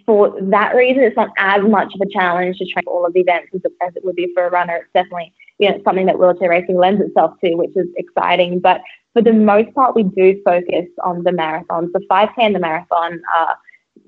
for 0.04 0.38
that 0.40 0.74
reason 0.74 1.02
it's 1.02 1.16
not 1.16 1.30
as 1.38 1.62
much 1.62 1.94
of 1.94 2.00
a 2.02 2.10
challenge 2.12 2.58
to 2.58 2.66
train 2.66 2.84
all 2.86 3.06
of 3.06 3.14
the 3.14 3.20
events 3.20 3.48
as, 3.54 3.62
as 3.80 3.96
it 3.96 4.04
would 4.04 4.16
be 4.16 4.30
for 4.34 4.46
a 4.46 4.50
runner. 4.50 4.76
It's 4.76 4.92
definitely 4.92 5.32
you 5.64 5.70
know, 5.70 5.80
something 5.84 6.06
that 6.06 6.18
wheelchair 6.18 6.50
racing 6.50 6.76
lends 6.76 7.00
itself 7.00 7.32
to, 7.42 7.54
which 7.54 7.76
is 7.76 7.86
exciting. 7.96 8.60
But 8.60 8.80
for 9.12 9.22
the 9.22 9.32
most 9.32 9.74
part, 9.74 9.94
we 9.94 10.02
do 10.02 10.40
focus 10.44 10.86
on 11.02 11.22
the 11.24 11.30
marathons. 11.30 11.92
The 11.92 12.04
5K 12.10 12.34
and 12.38 12.54
the 12.54 12.60
marathon 12.60 13.20
are 13.34 13.56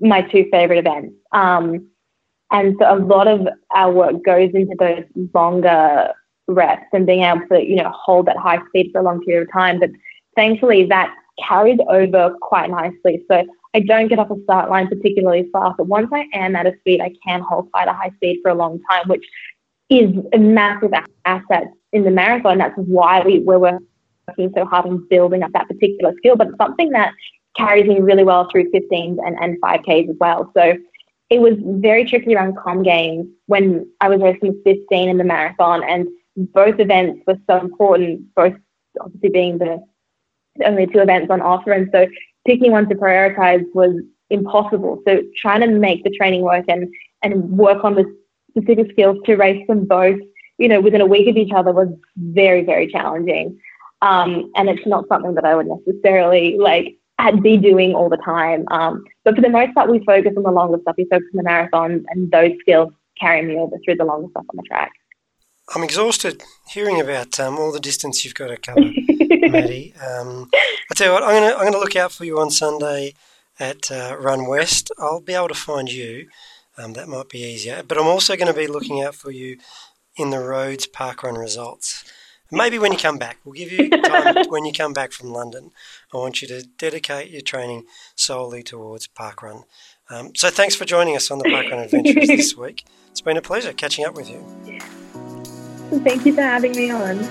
my 0.01 0.21
two 0.21 0.47
favorite 0.51 0.79
events. 0.79 1.15
Um, 1.31 1.87
and 2.51 2.75
so 2.79 2.93
a 2.93 2.99
lot 2.99 3.27
of 3.27 3.47
our 3.75 3.91
work 3.91 4.23
goes 4.23 4.51
into 4.53 4.75
those 4.79 5.03
longer 5.33 6.13
reps 6.47 6.85
and 6.93 7.05
being 7.05 7.23
able 7.23 7.45
to, 7.51 7.61
you 7.61 7.75
know, 7.75 7.91
hold 7.93 8.27
that 8.27 8.37
high 8.37 8.59
speed 8.67 8.89
for 8.91 9.01
a 9.01 9.03
long 9.03 9.21
period 9.23 9.47
of 9.47 9.53
time. 9.53 9.79
But 9.79 9.89
thankfully, 10.35 10.85
that 10.85 11.13
carried 11.45 11.79
over 11.89 12.35
quite 12.41 12.69
nicely. 12.69 13.23
So 13.29 13.45
I 13.73 13.81
don't 13.81 14.07
get 14.07 14.19
off 14.19 14.31
a 14.31 14.41
start 14.43 14.69
line 14.69 14.87
particularly 14.87 15.49
fast, 15.51 15.75
but 15.77 15.87
once 15.87 16.09
I 16.13 16.25
am 16.33 16.55
at 16.55 16.65
a 16.65 16.73
speed, 16.79 17.01
I 17.01 17.13
can 17.25 17.41
hold 17.41 17.71
quite 17.71 17.87
a 17.87 17.93
high 17.93 18.11
speed 18.15 18.39
for 18.41 18.49
a 18.49 18.55
long 18.55 18.79
time, 18.89 19.07
which 19.07 19.25
is 19.89 20.15
a 20.33 20.37
massive 20.37 20.91
asset 21.25 21.67
in 21.93 22.03
the 22.03 22.11
marathon. 22.11 22.57
That's 22.57 22.75
why 22.75 23.21
we, 23.25 23.39
we're 23.39 23.59
working 23.59 24.51
so 24.55 24.65
hard 24.65 24.85
on 24.85 25.07
building 25.09 25.43
up 25.43 25.51
that 25.53 25.67
particular 25.67 26.13
skill, 26.17 26.35
but 26.35 26.49
something 26.57 26.89
that 26.91 27.13
carries 27.55 27.87
me 27.87 27.99
really 27.99 28.23
well 28.23 28.47
through 28.51 28.71
15s 28.71 29.17
and, 29.25 29.35
and 29.39 29.59
5Ks 29.61 30.09
as 30.09 30.15
well. 30.19 30.51
So 30.55 30.77
it 31.29 31.39
was 31.39 31.53
very 31.59 32.05
tricky 32.05 32.35
around 32.35 32.57
com 32.57 32.83
games 32.83 33.27
when 33.47 33.89
I 33.99 34.09
was 34.09 34.21
racing 34.21 34.61
15 34.63 35.09
in 35.09 35.17
the 35.17 35.23
marathon, 35.23 35.83
and 35.83 36.07
both 36.37 36.79
events 36.79 37.23
were 37.25 37.37
so 37.49 37.59
important, 37.59 38.33
both 38.35 38.53
obviously 39.01 39.29
being 39.29 39.57
the 39.57 39.83
only 40.65 40.87
two 40.87 40.99
events 40.99 41.29
on 41.29 41.41
offer. 41.41 41.71
And 41.71 41.89
so 41.91 42.07
picking 42.45 42.71
one 42.71 42.87
to 42.89 42.95
prioritize 42.95 43.63
was 43.73 43.95
impossible. 44.29 45.01
So 45.07 45.21
trying 45.35 45.61
to 45.61 45.67
make 45.67 46.03
the 46.03 46.11
training 46.11 46.41
work 46.41 46.65
and, 46.67 46.87
and 47.23 47.57
work 47.57 47.83
on 47.83 47.95
the 47.95 48.05
specific 48.57 48.91
skills 48.91 49.17
to 49.25 49.35
race 49.35 49.65
them 49.67 49.85
both, 49.85 50.19
you 50.57 50.67
know, 50.67 50.81
within 50.81 51.01
a 51.01 51.05
week 51.05 51.27
of 51.27 51.37
each 51.37 51.51
other 51.55 51.71
was 51.71 51.89
very, 52.17 52.63
very 52.63 52.87
challenging. 52.91 53.59
Um, 54.01 54.51
and 54.55 54.69
it's 54.69 54.85
not 54.85 55.07
something 55.07 55.35
that 55.35 55.45
I 55.45 55.55
would 55.55 55.67
necessarily 55.67 56.57
like 56.57 56.97
had 57.19 57.41
be 57.41 57.57
doing 57.57 57.93
all 57.93 58.09
the 58.09 58.17
time. 58.17 58.65
Um, 58.69 59.03
but 59.23 59.35
for 59.35 59.41
the 59.41 59.49
most 59.49 59.73
part, 59.73 59.89
we 59.89 60.03
focus 60.05 60.33
on 60.37 60.43
the 60.43 60.51
longer 60.51 60.77
stuff. 60.81 60.95
We 60.97 61.05
focus 61.05 61.27
on 61.33 61.43
the 61.43 61.49
marathons, 61.49 62.03
and 62.09 62.31
those 62.31 62.51
skills 62.61 62.93
carry 63.19 63.41
me 63.43 63.55
over 63.55 63.77
through 63.83 63.95
the 63.95 64.05
longer 64.05 64.27
stuff 64.29 64.45
on 64.49 64.57
the 64.57 64.63
track. 64.63 64.91
I'm 65.75 65.83
exhausted 65.83 66.43
hearing 66.69 67.01
about 67.01 67.39
um, 67.39 67.57
all 67.57 67.71
the 67.71 67.79
distance 67.79 68.23
you've 68.23 68.35
got 68.35 68.47
to 68.47 68.57
cover, 68.57 68.79
Maddie. 69.49 69.93
Um, 69.95 70.49
I 70.53 70.93
tell 70.95 71.07
you 71.07 71.13
what, 71.13 71.23
I'm 71.23 71.31
going 71.31 71.49
to 71.49 71.55
I'm 71.55 71.63
going 71.63 71.73
to 71.73 71.79
look 71.79 71.95
out 71.95 72.11
for 72.11 72.23
you 72.23 72.39
on 72.39 72.51
Sunday 72.51 73.13
at 73.59 73.91
uh, 73.91 74.15
Run 74.19 74.47
West. 74.47 74.91
I'll 74.97 75.19
be 75.19 75.33
able 75.33 75.49
to 75.49 75.55
find 75.55 75.91
you. 75.91 76.29
Um, 76.77 76.93
that 76.93 77.07
might 77.07 77.29
be 77.29 77.39
easier. 77.39 77.83
But 77.87 77.97
I'm 77.97 78.07
also 78.07 78.35
going 78.35 78.53
to 78.53 78.57
be 78.57 78.67
looking 78.67 79.01
out 79.01 79.15
for 79.15 79.31
you 79.31 79.57
in 80.15 80.29
the 80.29 80.39
Rhodes 80.39 80.87
Parkrun 80.87 81.37
results. 81.37 82.03
Maybe 82.51 82.79
when 82.79 82.91
you 82.91 82.97
come 82.97 83.17
back, 83.17 83.39
we'll 83.43 83.53
give 83.53 83.71
you 83.71 83.89
time 84.01 84.45
when 84.47 84.65
you 84.65 84.71
come 84.71 84.93
back 84.93 85.11
from 85.11 85.31
London. 85.31 85.71
I 86.13 86.17
want 86.17 86.41
you 86.41 86.47
to 86.47 86.63
dedicate 86.63 87.29
your 87.29 87.41
training 87.41 87.85
solely 88.15 88.63
towards 88.63 89.07
parkrun. 89.07 89.63
Um, 90.09 90.33
so 90.35 90.49
thanks 90.49 90.75
for 90.75 90.85
joining 90.85 91.17
us 91.17 91.29
on 91.29 91.39
the 91.39 91.45
Parkrun 91.45 91.83
Adventures 91.83 92.27
this 92.27 92.55
week. 92.57 92.85
It's 93.11 93.19
been 93.19 93.35
a 93.35 93.41
pleasure 93.41 93.73
catching 93.73 94.05
up 94.05 94.15
with 94.15 94.29
you. 94.29 94.45
Thank 95.99 96.25
you 96.25 96.33
for 96.33 96.41
having 96.41 96.71
me 96.71 96.91
on. 96.91 97.27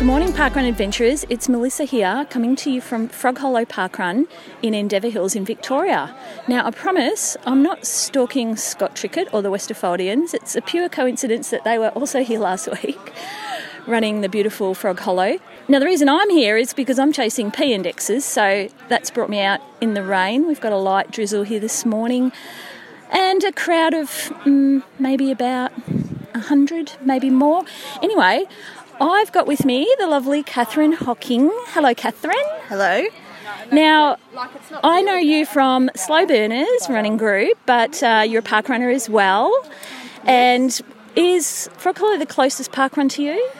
Good 0.00 0.06
morning, 0.06 0.32
Parkrun 0.32 0.66
Adventurers. 0.66 1.26
It's 1.28 1.46
Melissa 1.46 1.84
here, 1.84 2.26
coming 2.30 2.56
to 2.56 2.70
you 2.70 2.80
from 2.80 3.06
Frog 3.08 3.36
Hollow 3.36 3.66
Parkrun 3.66 4.26
in 4.62 4.72
Endeavour 4.72 5.10
Hills 5.10 5.36
in 5.36 5.44
Victoria. 5.44 6.16
Now, 6.48 6.66
I 6.66 6.70
promise 6.70 7.36
I'm 7.44 7.62
not 7.62 7.84
stalking 7.84 8.56
Scott 8.56 8.96
Trickett 8.96 9.28
or 9.30 9.42
the 9.42 9.50
Westerfoldians. 9.50 10.32
It's 10.32 10.56
a 10.56 10.62
pure 10.62 10.88
coincidence 10.88 11.50
that 11.50 11.64
they 11.64 11.76
were 11.76 11.90
also 11.90 12.24
here 12.24 12.40
last 12.40 12.66
week, 12.82 13.12
running 13.86 14.22
the 14.22 14.30
beautiful 14.30 14.72
Frog 14.72 15.00
Hollow. 15.00 15.38
Now, 15.68 15.78
the 15.78 15.84
reason 15.84 16.08
I'm 16.08 16.30
here 16.30 16.56
is 16.56 16.72
because 16.72 16.98
I'm 16.98 17.12
chasing 17.12 17.50
P 17.50 17.74
indexes, 17.74 18.24
so 18.24 18.68
that's 18.88 19.10
brought 19.10 19.28
me 19.28 19.42
out 19.42 19.60
in 19.82 19.92
the 19.92 20.02
rain. 20.02 20.46
We've 20.46 20.62
got 20.62 20.72
a 20.72 20.78
light 20.78 21.10
drizzle 21.10 21.42
here 21.42 21.60
this 21.60 21.84
morning, 21.84 22.32
and 23.10 23.44
a 23.44 23.52
crowd 23.52 23.92
of 23.92 24.08
mm, 24.46 24.82
maybe 24.98 25.30
about 25.30 25.72
100, 26.32 26.92
maybe 27.04 27.30
more. 27.30 27.64
Anyway, 28.02 28.46
I've 29.00 29.32
got 29.32 29.46
with 29.46 29.64
me 29.64 29.92
the 29.98 30.06
lovely 30.06 30.42
Catherine 30.42 30.92
Hocking. 30.92 31.50
Hello, 31.68 31.94
Catherine. 31.94 32.36
Hello. 32.68 33.06
Now, 33.72 34.18
I 34.84 35.00
know 35.00 35.14
you 35.14 35.46
from 35.46 35.90
Slow 35.96 36.26
Burners 36.26 36.88
running 36.88 37.16
group, 37.16 37.58
but 37.64 38.02
uh, 38.02 38.24
you're 38.28 38.40
a 38.40 38.42
park 38.42 38.68
runner 38.68 38.90
as 38.90 39.08
well. 39.08 39.66
And 40.24 40.78
is 41.16 41.70
Frog 41.78 41.96
the 41.96 42.26
closest 42.28 42.72
park 42.72 42.98
run 42.98 43.08
to 43.10 43.22
you? 43.22 43.50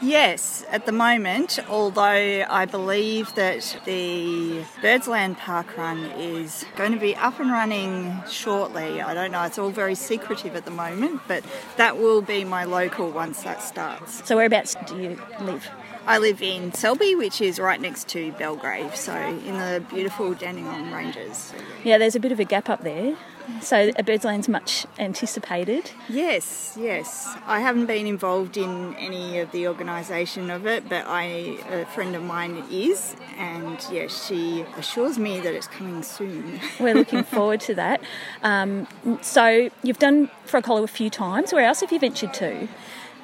Yes, 0.00 0.64
at 0.70 0.86
the 0.86 0.92
moment, 0.92 1.58
although 1.68 2.44
I 2.48 2.66
believe 2.66 3.34
that 3.34 3.80
the 3.84 4.62
Birdsland 4.80 5.38
Park 5.38 5.76
Run 5.76 6.04
is 6.16 6.64
going 6.76 6.92
to 6.92 7.00
be 7.00 7.16
up 7.16 7.40
and 7.40 7.50
running 7.50 8.22
shortly. 8.30 9.02
I 9.02 9.12
don't 9.12 9.32
know, 9.32 9.42
it's 9.42 9.58
all 9.58 9.70
very 9.70 9.96
secretive 9.96 10.54
at 10.54 10.64
the 10.64 10.70
moment, 10.70 11.22
but 11.26 11.42
that 11.78 11.98
will 11.98 12.22
be 12.22 12.44
my 12.44 12.62
local 12.62 13.10
once 13.10 13.42
that 13.42 13.60
starts. 13.60 14.24
So, 14.26 14.36
whereabouts 14.36 14.76
do 14.86 14.96
you 14.96 15.20
live? 15.40 15.68
I 16.06 16.18
live 16.18 16.42
in 16.42 16.72
Selby, 16.72 17.16
which 17.16 17.40
is 17.40 17.58
right 17.58 17.80
next 17.80 18.08
to 18.08 18.30
Belgrave, 18.32 18.94
so 18.94 19.14
in 19.14 19.58
the 19.58 19.84
beautiful 19.90 20.32
Dandenong 20.32 20.92
Ranges. 20.92 21.52
Yeah, 21.82 21.98
there's 21.98 22.14
a 22.14 22.20
bit 22.20 22.30
of 22.30 22.38
a 22.38 22.44
gap 22.44 22.68
up 22.68 22.82
there. 22.82 23.16
So, 23.60 23.90
a 23.96 24.02
Birdsland's 24.02 24.48
much 24.48 24.86
anticipated. 24.98 25.90
Yes, 26.08 26.76
yes. 26.78 27.34
I 27.46 27.60
haven't 27.60 27.86
been 27.86 28.06
involved 28.06 28.56
in 28.56 28.94
any 28.96 29.38
of 29.40 29.50
the 29.52 29.66
organisation 29.68 30.50
of 30.50 30.66
it, 30.66 30.88
but 30.88 31.06
I, 31.06 31.24
a 31.70 31.84
friend 31.86 32.14
of 32.14 32.22
mine 32.22 32.64
is, 32.70 33.16
and 33.36 33.84
yes, 33.90 34.26
she 34.26 34.64
assures 34.76 35.18
me 35.18 35.40
that 35.40 35.54
it's 35.54 35.66
coming 35.66 36.02
soon. 36.02 36.60
We're 36.80 36.94
looking 36.94 37.24
forward 37.24 37.60
to 37.62 37.74
that. 37.74 38.00
Um, 38.42 38.86
so, 39.22 39.70
you've 39.82 39.98
done 39.98 40.30
Frog 40.44 40.66
Hollow 40.66 40.84
a 40.84 40.88
few 40.88 41.10
times. 41.10 41.52
Where 41.52 41.64
else 41.64 41.80
have 41.80 41.92
you 41.92 41.98
ventured 41.98 42.34
to? 42.34 42.68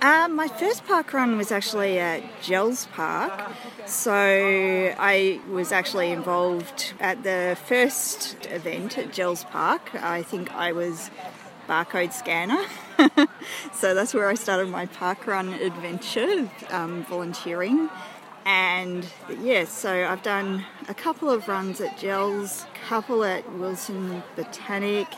Uh, 0.01 0.28
my 0.28 0.49
first 0.49 0.84
park 0.84 1.12
run 1.12 1.36
was 1.36 1.51
actually 1.51 1.99
at 1.99 2.22
Jells 2.42 2.86
Park. 2.92 3.51
So 3.86 4.12
I 4.99 5.40
was 5.49 5.72
actually 5.72 6.11
involved 6.11 6.95
at 7.01 7.22
the 7.22 7.57
first 7.66 8.47
event 8.47 8.99
at 8.99 9.12
Jells 9.12 9.45
Park. 9.45 9.95
I 9.95 10.22
think 10.22 10.55
I 10.55 10.72
was 10.72 11.11
barcode 11.68 12.12
scanner. 12.12 12.62
so 13.72 13.95
that's 13.95 14.14
where 14.14 14.28
I 14.28 14.34
started 14.34 14.68
my 14.68 14.86
park 14.86 15.26
run 15.26 15.53
adventure, 15.55 16.51
um, 16.70 17.05
volunteering. 17.05 17.88
And 18.47 19.07
yeah, 19.40 19.64
so 19.64 20.07
I've 20.07 20.22
done 20.22 20.66
a 20.88 20.95
couple 20.95 21.30
of 21.30 21.49
runs 21.49 21.80
at 21.80 21.99
Jells, 21.99 22.66
a 22.74 22.88
couple 22.88 23.24
at 23.24 23.51
Wilson 23.55 24.22
Botanic, 24.36 25.09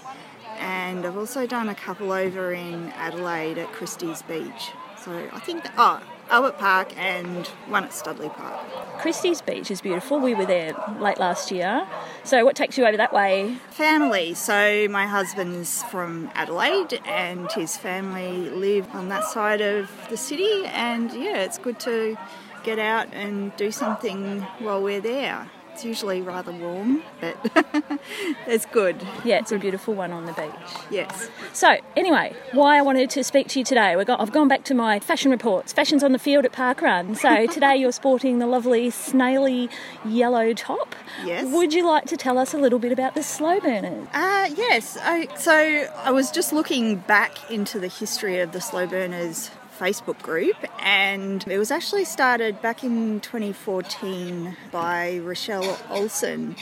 and 0.59 1.07
I've 1.07 1.17
also 1.17 1.47
done 1.47 1.69
a 1.69 1.75
couple 1.75 2.13
over 2.13 2.53
in 2.53 2.89
Adelaide 2.97 3.59
at 3.59 3.73
Christie's 3.73 4.23
Beach. 4.23 4.71
So 5.03 5.29
I 5.33 5.39
think, 5.39 5.65
that, 5.65 5.75
oh, 5.77 6.01
Albert 6.29 6.59
Park 6.59 6.97
and 6.97 7.47
one 7.69 7.85
at 7.85 7.93
Studley 7.93 8.29
Park. 8.29 8.59
Christie's 8.99 9.41
Beach 9.41 9.71
is 9.71 9.81
beautiful. 9.81 10.19
We 10.19 10.35
were 10.35 10.47
there 10.47 10.75
late 10.99 11.19
last 11.19 11.53
year. 11.53 11.87
So, 12.25 12.45
what 12.45 12.57
takes 12.57 12.77
you 12.77 12.85
over 12.85 12.97
that 12.97 13.13
way? 13.13 13.59
Family. 13.71 14.35
So, 14.35 14.89
my 14.89 15.07
husband's 15.07 15.85
from 15.85 16.31
Adelaide 16.35 17.01
and 17.05 17.51
his 17.53 17.77
family 17.77 18.51
live 18.51 18.93
on 18.93 19.09
that 19.11 19.25
side 19.25 19.61
of 19.61 19.91
the 20.11 20.17
city. 20.17 20.65
And 20.67 21.13
yeah, 21.13 21.43
it's 21.43 21.59
good 21.59 21.79
to 21.81 22.17
get 22.65 22.81
out 22.81 23.07
and 23.13 23.55
do 23.57 23.71
something 23.71 24.41
while 24.59 24.83
we're 24.83 25.01
there. 25.01 25.49
It's 25.77 25.85
usually 25.85 26.22
rather 26.22 26.53
warm, 26.53 27.03
but 27.20 27.37
it's 28.47 28.64
good. 28.64 28.97
Yeah, 29.27 29.41
it's 29.41 29.53
a 29.53 29.59
beautiful 29.59 29.93
one 29.93 30.11
on 30.11 30.24
the 30.24 30.33
beach. 30.33 30.49
Yes. 30.89 31.29
So, 31.53 31.77
anyway, 31.95 32.35
why 32.53 32.79
I 32.79 32.81
wanted 32.81 33.11
to 33.11 33.22
speak 33.22 33.49
to 33.49 33.59
you 33.59 33.64
today, 33.66 33.95
we 33.95 34.07
got, 34.07 34.18
I've 34.18 34.33
gone 34.33 34.49
back 34.49 34.64
to 34.64 34.74
my 34.74 34.99
fashion 34.99 35.31
reports. 35.31 35.74
Fashion's 35.74 36.03
on 36.03 36.12
the 36.12 36.18
field 36.18 36.47
at 36.47 36.53
Parkrun. 36.53 37.14
So, 37.14 37.47
today 37.53 37.77
you're 37.77 37.93
sporting 37.93 38.39
the 38.39 38.47
lovely 38.47 38.89
snaily 38.89 39.68
yellow 40.03 40.55
top. 40.55 40.97
Yes. 41.27 41.47
Would 41.53 41.74
you 41.74 41.87
like 41.87 42.07
to 42.07 42.16
tell 42.16 42.39
us 42.39 42.55
a 42.55 42.57
little 42.57 42.79
bit 42.79 42.91
about 42.91 43.14
the 43.14 43.22
slow 43.22 43.61
burners? 43.61 44.09
Uh, 44.14 44.49
yes. 44.57 44.97
I, 45.03 45.29
so, 45.37 45.53
I 45.99 46.11
was 46.11 46.31
just 46.31 46.55
looking 46.55 46.97
back 46.97 47.51
into 47.51 47.79
the 47.79 47.89
history 47.89 48.41
of 48.41 48.53
the 48.53 48.62
slow 48.62 48.87
burners 48.87 49.51
Facebook 49.79 50.20
group, 50.22 50.57
and 50.81 51.45
it 51.49 51.59
was 51.59 51.70
actually 51.70 52.05
started 52.05 52.61
back 52.62 52.83
in 52.83 53.20
2014 53.20 54.57
by 54.72 55.18
Rochelle 55.18 55.79
Olson, 55.91 56.57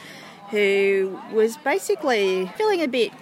who 0.51 1.19
was 1.33 1.57
basically 1.59 2.51
feeling 2.57 2.83
a 2.83 2.89
bit 2.89 3.13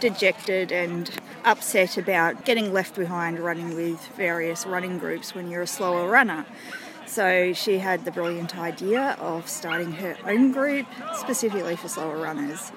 dejected 0.00 0.72
and 0.72 1.10
upset 1.44 1.96
about 1.96 2.44
getting 2.44 2.72
left 2.72 2.94
behind 2.94 3.38
running 3.38 3.74
with 3.74 4.04
various 4.16 4.66
running 4.66 4.98
groups 4.98 5.34
when 5.34 5.50
you're 5.50 5.62
a 5.62 5.66
slower 5.66 6.08
runner. 6.08 6.44
So 7.06 7.52
she 7.52 7.78
had 7.78 8.04
the 8.04 8.10
brilliant 8.10 8.56
idea 8.56 9.16
of 9.20 9.48
starting 9.48 9.92
her 9.92 10.16
own 10.26 10.52
group 10.52 10.86
specifically 11.14 11.76
for 11.76 11.88
slower 11.88 12.16
runners. 12.16 12.72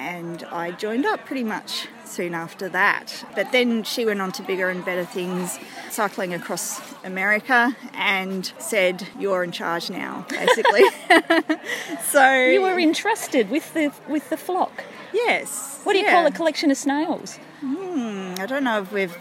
And 0.00 0.42
I 0.44 0.70
joined 0.70 1.04
up 1.04 1.26
pretty 1.26 1.44
much 1.44 1.86
soon 2.06 2.32
after 2.34 2.70
that. 2.70 3.22
But 3.34 3.52
then 3.52 3.82
she 3.82 4.06
went 4.06 4.22
on 4.22 4.32
to 4.32 4.42
bigger 4.42 4.70
and 4.70 4.82
better 4.82 5.04
things, 5.04 5.58
cycling 5.90 6.32
across 6.32 6.80
America, 7.04 7.76
and 7.92 8.50
said, 8.58 9.06
You're 9.18 9.44
in 9.44 9.52
charge 9.52 9.90
now, 9.90 10.24
basically. 10.30 10.84
so 12.02 12.34
You 12.34 12.62
were 12.62 12.80
entrusted 12.80 13.50
with 13.50 13.74
the 13.74 13.92
with 14.08 14.30
the 14.30 14.38
flock. 14.38 14.84
Yes. 15.12 15.80
What 15.84 15.92
do 15.92 15.98
you 15.98 16.06
yeah. 16.06 16.12
call 16.12 16.26
a 16.26 16.30
collection 16.30 16.70
of 16.70 16.78
snails? 16.78 17.38
Hmm, 17.60 18.34
I 18.38 18.46
don't 18.46 18.64
know 18.64 18.80
if 18.80 18.92
we've 18.92 19.16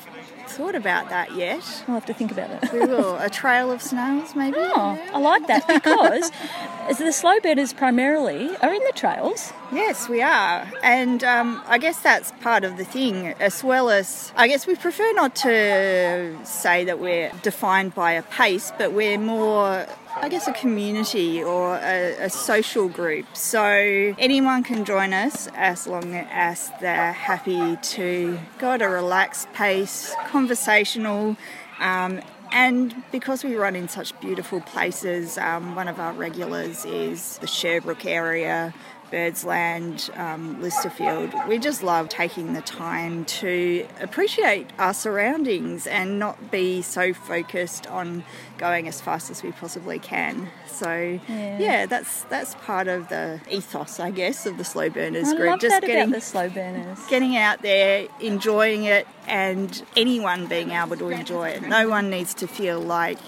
thought 0.49 0.75
about 0.75 1.09
that 1.09 1.33
yet. 1.35 1.63
I'll 1.87 1.93
have 1.95 2.05
to 2.07 2.13
think 2.13 2.31
about 2.31 2.49
it. 2.49 2.73
We 2.73 2.79
will. 2.79 3.15
A 3.17 3.29
trail 3.29 3.71
of 3.71 3.81
snails, 3.81 4.35
maybe? 4.35 4.57
Oh, 4.59 4.99
I 5.13 5.19
like 5.19 5.47
that 5.47 5.67
because 5.67 6.31
the 6.97 7.11
slow 7.11 7.39
burners 7.39 7.73
primarily 7.73 8.55
are 8.57 8.73
in 8.73 8.83
the 8.83 8.93
trails. 8.95 9.53
Yes, 9.71 10.09
we 10.09 10.21
are. 10.21 10.67
And 10.83 11.23
um, 11.23 11.61
I 11.67 11.77
guess 11.77 12.01
that's 12.01 12.31
part 12.41 12.63
of 12.63 12.77
the 12.77 12.85
thing, 12.85 13.27
as 13.39 13.63
well 13.63 13.89
as 13.89 14.33
I 14.35 14.47
guess 14.47 14.65
we 14.65 14.75
prefer 14.75 15.11
not 15.13 15.35
to 15.37 16.37
say 16.43 16.85
that 16.85 16.99
we're 16.99 17.31
defined 17.43 17.93
by 17.93 18.13
a 18.13 18.23
pace, 18.23 18.71
but 18.77 18.93
we're 18.93 19.19
more 19.19 19.85
I 20.21 20.27
guess, 20.27 20.47
a 20.47 20.53
community 20.53 21.41
or 21.41 21.75
a, 21.77 22.25
a, 22.25 22.29
social 22.29 22.89
group. 22.89 23.25
So 23.37 23.63
anyone 23.63 24.63
can 24.63 24.83
join 24.83 25.13
us 25.13 25.47
as 25.55 25.87
long 25.87 26.13
as 26.13 26.71
they're 26.81 27.13
happy 27.13 27.77
to 27.77 28.37
go 28.57 28.71
at 28.71 28.81
a 28.81 28.89
relaxed 28.89 29.51
pace, 29.53 30.13
conversational. 30.27 31.37
Um, 31.79 32.21
and 32.51 33.03
because 33.11 33.43
we 33.43 33.55
run 33.55 33.75
in 33.75 33.87
such 33.87 34.19
beautiful 34.19 34.59
places, 34.61 35.37
um, 35.37 35.75
one 35.75 35.87
of 35.87 35.99
our 35.99 36.13
regulars 36.13 36.83
is 36.83 37.37
the 37.37 37.47
Sherbrooke 37.47 38.05
area, 38.05 38.73
Birdsland, 39.11 40.15
um, 40.17 40.57
Lysterfield. 40.61 41.47
We 41.47 41.57
just 41.59 41.83
love 41.83 42.09
taking 42.09 42.53
the 42.53 42.61
time 42.61 43.25
to 43.25 43.87
appreciate 43.99 44.69
our 44.77 44.93
surroundings 44.93 45.87
and 45.87 46.19
not 46.19 46.51
be 46.51 46.81
so 46.81 47.13
focused 47.13 47.87
on 47.87 48.23
going 48.57 48.87
as 48.87 49.01
fast 49.01 49.29
as 49.29 49.43
we 49.43 49.51
possibly 49.51 49.99
can. 49.99 50.49
So 50.67 51.19
yeah, 51.27 51.59
yeah 51.59 51.85
that's 51.85 52.23
that's 52.23 52.55
part 52.55 52.87
of 52.87 53.09
the 53.09 53.41
ethos, 53.49 53.99
I 53.99 54.11
guess, 54.11 54.45
of 54.45 54.57
the 54.57 54.63
slow 54.63 54.89
burners 54.89 55.29
I 55.29 55.35
group. 55.35 55.59
Just 55.59 55.81
getting 55.81 56.11
the 56.11 56.21
slow 56.21 56.49
burners. 56.49 56.99
getting 57.07 57.35
out 57.35 57.61
there, 57.61 58.07
enjoying 58.19 58.83
it, 58.83 59.07
and 59.27 59.83
anyone 59.95 60.47
being 60.47 60.71
able 60.71 60.97
to 60.97 61.09
enjoy 61.09 61.49
it. 61.49 61.63
No 61.63 61.89
one 61.89 62.09
needs 62.09 62.33
to 62.35 62.47
feel 62.47 62.79
like 62.79 63.19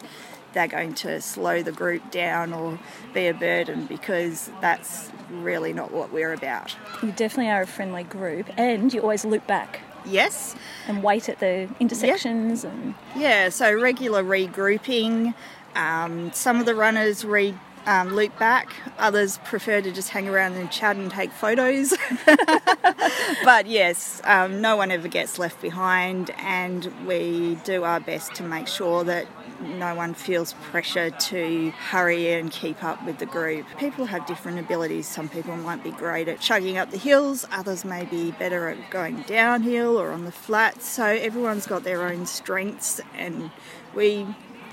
they're 0.53 0.67
going 0.67 0.93
to 0.95 1.21
slow 1.21 1.63
the 1.63 1.71
group 1.71 2.11
down 2.11 2.53
or 2.53 2.79
be 3.13 3.27
a 3.27 3.33
burden 3.33 3.85
because 3.85 4.49
that's 4.61 5.11
really 5.29 5.73
not 5.73 5.91
what 5.91 6.11
we're 6.11 6.33
about. 6.33 6.75
You 7.01 7.11
definitely 7.11 7.51
are 7.51 7.61
a 7.61 7.67
friendly 7.67 8.03
group, 8.03 8.47
and 8.57 8.93
you 8.93 9.01
always 9.01 9.25
loop 9.25 9.47
back. 9.47 9.81
Yes. 10.05 10.55
And 10.87 11.03
wait 11.03 11.29
at 11.29 11.39
the 11.39 11.69
intersections 11.79 12.63
yep. 12.63 12.73
and 12.73 12.95
yeah, 13.15 13.49
so 13.49 13.73
regular 13.73 14.23
regrouping. 14.23 15.33
Um, 15.75 16.33
some 16.33 16.59
of 16.59 16.65
the 16.65 16.75
runners 16.75 17.23
re 17.23 17.55
um, 17.85 18.13
loop 18.13 18.37
back. 18.37 18.73
Others 18.99 19.39
prefer 19.45 19.81
to 19.81 19.91
just 19.91 20.09
hang 20.09 20.27
around 20.27 20.53
and 20.53 20.71
chat 20.71 20.95
and 20.95 21.11
take 21.11 21.31
photos. 21.31 21.93
but 23.43 23.65
yes, 23.67 24.21
um, 24.23 24.61
no 24.61 24.75
one 24.75 24.91
ever 24.91 25.07
gets 25.07 25.39
left 25.39 25.61
behind, 25.61 26.31
and 26.37 26.91
we 27.07 27.55
do 27.63 27.83
our 27.83 27.99
best 27.99 28.35
to 28.35 28.43
make 28.43 28.67
sure 28.67 29.03
that 29.03 29.27
no 29.61 29.93
one 29.95 30.13
feels 30.13 30.53
pressure 30.53 31.11
to 31.11 31.71
hurry 31.71 32.33
and 32.33 32.51
keep 32.51 32.83
up 32.83 33.03
with 33.05 33.19
the 33.19 33.25
group. 33.25 33.65
People 33.77 34.05
have 34.05 34.25
different 34.25 34.59
abilities. 34.59 35.07
Some 35.07 35.29
people 35.29 35.55
might 35.57 35.83
be 35.83 35.91
great 35.91 36.27
at 36.27 36.39
chugging 36.39 36.77
up 36.77 36.91
the 36.91 36.97
hills, 36.97 37.45
others 37.51 37.85
may 37.85 38.05
be 38.05 38.31
better 38.31 38.69
at 38.69 38.89
going 38.89 39.21
downhill 39.23 39.99
or 39.99 40.11
on 40.11 40.25
the 40.25 40.31
flats. 40.31 40.87
So 40.87 41.05
everyone's 41.05 41.67
got 41.67 41.83
their 41.83 42.03
own 42.03 42.25
strengths, 42.25 43.01
and 43.15 43.51
we 43.93 44.25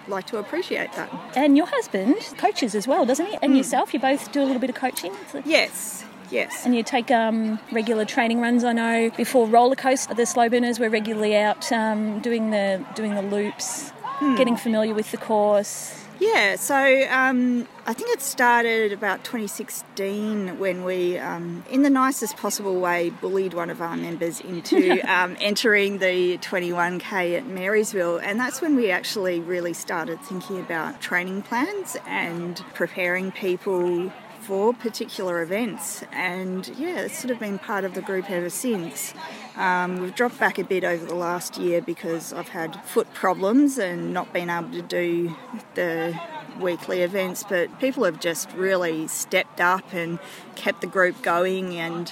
like 0.08 0.26
to 0.28 0.38
appreciate 0.38 0.92
that. 0.94 1.10
And 1.36 1.56
your 1.56 1.66
husband 1.66 2.16
coaches 2.36 2.74
as 2.74 2.86
well, 2.86 3.04
doesn't 3.06 3.26
he? 3.26 3.38
And 3.42 3.52
mm. 3.52 3.58
yourself, 3.58 3.92
you 3.94 4.00
both 4.00 4.32
do 4.32 4.42
a 4.42 4.46
little 4.46 4.60
bit 4.60 4.70
of 4.70 4.76
coaching? 4.76 5.14
Yes. 5.44 6.04
Yes. 6.30 6.66
And 6.66 6.74
you 6.74 6.82
take 6.82 7.10
um, 7.10 7.58
regular 7.72 8.04
training 8.04 8.40
runs. 8.40 8.64
I 8.64 8.72
know 8.72 9.10
before 9.16 9.46
roller 9.46 9.76
coaster, 9.76 10.14
the 10.14 10.26
slow 10.26 10.48
burners 10.48 10.78
were 10.78 10.90
regularly 10.90 11.36
out 11.36 11.70
um, 11.72 12.20
doing 12.20 12.50
the 12.50 12.84
doing 12.94 13.14
the 13.14 13.22
loops, 13.22 13.90
hmm. 13.90 14.36
getting 14.36 14.56
familiar 14.56 14.94
with 14.94 15.10
the 15.10 15.16
course. 15.16 15.94
Yeah, 16.20 16.56
so 16.56 17.06
um, 17.10 17.68
I 17.86 17.92
think 17.92 18.10
it 18.10 18.20
started 18.20 18.92
about 18.92 19.22
2016 19.22 20.58
when 20.58 20.82
we, 20.82 21.16
um, 21.16 21.64
in 21.70 21.82
the 21.82 21.90
nicest 21.90 22.36
possible 22.36 22.80
way, 22.80 23.10
bullied 23.10 23.54
one 23.54 23.70
of 23.70 23.80
our 23.80 23.96
members 23.96 24.40
into 24.40 25.00
um, 25.08 25.36
entering 25.40 25.98
the 25.98 26.38
21k 26.38 27.38
at 27.38 27.46
Marysville, 27.46 28.18
and 28.18 28.40
that's 28.40 28.60
when 28.60 28.74
we 28.74 28.90
actually 28.90 29.38
really 29.38 29.72
started 29.72 30.20
thinking 30.22 30.58
about 30.58 31.00
training 31.00 31.42
plans 31.42 31.96
and 32.04 32.56
preparing 32.74 33.30
people 33.30 34.12
for 34.48 34.72
particular 34.72 35.42
events. 35.42 36.02
And 36.10 36.66
yeah, 36.78 37.00
it's 37.00 37.18
sort 37.18 37.30
of 37.30 37.38
been 37.38 37.58
part 37.58 37.84
of 37.84 37.92
the 37.92 38.00
group 38.00 38.30
ever 38.30 38.48
since. 38.48 39.12
Um, 39.56 40.00
we've 40.00 40.14
dropped 40.14 40.40
back 40.40 40.58
a 40.58 40.64
bit 40.64 40.84
over 40.84 41.04
the 41.04 41.14
last 41.14 41.58
year 41.58 41.82
because 41.82 42.32
I've 42.32 42.48
had 42.48 42.82
foot 42.86 43.12
problems 43.12 43.76
and 43.76 44.14
not 44.14 44.32
been 44.32 44.48
able 44.48 44.70
to 44.70 44.80
do 44.80 45.36
the 45.74 46.18
weekly 46.58 47.02
events, 47.02 47.44
but 47.46 47.78
people 47.78 48.04
have 48.04 48.20
just 48.20 48.50
really 48.54 49.06
stepped 49.06 49.60
up 49.60 49.92
and 49.92 50.18
kept 50.54 50.80
the 50.80 50.86
group 50.86 51.20
going. 51.20 51.74
And 51.76 52.08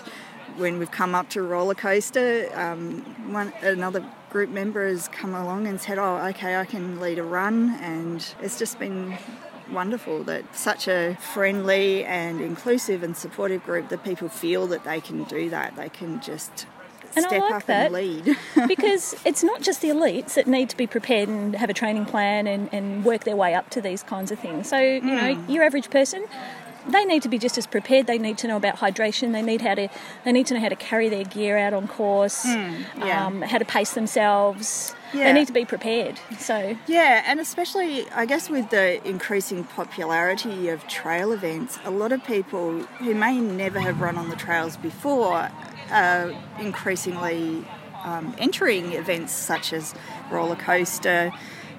when 0.59 0.79
we've 0.79 0.91
come 0.91 1.15
up 1.15 1.31
to 1.31 1.43
roller 1.43 1.75
coaster, 1.75 2.51
um, 2.53 3.33
one 3.33 3.55
another 3.63 4.05
group 4.29 4.51
member 4.51 4.87
has 4.87 5.09
come 5.09 5.35
along 5.35 5.67
and 5.67 5.81
said, 5.81 5.97
"Oh, 5.99 6.19
okay, 6.29 6.57
I 6.57 6.67
can 6.67 7.01
lead 7.01 7.19
a 7.19 7.23
run," 7.23 7.79
and 7.81 8.23
it's 8.43 8.59
just 8.59 8.79
been 8.79 9.17
wonderful 9.71 10.23
that 10.25 10.57
such 10.57 10.89
a 10.89 11.17
friendly 11.33 12.05
and 12.05 12.41
inclusive 12.41 13.03
and 13.03 13.17
supportive 13.17 13.65
group 13.65 13.89
that 13.89 14.05
people 14.05 14.29
feel 14.29 14.67
that 14.69 14.85
they 14.85 15.01
can 15.01 15.25
do 15.25 15.51
that. 15.51 15.77
They 15.77 15.89
can 15.89 16.21
just 16.21 16.67
and 17.17 17.25
step 17.25 17.41
like 17.41 17.55
up 17.55 17.67
that 17.67 17.87
and 17.87 17.95
lead. 17.95 18.37
because 18.69 19.17
it's 19.25 19.43
not 19.43 19.63
just 19.63 19.81
the 19.81 19.89
elites 19.89 20.35
that 20.35 20.47
need 20.47 20.69
to 20.71 20.77
be 20.77 20.87
prepared 20.87 21.29
and 21.29 21.57
have 21.57 21.71
a 21.71 21.75
training 21.75 22.07
plan 22.07 22.47
and, 22.47 22.69
and 22.73 23.05
work 23.05 23.25
their 23.25 23.37
way 23.37 23.55
up 23.55 23.71
to 23.71 23.81
these 23.81 24.03
kinds 24.03 24.31
of 24.31 24.39
things. 24.39 24.69
So, 24.69 24.79
you 24.79 25.01
mm. 25.01 25.05
know, 25.05 25.35
hmm. 25.35 25.51
your 25.51 25.65
average 25.65 25.91
person, 25.91 26.27
they 26.89 27.05
need 27.05 27.23
to 27.23 27.29
be 27.29 27.39
just 27.39 27.59
as 27.59 27.67
prepared. 27.67 28.07
They 28.07 28.19
need 28.19 28.39
to 28.39 28.49
know 28.49 28.57
about 28.57 28.77
hydration. 28.77 29.33
They 29.33 29.43
need 29.43 29.61
how 29.61 29.75
to 29.75 29.89
they 30.25 30.33
need 30.33 30.47
to 30.49 30.55
know 30.55 30.61
how 30.61 30.69
to 30.69 30.77
carry 30.77 31.09
their 31.09 31.25
gear 31.25 31.57
out 31.57 31.75
on 31.75 31.89
course, 31.89 32.45
mm, 32.45 32.85
yeah. 32.99 33.27
um, 33.27 33.43
how 33.43 33.59
to 33.59 33.65
pace 33.65 33.93
themselves. 33.93 34.95
Yeah. 35.13 35.25
They 35.25 35.33
need 35.33 35.47
to 35.47 35.53
be 35.53 35.65
prepared. 35.65 36.21
So 36.39 36.77
yeah, 36.87 37.23
and 37.27 37.41
especially 37.41 38.09
I 38.11 38.27
guess 38.27 38.49
with 38.49 38.71
the 38.71 39.07
increasing 39.07 39.65
popularity 39.65 40.69
of 40.69 40.87
trail 40.89 41.33
events, 41.33 41.79
a 41.85 41.91
lot 41.91 42.13
of 42.13 42.25
people 42.25 42.81
who 42.81 43.15
may 43.15 43.39
never 43.39 43.81
have 43.81 44.01
run 44.01 44.17
on 44.17 44.29
the 44.29 44.37
trails 44.37 44.77
before 44.77 45.51
are 45.91 46.35
increasingly 46.61 47.65
um, 48.05 48.35
entering 48.39 48.93
events 48.93 49.33
such 49.33 49.73
as 49.73 49.95
roller 50.31 50.57
coaster, 50.57 51.33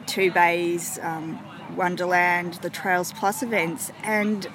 two 0.06 0.32
bays. 0.32 1.00
Um, 1.02 1.40
Wonderland, 1.76 2.56
the 2.56 2.70
Trails 2.70 3.12
Plus 3.14 3.44
events, 3.44 3.92
and 4.04 4.48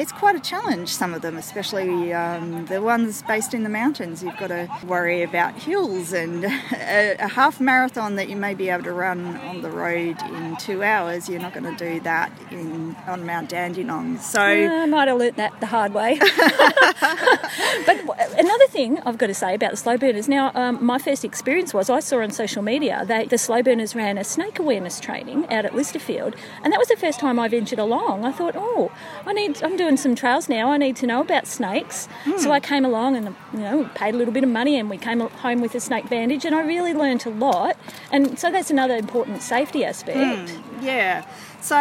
it's 0.00 0.12
quite 0.12 0.34
a 0.34 0.40
challenge, 0.40 0.88
some 0.88 1.12
of 1.12 1.20
them, 1.20 1.36
especially 1.36 2.14
um, 2.14 2.64
the 2.66 2.80
ones 2.80 3.22
based 3.22 3.52
in 3.52 3.64
the 3.64 3.68
mountains. 3.68 4.22
You've 4.22 4.38
got 4.38 4.46
to 4.46 4.66
worry 4.86 5.22
about 5.22 5.54
hills 5.54 6.14
and 6.14 6.44
a, 6.72 7.16
a, 7.18 7.28
half 7.28 7.60
marathon 7.60 8.16
that 8.16 8.30
you 8.30 8.36
may 8.36 8.54
be 8.54 8.70
able 8.70 8.84
to 8.84 8.92
run 8.92 9.36
on 9.36 9.60
the 9.60 9.70
road 9.70 10.16
in 10.22 10.56
two 10.56 10.82
hours. 10.82 11.28
You're 11.28 11.40
not 11.40 11.52
going 11.52 11.76
to 11.76 11.76
do 11.76 12.00
that 12.00 12.32
in 12.50 12.96
on 13.06 13.26
Mount 13.26 13.50
Dandenong. 13.50 14.18
So 14.18 14.40
I 14.40 14.86
might 14.86 15.08
have 15.08 15.18
learnt 15.18 15.36
that 15.36 15.60
the 15.60 15.66
hard 15.66 15.92
way. 15.92 16.18
but 17.86 18.38
another 18.38 18.66
thing 18.68 19.00
I've 19.04 19.18
got 19.18 19.26
to 19.26 19.34
say 19.34 19.54
about 19.54 19.72
the 19.72 19.76
slow 19.76 19.98
burners. 19.98 20.28
Now, 20.28 20.50
um, 20.54 20.82
my 20.82 20.98
first 20.98 21.26
experience 21.26 21.74
was 21.74 21.90
I 21.90 22.00
saw 22.00 22.20
on 22.20 22.30
social 22.30 22.62
media 22.62 23.04
that 23.06 23.28
the 23.28 23.36
slow 23.36 23.62
burners 23.62 23.94
ran 23.94 24.16
a 24.16 24.24
snake 24.24 24.58
awareness 24.58 24.98
training 24.98 25.46
out 25.52 25.66
at 25.66 25.72
Lysterfield, 25.72 26.36
and 26.64 26.72
that 26.72 26.78
was 26.78 26.88
the 26.88 26.96
first 26.96 27.20
time 27.20 27.38
I 27.38 27.48
ventured 27.48 27.78
along. 27.78 28.24
I 28.24 28.32
thought, 28.32 28.54
oh, 28.56 28.90
I 29.26 29.34
need. 29.34 29.62
I'm 29.62 29.76
doing 29.76 29.89
some 29.96 30.14
trails 30.14 30.48
now. 30.48 30.70
I 30.70 30.76
need 30.76 30.96
to 30.96 31.06
know 31.06 31.20
about 31.20 31.46
snakes. 31.46 32.08
Mm. 32.24 32.38
So 32.38 32.52
I 32.52 32.60
came 32.60 32.84
along 32.84 33.16
and 33.16 33.34
you 33.52 33.60
know 33.60 33.90
paid 33.94 34.14
a 34.14 34.18
little 34.18 34.34
bit 34.34 34.44
of 34.44 34.50
money, 34.50 34.78
and 34.78 34.90
we 34.90 34.98
came 34.98 35.20
home 35.20 35.60
with 35.60 35.74
a 35.74 35.80
snake 35.80 36.08
bandage, 36.08 36.44
and 36.44 36.54
I 36.54 36.62
really 36.62 36.94
learned 36.94 37.26
a 37.26 37.30
lot. 37.30 37.76
And 38.12 38.38
so 38.38 38.50
that's 38.50 38.70
another 38.70 38.96
important 38.96 39.42
safety 39.42 39.84
aspect. 39.84 40.18
Mm. 40.50 40.82
Yeah. 40.82 41.26
So, 41.62 41.76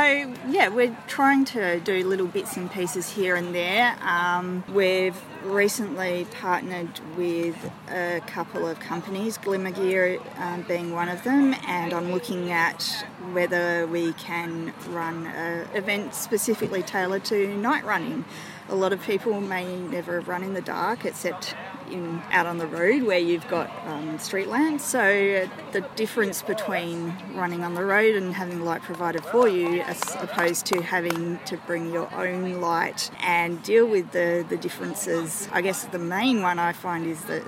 yeah, 0.50 0.68
we're 0.68 0.96
trying 1.08 1.46
to 1.46 1.80
do 1.80 2.06
little 2.06 2.28
bits 2.28 2.58
and 2.58 2.70
pieces 2.70 3.10
here 3.10 3.38
and 3.38 3.56
there. 3.56 3.96
Um, 4.02 4.66
we've 4.74 5.20
recently 5.44 6.28
partnered 6.32 7.00
with 7.16 7.56
a 7.90 8.22
couple 8.28 8.68
of 8.68 8.82
companies, 8.82 9.38
Glimmer 9.38 9.72
Gear 9.72 10.20
um, 10.38 10.64
being 10.64 10.92
one 10.92 11.08
of 11.08 11.24
them, 11.24 11.56
and 11.66 11.94
I'm 11.94 12.12
looking 12.12 12.52
at 12.52 13.06
whether 13.32 13.88
we 13.88 14.12
can 14.14 14.74
run 14.90 15.28
an 15.28 15.70
event 15.74 16.14
specifically 16.14 16.84
tailored 16.84 17.24
to 17.26 17.56
night 17.56 17.86
running. 17.86 18.26
A 18.68 18.76
lot 18.76 18.92
of 18.92 19.02
people 19.02 19.40
may 19.40 19.78
never 19.78 20.16
have 20.16 20.28
run 20.28 20.44
in 20.44 20.54
the 20.56 20.62
dark 20.62 21.06
except 21.06 21.56
in 21.92 22.22
out 22.32 22.46
on 22.46 22.58
the 22.58 22.68
road 22.68 23.04
where 23.04 23.20
you've 23.20 23.48
got 23.48 23.70
um, 23.86 24.18
street 24.20 24.48
lamps. 24.48 24.86
So 24.86 25.00
uh, 25.00 25.72
the 25.72 25.82
difference 25.96 26.42
between 26.42 27.16
running 27.34 27.64
on 27.64 27.74
the 27.74 27.84
road 27.84 28.16
and 28.16 28.34
having 28.34 28.64
light 28.64 28.82
provided 28.82 29.24
for 29.26 29.48
you, 29.48 29.82
as 29.82 30.16
opposed 30.16 30.66
to 30.68 30.82
having 30.82 31.40
to 31.46 31.58
bring 31.58 31.92
your 31.92 32.14
own 32.14 32.62
light 32.62 33.12
and 33.22 33.62
deal 33.64 33.88
with 33.88 34.12
the, 34.12 34.46
the 34.48 34.58
differences. 34.58 35.48
I 35.52 35.62
guess 35.62 35.86
the 35.86 36.00
main 36.00 36.42
one 36.42 36.60
I 36.60 36.74
find 36.74 37.06
is 37.06 37.22
that 37.26 37.44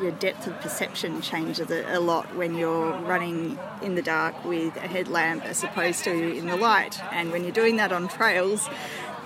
your 0.00 0.12
depth 0.12 0.46
of 0.46 0.60
perception 0.60 1.20
changes 1.20 1.70
a, 1.70 1.96
a 1.96 2.00
lot 2.00 2.34
when 2.36 2.54
you're 2.54 2.92
running 3.00 3.58
in 3.82 3.94
the 3.94 4.02
dark 4.02 4.44
with 4.44 4.76
a 4.76 4.88
headlamp 4.88 5.44
as 5.44 5.62
opposed 5.62 6.04
to 6.04 6.36
in 6.36 6.46
the 6.46 6.56
light. 6.56 7.00
And 7.12 7.32
when 7.32 7.42
you're 7.42 7.52
doing 7.52 7.76
that 7.76 7.92
on 7.92 8.08
trails, 8.08 8.68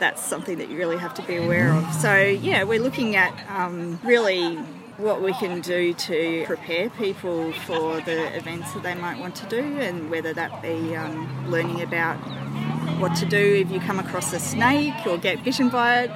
that's 0.00 0.24
something 0.24 0.58
that 0.58 0.68
you 0.68 0.76
really 0.78 0.98
have 0.98 1.14
to 1.14 1.22
be 1.22 1.36
aware 1.36 1.72
of. 1.72 1.94
So, 1.94 2.16
yeah, 2.16 2.64
we're 2.64 2.80
looking 2.80 3.14
at 3.16 3.32
um, 3.48 4.00
really 4.02 4.56
what 4.96 5.22
we 5.22 5.32
can 5.34 5.60
do 5.60 5.94
to 5.94 6.44
prepare 6.46 6.90
people 6.90 7.52
for 7.52 8.00
the 8.00 8.36
events 8.36 8.72
that 8.72 8.82
they 8.82 8.94
might 8.94 9.18
want 9.18 9.34
to 9.36 9.46
do, 9.46 9.60
and 9.60 10.10
whether 10.10 10.34
that 10.34 10.60
be 10.62 10.96
um, 10.96 11.50
learning 11.50 11.80
about 11.82 12.16
what 12.98 13.14
to 13.16 13.26
do 13.26 13.64
if 13.64 13.70
you 13.70 13.80
come 13.80 13.98
across 13.98 14.32
a 14.32 14.38
snake 14.38 15.06
or 15.06 15.16
get 15.16 15.42
bitten 15.42 15.68
by 15.68 16.00
it, 16.00 16.10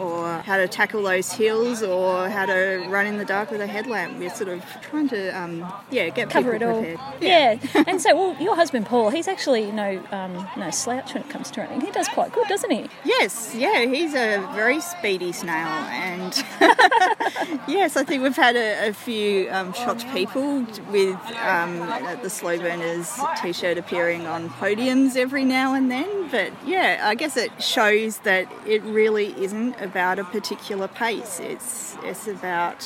or 0.00 0.38
how 0.42 0.56
to 0.56 0.66
tackle 0.68 1.02
those 1.02 1.30
hills, 1.32 1.82
or 1.82 2.28
how 2.28 2.46
to 2.46 2.86
run 2.88 3.06
in 3.06 3.18
the 3.18 3.24
dark 3.24 3.50
with 3.50 3.60
a 3.60 3.66
headlamp. 3.66 4.18
We're 4.18 4.30
sort 4.30 4.48
of 4.48 4.64
trying 4.82 5.08
to, 5.10 5.28
um, 5.38 5.70
yeah, 5.90 6.08
get 6.08 6.30
Cover 6.30 6.52
people 6.52 6.68
it 6.68 6.72
all. 6.96 6.98
prepared. 7.12 7.60
Yeah. 7.74 7.84
and 7.86 8.00
so, 8.00 8.14
well, 8.16 8.42
your 8.42 8.56
husband 8.56 8.86
Paul, 8.86 9.10
he's 9.10 9.28
actually 9.28 9.70
no 9.72 10.02
um, 10.10 10.48
no 10.56 10.70
slouch 10.70 11.14
when 11.14 11.22
it 11.22 11.28
comes 11.30 11.50
to 11.52 11.60
running. 11.60 11.80
He 11.80 11.90
does 11.90 12.08
quite 12.08 12.32
good, 12.32 12.48
doesn't 12.48 12.70
he? 12.70 12.88
Yes, 13.04 13.54
yeah, 13.54 13.84
he's 13.84 14.14
a 14.14 14.38
very 14.54 14.80
speedy 14.80 15.32
snail, 15.32 15.66
and 15.66 16.34
yes, 17.68 17.96
I 17.96 18.04
think 18.04 18.22
we've 18.22 18.36
had 18.36 18.56
a, 18.56 18.88
a 18.88 18.92
few 18.92 19.48
um, 19.50 19.72
shocked 19.72 20.06
people 20.12 20.62
with 20.90 21.16
um, 21.42 21.78
the 22.22 22.30
Slow 22.30 22.58
Burners 22.58 23.18
t-shirt 23.40 23.78
appearing 23.78 24.26
on 24.26 24.48
podiums 24.50 25.16
every 25.16 25.44
now 25.44 25.74
and 25.74 25.90
then. 25.90 26.28
But 26.30 26.52
yeah, 26.66 27.00
I 27.02 27.14
guess 27.14 27.36
it 27.36 27.62
shows 27.62 28.18
that 28.18 28.48
it 28.66 28.82
really 28.82 29.34
isn't 29.42 29.74
about 29.90 30.18
a 30.18 30.24
particular 30.24 30.88
pace. 30.88 31.40
It's 31.40 31.96
it's 32.02 32.28
about 32.28 32.78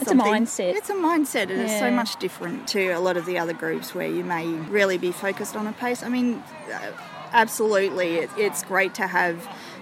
It's 0.00 0.10
a 0.10 0.14
mindset. 0.14 0.74
It's 0.74 0.90
a 0.90 0.94
mindset, 0.94 1.50
and 1.50 1.60
it's 1.60 1.78
so 1.78 1.90
much 1.90 2.16
different 2.16 2.66
to 2.68 2.82
a 2.90 3.00
lot 3.00 3.16
of 3.16 3.24
the 3.26 3.38
other 3.38 3.52
groups 3.52 3.94
where 3.94 4.08
you 4.08 4.24
may 4.24 4.46
really 4.78 4.98
be 4.98 5.12
focused 5.12 5.54
on 5.56 5.66
a 5.66 5.72
pace. 5.72 6.02
I 6.02 6.08
mean, 6.08 6.42
uh, 6.72 6.92
absolutely, 7.32 8.08
it, 8.22 8.30
it's 8.36 8.62
great 8.64 8.94
to 8.94 9.06
have 9.06 9.36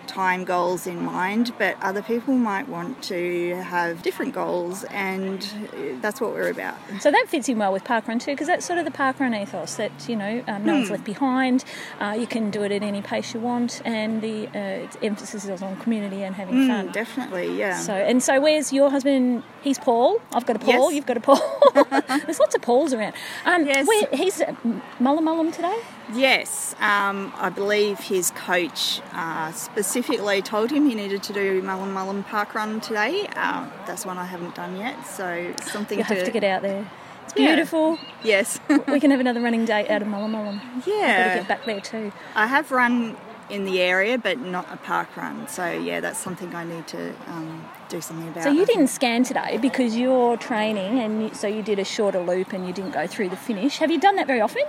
time 0.09 0.45
goals 0.45 0.87
in 0.87 1.05
mind, 1.05 1.53
but 1.59 1.77
other 1.81 2.03
people 2.03 2.35
might 2.35 2.69
want 2.69 3.03
to 3.05 3.55
have 3.57 4.03
different 4.03 4.35
goals, 4.35 4.83
and 4.85 5.47
uh, 5.75 5.77
that's 6.01 6.21
what 6.21 6.33
we're 6.33 6.49
about. 6.51 6.77
So 7.01 7.11
that 7.11 7.27
fits 7.29 7.49
in 7.49 7.59
well 7.59 7.73
with 7.73 7.85
parkrun 7.85 8.19
too, 8.21 8.33
because 8.33 8.47
that's 8.49 8.67
sort 8.67 8.79
of 8.79 8.85
the 8.85 8.91
parkrun 8.91 9.41
ethos 9.41 9.77
that 9.77 9.93
you 10.09 10.17
know 10.17 10.43
um, 10.49 10.65
no 10.65 10.75
one's 10.75 10.89
Hmm. 10.89 10.95
left 10.95 11.05
behind. 11.05 11.65
Uh, 12.01 12.17
you 12.19 12.27
can 12.27 12.51
do 12.51 12.63
it 12.63 12.73
at 12.73 12.83
any 12.83 13.03
pace 13.03 13.35
you 13.35 13.41
want, 13.41 13.81
and 13.85 14.21
the 14.23 14.49
uh, 14.49 14.89
emphasis 15.07 15.45
is 15.45 15.63
on 15.63 15.77
community 15.77 16.23
and 16.25 16.35
having 16.35 16.55
Mm, 16.57 16.67
fun. 16.67 16.93
definitely, 16.93 17.57
yeah. 17.59 17.79
So 17.79 17.93
and 17.93 18.23
so, 18.23 18.41
where's 18.41 18.73
your 18.73 18.91
husband? 18.91 19.43
He's 19.63 19.79
Paul. 19.79 20.21
I've 20.33 20.47
got 20.47 20.57
a 20.57 20.59
Paul. 20.59 20.91
Yes. 20.91 20.95
You've 20.95 21.07
got 21.07 21.17
a 21.17 21.21
Paul. 21.21 21.41
There's 22.25 22.41
lots 22.41 22.55
of 22.55 22.63
Pauls 22.63 22.95
around. 22.95 23.15
Um, 23.45 23.67
Yes. 23.67 23.87
where, 23.87 24.07
he's 24.13 24.39
Mullum 25.01 25.25
Mullum 25.29 25.53
today. 25.55 25.79
Yes, 26.13 26.75
um, 26.81 27.33
I 27.37 27.51
believe 27.51 27.99
his 28.01 28.31
coach 28.31 29.01
uh, 29.13 29.53
specifically 29.53 30.41
told 30.41 30.71
him 30.71 30.89
he 30.89 30.95
needed 30.95 31.23
to 31.25 31.33
do 31.33 31.61
Mullum 31.63 31.93
Mullum 31.93 32.25
Park 32.27 32.55
Run 32.55 32.81
today. 32.81 33.27
Um, 33.37 33.71
that's 33.87 34.07
one 34.07 34.17
I 34.17 34.25
haven't 34.25 34.55
done 34.55 34.77
yet, 34.79 35.03
so 35.07 35.55
something 35.63 35.99
You 35.99 36.05
to, 36.05 36.15
have 36.15 36.25
to 36.25 36.31
get 36.31 36.45
out 36.45 36.63
there. 36.63 36.89
It's 37.25 37.35
Yeah. 37.37 37.49
beautiful. 37.55 37.99
Yes. 38.25 38.59
we 38.89 39.01
can 39.01 39.11
have 39.11 39.21
another 39.21 39.41
running 39.43 39.67
day 39.67 39.87
out 39.89 40.01
of 40.01 40.09
Mullum 40.09 40.31
Mullum. 40.33 40.61
I've 40.77 40.85
got 40.85 40.85
to 40.85 40.91
Yeah. 40.91 41.35
get 41.35 41.49
back 41.49 41.65
there 41.67 41.81
too. 41.81 42.13
I 42.35 42.47
have 42.47 42.71
run 42.71 43.17
in 43.51 43.65
the 43.65 43.81
area, 43.83 44.17
but 44.17 44.39
not 44.39 44.67
a 44.73 44.77
park 44.79 45.15
run. 45.17 45.47
So 45.49 45.71
yeah, 45.71 46.01
that's 46.01 46.19
something 46.19 46.55
I 46.55 46.65
need 46.65 46.87
to 46.89 47.13
um, 47.27 47.69
do 47.89 48.01
something 48.01 48.29
about. 48.29 48.45
So 48.45 48.51
you 48.51 48.67
didn't 48.67 48.89
scan 48.89 49.25
today 49.25 49.59
because 49.59 49.97
you're 49.97 50.37
training, 50.37 50.99
and 51.01 51.23
you, 51.23 51.35
so 51.35 51.47
you 51.47 51.63
did 51.63 51.79
a 51.79 51.85
shorter 51.85 52.21
loop 52.21 52.53
and 52.53 52.67
you 52.67 52.73
didn't 52.73 52.93
go 52.93 53.07
through 53.07 53.29
the 53.29 53.37
finish. 53.37 53.79
Have 53.79 53.91
you 53.91 53.99
done 53.99 54.17
that 54.17 54.27
very 54.27 54.41
often? 54.41 54.63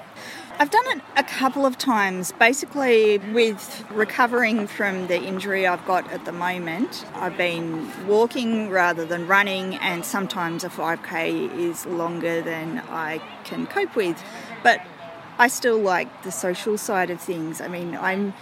I've 0.59 0.71
done 0.71 0.97
it 0.97 1.01
a 1.15 1.23
couple 1.23 1.65
of 1.65 1.77
times. 1.77 2.33
Basically, 2.33 3.17
with 3.17 3.85
recovering 3.91 4.67
from 4.67 5.07
the 5.07 5.21
injury 5.21 5.65
I've 5.65 5.85
got 5.85 6.11
at 6.11 6.25
the 6.25 6.33
moment, 6.33 7.05
I've 7.13 7.37
been 7.37 7.89
walking 8.07 8.69
rather 8.69 9.05
than 9.05 9.27
running, 9.27 9.75
and 9.75 10.03
sometimes 10.03 10.63
a 10.63 10.69
5k 10.69 11.57
is 11.57 11.85
longer 11.85 12.41
than 12.41 12.79
I 12.89 13.21
can 13.45 13.67
cope 13.67 13.95
with. 13.95 14.21
But 14.61 14.81
I 15.37 15.47
still 15.47 15.79
like 15.79 16.23
the 16.23 16.31
social 16.31 16.77
side 16.77 17.09
of 17.09 17.21
things. 17.21 17.61
I 17.61 17.69
mean, 17.69 17.95
I'm 17.95 18.33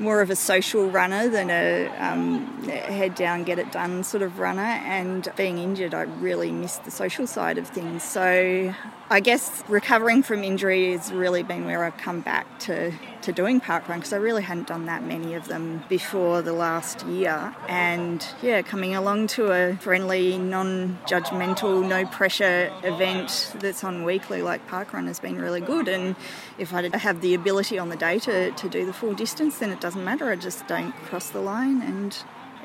more 0.00 0.20
of 0.22 0.30
a 0.30 0.36
social 0.36 0.90
runner 0.90 1.28
than 1.28 1.50
a 1.50 1.86
um, 1.98 2.62
head 2.64 3.14
down, 3.14 3.44
get 3.44 3.58
it 3.58 3.70
done 3.70 4.02
sort 4.02 4.22
of 4.22 4.38
runner. 4.38 4.62
And 4.62 5.28
being 5.36 5.58
injured, 5.58 5.94
I 5.94 6.02
really 6.02 6.50
missed 6.50 6.84
the 6.84 6.90
social 6.90 7.26
side 7.26 7.58
of 7.58 7.68
things. 7.68 8.02
So 8.02 8.74
I 9.10 9.20
guess 9.20 9.62
recovering 9.68 10.22
from 10.22 10.42
injury 10.42 10.92
has 10.92 11.12
really 11.12 11.42
been 11.42 11.66
where 11.66 11.84
I've 11.84 11.98
come 11.98 12.20
back 12.20 12.58
to, 12.60 12.92
to 13.22 13.32
doing 13.32 13.60
parkrun 13.60 13.96
because 13.96 14.12
I 14.12 14.16
really 14.16 14.42
hadn't 14.42 14.66
done 14.68 14.86
that 14.86 15.04
many 15.04 15.34
of 15.34 15.48
them 15.48 15.84
before 15.88 16.42
the 16.42 16.52
last 16.52 17.06
year. 17.06 17.54
And 17.68 18.26
yeah, 18.42 18.62
coming 18.62 18.94
along 18.94 19.28
to 19.28 19.52
a 19.52 19.76
friendly, 19.76 20.38
non 20.38 20.98
judgmental, 21.06 21.86
no 21.86 22.06
pressure 22.06 22.72
event 22.82 23.54
that's 23.58 23.84
on 23.84 24.04
weekly 24.04 24.42
like 24.42 24.66
parkrun 24.68 25.06
has 25.06 25.20
been 25.20 25.40
really 25.40 25.60
good. 25.60 25.88
And 25.88 26.16
if 26.58 26.72
I 26.72 26.96
have 26.96 27.20
the 27.20 27.34
ability 27.34 27.78
on 27.78 27.88
the 27.88 27.96
day 27.96 28.18
to, 28.20 28.50
to 28.50 28.68
do 28.68 28.86
the 28.86 28.92
full 28.92 29.14
distance, 29.14 29.58
then 29.58 29.70
it 29.70 29.80
doesn't 29.80 30.04
matter. 30.04 30.30
I 30.30 30.36
just 30.36 30.66
don't 30.66 30.92
cross 31.04 31.30
the 31.30 31.40
line 31.40 31.82
and 31.82 32.16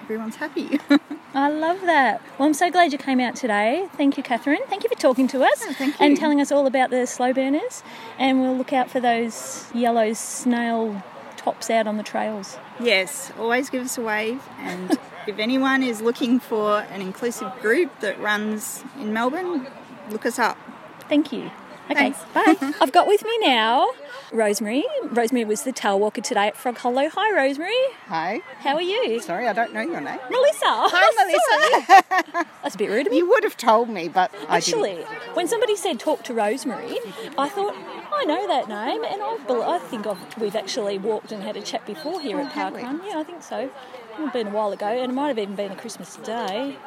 everyone's 0.06 0.36
happy. 0.36 0.80
I 1.34 1.50
love 1.50 1.82
that. 1.82 2.22
Well, 2.38 2.48
I'm 2.48 2.54
so 2.54 2.70
glad 2.70 2.92
you 2.92 3.00
came 3.00 3.20
out 3.20 3.36
today. 3.36 3.90
Thank 3.98 4.18
you, 4.18 4.24
Catherine. 4.24 4.62
Thank 4.68 4.84
you 4.84 4.90
for 4.90 4.96
talking 4.96 5.28
to 5.30 5.44
us 5.44 5.64
oh, 5.68 5.74
thank 5.74 6.00
and 6.00 6.16
telling 6.16 6.40
us 6.40 6.52
all 6.52 6.68
about 6.68 6.92
the 6.92 7.08
slow 7.08 7.34
burners. 7.34 7.82
And 8.20 8.40
we'll 8.40 8.56
look 8.56 8.72
out 8.72 8.92
for 8.92 9.00
those 9.00 9.66
yellow 9.74 10.14
snail 10.14 11.04
tops 11.38 11.72
out 11.72 11.88
on 11.88 11.98
the 11.98 12.04
trails. 12.04 12.58
Yes, 12.80 13.32
always 13.40 13.72
give 13.72 13.84
us 13.84 13.98
a 13.98 14.02
wave. 14.02 14.44
And 14.60 14.92
if 15.28 15.40
anyone 15.40 15.82
is 15.82 16.02
looking 16.02 16.40
for 16.40 16.82
an 16.92 17.02
inclusive 17.02 17.52
group 17.62 18.00
that 18.02 18.20
runs 18.20 18.84
in 19.00 19.12
Melbourne, 19.12 19.66
look 20.12 20.26
us 20.28 20.38
up. 20.38 20.58
Thank 21.10 21.32
you. 21.32 21.50
Okay, 21.90 22.14
bye. 22.34 22.56
I've 22.82 22.92
got 22.92 23.08
with 23.08 23.24
me 23.24 23.38
now 23.40 23.90
Rosemary. 24.32 24.84
Rosemary 25.04 25.46
was 25.46 25.64
the 25.64 25.72
tail 25.72 26.00
walker 26.00 26.22
today 26.22 26.48
at 26.48 26.58
Frog 26.58 26.78
Hollow. 26.80 27.10
Hi, 27.10 27.36
Rosemary. 27.36 27.74
Hi. 28.08 28.42
How 28.60 28.76
are 28.76 28.82
you? 28.82 29.20
Sorry, 29.22 29.48
I 29.48 29.54
don't 29.54 29.74
know 29.74 29.82
your 29.82 30.02
name. 30.02 30.20
Melissa. 30.30 30.66
Hi, 30.66 31.70
Melissa. 32.32 32.46
That's 32.64 32.76
a 32.76 32.78
bit 32.78 32.90
rude 32.90 33.06
of 33.08 33.12
me. 33.12 33.20
You 33.20 33.30
would 33.30 33.44
have 33.44 33.56
told 33.56 33.90
me, 33.90 34.08
but 34.10 34.34
I 34.50 34.58
Actually, 34.58 34.96
didn't. 34.96 35.36
when 35.36 35.48
somebody 35.48 35.76
said 35.76 36.00
talk 36.00 36.24
to 36.24 36.34
Rosemary, 36.34 36.98
I 37.38 37.50
thought 37.50 37.76
I 38.12 38.26
know 38.26 38.48
that 38.48 38.68
name, 38.68 39.04
and 39.04 39.22
I, 39.22 39.38
bel- 39.48 39.64
I 39.64 39.78
think 39.80 40.08
I've, 40.08 40.38
we've 40.40 40.56
actually 40.56 40.98
walked 40.98 41.32
and 41.32 41.44
had 41.44 41.56
a 41.56 41.62
chat 41.62 41.86
before 41.86 42.20
here 42.20 42.38
oh, 42.38 42.42
at 42.42 42.46
Oh, 42.48 42.50
have 42.50 42.74
we? 42.74 42.82
Parkrun. 42.82 43.06
Yeah, 43.06 43.20
I 43.20 43.24
think 43.24 43.44
so. 43.44 43.70
It's 44.18 44.34
been 44.34 44.48
a 44.48 44.52
while 44.52 44.72
ago, 44.72 44.86
and 44.88 45.12
it 45.12 45.16
might 45.16 45.28
have 45.30 45.40
even 45.40 45.56
been 45.56 45.72
a 45.72 45.76
Christmas 45.76 46.16
day. 46.18 46.78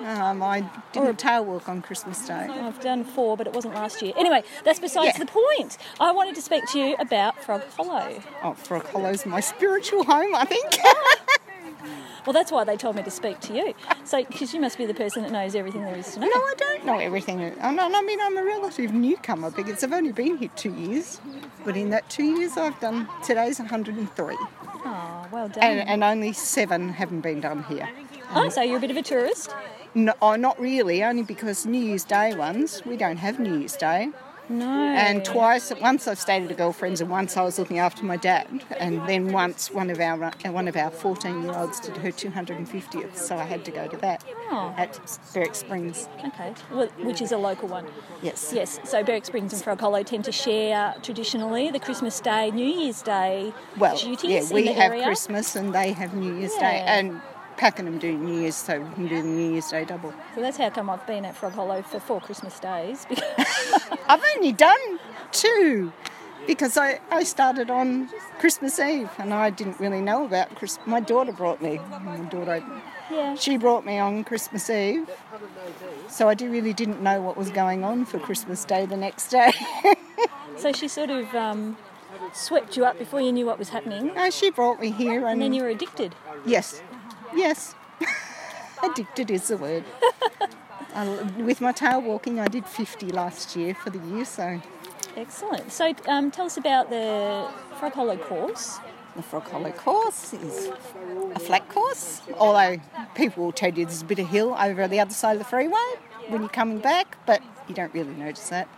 Um, 0.00 0.42
I 0.42 0.68
did 0.92 1.04
a 1.04 1.14
tail 1.14 1.44
walk 1.44 1.68
on 1.68 1.80
Christmas 1.82 2.26
Day. 2.26 2.34
I've 2.50 2.80
done 2.80 3.04
four, 3.04 3.36
but 3.36 3.46
it 3.46 3.52
wasn't 3.54 3.74
last 3.74 4.02
year. 4.02 4.12
Anyway, 4.16 4.42
that's 4.64 4.80
besides 4.80 5.16
Yeah. 5.18 5.24
the 5.24 5.26
point. 5.30 5.78
I 6.00 6.12
wanted 6.12 6.34
to 6.34 6.42
speak 6.42 6.64
to 6.72 6.78
you 6.78 6.96
about 6.98 7.42
Frog 7.42 7.62
Hollow. 7.76 8.20
Oh, 8.42 8.54
Frog 8.54 8.86
Hollow's 8.88 9.24
my 9.24 9.40
spiritual 9.40 10.04
home, 10.04 10.34
I 10.34 10.44
think. 10.44 10.66
Well, 12.26 12.32
that's 12.32 12.50
why 12.50 12.64
they 12.64 12.78
told 12.78 12.96
me 12.96 13.02
to 13.02 13.10
speak 13.10 13.40
to 13.40 13.54
you. 13.54 13.74
So, 14.04 14.24
because 14.24 14.54
you 14.54 14.60
must 14.60 14.78
be 14.78 14.86
the 14.86 14.94
person 14.94 15.22
that 15.24 15.30
knows 15.30 15.54
everything 15.54 15.82
there 15.82 15.94
is 15.94 16.14
to 16.14 16.20
know. 16.20 16.26
No, 16.28 16.32
I 16.34 16.54
don't 16.56 16.86
know 16.86 16.98
everything. 16.98 17.38
I 17.60 17.70
mean, 17.70 18.18
I'm 18.18 18.38
a 18.38 18.42
relative 18.42 18.94
newcomer 18.94 19.50
because 19.50 19.84
I've 19.84 19.92
only 19.92 20.12
been 20.12 20.38
here 20.38 20.48
two 20.56 20.72
years. 20.72 21.20
But 21.66 21.76
in 21.76 21.90
that 21.90 22.08
two 22.08 22.24
years, 22.24 22.56
I've 22.56 22.80
done 22.80 23.06
today's 23.22 23.58
103. 23.58 24.36
Oh, 24.84 25.26
well 25.30 25.48
done. 25.48 25.62
And, 25.62 25.88
and 25.88 26.04
only 26.04 26.32
seven 26.32 26.90
haven't 26.90 27.22
been 27.22 27.40
done 27.40 27.64
here. 27.64 27.88
oh, 28.34 28.48
so 28.48 28.62
you're 28.62 28.78
a 28.78 28.80
bit 28.80 28.90
of 28.90 28.96
a 28.96 29.02
tourist? 29.02 29.54
No, 29.94 30.12
oh, 30.20 30.36
not 30.36 30.60
really, 30.60 31.02
only 31.04 31.22
because 31.22 31.66
New 31.66 31.82
Year's 31.82 32.04
Day 32.04 32.34
ones, 32.34 32.82
we 32.84 32.96
don't 32.96 33.18
have 33.18 33.38
New 33.38 33.58
Year's 33.58 33.76
Day. 33.76 34.10
No. 34.48 34.66
And 34.70 35.24
twice, 35.24 35.72
once 35.80 36.06
I've 36.06 36.18
stayed 36.18 36.44
at 36.44 36.50
a 36.50 36.54
girlfriend's, 36.54 37.00
and 37.00 37.08
once 37.10 37.36
I 37.36 37.42
was 37.42 37.58
looking 37.58 37.78
after 37.78 38.04
my 38.04 38.16
dad, 38.16 38.62
and 38.78 39.06
then 39.08 39.32
once 39.32 39.70
one 39.70 39.88
of 39.90 40.00
our 40.00 40.22
uh, 40.24 40.32
one 40.52 40.68
of 40.68 40.76
our 40.76 40.90
14 40.90 41.42
year 41.42 41.54
olds 41.54 41.80
did 41.80 41.96
her 41.98 42.10
250th, 42.10 43.16
so 43.16 43.36
I 43.36 43.44
had 43.44 43.64
to 43.64 43.70
go 43.70 43.86
to 43.88 43.96
that 43.98 44.24
Oh. 44.50 44.74
at 44.76 44.98
Berwick 45.32 45.54
Springs. 45.54 46.08
Okay, 46.26 46.52
well, 46.70 46.86
which 47.02 47.22
is 47.22 47.32
a 47.32 47.38
local 47.38 47.68
one. 47.68 47.86
Yes. 48.22 48.52
Yes, 48.54 48.78
so 48.84 49.02
Berwick 49.02 49.24
Springs 49.24 49.52
and 49.52 49.62
Frog 49.62 49.80
Hollow 49.80 50.02
tend 50.02 50.24
to 50.24 50.32
share 50.32 50.94
traditionally 51.02 51.70
the 51.70 51.80
Christmas 51.80 52.20
Day, 52.20 52.50
New 52.50 52.66
Year's 52.66 53.02
Day 53.02 53.52
Well, 53.78 53.96
duties 53.96 54.50
yeah, 54.50 54.54
we 54.54 54.66
have 54.66 54.92
area. 54.92 55.04
Christmas 55.04 55.56
and 55.56 55.74
they 55.74 55.92
have 55.92 56.14
New 56.14 56.34
Year's 56.36 56.54
Day, 56.54 56.82
Yeah. 56.84 56.98
And 57.54 57.60
Pakenham 57.60 57.98
do 57.98 58.16
New 58.16 58.40
Year's, 58.40 58.56
so 58.56 58.80
we 58.80 58.94
can 58.94 59.08
do 59.08 59.22
the 59.22 59.28
New 59.28 59.52
Year's 59.52 59.68
Day 59.68 59.84
double. 59.84 60.12
So 60.34 60.40
that's 60.40 60.56
how 60.56 60.70
come 60.70 60.90
I've 60.90 61.06
been 61.06 61.24
at 61.24 61.36
Frog 61.36 61.52
Hollow 61.52 61.82
for 61.82 62.00
four 62.00 62.20
Christmas 62.20 62.58
days. 62.60 63.06
I've 64.08 64.22
only 64.36 64.52
done 64.52 64.98
two 65.32 65.92
because 66.46 66.76
I, 66.76 67.00
I 67.10 67.24
started 67.24 67.70
on 67.70 68.10
Christmas 68.38 68.78
Eve 68.78 69.10
and 69.18 69.32
I 69.32 69.50
didn't 69.50 69.80
really 69.80 70.00
know 70.00 70.24
about 70.24 70.54
Christmas. 70.56 70.86
My 70.86 71.00
daughter 71.00 71.32
brought 71.32 71.62
me. 71.62 71.80
My 72.02 72.18
daughter, 72.18 72.62
yeah. 73.10 73.34
she 73.34 73.56
brought 73.56 73.86
me 73.86 73.98
on 73.98 74.24
Christmas 74.24 74.68
Eve, 74.68 75.08
so 76.08 76.28
I 76.28 76.34
really 76.34 76.72
didn't 76.72 77.02
know 77.02 77.22
what 77.22 77.36
was 77.36 77.50
going 77.50 77.84
on 77.84 78.04
for 78.04 78.18
Christmas 78.18 78.64
Day 78.64 78.86
the 78.86 78.96
next 78.96 79.28
day. 79.28 79.52
So 80.56 80.72
she 80.72 80.86
sort 80.86 81.10
of 81.10 81.34
um, 81.34 81.76
swept 82.32 82.76
you 82.76 82.84
up 82.84 82.96
before 82.96 83.20
you 83.20 83.32
knew 83.32 83.44
what 83.44 83.58
was 83.58 83.70
happening, 83.70 84.14
no, 84.14 84.30
she 84.30 84.50
brought 84.50 84.80
me 84.80 84.92
here, 84.92 85.22
and, 85.22 85.32
and 85.32 85.42
then 85.42 85.52
you 85.52 85.62
were 85.62 85.68
addicted. 85.68 86.14
yes, 86.46 86.80
yes, 87.34 87.74
addicted 88.82 89.30
is 89.30 89.48
the 89.48 89.56
word. 89.56 89.84
I, 90.94 91.08
with 91.38 91.60
my 91.60 91.72
tail 91.72 92.00
walking, 92.00 92.38
I 92.38 92.46
did 92.46 92.66
50 92.66 93.10
last 93.10 93.56
year 93.56 93.74
for 93.74 93.90
the 93.90 93.98
year, 93.98 94.24
so 94.24 94.60
Excellent. 95.16 95.70
So 95.70 95.94
um, 96.08 96.30
tell 96.30 96.46
us 96.46 96.56
about 96.56 96.90
the 96.90 97.48
Frog 97.78 97.92
Hollow 97.92 98.16
course. 98.16 98.78
The 99.14 99.22
Frog 99.22 99.48
Hollow 99.48 99.70
course 99.70 100.34
is 100.34 100.70
a 101.34 101.38
flat 101.38 101.68
course, 101.68 102.20
although 102.36 102.80
people 103.14 103.44
will 103.44 103.52
tell 103.52 103.72
you 103.72 103.84
there's 103.84 104.02
a 104.02 104.04
bit 104.04 104.18
of 104.18 104.28
hill 104.28 104.56
over 104.58 104.88
the 104.88 104.98
other 104.98 105.14
side 105.14 105.34
of 105.34 105.38
the 105.38 105.44
freeway 105.44 105.78
when 106.28 106.40
you're 106.40 106.50
coming 106.50 106.78
back, 106.78 107.16
but 107.26 107.40
you 107.68 107.74
don't 107.76 107.94
really 107.94 108.14
notice 108.14 108.48
that. 108.48 108.68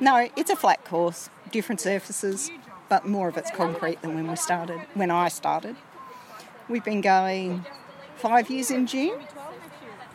No, 0.00 0.28
it's 0.34 0.50
a 0.50 0.56
flat 0.56 0.84
course, 0.84 1.30
different 1.52 1.80
surfaces, 1.80 2.50
but 2.88 3.06
more 3.06 3.28
of 3.28 3.36
it's 3.36 3.50
concrete 3.52 4.02
than 4.02 4.14
when 4.16 4.26
we 4.26 4.34
started, 4.34 4.80
when 4.94 5.12
I 5.12 5.28
started. 5.28 5.76
We've 6.68 6.84
been 6.84 7.00
going 7.00 7.64
five 8.16 8.50
years 8.50 8.70
in 8.70 8.86
June. 8.86 9.18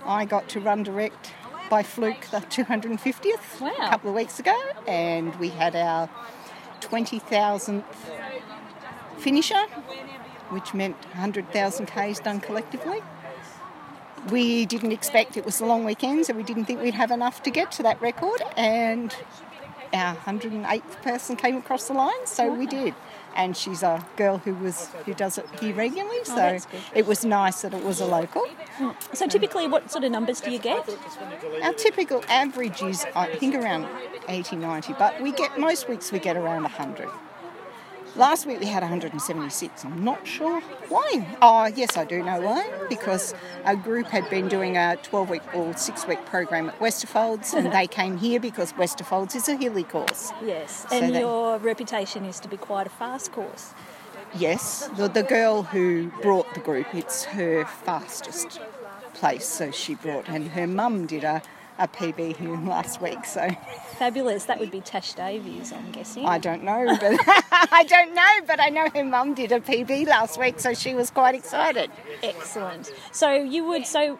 I 0.06 0.26
got 0.26 0.48
to 0.50 0.60
run 0.60 0.84
direct 0.84 1.34
by 1.68 1.82
fluke 1.82 2.28
the 2.30 2.42
250th 2.42 3.60
Wow. 3.60 3.72
a 3.80 3.90
couple 3.90 4.12
of 4.12 4.16
weeks 4.16 4.38
ago, 4.40 4.56
and 4.88 5.36
we 5.38 5.50
had 5.50 5.76
our 5.76 6.10
20,000th 6.80 7.84
finisher, 9.18 9.64
which 10.50 10.76
meant 10.76 10.96
100,000 11.14 11.88
Ks 11.88 12.20
done 12.20 12.40
collectively. 12.40 13.02
We 14.30 14.68
didn't 14.68 14.92
expect 14.92 15.36
it 15.38 15.46
was 15.46 15.60
a 15.60 15.66
long 15.66 15.84
weekend, 15.84 16.28
so 16.28 16.34
we 16.34 16.44
didn't 16.44 16.66
think 16.66 16.82
we'd 16.82 16.94
have 16.94 17.10
enough 17.10 17.42
to 17.44 17.50
get 17.50 17.72
to 17.74 17.84
that 17.84 18.00
record, 18.00 18.44
and 18.56 19.16
our 19.92 20.16
108th 20.16 21.02
person 21.02 21.36
came 21.36 21.58
across 21.58 21.88
the 21.88 21.94
line, 21.94 22.26
so 22.26 22.54
we 22.54 22.68
did. 22.68 22.94
And 23.36 23.58
she's 23.58 23.84
a 23.84 24.06
girl 24.16 24.38
who 24.38 24.54
was 24.54 24.90
who 25.06 25.14
does 25.14 25.38
it 25.38 25.48
here 25.60 25.74
regularly, 25.74 26.18
oh, 26.22 26.24
so 26.24 26.36
that's 26.36 26.66
good. 26.68 26.82
it 26.94 27.06
was 27.08 27.26
nice 27.26 27.62
that 27.64 27.74
it 27.74 27.84
was 27.84 28.00
a 28.00 28.06
local. 28.06 28.46
Hmm. 28.78 28.92
So 29.14 29.28
typically, 29.28 29.68
what 29.68 29.92
sort 29.92 30.04
of 30.04 30.12
numbers 30.12 30.40
do 30.42 30.52
you 30.52 30.60
get? 30.60 30.88
Our 31.64 31.74
typical 31.74 32.24
average 32.30 32.82
is, 32.82 33.06
I 33.16 33.36
think, 33.36 33.56
around 33.56 33.88
80, 34.28 34.58
90, 34.58 34.94
but 34.94 35.20
we 35.22 35.32
get 35.32 35.60
most 35.60 35.90
weeks 35.90 36.12
we 36.12 36.20
get 36.20 36.38
around 36.38 36.64
100. 36.64 37.10
Last 38.16 38.46
week 38.46 38.60
we 38.60 38.68
had 38.68 38.84
176. 38.84 39.84
I'm 39.86 40.04
not 40.04 40.28
sure 40.28 40.62
why. 40.88 41.36
Oh, 41.42 41.66
yes, 41.66 41.98
I 41.98 42.06
do 42.06 42.22
know 42.22 42.40
why. 42.42 42.70
Because 42.88 43.34
a 43.66 43.76
group 43.76 44.08
had 44.08 44.30
been 44.30 44.48
doing 44.48 44.78
a 44.78 44.98
12 45.02 45.30
week 45.32 45.56
or 45.56 45.76
6 45.76 46.08
week 46.08 46.24
program 46.26 46.70
at 46.70 46.78
Westerfolds 46.80 47.54
and 47.56 47.72
they 47.74 47.88
came 48.00 48.18
here 48.18 48.40
because 48.40 48.72
Westerfolds 48.74 49.36
is 49.36 49.50
a 49.50 49.56
hilly 49.56 49.84
course. 49.84 50.32
Yes, 50.46 50.86
So 50.90 50.98
and 51.00 51.16
they- 51.16 51.22
your 51.22 51.58
reputation 51.58 52.24
is 52.26 52.40
to 52.42 52.48
be 52.48 52.58
quite 52.58 52.86
a 52.86 52.92
fast 52.92 53.32
course. 53.32 53.74
Yes, 54.36 54.90
the, 54.98 55.08
the 55.08 55.24
girl 55.24 55.64
who 55.64 56.12
brought 56.22 56.54
the 56.54 56.60
group, 56.60 56.94
it's 56.94 57.24
her 57.26 57.66
fastest 57.66 58.60
place, 59.14 59.46
so 59.46 59.70
she 59.70 59.94
brought, 59.96 60.28
and 60.28 60.50
her 60.50 60.66
mum 60.66 61.06
did 61.06 61.24
a, 61.24 61.44
a 61.80 61.88
PB 61.88 62.38
here 62.38 62.58
last 62.58 63.02
week, 63.02 63.26
so 63.26 63.50
Fabulous. 63.98 64.46
That 64.46 64.60
would 64.60 64.72
be 64.72 64.82
Tash 64.82 65.14
Davies, 65.14 65.72
I'm 65.72 65.92
guessing. 65.92 66.26
I 66.26 66.38
don't 66.38 66.64
know, 66.64 66.86
but 67.00 67.20
I 67.72 67.86
don't 67.88 68.14
know, 68.14 68.46
but 68.48 68.60
I 68.60 68.70
know 68.70 68.90
her 68.94 69.04
mum 69.04 69.34
did 69.34 69.52
a 69.52 69.60
PB 69.60 70.08
last 70.08 70.40
week, 70.40 70.60
so 70.60 70.74
she 70.74 70.94
was 70.94 71.10
quite 71.10 71.36
excited. 71.36 71.92
Excellent. 72.22 72.92
So 73.12 73.32
you 73.32 73.66
would 73.66 73.86
so 73.86 74.20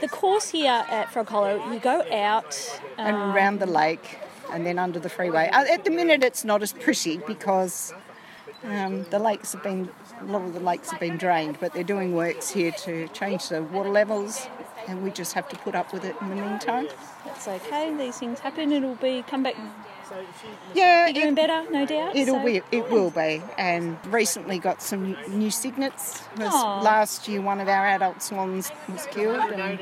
the 0.00 0.08
course 0.08 0.48
here 0.50 0.84
at 0.88 1.12
Frog 1.12 1.28
Hollow, 1.28 1.72
you 1.72 1.78
go 1.78 2.04
out 2.12 2.80
and 2.98 3.16
um, 3.16 3.34
around 3.34 3.60
the 3.60 3.66
lake 3.66 4.18
and 4.52 4.66
then 4.66 4.78
under 4.78 4.98
the 4.98 5.08
freeway. 5.08 5.48
Uh, 5.48 5.64
At 5.64 5.84
the 5.84 5.90
minute, 5.90 6.22
it's 6.24 6.44
not 6.44 6.62
as 6.62 6.72
pretty 6.72 7.18
because 7.18 7.92
um, 8.64 9.04
the 9.10 9.18
lakes 9.18 9.52
have 9.52 9.62
been, 9.62 9.90
a 10.20 10.24
lot 10.24 10.42
of 10.42 10.54
the 10.54 10.60
lakes 10.60 10.90
have 10.90 11.00
been 11.00 11.16
drained, 11.16 11.58
but 11.60 11.72
they're 11.72 11.84
doing 11.84 12.14
works 12.14 12.50
here 12.50 12.72
to 12.72 13.08
change 13.08 13.48
the 13.48 13.62
water 13.62 13.90
levels, 13.90 14.46
and 14.88 15.02
we 15.02 15.10
just 15.10 15.32
have 15.34 15.48
to 15.48 15.56
put 15.56 15.74
up 15.74 15.92
with 15.92 16.04
it 16.04 16.16
in 16.20 16.28
the 16.28 16.36
meantime. 16.36 16.88
That's 17.24 17.46
okay. 17.48 17.94
These 17.96 18.18
things 18.18 18.40
happen. 18.40 18.72
It'll 18.72 18.94
be 18.96 19.22
come 19.26 19.42
back. 19.42 19.56
Yeah, 20.74 21.12
doing 21.12 21.36
better, 21.36 21.70
no 21.70 21.86
doubt. 21.86 22.16
It'll 22.16 22.40
so- 22.40 22.44
be, 22.44 22.62
it 22.72 22.90
will 22.90 23.10
be, 23.10 23.42
and 23.56 23.96
recently 24.06 24.58
got 24.58 24.82
some 24.82 25.16
new 25.28 25.50
cygnets. 25.50 26.22
Last 26.36 27.28
year, 27.28 27.40
one 27.40 27.60
of 27.60 27.68
our 27.68 27.86
adult 27.86 28.22
swans 28.22 28.72
was 28.88 29.06
killed, 29.06 29.38
and 29.52 29.78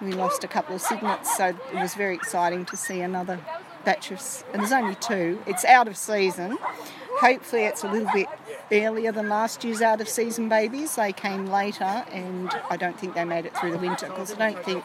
we 0.00 0.12
lost 0.12 0.44
a 0.44 0.48
couple 0.48 0.76
of 0.76 0.80
cygnets. 0.80 1.36
So 1.36 1.46
it 1.46 1.74
was 1.74 1.94
very 1.94 2.14
exciting 2.14 2.66
to 2.66 2.76
see 2.76 3.00
another 3.00 3.40
batch 3.84 4.12
of. 4.12 4.44
And 4.52 4.62
there's 4.62 4.72
only 4.72 4.94
two. 4.94 5.42
It's 5.46 5.64
out 5.64 5.88
of 5.88 5.96
season. 5.96 6.58
Hopefully, 7.20 7.64
it's 7.64 7.82
a 7.82 7.90
little 7.90 8.10
bit 8.14 8.28
earlier 8.70 9.12
than 9.12 9.28
last 9.28 9.64
year's 9.64 9.82
out 9.82 10.00
of 10.00 10.08
season 10.08 10.48
babies. 10.48 10.96
They 10.96 11.12
came 11.12 11.46
later, 11.46 12.04
and 12.12 12.50
I 12.70 12.76
don't 12.76 12.98
think 12.98 13.14
they 13.14 13.24
made 13.24 13.46
it 13.46 13.56
through 13.56 13.72
the 13.72 13.78
winter 13.78 14.06
because 14.06 14.32
I 14.34 14.50
don't 14.50 14.64
think. 14.64 14.84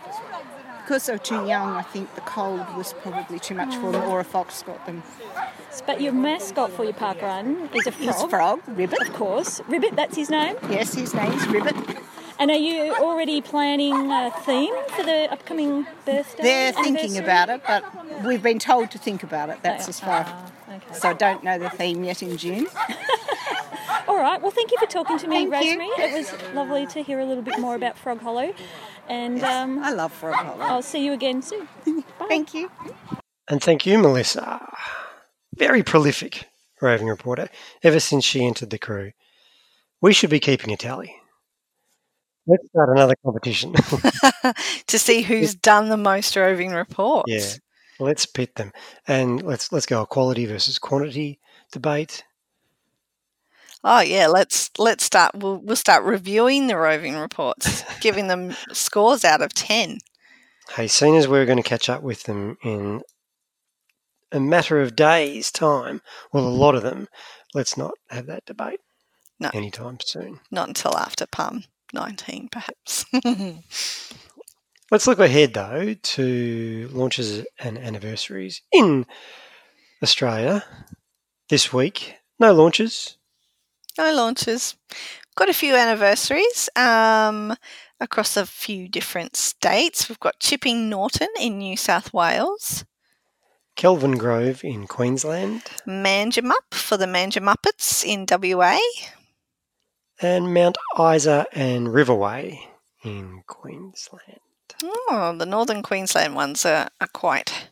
Because 0.84 1.06
they 1.06 1.14
were 1.14 1.20
too 1.20 1.46
young, 1.48 1.70
I 1.70 1.82
think 1.82 2.14
the 2.16 2.22
cold 2.22 2.76
was 2.76 2.94
probably 3.02 3.40
too 3.40 3.56
much 3.56 3.74
for 3.78 3.94
them, 3.94 4.04
or 4.10 4.20
a 4.20 4.26
fox 4.26 4.62
got 4.64 4.86
them. 4.86 5.02
But 5.86 6.02
your 6.02 6.12
mascot 6.12 6.72
for 6.72 6.84
your 6.84 6.94
park 6.94 7.22
run 7.22 7.70
is 7.74 7.88
a 7.88 7.92
frog. 7.92 8.10
Is 8.10 8.24
frog, 8.24 8.62
Ribbit. 8.68 9.02
Of 9.02 9.14
course. 9.14 9.62
Ribbit, 9.68 9.96
that's 9.96 10.16
his 10.16 10.30
name. 10.30 10.58
Yes, 10.70 10.94
his 10.94 11.14
name's 11.14 11.48
Ribbit. 11.48 11.76
And 12.40 12.52
are 12.52 12.58
you 12.58 12.94
already 12.96 13.42
planning 13.42 14.12
a 14.12 14.32
theme 14.44 14.74
for 14.90 15.04
the 15.04 15.32
upcoming 15.32 15.88
birthday? 16.06 16.44
They're 16.44 16.74
thinking 16.74 17.18
about 17.18 17.50
it, 17.50 17.62
but 17.66 17.86
we've 18.26 18.44
been 18.44 18.60
told 18.60 18.92
to 18.92 18.98
think 18.98 19.24
about 19.24 19.50
it. 19.50 19.60
That's 19.62 19.88
as 19.88 20.00
far. 20.00 20.22
Okay. 20.68 20.94
So 20.94 21.10
I 21.10 21.14
don't 21.14 21.44
know 21.44 21.58
the 21.60 21.70
theme 21.70 22.04
yet 22.04 22.22
in 22.22 22.36
June. 22.38 22.68
All 24.08 24.18
right. 24.18 24.42
Well, 24.42 24.52
thank 24.52 24.72
you 24.72 24.78
for 24.78 24.86
talking 24.86 25.18
to 25.20 25.28
me, 25.28 25.50
Thank 25.50 25.66
you. 25.66 25.80
Rosemary. 25.80 25.88
It 25.98 26.14
was 26.14 26.54
lovely 26.54 26.86
to 26.88 27.02
hear 27.02 27.20
a 27.20 27.26
little 27.26 27.44
bit 27.44 27.60
more 27.60 27.76
about 27.76 27.98
Frog 27.98 28.22
Hollow. 28.22 28.54
And 29.10 29.44
um, 29.44 29.80
I 29.80 29.92
love 29.92 30.14
Frog 30.14 30.36
Hollow. 30.36 30.62
I'll 30.62 30.82
see 30.82 31.06
you 31.06 31.14
again 31.14 31.42
soon. 31.42 31.68
Thank 32.28 32.54
you. 32.54 32.70
And 33.50 33.62
thank 33.62 33.86
you, 33.86 33.98
Melissa. 34.00 34.66
Very 35.58 35.84
prolific 35.84 36.46
roving 36.82 37.08
reporter 37.08 37.50
ever 37.84 38.00
since 38.00 38.24
she 38.24 38.46
entered 38.46 38.70
the 38.70 38.78
crew. 38.78 39.12
We 40.02 40.14
should 40.14 40.30
be 40.30 40.40
keeping 40.40 40.72
a 40.74 40.78
tally. 40.78 41.16
Let's 42.46 42.68
start 42.68 42.90
another 42.90 43.16
competition. 43.24 43.74
to 44.88 45.00
see 45.00 45.22
who's 45.22 45.56
done 45.56 45.90
the 45.90 45.98
most 45.98 46.36
roving 46.36 46.72
reports. 46.72 47.32
yeah, 47.32 47.54
let's 48.00 48.26
pit 48.26 48.56
them, 48.56 48.74
and 49.08 49.42
let's 49.42 49.72
let's 49.72 49.86
go 49.86 50.02
a 50.02 50.06
quality 50.06 50.46
versus 50.46 50.78
quantity 50.78 51.40
debate. 51.72 52.24
Oh 53.84 54.00
yeah, 54.02 54.28
let's 54.28 54.70
let's 54.78 55.04
start. 55.04 55.32
We'll 55.36 55.58
we'll 55.58 55.76
start 55.76 56.04
reviewing 56.04 56.68
the 56.68 56.78
roving 56.78 57.16
reports, 57.16 57.84
giving 58.02 58.28
them 58.28 58.56
scores 58.72 59.26
out 59.26 59.42
of 59.42 59.54
ten. 59.54 60.00
Hey, 60.76 60.88
seeing 60.88 61.18
as 61.18 61.28
we're 61.28 61.46
going 61.46 61.62
to 61.62 61.70
catch 61.70 61.90
up 61.90 62.02
with 62.02 62.24
them 62.24 62.58
in 62.64 63.02
a 64.32 64.40
matter 64.40 64.80
of 64.82 64.96
days' 64.96 65.52
time, 65.52 66.02
well, 66.32 66.48
a 66.48 66.50
lot 66.50 66.74
of 66.76 66.82
them, 66.84 67.08
let's 67.54 67.78
not 67.78 67.92
have 68.10 68.26
that 68.28 68.46
debate 68.46 68.80
No. 69.40 69.52
anytime 69.54 69.98
soon. 70.04 70.40
Not 70.50 70.70
until 70.70 70.98
after 70.98 71.26
Palm 71.28 71.66
nineteen, 71.94 72.48
perhaps. 72.52 73.06
Let's 74.92 75.08
look 75.08 75.18
ahead, 75.20 75.54
though, 75.56 75.96
to 75.96 76.90
launches 76.92 77.44
and 77.58 77.80
anniversaries 77.80 78.62
in 78.72 79.08
Australia 80.04 80.64
this 81.50 81.74
week. 81.74 82.16
No 82.38 82.54
launches. 82.54 83.18
No 83.98 84.14
launches. 84.14 84.76
Got 85.36 85.50
a 85.50 85.54
few 85.54 85.76
anniversaries 85.76 86.70
um, 86.76 87.56
across 88.00 88.38
a 88.38 88.46
few 88.46 88.88
different 88.88 89.36
states. 89.36 90.08
We've 90.08 90.20
got 90.20 90.40
Chipping 90.40 90.90
Norton 90.90 91.30
in 91.40 91.58
New 91.58 91.76
South 91.76 92.14
Wales, 92.14 92.86
Kelvin 93.76 94.18
Grove 94.18 94.64
in 94.64 94.86
Queensland, 94.86 95.64
Manjimup 95.88 96.72
for 96.72 96.98
the 96.98 97.08
Manjimuppets 97.08 98.06
in 98.06 98.28
WA, 98.30 98.78
and 100.22 100.54
Mount 100.54 100.78
Isa 101.00 101.48
and 101.54 101.88
Riverway 101.88 102.60
in 103.04 103.44
Queensland. 103.48 104.40
Oh, 104.84 105.36
the 105.38 105.46
Northern 105.46 105.82
Queensland 105.82 106.36
ones 106.36 106.66
are, 106.66 106.90
are 107.00 107.08
quite 107.14 107.70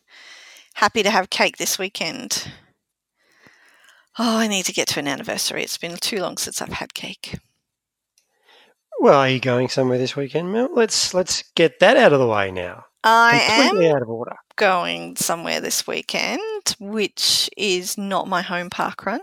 happy 0.74 1.02
to 1.02 1.10
have 1.10 1.30
cake 1.30 1.58
this 1.58 1.78
weekend. 1.78 2.48
Oh, 4.18 4.38
I 4.38 4.46
need 4.46 4.66
to 4.66 4.72
get 4.72 4.88
to 4.88 5.00
an 5.00 5.08
anniversary. 5.08 5.62
It's 5.62 5.78
been 5.78 5.96
too 5.96 6.20
long 6.20 6.36
since 6.36 6.60
I've 6.60 6.72
had 6.72 6.94
cake. 6.94 7.38
Well, 9.00 9.18
are 9.18 9.28
you 9.28 9.40
going 9.40 9.68
somewhere 9.68 9.98
this 9.98 10.14
weekend, 10.16 10.52
Mel? 10.52 10.68
Let's 10.72 11.12
let's 11.14 11.42
get 11.56 11.80
that 11.80 11.96
out 11.96 12.12
of 12.12 12.20
the 12.20 12.26
way 12.26 12.50
now. 12.50 12.84
I 13.02 13.42
Completely 13.56 13.88
am 13.88 13.96
out 13.96 14.02
of 14.02 14.08
order. 14.10 14.36
going 14.56 15.16
somewhere 15.16 15.60
this 15.60 15.86
weekend, 15.88 16.76
which 16.78 17.50
is 17.56 17.98
not 17.98 18.28
my 18.28 18.42
home 18.42 18.70
park 18.70 19.04
run. 19.04 19.20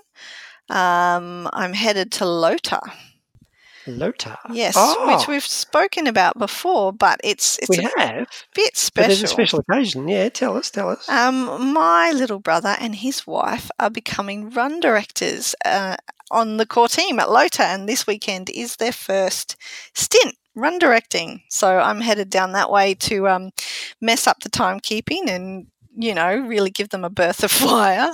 Um, 0.70 1.48
I'm 1.54 1.74
headed 1.74 2.12
to 2.14 2.26
Lota. 2.26 2.82
Lota. 3.92 4.38
Yes, 4.52 4.76
Oh, 4.78 5.16
which 5.18 5.28
we've 5.28 5.44
spoken 5.46 6.08
about 6.08 6.38
before, 6.38 6.92
but 6.94 7.20
it's 7.24 7.58
it's 7.60 7.70
we 7.70 7.78
a 7.80 7.90
have. 8.00 8.28
bit 8.56 8.72
But 8.74 8.78
special. 8.78 9.08
there's 9.08 9.24
a 9.24 9.28
special 9.28 9.60
occasion. 9.68 10.08
Yeah, 10.08 10.30
tell 10.30 10.58
us, 10.58 10.70
tell 10.72 10.90
us. 10.90 11.08
Um, 11.10 11.74
my 11.74 12.12
little 12.12 12.40
brother 12.40 12.76
and 12.80 12.96
his 12.96 13.26
wife 13.28 13.70
are 13.80 13.90
becoming 13.90 14.50
run 14.52 14.80
directors 14.80 15.56
uh, 15.66 15.98
on 16.32 16.58
the 16.58 16.66
core 16.66 16.88
team 16.88 17.20
at 17.20 17.30
Lota, 17.32 17.64
and 17.64 17.88
this 17.88 18.06
weekend 18.08 18.50
is 18.50 18.76
their 18.78 18.92
first 18.94 19.56
stint 19.94 20.36
run 20.56 20.78
directing. 20.80 21.42
So 21.50 21.80
I'm 21.80 22.02
headed 22.02 22.30
down 22.30 22.52
that 22.54 22.70
way 22.72 22.94
to 22.96 23.28
um, 23.28 23.52
mess 24.02 24.28
up 24.28 24.42
the 24.42 24.50
timekeeping 24.50 25.28
and, 25.30 25.68
you 25.96 26.14
know, 26.14 26.36
really 26.36 26.70
give 26.70 26.90
them 26.90 27.04
a 27.06 27.10
birth 27.10 27.44
of 27.44 27.52
fire. 27.52 28.12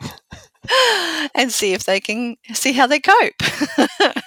and 1.34 1.52
see 1.52 1.72
if 1.72 1.84
they 1.84 2.00
can 2.00 2.36
see 2.54 2.72
how 2.72 2.86
they 2.86 3.00
cope. 3.00 3.34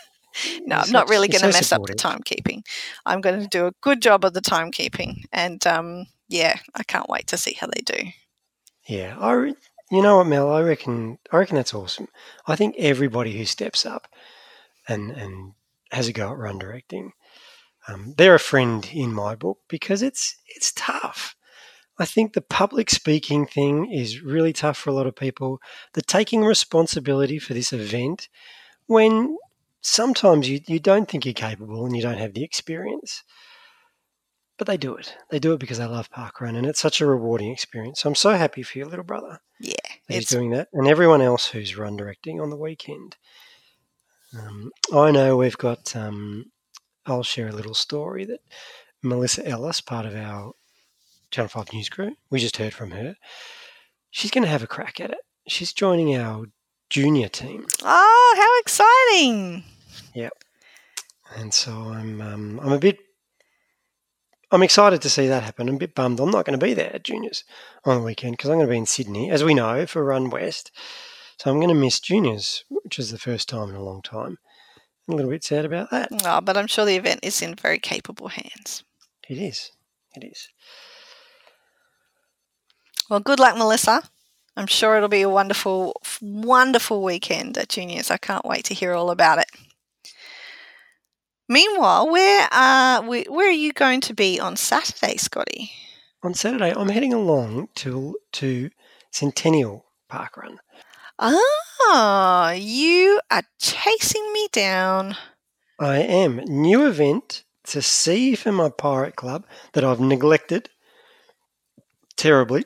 no, 0.66 0.78
I'm 0.78 0.92
not 0.92 1.10
really 1.10 1.28
going 1.28 1.42
to 1.42 1.52
so 1.52 1.58
mess 1.58 1.72
up 1.72 1.86
the 1.86 1.94
timekeeping. 1.94 2.64
I'm 3.06 3.22
going 3.22 3.40
to 3.42 3.48
do 3.48 3.68
a 3.68 3.72
good 3.82 4.02
job 4.02 4.26
of 4.26 4.34
the 4.34 4.42
timekeeping, 4.42 5.24
and 5.32 5.66
um, 5.68 6.08
yeah, 6.28 6.60
I 6.76 6.84
can't 6.84 7.10
wait 7.10 7.28
to 7.28 7.38
see 7.38 7.54
how 7.54 7.68
they 7.68 7.82
do. 7.82 8.10
Yeah, 8.88 9.18
I. 9.20 9.32
Re- 9.34 9.56
you 9.92 10.02
know 10.02 10.18
what, 10.18 10.28
Mel? 10.28 10.52
I 10.52 10.62
reckon. 10.62 11.20
I 11.32 11.38
reckon 11.38 11.56
that's 11.56 11.74
awesome. 11.74 12.08
I 12.48 12.56
think 12.56 12.76
everybody 12.78 13.38
who 13.38 13.46
steps 13.46 13.86
up 13.86 14.08
and 14.88 15.12
and 15.12 15.54
has 15.92 16.08
a 16.08 16.14
go 16.14 16.32
at 16.32 16.38
run 16.38 16.60
directing, 16.60 17.14
um, 17.88 18.14
they're 18.18 18.36
a 18.36 18.40
friend 18.40 18.90
in 18.94 19.14
my 19.14 19.36
book 19.36 19.60
because 19.68 20.02
it's 20.02 20.36
it's 20.56 20.74
tough. 20.76 21.36
I 21.98 22.06
think 22.06 22.34
the 22.34 22.42
public 22.42 22.90
speaking 22.90 23.46
thing 23.46 23.92
is 23.92 24.22
really 24.22 24.52
tough 24.52 24.78
for 24.78 24.90
a 24.90 24.94
lot 24.94 25.08
of 25.08 25.16
people. 25.16 25.62
The 25.94 26.02
taking 26.02 26.44
responsibility 26.44 27.40
for 27.40 27.54
this 27.54 27.72
event 27.72 28.28
when 28.88 29.38
sometimes 29.86 30.50
you, 30.50 30.62
you 30.68 30.80
don't 30.80 31.10
think 31.10 31.26
you're 31.26 31.34
capable 31.34 31.86
and 31.86 31.96
you 31.96 32.02
don't 32.02 32.18
have 32.18 32.34
the 32.34 32.44
experience. 32.44 33.24
But 34.58 34.68
they 34.68 34.78
do 34.78 34.96
it. 34.96 35.16
They 35.30 35.40
do 35.40 35.54
it 35.54 35.60
because 35.60 35.78
they 35.78 35.86
love 35.86 36.10
parkrun 36.12 36.56
and 36.58 36.66
it's 36.66 36.80
such 36.80 37.02
a 37.02 37.06
rewarding 37.06 37.52
experience. 37.52 38.02
So 38.02 38.10
I'm 38.10 38.16
so 38.16 38.32
happy 38.32 38.64
for 38.64 38.78
your 38.78 38.88
little 38.88 39.04
brother 39.04 39.42
Yeah, 39.60 39.74
he's 40.08 40.28
doing 40.30 40.52
that 40.52 40.70
and 40.74 40.88
everyone 40.88 41.22
else 41.22 41.48
who's 41.48 41.78
run 41.78 41.98
directing 41.98 42.40
on 42.40 42.50
the 42.50 42.58
weekend. 42.58 43.18
Um, 44.38 44.72
I 44.94 45.12
know 45.12 45.38
we've 45.38 45.58
got, 45.58 45.96
um, 45.96 46.46
I'll 47.06 47.24
share 47.24 47.50
a 47.50 47.56
little 47.56 47.74
story 47.74 48.26
that 48.26 48.40
Melissa 49.04 49.48
Ellis, 49.48 49.82
part 49.82 50.06
of 50.06 50.16
our 50.16 50.54
Channel 51.32 51.50
5 51.50 51.74
news 51.74 51.90
crew, 51.90 52.16
we 52.30 52.40
just 52.40 52.58
heard 52.58 52.74
from 52.74 52.92
her. 52.92 53.16
She's 54.10 54.32
going 54.32 54.44
to 54.46 54.50
have 54.50 54.64
a 54.64 54.68
crack 54.68 55.00
at 55.00 55.12
it. 55.12 55.20
She's 55.48 55.74
joining 55.74 56.16
our 56.16 56.46
junior 56.90 57.28
team. 57.28 57.66
oh, 57.84 58.36
how 58.38 58.60
exciting! 58.62 59.64
Yep. 60.16 60.34
And 61.36 61.54
so 61.54 61.72
I'm 61.72 62.22
um, 62.22 62.60
I'm 62.64 62.72
a 62.72 62.80
bit 62.80 63.00
I'm 64.52 64.64
excited 64.64 65.02
to 65.02 65.10
see 65.10 65.28
that 65.28 65.44
happen. 65.44 65.68
I'm 65.68 65.76
a 65.76 65.80
bit 65.80 65.94
bummed 65.96 66.20
I'm 66.20 66.32
not 66.32 66.46
going 66.46 66.58
to 66.58 66.66
be 66.66 66.74
there 66.74 66.96
at 66.96 67.04
juniors 67.04 67.44
on 67.84 67.98
the 67.98 68.04
weekend 68.04 68.38
because 68.38 68.50
I'm 68.50 68.58
going 68.58 68.68
to 68.68 68.72
be 68.72 68.78
in 68.78 68.86
Sydney, 68.86 69.30
as 69.30 69.44
we 69.44 69.54
know, 69.54 69.86
for 69.86 70.04
Run 70.04 70.30
West. 70.30 70.72
So 71.38 71.52
I'm 71.52 71.58
going 71.58 71.70
to 71.70 71.76
miss 71.76 72.00
juniors, 72.00 72.64
which 72.70 72.98
is 72.98 73.12
the 73.12 73.18
first 73.18 73.50
time 73.50 73.70
in 73.70 73.76
a 73.76 73.84
long 73.84 74.02
time. 74.02 74.38
I'm 75.08 75.14
a 75.14 75.18
little 75.18 75.32
bit 75.32 75.44
sad 75.44 75.66
about 75.66 75.92
that. 75.92 76.10
Oh, 76.24 76.42
but 76.42 76.58
I'm 76.58 76.68
sure 76.68 76.86
the 76.86 76.96
event 76.96 77.20
is 77.22 77.42
in 77.42 77.56
very 77.56 77.78
capable 77.78 78.30
hands. 78.30 78.84
It 79.28 79.38
is. 79.38 79.72
It 80.16 80.24
is. 80.24 80.48
Well, 83.10 83.20
good 83.20 83.40
luck, 83.40 83.58
Melissa. 83.58 84.04
I'm 84.58 84.68
sure 84.68 84.96
it'll 84.96 85.10
be 85.10 85.22
a 85.22 85.30
wonderful, 85.30 86.02
wonderful 86.22 87.04
weekend 87.04 87.58
at 87.58 87.70
Juniors. 87.70 88.10
I 88.10 88.18
can't 88.18 88.46
wait 88.46 88.64
to 88.66 88.74
hear 88.74 88.94
all 88.94 89.12
about 89.12 89.40
it. 89.40 89.48
Meanwhile, 91.48 92.10
where 92.10 92.48
are 92.52 93.02
we, 93.02 93.24
where 93.24 93.48
are 93.48 93.52
you 93.52 93.72
going 93.72 94.02
to 94.02 94.14
be 94.14 94.40
on 94.40 94.56
Saturday, 94.56 95.18
Scotty? 95.18 95.72
On 96.24 96.34
Saturday, 96.34 96.74
I'm 96.76 96.90
heading 96.90 97.14
along 97.14 97.70
to 97.76 98.18
to 98.34 98.72
Centennial 99.12 99.86
Park 100.10 100.38
Run. 100.38 100.58
Ah, 101.20 102.52
you 102.52 103.22
are 103.30 103.44
chasing 103.60 104.34
me 104.34 104.48
down. 104.52 105.16
I 105.80 105.98
am. 105.98 106.38
New 106.46 106.88
event 106.88 107.44
to 107.66 107.82
see 107.82 108.36
for 108.36 108.52
my 108.52 108.70
pirate 108.70 109.16
club 109.16 109.46
that 109.74 109.84
I've 109.84 110.00
neglected 110.00 110.70
terribly. 112.18 112.66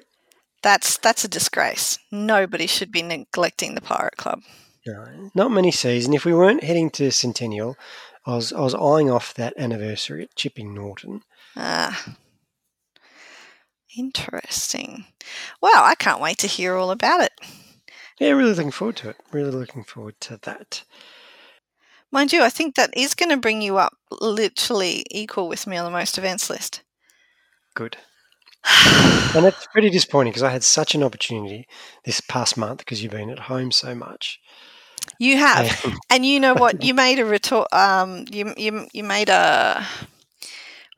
That's 0.61 0.97
that's 0.97 1.23
a 1.23 1.29
disgrace. 1.29 1.97
Nobody 2.11 2.67
should 2.67 2.91
be 2.91 3.01
neglecting 3.01 3.75
the 3.75 3.81
Pirate 3.81 4.17
Club. 4.17 4.41
No, 4.85 5.29
not 5.35 5.51
many 5.51 5.71
seas. 5.71 6.05
And 6.05 6.15
if 6.15 6.25
we 6.25 6.33
weren't 6.33 6.63
heading 6.63 6.89
to 6.91 7.11
Centennial, 7.11 7.77
I 8.29 8.35
was 8.35 8.53
I 8.53 8.59
was 8.59 8.75
eyeing 8.75 9.09
off 9.09 9.33
that 9.33 9.55
anniversary 9.57 10.23
at 10.23 10.35
Chipping 10.35 10.75
Norton. 10.75 11.23
Ah, 11.55 12.15
interesting. 13.97 15.05
Well, 15.61 15.83
I 15.83 15.95
can't 15.95 16.21
wait 16.21 16.37
to 16.39 16.47
hear 16.47 16.75
all 16.75 16.91
about 16.91 17.21
it. 17.21 17.33
Yeah, 18.19 18.31
really 18.31 18.53
looking 18.53 18.69
forward 18.69 18.97
to 18.97 19.09
it. 19.09 19.15
Really 19.31 19.49
looking 19.49 19.83
forward 19.83 20.19
to 20.21 20.37
that. 20.43 20.83
Mind 22.11 22.31
you, 22.31 22.43
I 22.43 22.49
think 22.49 22.75
that 22.75 22.95
is 22.95 23.15
going 23.15 23.29
to 23.29 23.37
bring 23.37 23.63
you 23.63 23.77
up 23.77 23.97
literally 24.21 25.05
equal 25.09 25.47
with 25.47 25.65
me 25.65 25.77
on 25.77 25.85
the 25.85 25.97
most 25.97 26.17
events 26.19 26.51
list. 26.51 26.83
Good. 27.73 27.97
and 29.35 29.45
it's 29.45 29.65
pretty 29.67 29.89
disappointing 29.89 30.31
because 30.31 30.43
I 30.43 30.51
had 30.51 30.63
such 30.63 30.93
an 30.93 31.01
opportunity 31.01 31.67
this 32.05 32.21
past 32.21 32.57
month 32.57 32.79
because 32.79 33.01
you've 33.01 33.11
been 33.11 33.31
at 33.31 33.39
home 33.39 33.71
so 33.71 33.95
much. 33.95 34.39
You 35.19 35.37
have, 35.37 35.81
And- 35.85 35.95
and 36.09 36.25
you 36.25 36.39
know 36.39 36.53
what? 36.53 36.83
You 36.83 36.93
made 36.93 37.19
a 37.19 37.25
retort. 37.25 37.67
Um, 37.73 38.25
you 38.31 38.53
you 38.57 38.87
you 38.93 39.03
made 39.03 39.29
a 39.29 39.85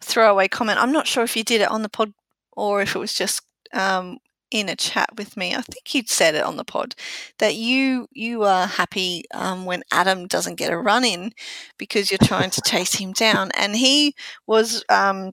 throwaway 0.02 0.48
comment. 0.48 0.80
I'm 0.80 0.92
not 0.92 1.08
sure 1.08 1.24
if 1.24 1.36
you 1.36 1.44
did 1.44 1.62
it 1.62 1.72
on 1.72 1.82
the 1.84 1.90
pod 1.90 2.14
or 2.54 2.82
if 2.82 2.96
it 2.96 3.00
was 3.00 3.14
just 3.14 3.42
um, 3.74 4.18
in 4.50 4.70
a 4.70 4.76
chat 4.76 5.10
with 5.18 5.38
me. 5.38 5.56
I 5.56 5.62
think 5.62 5.94
you'd 5.94 6.10
said 6.10 6.36
it 6.36 6.44
on 6.44 6.58
the 6.58 6.64
pod 6.66 6.96
that 7.40 7.56
you 7.56 8.08
you 8.12 8.44
are 8.44 8.68
happy 8.68 9.24
um, 9.34 9.66
when 9.66 9.84
Adam 9.92 10.28
doesn't 10.28 10.56
get 10.56 10.72
a 10.72 10.78
run 10.78 11.04
in 11.06 11.32
because 11.78 12.12
you're 12.12 12.18
trying 12.24 12.50
to 12.52 12.62
chase 12.66 12.96
him 12.96 13.14
down, 13.14 13.52
and 13.58 13.76
he 13.76 14.16
was. 14.48 14.84
Um, 14.90 15.32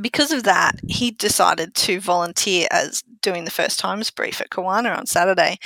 because 0.00 0.32
of 0.32 0.42
that, 0.42 0.72
he 0.88 1.12
decided 1.12 1.72
to 1.76 2.00
volunteer 2.00 2.66
as 2.72 3.02
doing 3.22 3.44
the 3.44 3.50
first 3.50 3.78
times 3.78 4.10
brief 4.10 4.40
at 4.40 4.50
Kawana 4.50 4.96
on 4.98 5.06
Saturday 5.06 5.56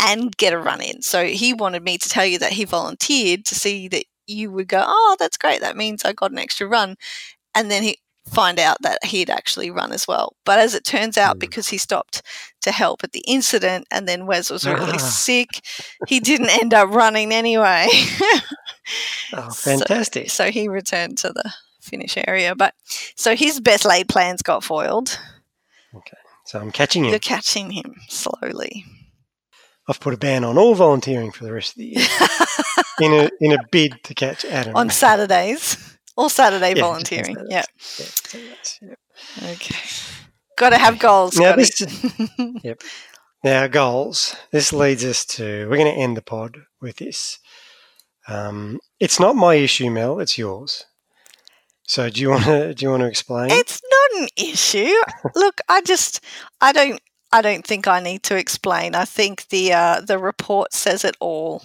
and 0.00 0.36
get 0.36 0.52
a 0.52 0.58
run 0.58 0.80
in. 0.80 1.02
So 1.02 1.26
he 1.26 1.54
wanted 1.54 1.82
me 1.82 1.98
to 1.98 2.08
tell 2.08 2.26
you 2.26 2.38
that 2.40 2.52
he 2.52 2.64
volunteered 2.64 3.44
to 3.46 3.54
see 3.54 3.88
that 3.88 4.04
you 4.26 4.50
would 4.50 4.68
go, 4.68 4.82
oh, 4.86 5.16
that's 5.18 5.36
great. 5.36 5.60
That 5.60 5.76
means 5.76 6.04
I 6.04 6.12
got 6.12 6.30
an 6.32 6.38
extra 6.38 6.66
run. 6.66 6.96
And 7.54 7.70
then 7.70 7.82
he 7.82 7.98
find 8.32 8.58
out 8.58 8.78
that 8.80 9.04
he'd 9.04 9.28
actually 9.28 9.70
run 9.70 9.92
as 9.92 10.08
well. 10.08 10.34
But 10.46 10.58
as 10.58 10.74
it 10.74 10.82
turns 10.84 11.18
out, 11.18 11.38
because 11.38 11.68
he 11.68 11.76
stopped 11.76 12.22
to 12.62 12.72
help 12.72 13.04
at 13.04 13.12
the 13.12 13.22
incident 13.28 13.86
and 13.90 14.08
then 14.08 14.24
Wes 14.26 14.48
was 14.50 14.66
really 14.66 14.94
Ah. 14.94 14.96
sick, 14.98 15.48
he 16.08 16.20
didn't 16.20 16.48
end 16.48 16.72
up 16.72 16.88
running 16.88 17.32
anyway. 17.32 17.86
Oh, 19.34 19.50
fantastic. 19.54 20.30
so 20.30 20.50
he 20.50 20.68
returned 20.68 21.18
to 21.18 21.28
the 21.34 21.52
finish 21.82 22.16
area. 22.26 22.54
But 22.54 22.74
so 23.14 23.36
his 23.36 23.60
best 23.60 23.84
laid 23.84 24.08
plans 24.08 24.40
got 24.42 24.64
foiled. 24.64 25.18
Okay. 25.94 26.16
So 26.46 26.58
I'm 26.60 26.72
catching 26.72 27.04
him. 27.04 27.10
You're 27.10 27.18
catching 27.18 27.70
him 27.70 27.94
slowly. 28.08 28.84
I've 29.88 30.00
put 30.00 30.14
a 30.14 30.16
ban 30.16 30.44
on 30.44 30.56
all 30.58 30.74
volunteering 30.74 31.30
for 31.32 31.44
the 31.44 31.52
rest 31.52 31.72
of 31.72 31.76
the 31.78 31.86
year 31.86 32.06
in 33.00 33.12
a 33.12 33.30
in 33.40 33.52
a 33.52 33.58
bid 33.70 34.02
to 34.04 34.14
catch 34.14 34.44
Adam. 34.44 34.74
on 34.76 34.90
Saturdays. 34.90 35.98
All 36.16 36.28
Saturday 36.28 36.74
Yeah, 36.74 36.82
volunteering. 36.82 37.36
Yeah. 37.48 37.64
Saturdays. 37.78 38.80
Okay. 39.42 39.76
Got 40.56 40.70
to 40.70 40.78
have 40.78 40.98
goals. 41.00 41.36
Now 41.36 41.56
this, 41.56 41.82
yep. 42.62 42.80
Now 43.42 43.66
goals. 43.66 44.36
This 44.52 44.72
leads 44.72 45.04
us 45.04 45.24
to. 45.26 45.68
We're 45.68 45.76
going 45.76 45.92
to 45.92 46.00
end 46.00 46.16
the 46.16 46.22
pod 46.22 46.56
with 46.80 46.96
this. 46.96 47.38
Um, 48.28 48.78
it's 49.00 49.18
not 49.20 49.36
my 49.36 49.56
issue, 49.56 49.90
Mel. 49.90 50.20
It's 50.20 50.38
yours. 50.38 50.84
So 51.82 52.08
do 52.08 52.20
you 52.22 52.30
want 52.30 52.44
to 52.44 52.72
do 52.74 52.86
you 52.86 52.90
want 52.90 53.02
to 53.02 53.08
explain? 53.08 53.50
It's 53.50 53.82
not 53.90 54.22
an 54.22 54.28
issue. 54.36 54.94
Look, 55.34 55.60
I 55.68 55.82
just 55.82 56.24
I 56.60 56.72
don't 56.72 57.00
I 57.34 57.42
don't 57.42 57.66
think 57.66 57.88
I 57.88 57.98
need 57.98 58.22
to 58.24 58.36
explain. 58.36 58.94
I 58.94 59.04
think 59.04 59.48
the 59.48 59.72
uh, 59.72 60.00
the 60.00 60.18
report 60.20 60.72
says 60.72 61.04
it 61.04 61.16
all. 61.18 61.64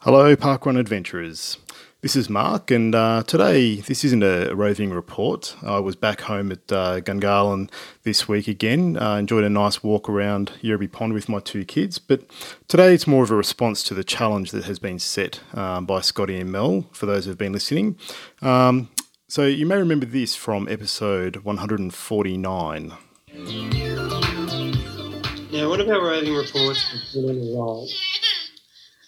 Hello, 0.00 0.36
Parkrun 0.36 0.78
adventurers. 0.78 1.56
This 2.02 2.14
is 2.14 2.28
Mark, 2.28 2.70
and 2.70 2.94
uh, 2.94 3.22
today 3.26 3.76
this 3.76 4.04
isn't 4.04 4.22
a 4.22 4.54
roving 4.54 4.90
report. 4.90 5.56
I 5.62 5.78
was 5.78 5.96
back 5.96 6.20
home 6.20 6.52
at 6.52 6.70
uh, 6.70 7.00
Gungahlin 7.00 7.70
this 8.02 8.28
week 8.28 8.46
again. 8.46 8.98
Uh, 8.98 9.16
enjoyed 9.16 9.44
a 9.44 9.48
nice 9.48 9.82
walk 9.82 10.10
around 10.10 10.52
Yerrabi 10.62 10.92
Pond 10.92 11.14
with 11.14 11.26
my 11.26 11.40
two 11.40 11.64
kids, 11.64 11.98
but 11.98 12.20
today 12.68 12.92
it's 12.92 13.06
more 13.06 13.24
of 13.24 13.30
a 13.30 13.34
response 13.34 13.82
to 13.84 13.94
the 13.94 14.04
challenge 14.04 14.50
that 14.50 14.64
has 14.64 14.78
been 14.78 14.98
set 14.98 15.40
um, 15.54 15.86
by 15.86 16.02
Scotty 16.02 16.38
and 16.38 16.52
Mel. 16.52 16.84
For 16.92 17.06
those 17.06 17.24
who've 17.24 17.38
been 17.38 17.54
listening, 17.54 17.96
um, 18.42 18.90
so 19.26 19.46
you 19.46 19.64
may 19.64 19.76
remember 19.76 20.04
this 20.04 20.36
from 20.36 20.68
episode 20.68 21.36
149. 21.36 22.92
Now, 25.54 25.68
one 25.68 25.80
of 25.80 25.86
our 25.88 26.04
roving 26.04 26.34
reports 26.34 26.84
been 27.14 27.26
on 27.26 27.36
a 27.36 27.56
roll. 27.56 27.88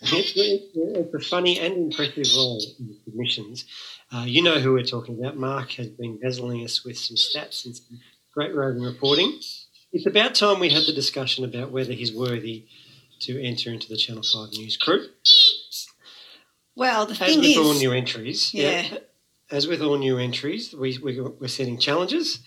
It's, 0.01 0.33
it's, 0.37 0.71
it's 0.77 1.15
a 1.15 1.19
funny 1.29 1.59
and 1.59 1.75
impressive 1.77 2.33
role 2.37 2.63
in 2.79 2.87
the 2.87 2.97
submissions. 3.05 3.65
Uh, 4.15 4.23
you 4.29 4.45
know 4.45 4.61
who 4.61 4.73
we're 4.73 4.85
talking 4.85 5.19
about. 5.19 5.37
Mark 5.37 5.73
has 5.73 5.89
been 5.89 6.21
dazzling 6.21 6.63
us 6.63 6.85
with 6.85 6.97
some 6.97 7.17
stats 7.17 7.65
and 7.67 7.75
some 7.75 7.99
great 8.33 8.55
roving 8.55 8.85
reporting. 8.85 9.41
It's 9.93 10.07
about 10.07 10.37
time 10.37 10.61
we 10.61 10.71
had 10.71 10.85
the 10.87 10.93
discussion 10.93 11.45
about 11.45 11.73
whether 11.73 11.93
he's 11.95 12.15
worthy 12.15 12.67
to 13.23 13.43
enter 13.45 13.71
into 13.71 13.89
the 13.89 13.97
Channel 13.97 14.23
5 14.23 14.51
news 14.53 14.77
crew. 14.77 15.05
Well, 16.77 17.07
the 17.07 17.13
As 17.15 17.19
thing 17.19 17.41
with 17.41 17.49
is, 17.49 17.57
all 17.57 17.75
new 17.75 17.91
entries, 17.91 18.55
Yeah. 18.55 18.99
as 19.51 19.67
with 19.67 19.83
all 19.83 19.99
new 19.99 20.17
entries, 20.19 20.73
we, 20.73 20.97
we, 20.99 21.21
we're 21.21 21.49
setting 21.49 21.77
challenges. 21.79 22.39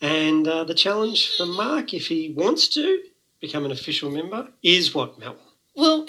And 0.00 0.46
uh, 0.46 0.62
the 0.62 0.74
challenge 0.74 1.36
for 1.36 1.46
Mark, 1.46 1.92
if 1.92 2.06
he 2.06 2.32
wants 2.36 2.68
to, 2.74 3.02
become 3.42 3.66
an 3.66 3.72
official 3.72 4.10
member 4.10 4.48
is 4.62 4.94
what, 4.94 5.18
Mel? 5.18 5.36
Well, 5.76 6.06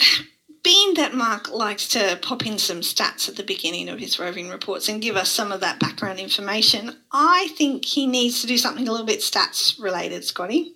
being 0.63 0.93
that 0.93 1.13
Mark 1.13 1.51
likes 1.51 1.89
to 1.89 2.17
pop 2.21 2.45
in 2.45 2.57
some 2.57 2.79
stats 2.79 3.27
at 3.27 3.35
the 3.35 3.43
beginning 3.43 3.89
of 3.89 3.99
his 3.99 4.17
roving 4.17 4.47
reports 4.47 4.87
and 4.87 5.01
give 5.01 5.17
us 5.17 5.29
some 5.29 5.51
of 5.51 5.59
that 5.59 5.79
background 5.79 6.19
information, 6.19 6.95
I 7.11 7.49
think 7.57 7.83
he 7.83 8.07
needs 8.07 8.39
to 8.41 8.47
do 8.47 8.57
something 8.57 8.87
a 8.87 8.91
little 8.91 9.05
bit 9.05 9.19
stats 9.19 9.81
related, 9.81 10.23
Scotty. 10.23 10.75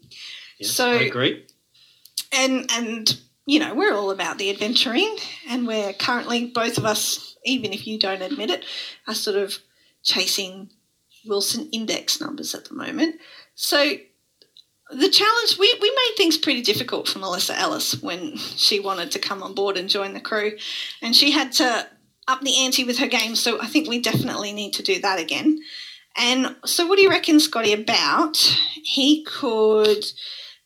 Yes, 0.59 0.71
So- 0.71 0.91
I 0.91 1.03
agree. 1.03 1.45
And 2.33 2.69
and 2.71 3.17
you 3.45 3.59
know, 3.59 3.73
we're 3.73 3.93
all 3.93 4.11
about 4.11 4.37
the 4.37 4.49
adventuring 4.49 5.15
and 5.47 5.65
we're 5.65 5.93
currently 5.93 6.47
both 6.47 6.77
of 6.77 6.83
us, 6.83 7.37
even 7.45 7.71
if 7.71 7.87
you 7.87 7.97
don't 7.97 8.21
admit 8.21 8.49
it, 8.49 8.65
are 9.07 9.13
sort 9.13 9.37
of 9.37 9.59
chasing 10.03 10.69
Wilson 11.25 11.69
index 11.71 12.19
numbers 12.19 12.53
at 12.53 12.65
the 12.65 12.73
moment. 12.73 13.15
So 13.55 13.93
the 14.91 15.09
challenge 15.09 15.57
we, 15.59 15.77
we 15.81 15.89
made 15.89 16.13
things 16.17 16.37
pretty 16.37 16.61
difficult 16.61 17.07
for 17.07 17.19
Melissa 17.19 17.57
Ellis 17.57 18.01
when 18.01 18.37
she 18.37 18.79
wanted 18.79 19.11
to 19.11 19.19
come 19.19 19.43
on 19.43 19.53
board 19.53 19.77
and 19.77 19.89
join 19.89 20.13
the 20.13 20.19
crew 20.19 20.53
and 21.01 21.15
she 21.15 21.31
had 21.31 21.51
to 21.53 21.87
up 22.27 22.41
the 22.41 22.57
ante 22.63 22.83
with 22.83 22.97
her 22.99 23.07
game 23.07 23.35
so 23.35 23.61
I 23.61 23.67
think 23.67 23.87
we 23.87 23.99
definitely 24.01 24.53
need 24.53 24.73
to 24.73 24.83
do 24.83 24.99
that 25.01 25.19
again. 25.19 25.59
And 26.17 26.55
so 26.65 26.87
what 26.87 26.95
do 26.95 27.03
you 27.03 27.09
reckon, 27.09 27.39
Scotty, 27.39 27.73
about 27.73 28.37
he 28.83 29.23
could 29.23 30.03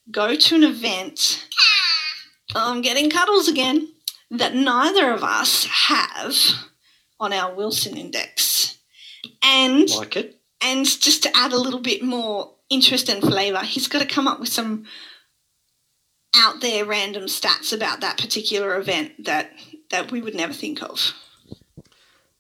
go 0.10 0.36
to 0.36 0.56
an 0.56 0.64
event 0.64 1.46
I'm 2.56 2.82
getting 2.82 3.10
cuddles 3.10 3.48
again 3.48 3.88
that 4.30 4.56
neither 4.56 5.12
of 5.12 5.24
us 5.24 5.66
have 5.66 6.36
on 7.20 7.34
our 7.34 7.54
Wilson 7.54 7.98
index. 7.98 8.78
And 9.44 9.90
Like 9.90 10.16
it. 10.18 10.40
and 10.62 10.86
just 10.86 11.24
to 11.24 11.38
add 11.38 11.54
a 11.54 11.60
little 11.60 11.80
bit 11.80 12.04
more 12.04 12.54
interest 12.72 13.10
and 13.10 13.22
flavour, 13.22 13.60
he's 13.60 13.88
got 13.88 14.00
to 14.00 14.08
come 14.08 14.28
up 14.28 14.40
with 14.40 14.50
some 14.50 14.86
out 16.36 16.62
there 16.62 16.86
random 16.86 17.24
stats 17.24 17.74
about 17.74 18.00
that 18.00 18.18
particular 18.18 18.78
event 18.78 19.26
that 19.26 19.52
that 19.90 20.12
we 20.12 20.22
would 20.22 20.34
never 20.34 20.54
think 20.54 20.82
of. 20.82 21.14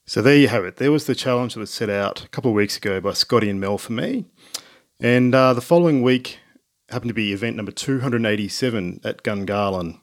So 0.05 0.21
there 0.21 0.37
you 0.37 0.47
have 0.47 0.65
it. 0.65 0.77
There 0.77 0.91
was 0.91 1.05
the 1.05 1.15
challenge 1.15 1.53
that 1.53 1.59
was 1.59 1.69
set 1.69 1.89
out 1.89 2.23
a 2.23 2.29
couple 2.29 2.51
of 2.51 2.55
weeks 2.55 2.77
ago 2.77 2.99
by 2.99 3.13
Scotty 3.13 3.49
and 3.49 3.59
Mel 3.59 3.77
for 3.77 3.93
me. 3.93 4.25
And 4.99 5.35
uh, 5.35 5.53
the 5.53 5.61
following 5.61 6.01
week 6.01 6.39
happened 6.89 7.09
to 7.09 7.13
be 7.13 7.33
event 7.33 7.55
number 7.55 7.71
287 7.71 9.01
at 9.03 9.23
Gungahlin. 9.23 9.99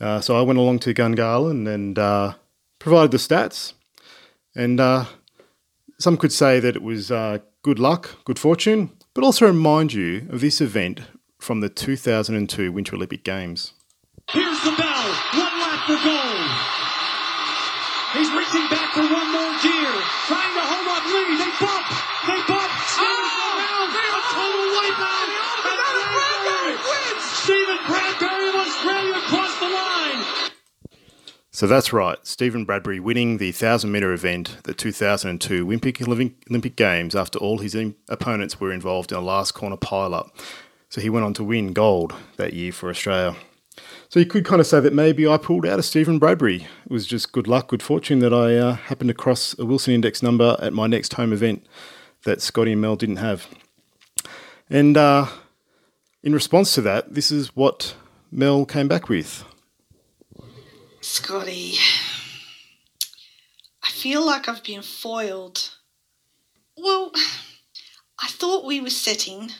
Uh, 0.00 0.20
so 0.20 0.38
I 0.38 0.42
went 0.42 0.58
along 0.58 0.80
to 0.80 0.94
Gungahlin 0.94 1.72
and 1.72 1.98
uh, 1.98 2.34
provided 2.78 3.10
the 3.10 3.18
stats. 3.18 3.74
And 4.54 4.80
uh, 4.80 5.04
some 5.98 6.16
could 6.16 6.32
say 6.32 6.60
that 6.60 6.76
it 6.76 6.82
was 6.82 7.10
uh, 7.10 7.38
good 7.62 7.78
luck, 7.78 8.24
good 8.24 8.38
fortune, 8.38 8.90
but 9.14 9.24
also 9.24 9.46
remind 9.46 9.92
you 9.92 10.26
of 10.30 10.40
this 10.40 10.60
event 10.60 11.00
from 11.38 11.60
the 11.60 11.68
2002 11.68 12.72
Winter 12.72 12.96
Olympic 12.96 13.24
Games. 13.24 13.72
Here's 14.30 14.60
the 14.62 14.72
bell. 14.72 15.04
One 15.34 15.54
lap 15.60 15.86
for 15.86 15.98
gold. 16.04 16.50
He's 18.14 18.30
reaching 18.32 18.68
back 18.68 18.92
for 18.92 19.04
one 19.04 19.30
more 19.32 19.54
gear. 19.62 19.92
Trying 20.28 20.54
to 20.56 20.64
hold 20.64 20.88
up 20.92 21.04
Lee. 21.08 21.36
They 21.36 21.52
bump. 21.60 21.86
They 22.28 22.40
bump. 22.48 22.72
Oh, 22.98 23.88
a 23.88 24.20
total 24.32 24.64
wipeout. 24.76 25.28
And 25.68 25.80
Bradbury. 26.12 26.76
Stephen 27.20 27.80
Bradbury 27.88 28.48
of 28.48 28.56
Australia 28.64 29.20
crossed 29.28 29.60
the 29.60 29.68
line. 29.68 30.20
So 31.58 31.66
that's 31.66 31.92
right, 31.92 32.24
Stephen 32.24 32.64
Bradbury 32.64 33.00
winning 33.00 33.38
the 33.38 33.48
1,000 33.48 33.90
metre 33.90 34.12
event, 34.12 34.58
at 34.58 34.62
the 34.62 34.74
2002 34.74 35.64
Olympic, 35.64 36.00
Olympic 36.00 36.76
Games, 36.76 37.16
after 37.16 37.36
all 37.40 37.58
his 37.58 37.76
opponents 38.08 38.60
were 38.60 38.70
involved 38.70 39.10
in 39.10 39.18
a 39.18 39.20
last 39.20 39.54
corner 39.54 39.76
pile 39.76 40.14
up. 40.14 40.36
So 40.88 41.00
he 41.00 41.10
went 41.10 41.26
on 41.26 41.34
to 41.34 41.42
win 41.42 41.72
gold 41.72 42.14
that 42.36 42.52
year 42.52 42.70
for 42.70 42.90
Australia. 42.90 43.34
So 44.08 44.20
you 44.20 44.26
could 44.26 44.44
kind 44.44 44.60
of 44.60 44.68
say 44.68 44.78
that 44.78 44.92
maybe 44.92 45.26
I 45.26 45.36
pulled 45.36 45.66
out 45.66 45.80
a 45.80 45.82
Stephen 45.82 46.20
Bradbury. 46.20 46.68
It 46.84 46.92
was 46.92 47.08
just 47.08 47.32
good 47.32 47.48
luck, 47.48 47.66
good 47.66 47.82
fortune 47.82 48.20
that 48.20 48.32
I 48.32 48.54
uh, 48.54 48.74
happened 48.74 49.08
to 49.08 49.14
cross 49.14 49.58
a 49.58 49.66
Wilson 49.66 49.94
Index 49.94 50.22
number 50.22 50.56
at 50.60 50.72
my 50.72 50.86
next 50.86 51.14
home 51.14 51.32
event 51.32 51.66
that 52.22 52.40
Scotty 52.40 52.70
and 52.70 52.80
Mel 52.80 52.94
didn't 52.94 53.16
have. 53.16 53.48
And 54.70 54.96
uh, 54.96 55.26
in 56.22 56.32
response 56.34 56.72
to 56.76 56.82
that, 56.82 57.14
this 57.14 57.32
is 57.32 57.56
what 57.56 57.96
Mel 58.30 58.64
came 58.64 58.86
back 58.86 59.08
with. 59.08 59.44
Scotty, 61.08 61.74
I 63.82 63.88
feel 63.88 64.24
like 64.24 64.46
I've 64.46 64.62
been 64.62 64.82
foiled. 64.82 65.70
Well, 66.76 67.12
I 68.22 68.28
thought 68.28 68.66
we 68.66 68.78
were 68.78 68.90
setting 68.90 69.50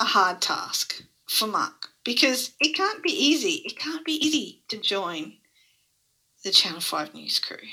a 0.00 0.04
hard 0.04 0.42
task 0.42 1.04
for 1.26 1.46
Mark 1.46 1.90
because 2.02 2.54
it 2.60 2.74
can't 2.74 3.04
be 3.04 3.12
easy. 3.12 3.62
It 3.64 3.78
can't 3.78 4.04
be 4.04 4.14
easy 4.14 4.62
to 4.68 4.76
join 4.76 5.34
the 6.42 6.50
Channel 6.50 6.80
5 6.80 7.14
news 7.14 7.38
crew. 7.38 7.68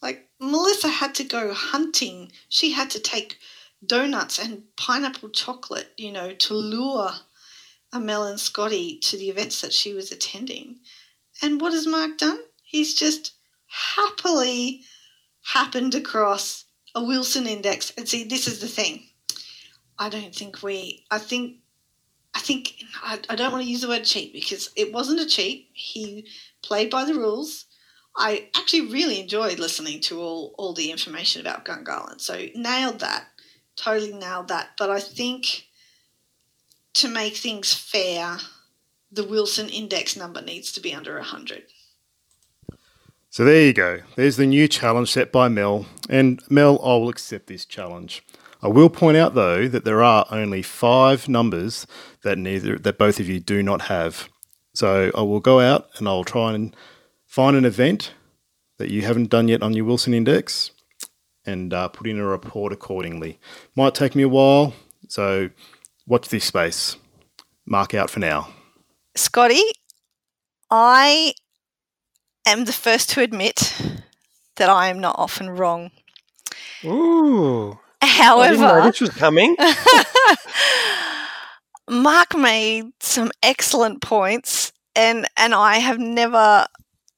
Like, 0.00 0.28
Melissa 0.38 0.88
had 0.88 1.16
to 1.16 1.24
go 1.24 1.52
hunting. 1.52 2.30
She 2.48 2.70
had 2.70 2.90
to 2.90 3.00
take 3.00 3.38
donuts 3.84 4.38
and 4.38 4.62
pineapple 4.76 5.30
chocolate, 5.30 5.92
you 5.96 6.12
know, 6.12 6.32
to 6.32 6.54
lure 6.54 7.10
Amel 7.92 8.22
and 8.22 8.38
Scotty 8.38 8.98
to 9.00 9.16
the 9.16 9.30
events 9.30 9.60
that 9.62 9.72
she 9.72 9.92
was 9.92 10.12
attending. 10.12 10.76
And 11.42 11.60
what 11.60 11.72
has 11.72 11.86
Mark 11.86 12.18
done? 12.18 12.40
He's 12.62 12.94
just 12.94 13.34
happily 13.66 14.82
happened 15.42 15.94
across 15.94 16.64
a 16.94 17.02
Wilson 17.02 17.46
index. 17.46 17.92
And 17.96 18.08
see, 18.08 18.24
this 18.24 18.46
is 18.46 18.60
the 18.60 18.68
thing. 18.68 19.06
I 19.98 20.08
don't 20.08 20.34
think 20.34 20.62
we, 20.62 21.04
I 21.10 21.18
think, 21.18 21.58
I 22.34 22.40
think, 22.40 22.82
I, 23.02 23.18
I 23.30 23.36
don't 23.36 23.52
want 23.52 23.64
to 23.64 23.70
use 23.70 23.80
the 23.80 23.88
word 23.88 24.04
cheat 24.04 24.32
because 24.32 24.70
it 24.76 24.92
wasn't 24.92 25.20
a 25.20 25.26
cheat. 25.26 25.68
He 25.72 26.26
played 26.62 26.90
by 26.90 27.04
the 27.04 27.14
rules. 27.14 27.66
I 28.16 28.48
actually 28.56 28.92
really 28.92 29.20
enjoyed 29.20 29.58
listening 29.58 30.00
to 30.02 30.20
all, 30.20 30.54
all 30.58 30.72
the 30.72 30.90
information 30.90 31.40
about 31.40 31.64
Gungahlin. 31.64 32.20
So 32.20 32.46
nailed 32.54 33.00
that. 33.00 33.28
Totally 33.76 34.12
nailed 34.12 34.48
that. 34.48 34.70
But 34.78 34.90
I 34.90 35.00
think 35.00 35.66
to 36.94 37.08
make 37.08 37.36
things 37.36 37.74
fair, 37.74 38.38
the 39.16 39.24
Wilson 39.24 39.68
index 39.68 40.16
number 40.16 40.40
needs 40.40 40.70
to 40.72 40.80
be 40.80 40.94
under 40.94 41.14
100. 41.14 41.64
So 43.30 43.44
there 43.44 43.66
you 43.66 43.72
go. 43.72 44.00
There's 44.14 44.36
the 44.36 44.46
new 44.46 44.68
challenge 44.68 45.12
set 45.12 45.32
by 45.32 45.48
Mel. 45.48 45.86
And 46.08 46.42
Mel, 46.48 46.78
I 46.82 46.96
will 46.96 47.08
accept 47.08 47.48
this 47.48 47.64
challenge. 47.64 48.22
I 48.62 48.68
will 48.68 48.88
point 48.88 49.16
out 49.16 49.34
though 49.34 49.68
that 49.68 49.84
there 49.84 50.02
are 50.02 50.26
only 50.30 50.62
five 50.62 51.28
numbers 51.28 51.86
that 52.22 52.38
neither 52.38 52.78
that 52.78 52.98
both 52.98 53.20
of 53.20 53.28
you 53.28 53.40
do 53.40 53.62
not 53.62 53.82
have. 53.82 54.28
So 54.74 55.10
I 55.14 55.22
will 55.22 55.40
go 55.40 55.60
out 55.60 55.88
and 55.98 56.08
I'll 56.08 56.24
try 56.24 56.54
and 56.54 56.74
find 57.26 57.56
an 57.56 57.64
event 57.64 58.12
that 58.78 58.90
you 58.90 59.02
haven't 59.02 59.30
done 59.30 59.48
yet 59.48 59.62
on 59.62 59.74
your 59.74 59.84
Wilson 59.84 60.14
Index 60.14 60.70
and 61.44 61.72
uh, 61.72 61.88
put 61.88 62.06
in 62.06 62.18
a 62.18 62.24
report 62.24 62.72
accordingly. 62.72 63.38
Might 63.74 63.94
take 63.94 64.14
me 64.14 64.22
a 64.22 64.28
while, 64.28 64.74
so 65.08 65.50
watch 66.06 66.28
this 66.28 66.44
space. 66.44 66.96
Mark 67.66 67.94
out 67.94 68.10
for 68.10 68.20
now. 68.20 68.48
Scotty, 69.16 69.62
I 70.70 71.34
am 72.46 72.64
the 72.64 72.72
first 72.72 73.10
to 73.10 73.22
admit 73.22 73.74
that 74.56 74.68
I 74.68 74.88
am 74.88 75.00
not 75.00 75.16
often 75.18 75.50
wrong. 75.50 75.90
Ooh. 76.84 77.78
I 78.02 78.06
didn't 78.06 78.24
However, 78.24 78.92
was 79.00 79.10
coming. 79.10 79.56
Mark 81.90 82.36
made 82.36 82.86
some 83.00 83.30
excellent 83.42 84.02
points, 84.02 84.72
and 84.94 85.26
and 85.36 85.54
I 85.54 85.78
have 85.78 85.98
never 85.98 86.66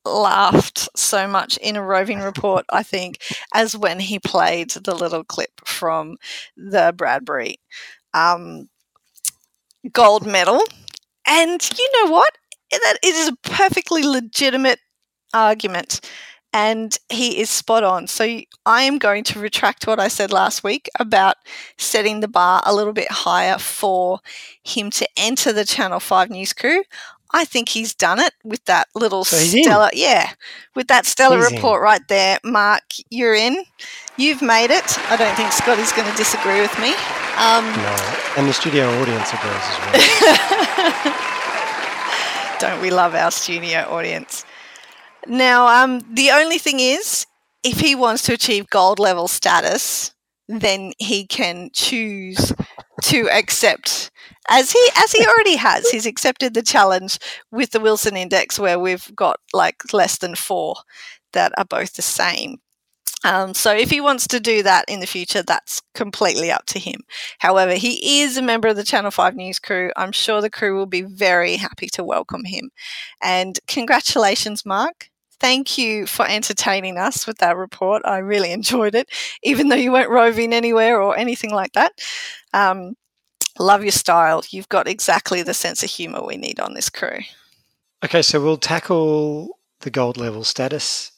laughed 0.05 0.89
so 0.97 1.27
much 1.27 1.57
in 1.59 1.77
a 1.77 1.83
roving 1.83 2.21
report. 2.21 2.65
I 2.71 2.83
think 2.83 3.19
as 3.55 3.77
when 3.77 4.01
he 4.01 4.19
played 4.19 4.71
the 4.71 4.95
little 4.95 5.25
clip 5.25 5.51
from 5.65 6.17
the 6.57 6.95
Bradbury 6.97 7.61
um, 8.15 8.69
gold 9.93 10.27
medal, 10.27 10.63
and 11.29 11.69
you 11.79 11.91
know 11.95 12.11
what? 12.11 12.31
That 12.71 12.99
it 13.03 13.15
is 13.15 13.29
a 13.29 13.37
perfectly 13.49 14.03
legitimate 14.03 14.81
argument. 15.33 16.01
And 16.55 16.97
he 17.11 17.41
is 17.41 17.51
spot 17.51 17.85
on. 17.85 18.07
So 18.07 18.41
I 18.65 18.83
am 18.83 18.97
going 18.99 19.23
to 19.25 19.39
retract 19.39 19.87
what 19.87 20.01
I 20.01 20.09
said 20.09 20.33
last 20.33 20.65
week 20.65 20.89
about 20.99 21.37
setting 21.77 22.21
the 22.21 22.29
bar 22.29 22.63
a 22.65 22.75
little 22.75 22.95
bit 22.95 23.11
higher 23.11 23.59
for 23.59 24.21
him 24.65 24.91
to 24.93 25.07
enter 25.19 25.53
the 25.53 25.67
Channel 25.67 26.01
5 26.01 26.31
news 26.31 26.55
crew. 26.55 26.83
I 27.33 27.45
think 27.45 27.69
he's 27.69 27.95
done 27.95 28.19
it 28.21 28.33
with 28.45 28.65
that 28.65 28.89
little 28.95 29.25
So 29.25 29.37
stellar, 29.37 29.91
yeah, 29.93 30.33
with 30.75 30.89
that 30.89 31.07
stellar 31.07 31.37
He's 31.39 31.51
in. 31.51 31.55
report 31.57 31.83
right 31.83 32.01
there. 32.09 32.39
Mark, 32.45 32.83
you're 33.11 33.35
in. 33.35 33.65
You've 34.17 34.43
made 34.43 34.71
it. 34.71 34.99
I 35.11 35.17
don't 35.17 35.35
think 35.37 35.53
Scotty's 35.53 35.93
going 35.93 36.11
to 36.11 36.17
disagree 36.17 36.61
with 36.61 36.77
me. 36.79 36.95
Um, 37.37 37.65
No, 37.77 37.97
and 38.37 38.49
the 38.49 38.53
studio 38.53 38.89
audience 39.01 39.33
agrees 39.33 39.65
as 39.71 39.79
well. 39.79 41.15
Don't 42.59 42.81
we 42.83 42.91
love 42.91 43.15
our 43.15 43.31
studio 43.31 43.81
audience? 43.89 44.45
Now, 45.27 45.67
um, 45.69 46.01
the 46.13 46.31
only 46.31 46.59
thing 46.59 46.81
is, 46.81 47.27
if 47.63 47.81
he 47.81 47.95
wants 47.95 48.23
to 48.25 48.33
achieve 48.33 48.69
gold 48.71 48.99
level 48.99 49.29
status, 49.29 50.13
then 50.49 50.93
he 50.99 51.27
can 51.27 51.71
choose 51.73 52.53
to 53.05 53.29
accept 53.31 54.11
as 54.49 54.73
he 54.73 54.91
as 54.97 55.13
he 55.13 55.27
already 55.27 55.57
has. 55.57 55.89
He's 55.91 56.07
accepted 56.07 56.55
the 56.55 56.63
challenge 56.63 57.19
with 57.51 57.71
the 57.71 57.81
Wilson 57.81 58.17
Index, 58.17 58.59
where 58.59 58.79
we've 58.79 59.15
got 59.15 59.39
like 59.53 59.93
less 59.93 60.19
than 60.19 60.35
four 60.35 60.77
that 61.33 61.53
are 61.59 61.65
both 61.65 61.95
the 61.95 62.03
same. 62.03 62.61
Um, 63.25 63.53
so 63.53 63.75
if 63.75 63.91
he 63.91 64.01
wants 64.01 64.29
to 64.29 64.41
do 64.41 64.63
that 64.63 64.85
in 64.87 65.01
the 65.01 65.07
future, 65.07 65.43
that's 65.43 65.83
completely 65.95 66.51
up 66.51 66.67
to 66.67 66.79
him. 66.79 67.01
However, 67.39 67.75
he 67.75 68.21
is 68.21 68.37
a 68.37 68.43
member 68.43 68.69
of 68.69 68.77
the 68.77 68.85
Channel 68.85 69.11
5 69.11 69.35
news 69.35 69.59
crew. 69.59 69.91
I'm 69.97 70.13
sure 70.13 70.41
the 70.41 70.51
crew 70.51 70.77
will 70.77 70.87
be 70.87 71.03
very 71.03 71.57
happy 71.57 71.89
to 71.95 72.05
welcome 72.05 72.45
him. 72.45 72.71
And 73.21 73.59
congratulations, 73.67 74.65
Mark. 74.65 75.11
Thank 75.41 75.79
you 75.79 76.07
for 76.07 76.27
entertaining 76.29 76.97
us 76.97 77.27
with 77.27 77.39
that 77.39 77.57
report. 77.57 78.03
I 78.05 78.19
really 78.19 78.53
enjoyed 78.53 78.95
it, 78.95 79.09
even 79.43 79.69
though 79.69 79.77
you 79.77 79.93
weren't 79.93 80.11
roving 80.11 80.53
anywhere 80.53 81.01
or 81.01 81.17
anything 81.19 81.51
like 81.51 81.73
that. 81.73 81.93
Um, 82.53 82.95
love 83.59 83.83
your 83.83 83.93
style. 83.93 84.43
You've 84.51 84.69
got 84.69 84.89
exactly 84.89 85.43
the 85.43 85.55
sense 85.55 85.83
of 85.83 85.91
humour 85.91 86.23
we 86.25 86.37
need 86.37 86.61
on 86.61 86.75
this 86.75 86.91
crew. 86.91 87.19
Okay, 88.05 88.23
so 88.23 88.41
we'll 88.41 88.59
tackle 88.59 89.59
the 89.81 89.91
gold 89.91 90.17
level 90.17 90.45
status 90.45 91.13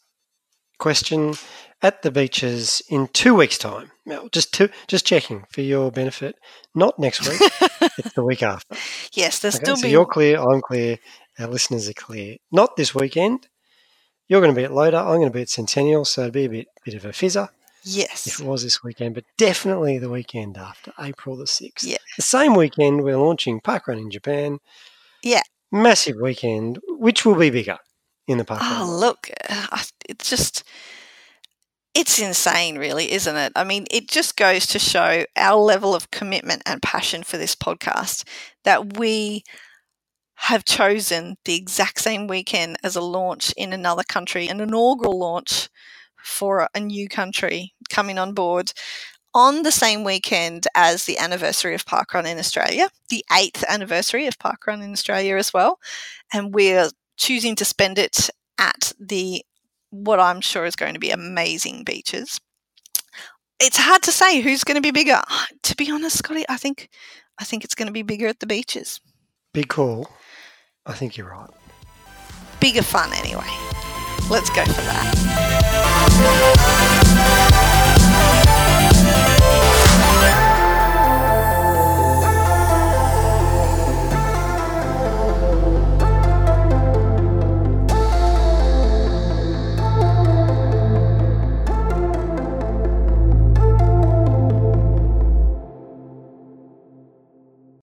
question 0.78 1.34
at 1.82 2.02
the 2.02 2.10
beaches 2.10 2.82
in 2.88 3.08
two 3.08 3.34
weeks' 3.34 3.58
time. 3.58 3.90
Now, 4.06 4.28
just 4.32 4.52
two, 4.52 4.68
just 4.88 5.06
checking 5.06 5.44
for 5.50 5.60
your 5.60 5.90
benefit. 5.90 6.36
Not 6.74 6.98
next 6.98 7.26
week; 7.28 7.40
it's 7.98 8.12
the 8.14 8.24
week 8.24 8.42
after. 8.42 8.76
Yes, 9.12 9.38
there's 9.38 9.56
Okay, 9.56 9.64
still 9.64 9.76
so 9.76 9.82
be 9.82 9.90
you're 9.90 10.06
clear. 10.06 10.38
I'm 10.38 10.60
clear. 10.62 10.98
Our 11.38 11.48
listeners 11.48 11.88
are 11.88 11.94
clear. 11.94 12.36
Not 12.50 12.76
this 12.76 12.94
weekend. 12.94 13.48
You're 14.28 14.40
going 14.40 14.54
to 14.54 14.58
be 14.58 14.64
at 14.64 14.72
Lota. 14.72 14.98
I'm 14.98 15.18
going 15.18 15.28
to 15.28 15.30
be 15.30 15.42
at 15.42 15.48
Centennial, 15.48 16.04
so 16.04 16.22
it'll 16.22 16.32
be 16.32 16.44
a 16.44 16.50
bit 16.50 16.68
bit 16.84 16.94
of 16.94 17.04
a 17.04 17.10
fizzer 17.10 17.48
yes. 17.82 18.26
if 18.26 18.40
it 18.40 18.46
was 18.46 18.62
this 18.62 18.82
weekend, 18.82 19.14
but 19.14 19.24
definitely 19.38 19.98
the 19.98 20.10
weekend 20.10 20.56
after, 20.56 20.92
April 20.98 21.36
the 21.36 21.46
sixth. 21.46 21.86
Yeah. 21.86 21.98
The 22.16 22.22
same 22.22 22.54
weekend 22.54 23.02
we're 23.02 23.16
launching 23.16 23.60
Parkrun 23.60 23.98
in 23.98 24.10
Japan. 24.10 24.58
Yeah. 25.22 25.42
Massive 25.72 26.16
weekend, 26.20 26.78
which 26.88 27.24
will 27.24 27.36
be 27.36 27.50
bigger 27.50 27.78
in 28.26 28.38
the 28.38 28.44
park. 28.44 28.60
Oh, 28.62 28.96
look, 29.00 29.30
uh, 29.48 29.82
it's 30.08 30.28
just, 30.28 30.64
it's 31.94 32.18
insane, 32.18 32.78
really, 32.78 33.12
isn't 33.12 33.36
it? 33.36 33.52
I 33.56 33.64
mean, 33.64 33.86
it 33.90 34.08
just 34.08 34.36
goes 34.36 34.66
to 34.68 34.78
show 34.78 35.24
our 35.36 35.60
level 35.60 35.94
of 35.94 36.10
commitment 36.10 36.62
and 36.66 36.82
passion 36.82 37.22
for 37.22 37.36
this 37.36 37.54
podcast 37.54 38.26
that 38.64 38.98
we 38.98 39.42
have 40.34 40.64
chosen 40.64 41.36
the 41.44 41.54
exact 41.54 42.00
same 42.00 42.26
weekend 42.26 42.78
as 42.82 42.96
a 42.96 43.00
launch 43.00 43.52
in 43.56 43.72
another 43.72 44.02
country, 44.08 44.48
an 44.48 44.60
inaugural 44.60 45.18
launch 45.18 45.68
for 46.22 46.68
a 46.74 46.80
new 46.80 47.08
country 47.08 47.74
coming 47.88 48.18
on 48.18 48.32
board 48.32 48.72
on 49.34 49.62
the 49.62 49.72
same 49.72 50.02
weekend 50.04 50.66
as 50.74 51.04
the 51.04 51.18
anniversary 51.18 51.74
of 51.74 51.84
Parkrun 51.84 52.26
in 52.26 52.38
Australia, 52.38 52.88
the 53.10 53.24
eighth 53.36 53.64
anniversary 53.68 54.26
of 54.26 54.38
Parkrun 54.38 54.82
in 54.82 54.92
Australia 54.92 55.36
as 55.36 55.52
well. 55.52 55.78
And 56.32 56.52
we're 56.52 56.90
choosing 57.16 57.54
to 57.56 57.64
spend 57.64 57.98
it 57.98 58.30
at 58.58 58.92
the 58.98 59.44
what 59.90 60.20
I'm 60.20 60.40
sure 60.40 60.64
is 60.64 60.76
going 60.76 60.94
to 60.94 61.00
be 61.00 61.10
amazing 61.10 61.84
beaches. 61.84 62.40
It's 63.60 63.76
hard 63.76 64.02
to 64.04 64.12
say 64.12 64.40
who's 64.40 64.64
going 64.64 64.76
to 64.76 64.80
be 64.80 64.90
bigger. 64.90 65.20
To 65.64 65.76
be 65.76 65.90
honest, 65.90 66.18
Scotty, 66.18 66.44
I 66.48 66.56
think 66.56 66.88
I 67.38 67.44
think 67.44 67.64
it's 67.64 67.74
going 67.74 67.86
to 67.86 67.92
be 67.92 68.02
bigger 68.02 68.26
at 68.26 68.40
the 68.40 68.46
beaches. 68.46 69.00
Big 69.52 69.68
call. 69.68 70.10
I 70.84 70.94
think 70.94 71.16
you're 71.16 71.30
right. 71.30 71.50
Bigger 72.60 72.82
fun 72.82 73.12
anyway. 73.12 73.46
Let's 74.28 74.50
go 74.50 74.64
for 74.64 74.80
that. 74.82 75.69
Thank 76.08 76.89